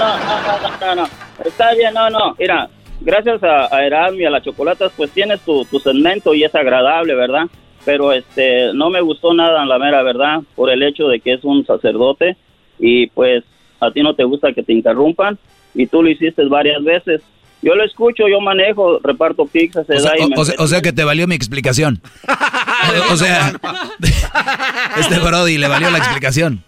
No, 0.00 0.94
no, 0.94 0.94
no, 1.02 1.08
está 1.44 1.72
bien, 1.74 1.92
no, 1.94 2.08
no, 2.10 2.34
mira, 2.38 2.68
gracias 3.00 3.42
a, 3.42 3.66
a 3.74 4.12
y 4.14 4.24
a 4.24 4.30
las 4.30 4.42
chocolatas, 4.42 4.92
pues 4.96 5.10
tienes 5.10 5.40
tu, 5.40 5.64
tu 5.66 5.78
segmento 5.78 6.34
y 6.34 6.44
es 6.44 6.54
agradable, 6.54 7.14
¿verdad? 7.14 7.44
Pero 7.84 8.12
este, 8.12 8.72
no 8.74 8.90
me 8.90 9.00
gustó 9.00 9.32
nada, 9.34 9.64
la 9.64 9.78
mera 9.78 10.02
verdad, 10.02 10.40
por 10.54 10.70
el 10.70 10.82
hecho 10.82 11.08
de 11.08 11.20
que 11.20 11.32
es 11.34 11.44
un 11.44 11.64
sacerdote 11.66 12.36
y 12.78 13.06
pues 13.08 13.42
a 13.80 13.90
ti 13.90 14.02
no 14.02 14.14
te 14.14 14.24
gusta 14.24 14.52
que 14.52 14.62
te 14.62 14.72
interrumpan 14.72 15.38
y 15.74 15.86
tú 15.86 16.02
lo 16.02 16.10
hiciste 16.10 16.44
varias 16.46 16.82
veces. 16.84 17.22
Yo 17.62 17.74
lo 17.74 17.84
escucho, 17.84 18.26
yo 18.28 18.40
manejo, 18.40 18.98
reparto 19.02 19.44
pizzas, 19.46 19.86
se 19.86 19.94
O 19.96 20.00
sea, 20.00 20.10
da 20.12 20.18
y 20.18 20.22
o- 20.22 20.28
me 20.28 20.34
o 20.36 20.44
sea- 20.44 20.54
o 20.58 20.66
sea 20.66 20.80
que 20.82 20.92
te 20.92 21.04
valió 21.04 21.26
mi 21.26 21.34
explicación. 21.34 22.00
O, 22.26 23.12
o 23.12 23.16
sea, 23.16 23.52
este 24.98 25.18
Brody 25.18 25.58
le 25.58 25.68
valió 25.68 25.90
la 25.90 25.98
explicación. 25.98 26.62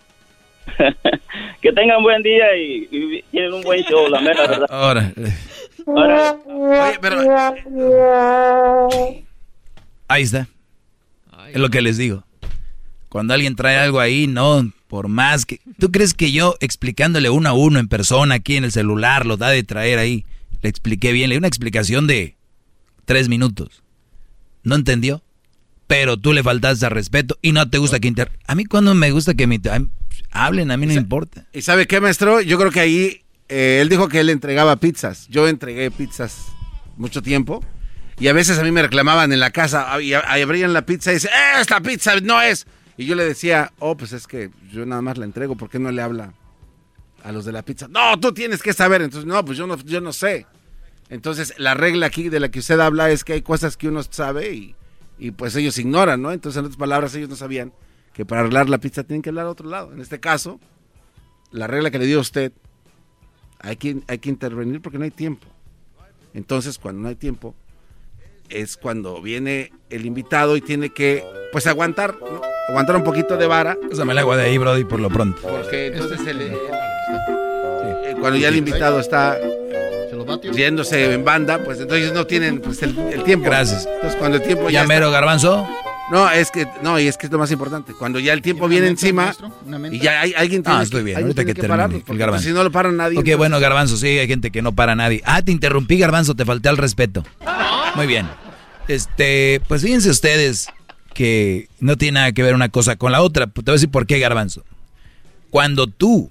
que 1.61 1.73
tengan 1.73 2.03
buen 2.03 2.23
día 2.23 2.57
y, 2.57 2.89
y 2.91 3.23
tienen 3.31 3.53
un 3.53 3.63
buen 3.63 3.83
show, 3.85 4.09
la 4.09 4.21
mera 4.21 4.47
verdad. 4.47 4.67
Ahora, 4.71 5.13
Ahora- 5.87 6.37
Oye, 6.47 6.99
pero 7.01 7.21
ahí 10.09 10.23
está. 10.23 10.47
Es 11.53 11.61
lo 11.61 11.69
que 11.69 11.83
les 11.83 11.99
digo. 11.99 12.25
Cuando 13.09 13.35
alguien 13.35 13.57
trae 13.57 13.77
algo 13.77 14.01
ahí, 14.01 14.27
no, 14.27 14.73
Por 14.89 15.09
más 15.09 15.45
que... 15.45 15.61
¿Tú 15.79 15.91
crees 15.91 16.15
que 16.15 16.33
yo 16.33 16.57
explicándole 16.61 17.29
uno 17.29 17.49
a 17.51 17.53
uno 17.53 17.79
en 17.79 17.89
persona 17.89 18.37
aquí 18.37 18.57
en 18.57 18.65
el 18.65 18.73
celular, 18.73 19.27
lo 19.27 19.37
da 19.37 19.51
de 19.51 19.63
traer 19.63 19.99
ahí? 19.99 20.25
Le 20.63 20.71
expliqué 20.71 21.13
bien, 21.13 21.29
le 21.29 21.35
di 21.35 21.39
una 21.39 21.49
explicación 21.49 22.07
de 22.07 22.37
tres 23.05 23.29
minutos. 23.29 23.83
¿No 24.63 24.77
entendió? 24.77 25.23
Pero 25.87 26.17
tú 26.17 26.33
le 26.33 26.43
faltaste 26.43 26.87
al 26.87 26.93
respeto 26.93 27.39
y 27.43 27.53
no 27.53 27.69
te 27.69 27.77
gusta 27.77 28.01
que 28.01 28.09
inter... 28.09 28.33
A 28.47 28.55
mí 28.55 28.65
cuando 28.65 28.95
me 28.95 29.11
gusta 29.11 29.35
que 29.35 29.47
me... 29.47 29.61
Hablen, 30.31 30.71
a 30.71 30.79
mí 30.79 30.87
no 30.87 30.95
me 30.95 31.01
importa. 31.01 31.47
¿Y 31.53 31.61
sabe 31.61 31.87
qué, 31.87 32.01
maestro? 32.01 32.41
Yo 32.41 32.59
creo 32.59 32.71
que 32.71 32.81
ahí 32.81 33.23
eh, 33.51 33.81
él 33.83 33.91
dijo 33.91 34.09
que 34.09 34.21
él 34.21 34.31
entregaba 34.31 34.77
pizzas. 34.77 35.29
Yo 35.29 35.49
entregué 35.49 35.91
pizzas 35.91 36.47
mucho 36.97 37.21
tiempo. 37.21 37.63
Y 38.19 38.29
a 38.29 38.33
veces 38.33 38.59
a 38.59 38.63
mí 38.63 38.71
me 38.71 38.83
reclamaban 38.83 39.33
en 39.33 39.41
la 39.41 39.51
casa 39.51 40.01
y 40.01 40.13
abrían 40.15 40.73
la 40.73 40.87
pizza 40.87 41.11
y 41.11 41.15
dicen, 41.15 41.31
esta 41.61 41.81
pizza 41.81 42.19
no 42.21 42.41
es. 42.41 42.67
Y 42.97 43.07
yo 43.07 43.15
le 43.15 43.25
decía, 43.25 43.73
oh, 43.79 43.97
pues 43.97 44.13
es 44.13 44.27
que 44.27 44.51
yo 44.71 44.85
nada 44.87 45.03
más 45.03 45.19
la 45.19 45.25
entrego, 45.25 45.57
¿por 45.57 45.71
qué 45.71 45.79
no 45.79 45.91
le 45.91 46.03
habla 46.03 46.35
a 47.25 47.33
los 47.33 47.45
de 47.45 47.53
la 47.53 47.63
pizza? 47.63 47.89
No, 47.89 48.19
tú 48.21 48.33
tienes 48.33 48.63
que 48.63 48.73
saber. 48.73 49.03
Entonces, 49.03 49.27
no, 49.27 49.45
pues 49.45 49.57
yo 49.57 49.67
no, 49.67 49.77
yo 49.79 50.01
no 50.01 50.13
sé. 50.13 50.47
Entonces, 51.09 51.55
la 51.59 51.75
regla 51.75 52.07
aquí 52.07 52.29
de 52.29 52.41
la 52.41 52.51
que 52.51 52.61
usted 52.61 52.79
habla 52.81 53.11
es 53.11 53.25
que 53.25 53.33
hay 53.33 53.43
cosas 53.43 53.77
que 53.77 53.89
uno 53.89 54.03
sabe 54.03 54.53
y, 54.55 54.75
y 55.19 55.31
pues 55.31 55.57
ellos 55.57 55.79
ignoran, 55.79 56.23
¿no? 56.23 56.33
Entonces, 56.33 56.59
en 56.59 56.67
otras 56.67 56.79
palabras, 56.79 57.15
ellos 57.15 57.29
no 57.29 57.37
sabían 57.37 57.73
que 58.13 58.25
para 58.25 58.43
arreglar 58.43 58.69
la 58.69 58.79
pizza 58.79 59.05
tienen 59.05 59.23
que 59.23 59.31
hablar 59.31 59.47
a 59.47 59.51
otro 59.51 59.69
lado. 59.69 59.93
En 59.93 60.01
este 60.01 60.21
caso, 60.21 60.61
la 61.51 61.67
regla 61.67 61.91
que 61.91 61.99
le 61.99 62.07
dio 62.07 62.19
a 62.19 62.23
usted, 62.23 62.53
hay 63.59 63.77
que, 63.77 64.03
hay 64.07 64.19
que 64.19 64.29
intervenir 64.29 64.81
porque 64.81 64.99
no 64.99 65.05
hay 65.05 65.11
tiempo. 65.11 65.47
Entonces, 66.35 66.79
cuando 66.79 67.03
no 67.03 67.09
hay 67.09 67.15
tiempo, 67.15 67.55
es 68.53 68.77
cuando 68.77 69.21
viene 69.21 69.73
el 69.91 70.07
invitado 70.07 70.57
y 70.57 70.61
tiene 70.61 70.91
que, 70.91 71.25
pues, 71.53 71.67
aguantar, 71.67 72.17
aguantar 72.69 72.97
un 72.97 73.05
poquito 73.05 73.37
de 73.37 73.47
vara. 73.47 73.77
Pásame 73.89 74.13
el 74.13 74.19
agua 74.19 74.37
de 74.37 74.45
ahí, 74.45 74.59
Brody, 74.59 74.85
por 74.85 75.01
lo 75.01 75.09
pronto. 75.09 75.41
Porque 75.43 75.87
entonces 75.89 76.21
eh, 76.27 78.15
cuando 78.21 78.39
ya 78.39 78.49
el 78.49 78.57
invitado 78.57 79.01
está 79.01 79.39
yéndose 80.53 81.13
en 81.13 81.25
banda, 81.25 81.59
pues 81.65 81.81
entonces 81.81 82.13
no 82.13 82.27
tienen 82.27 82.61
pues, 82.61 82.83
el, 82.83 82.95
tiempo. 83.25 83.47
Gracias. 83.47 83.87
Entonces, 83.87 84.19
cuando 84.19 84.37
el 84.39 84.43
tiempo 84.43 84.71
ya. 84.71 84.85
mero, 84.85 85.11
Garbanzo? 85.11 85.67
No, 86.13 86.31
es 86.31 86.51
que 86.51 86.67
no, 86.83 87.01
y 87.01 87.09
es 87.09 87.17
que 87.17 87.25
es 87.25 87.33
lo 87.33 87.39
más 87.39 87.51
importante. 87.53 87.95
Cuando 87.95 88.19
ya 88.19 88.35
el 88.35 88.43
tiempo 88.43 88.69
viene 88.69 88.87
encima 88.87 89.35
y 89.91 89.99
ya 89.99 90.21
hay 90.21 90.35
alguien 90.37 90.63
tiene 90.63 90.81
ah, 90.81 90.83
estoy 90.83 91.03
bien. 91.03 91.17
Ahorita 91.17 91.43
que, 91.43 91.55
termine 91.55 92.05
el 92.07 92.19
garbanzo. 92.19 92.47
Si 92.47 92.53
no 92.53 92.63
lo 92.63 92.71
para 92.71 92.93
nadie. 92.93 93.19
Ok, 93.19 93.31
bueno, 93.39 93.59
garbanzo, 93.59 93.97
sí, 93.97 94.19
hay 94.19 94.29
gente 94.29 94.51
que 94.51 94.61
no 94.61 94.73
para 94.73 94.95
nadie. 94.95 95.23
Ah, 95.25 95.41
te 95.41 95.53
interrumpí, 95.53 95.97
garbanzo, 95.97 96.35
te 96.35 96.45
falté 96.45 96.69
al 96.69 96.77
respeto. 96.77 97.25
Muy 97.97 98.07
bien. 98.07 98.29
Este, 98.89 99.63
pues 99.69 99.81
fíjense 99.81 100.11
ustedes 100.11 100.69
que 101.15 101.71
no 101.81 101.97
tiene 101.97 102.17
nada 102.21 102.33
que 102.33 102.43
ver 102.43 102.55
una 102.55 102.69
cosa 102.69 102.97
con 102.97 103.11
la 103.11 103.23
otra. 103.23 103.47
Te 103.47 103.63
voy 103.63 103.71
a 103.71 103.73
decir 103.73 103.91
por 103.91 104.07
qué, 104.07 104.19
garbanzo. 104.19 104.67
Cuando 105.49 105.87
tú 105.87 106.31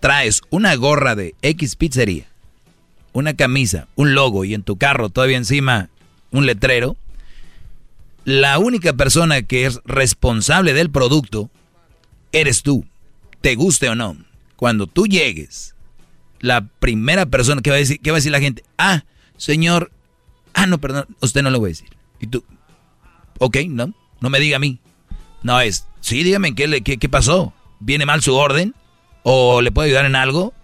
traes 0.00 0.40
una 0.48 0.74
gorra 0.76 1.14
de 1.14 1.34
X 1.42 1.76
pizzería, 1.76 2.24
una 3.12 3.34
camisa, 3.34 3.86
un 3.96 4.14
logo 4.14 4.46
y 4.46 4.54
en 4.54 4.62
tu 4.62 4.78
carro 4.78 5.10
todavía 5.10 5.36
encima 5.36 5.90
un 6.30 6.46
letrero, 6.46 6.96
la 8.24 8.58
única 8.58 8.94
persona 8.94 9.42
que 9.42 9.66
es 9.66 9.80
responsable 9.84 10.72
del 10.72 10.90
producto 10.90 11.50
eres 12.32 12.62
tú, 12.62 12.84
te 13.40 13.54
guste 13.54 13.88
o 13.88 13.94
no. 13.94 14.16
Cuando 14.56 14.86
tú 14.86 15.06
llegues, 15.06 15.74
la 16.40 16.66
primera 16.66 17.26
persona 17.26 17.62
que 17.62 17.70
va 17.70 17.76
a 17.76 17.80
decir, 17.80 18.00
¿qué 18.00 18.10
va 18.10 18.16
a 18.16 18.20
decir 18.20 18.32
la 18.32 18.40
gente? 18.40 18.64
Ah, 18.78 19.04
señor, 19.36 19.92
ah, 20.54 20.66
no, 20.66 20.78
perdón, 20.78 21.06
usted 21.20 21.42
no 21.42 21.50
lo 21.50 21.60
voy 21.60 21.68
a 21.68 21.72
decir. 21.72 21.88
Y 22.20 22.26
tú, 22.26 22.44
ok, 23.38 23.58
no, 23.68 23.92
no 24.20 24.30
me 24.30 24.40
diga 24.40 24.56
a 24.56 24.60
mí. 24.60 24.78
No 25.42 25.60
es, 25.60 25.86
sí, 26.00 26.22
dígame, 26.22 26.54
¿qué, 26.54 26.82
qué, 26.82 26.96
qué 26.98 27.08
pasó? 27.08 27.52
¿Viene 27.80 28.06
mal 28.06 28.22
su 28.22 28.34
orden? 28.34 28.74
¿O 29.22 29.60
le 29.60 29.70
puedo 29.70 29.86
ayudar 29.86 30.06
en 30.06 30.16
algo? 30.16 30.54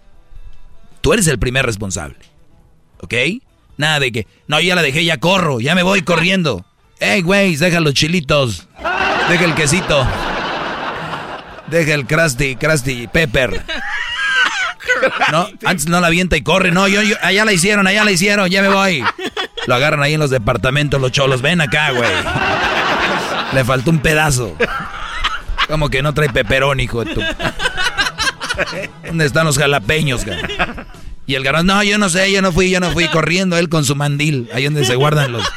Tú 1.01 1.13
eres 1.13 1.27
el 1.27 1.39
primer 1.39 1.65
responsable. 1.65 2.17
¿Ok? 3.01 3.13
Nada 3.77 3.99
de 3.99 4.11
que, 4.11 4.27
no, 4.47 4.59
ya 4.59 4.75
la 4.75 4.81
dejé, 4.81 5.05
ya 5.05 5.19
corro, 5.19 5.59
ya 5.59 5.75
me 5.75 5.83
voy 5.83 6.01
corriendo. 6.01 6.65
Hey, 7.03 7.23
güey, 7.23 7.55
deja 7.55 7.79
los 7.79 7.95
chilitos. 7.95 8.67
Deja 9.27 9.43
el 9.43 9.55
quesito. 9.55 10.07
Deja 11.65 11.95
el 11.95 12.05
crusty, 12.05 12.55
crusty 12.55 13.07
pepper. 13.07 13.63
No, 15.31 15.47
antes 15.65 15.87
no 15.87 15.99
la 15.99 16.07
avienta 16.07 16.37
y 16.37 16.43
corre. 16.43 16.71
No, 16.71 16.87
yo, 16.87 17.01
yo, 17.01 17.15
allá 17.23 17.43
la 17.43 17.53
hicieron, 17.53 17.87
allá 17.87 18.03
la 18.03 18.11
hicieron, 18.11 18.47
ya 18.49 18.61
me 18.61 18.67
voy. 18.67 19.03
Lo 19.65 19.73
agarran 19.73 20.03
ahí 20.03 20.13
en 20.13 20.19
los 20.19 20.29
departamentos 20.29 21.01
los 21.01 21.11
cholos. 21.11 21.41
Ven 21.41 21.59
acá, 21.59 21.89
güey. 21.89 22.11
Le 23.53 23.65
faltó 23.65 23.89
un 23.89 23.99
pedazo. 23.99 24.55
Como 25.67 25.89
que 25.89 26.03
no 26.03 26.13
trae 26.13 26.29
peperón, 26.29 26.79
hijo 26.79 27.03
de 27.03 27.15
tu. 27.15 27.21
¿Dónde 29.07 29.25
están 29.25 29.47
los 29.47 29.57
jalapeños, 29.57 30.23
güey? 30.23 30.37
Y 31.25 31.33
el 31.33 31.43
garón, 31.43 31.65
no, 31.65 31.81
yo 31.81 31.97
no 31.97 32.09
sé, 32.09 32.31
yo 32.31 32.43
no 32.43 32.51
fui, 32.51 32.69
yo 32.69 32.79
no 32.79 32.91
fui 32.91 33.07
corriendo 33.07 33.57
él 33.57 33.69
con 33.69 33.85
su 33.85 33.95
mandil, 33.95 34.49
ahí 34.53 34.65
donde 34.65 34.85
se 34.85 34.93
guardan 34.95 35.31
los. 35.31 35.49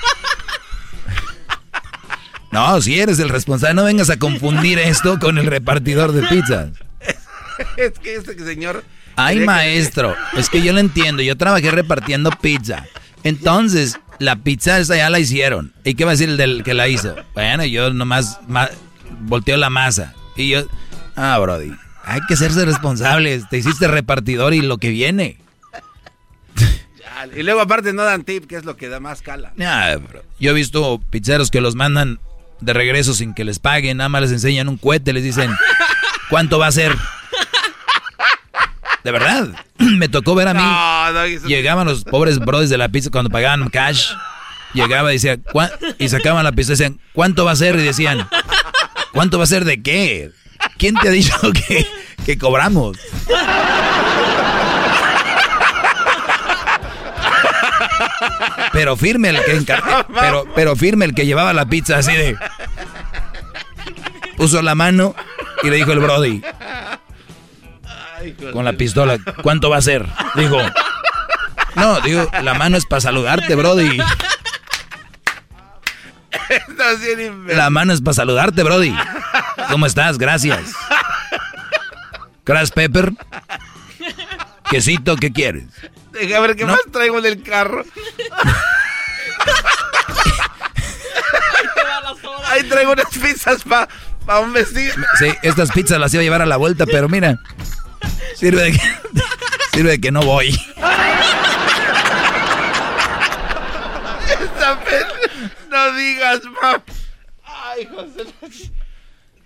No, 2.54 2.80
si 2.80 3.00
eres 3.00 3.18
el 3.18 3.30
responsable, 3.30 3.74
no 3.74 3.82
vengas 3.82 4.10
a 4.10 4.16
confundir 4.16 4.78
esto 4.78 5.18
con 5.18 5.38
el 5.38 5.46
repartidor 5.46 6.12
de 6.12 6.22
pizzas. 6.22 6.70
Es 7.76 7.98
que 7.98 8.14
este 8.14 8.38
señor. 8.44 8.84
Ay, 9.16 9.40
maestro, 9.40 10.14
es 10.36 10.48
que 10.48 10.62
yo 10.62 10.72
lo 10.72 10.78
entiendo. 10.78 11.22
Yo 11.22 11.36
trabajé 11.36 11.72
repartiendo 11.72 12.30
pizza. 12.30 12.84
Entonces, 13.24 13.98
la 14.20 14.36
pizza 14.36 14.78
esa 14.78 14.96
ya 14.96 15.10
la 15.10 15.18
hicieron. 15.18 15.72
¿Y 15.84 15.94
qué 15.94 16.04
va 16.04 16.12
a 16.12 16.14
decir 16.14 16.28
el 16.28 16.36
del 16.36 16.62
que 16.62 16.74
la 16.74 16.86
hizo? 16.88 17.16
Bueno, 17.34 17.64
yo 17.64 17.92
nomás 17.92 18.38
volteo 19.20 19.56
la 19.56 19.70
masa. 19.70 20.14
Y 20.36 20.50
yo. 20.50 20.64
Ah, 21.16 21.38
Brody. 21.40 21.72
Hay 22.04 22.20
que 22.28 22.36
serse 22.36 22.64
responsables. 22.64 23.48
Te 23.48 23.58
hiciste 23.58 23.88
repartidor 23.88 24.54
y 24.54 24.62
lo 24.62 24.78
que 24.78 24.90
viene. 24.90 25.38
Y 27.36 27.42
luego 27.42 27.62
aparte 27.62 27.94
no 27.94 28.02
dan 28.02 28.22
tip, 28.22 28.46
que 28.46 28.56
es 28.56 28.64
lo 28.66 28.76
que 28.76 28.88
da 28.88 29.00
más 29.00 29.22
cala. 29.22 29.54
yo 30.38 30.50
he 30.50 30.52
visto 30.52 31.00
pizzeros 31.10 31.50
que 31.50 31.62
los 31.62 31.74
mandan 31.74 32.18
de 32.64 32.72
regreso 32.72 33.14
sin 33.14 33.34
que 33.34 33.44
les 33.44 33.58
paguen, 33.58 33.98
nada 33.98 34.08
más 34.08 34.22
les 34.22 34.32
enseñan 34.32 34.68
un 34.68 34.76
cohete, 34.76 35.12
les 35.12 35.22
dicen, 35.22 35.50
¿cuánto 36.30 36.58
va 36.58 36.68
a 36.68 36.72
ser? 36.72 36.96
De 39.04 39.10
verdad, 39.10 39.48
me 39.78 40.08
tocó 40.08 40.34
ver 40.34 40.48
a 40.48 40.54
mí. 40.54 41.38
Llegaban 41.46 41.86
los 41.86 42.04
pobres 42.04 42.38
brothers 42.38 42.70
de 42.70 42.78
la 42.78 42.88
pizza 42.88 43.10
cuando 43.10 43.30
pagaban 43.30 43.68
cash. 43.68 44.12
Llegaba 44.72 45.12
y 45.12 45.16
decía, 45.16 45.38
y 45.98 46.08
sacaban 46.08 46.42
la 46.42 46.52
pizza 46.52 46.72
y 46.72 46.76
decían, 46.76 47.00
¿cuánto 47.12 47.44
va 47.44 47.52
a 47.52 47.56
ser? 47.56 47.76
Y 47.76 47.82
decían, 47.82 48.28
¿cuánto 49.12 49.38
va 49.38 49.44
a 49.44 49.46
ser 49.46 49.64
de 49.64 49.82
qué? 49.82 50.30
¿Quién 50.78 50.96
te 50.96 51.08
ha 51.08 51.12
dicho 51.12 51.34
que, 51.68 51.86
que 52.24 52.38
cobramos? 52.38 52.96
Pero 58.74 58.96
firme 58.96 59.30
el 59.30 59.42
que 59.44 59.64
pero, 60.20 60.44
pero 60.54 60.76
firme 60.76 61.06
el 61.06 61.14
que 61.14 61.24
llevaba 61.24 61.52
la 61.54 61.66
pizza 61.66 61.96
así 61.96 62.12
de. 62.12 62.36
Puso 64.36 64.60
la 64.60 64.74
mano 64.74 65.14
y 65.62 65.70
le 65.70 65.76
dijo 65.76 65.92
el 65.92 66.00
Brody. 66.00 66.42
Con 68.52 68.64
la 68.64 68.72
pistola, 68.72 69.18
¿cuánto 69.42 69.70
va 69.70 69.78
a 69.78 69.82
ser? 69.82 70.06
Dijo. 70.34 70.58
No, 71.76 72.00
digo, 72.00 72.28
la 72.42 72.54
mano 72.54 72.76
es 72.76 72.84
para 72.84 73.00
saludarte, 73.00 73.54
Brody. 73.54 73.98
La 77.46 77.70
mano 77.70 77.92
es 77.92 78.00
para 78.00 78.14
saludarte, 78.14 78.62
Brody. 78.62 78.94
¿Cómo 79.70 79.86
estás? 79.86 80.18
Gracias. 80.18 80.74
Crash 82.44 82.70
Pepper. 82.70 83.12
Quesito, 84.68 85.16
¿qué 85.16 85.32
quieres? 85.32 85.64
Deja 86.14 86.40
ver 86.40 86.56
qué 86.56 86.64
más 86.64 86.78
traigo 86.92 87.18
en 87.18 87.26
el 87.26 87.42
carro. 87.42 87.84
Ahí 92.46 92.62
traigo 92.68 92.92
unas 92.92 93.08
pizzas 93.08 93.64
para 93.64 93.88
un 94.40 94.52
vestido. 94.52 94.94
Sí, 95.18 95.34
estas 95.42 95.72
pizzas 95.72 95.98
las 95.98 96.14
iba 96.14 96.20
a 96.20 96.24
llevar 96.24 96.42
a 96.42 96.46
la 96.46 96.56
vuelta, 96.56 96.86
pero 96.86 97.08
mira. 97.08 97.40
Sirve 98.36 98.62
de 98.62 98.70
que, 98.72 98.80
sirve 99.72 99.90
de 99.90 100.00
que 100.00 100.12
no 100.12 100.22
voy. 100.22 100.56
Esta 104.28 104.80
no 105.68 105.96
digas, 105.96 106.40
más. 106.62 106.80
Ay, 107.44 107.86
José. 107.86 108.24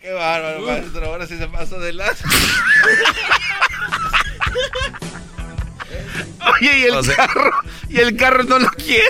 Qué 0.02 0.12
bárbaro, 0.12 0.60
maestro. 0.60 1.06
Ahora 1.06 1.26
sí 1.26 1.38
se 1.38 1.48
pasó 1.48 1.80
de 1.80 1.94
lado. 1.94 2.14
Oye, 6.60 6.78
y 6.78 6.82
el 6.84 7.16
carro, 7.16 7.50
y 7.88 7.98
el 7.98 8.16
carro 8.16 8.44
no 8.44 8.58
lo 8.58 8.70
quiere. 8.70 9.04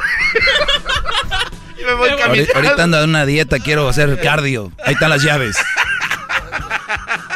y 1.81 1.85
me 1.85 1.95
voy 1.95 2.11
ahorita, 2.11 2.83
ando 2.83 3.03
en 3.03 3.11
una 3.11 3.27
dieta, 3.27 3.59
quiero 3.59 3.89
hacer 3.89 4.21
cardio. 4.21 4.73
Ahí 4.85 4.95
están 4.95 5.11
las 5.11 5.23
llaves. 5.23 5.57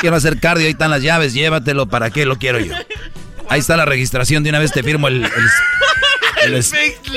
Quiero 0.00 0.16
hacer 0.16 0.40
cardio, 0.40 0.66
ahí 0.66 0.72
están 0.72 0.90
las 0.90 1.02
llaves, 1.02 1.32
llévatelo, 1.32 1.86
¿para 1.86 2.10
qué 2.10 2.24
lo 2.24 2.36
quiero 2.36 2.58
yo? 2.58 2.74
Ahí 3.48 3.60
está 3.60 3.76
la 3.76 3.84
registración, 3.84 4.42
de 4.42 4.50
una 4.50 4.58
vez 4.58 4.72
te 4.72 4.82
firmo 4.82 5.08
el... 5.08 5.24
El, 5.24 5.24
el, 6.42 6.54
el 6.54 6.62
fixed 6.62 7.14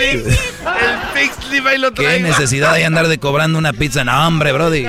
El 1.53 1.67
ahí 1.67 1.77
lo 1.79 1.91
traigo. 1.93 2.11
¿Qué 2.11 2.19
necesidad 2.19 2.75
de 2.75 2.85
andar 2.85 3.07
de 3.07 3.17
cobrando 3.17 3.57
una 3.57 3.73
pizza? 3.73 4.03
No, 4.03 4.27
hombre, 4.27 4.51
brody. 4.51 4.85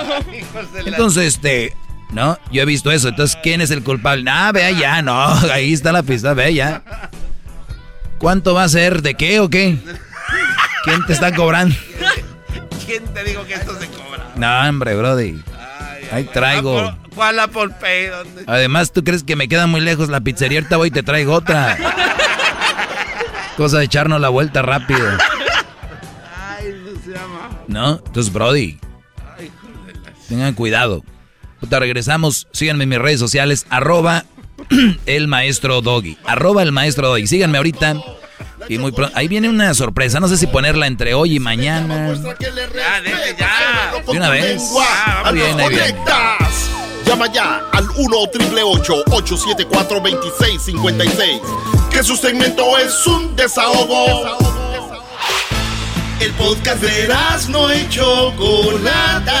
Entonces, 0.86 1.34
este, 1.34 1.76
¿No? 2.12 2.38
Yo 2.50 2.62
he 2.62 2.64
visto 2.64 2.90
eso. 2.90 3.08
Entonces, 3.08 3.38
¿quién 3.42 3.60
es 3.60 3.70
el 3.70 3.82
culpable? 3.82 4.28
Ah, 4.30 4.50
vea 4.52 4.70
ya, 4.70 5.02
no. 5.02 5.26
Ahí 5.52 5.72
está 5.72 5.92
la 5.92 6.02
pista, 6.02 6.34
vea 6.34 6.50
ya. 6.50 6.82
¿Cuánto 8.18 8.54
va 8.54 8.64
a 8.64 8.68
ser? 8.68 9.02
¿De 9.02 9.14
qué 9.14 9.40
o 9.40 9.48
qué? 9.48 9.78
¿Quién 10.84 11.04
te 11.06 11.12
está 11.12 11.34
cobrando? 11.34 11.74
¿Quién 12.86 13.04
te 13.14 13.24
dijo 13.24 13.44
que 13.44 13.54
esto 13.54 13.78
se 13.78 13.86
cobra? 13.88 14.26
No, 14.36 14.68
hombre, 14.68 14.96
Brody. 14.96 15.42
Ahí 16.12 16.24
traigo. 16.24 16.96
¿Cuál 17.14 17.38
Apple 17.38 17.70
Pay? 17.80 18.06
¿Dónde? 18.08 18.44
Además, 18.46 18.92
¿tú 18.92 19.04
crees 19.04 19.22
que 19.22 19.36
me 19.36 19.48
queda 19.48 19.66
muy 19.66 19.80
lejos 19.80 20.08
la 20.08 20.20
pizzería? 20.20 20.58
Ahorita 20.58 20.76
voy 20.76 20.88
y 20.88 20.90
te 20.90 21.02
traigo 21.02 21.34
otra. 21.34 21.76
Cosa 23.56 23.78
de 23.78 23.84
echarnos 23.84 24.20
la 24.20 24.28
vuelta 24.28 24.62
rápido. 24.62 25.06
Ay, 26.36 26.74
no 26.84 27.00
se 27.02 27.10
llama. 27.10 27.50
¿No? 27.68 28.02
Entonces, 28.04 28.32
Brody. 28.32 28.78
Tengan 30.28 30.54
cuidado. 30.54 31.04
Te 31.68 31.78
regresamos. 31.78 32.46
Síganme 32.52 32.84
en 32.84 32.90
mis 32.90 32.98
redes 32.98 33.20
sociales. 33.20 33.66
Arroba 33.70 34.24
el 35.06 35.28
maestro 35.28 35.80
Doggy. 35.80 36.16
Arroba 36.24 36.62
el 36.62 36.72
maestro 36.72 37.08
Doggy. 37.08 37.26
Síganme 37.26 37.58
ahorita. 37.58 37.96
Y 38.68 38.78
muy 38.78 38.92
pronto. 38.92 39.16
Ahí 39.16 39.28
viene 39.28 39.48
una 39.48 39.74
sorpresa. 39.74 40.20
No 40.20 40.28
sé 40.28 40.36
si 40.36 40.46
ponerla 40.46 40.86
entre 40.86 41.14
hoy 41.14 41.36
y 41.36 41.40
mañana. 41.40 42.14
Ya, 42.14 43.00
deje 43.00 43.36
ya. 43.38 43.92
De 44.06 44.10
una 44.12 44.30
vez. 44.30 44.62
Ah, 44.80 45.30
bien, 45.32 45.58
ahí 45.58 45.68
bien. 45.68 45.96
Llama 47.06 47.26
ya 47.32 47.64
al 47.72 47.88
1 47.90 48.16
888 48.16 49.04
874 49.10 50.00
2656 50.00 51.40
Que 51.90 52.04
su 52.04 52.14
segmento 52.16 52.78
es 52.78 53.06
un 53.06 53.34
desahogo. 53.34 54.38
El 56.20 56.32
podcast 56.34 56.82
de 56.82 57.08
no 57.48 57.74
y 57.74 57.88
Chocolata. 57.88 59.40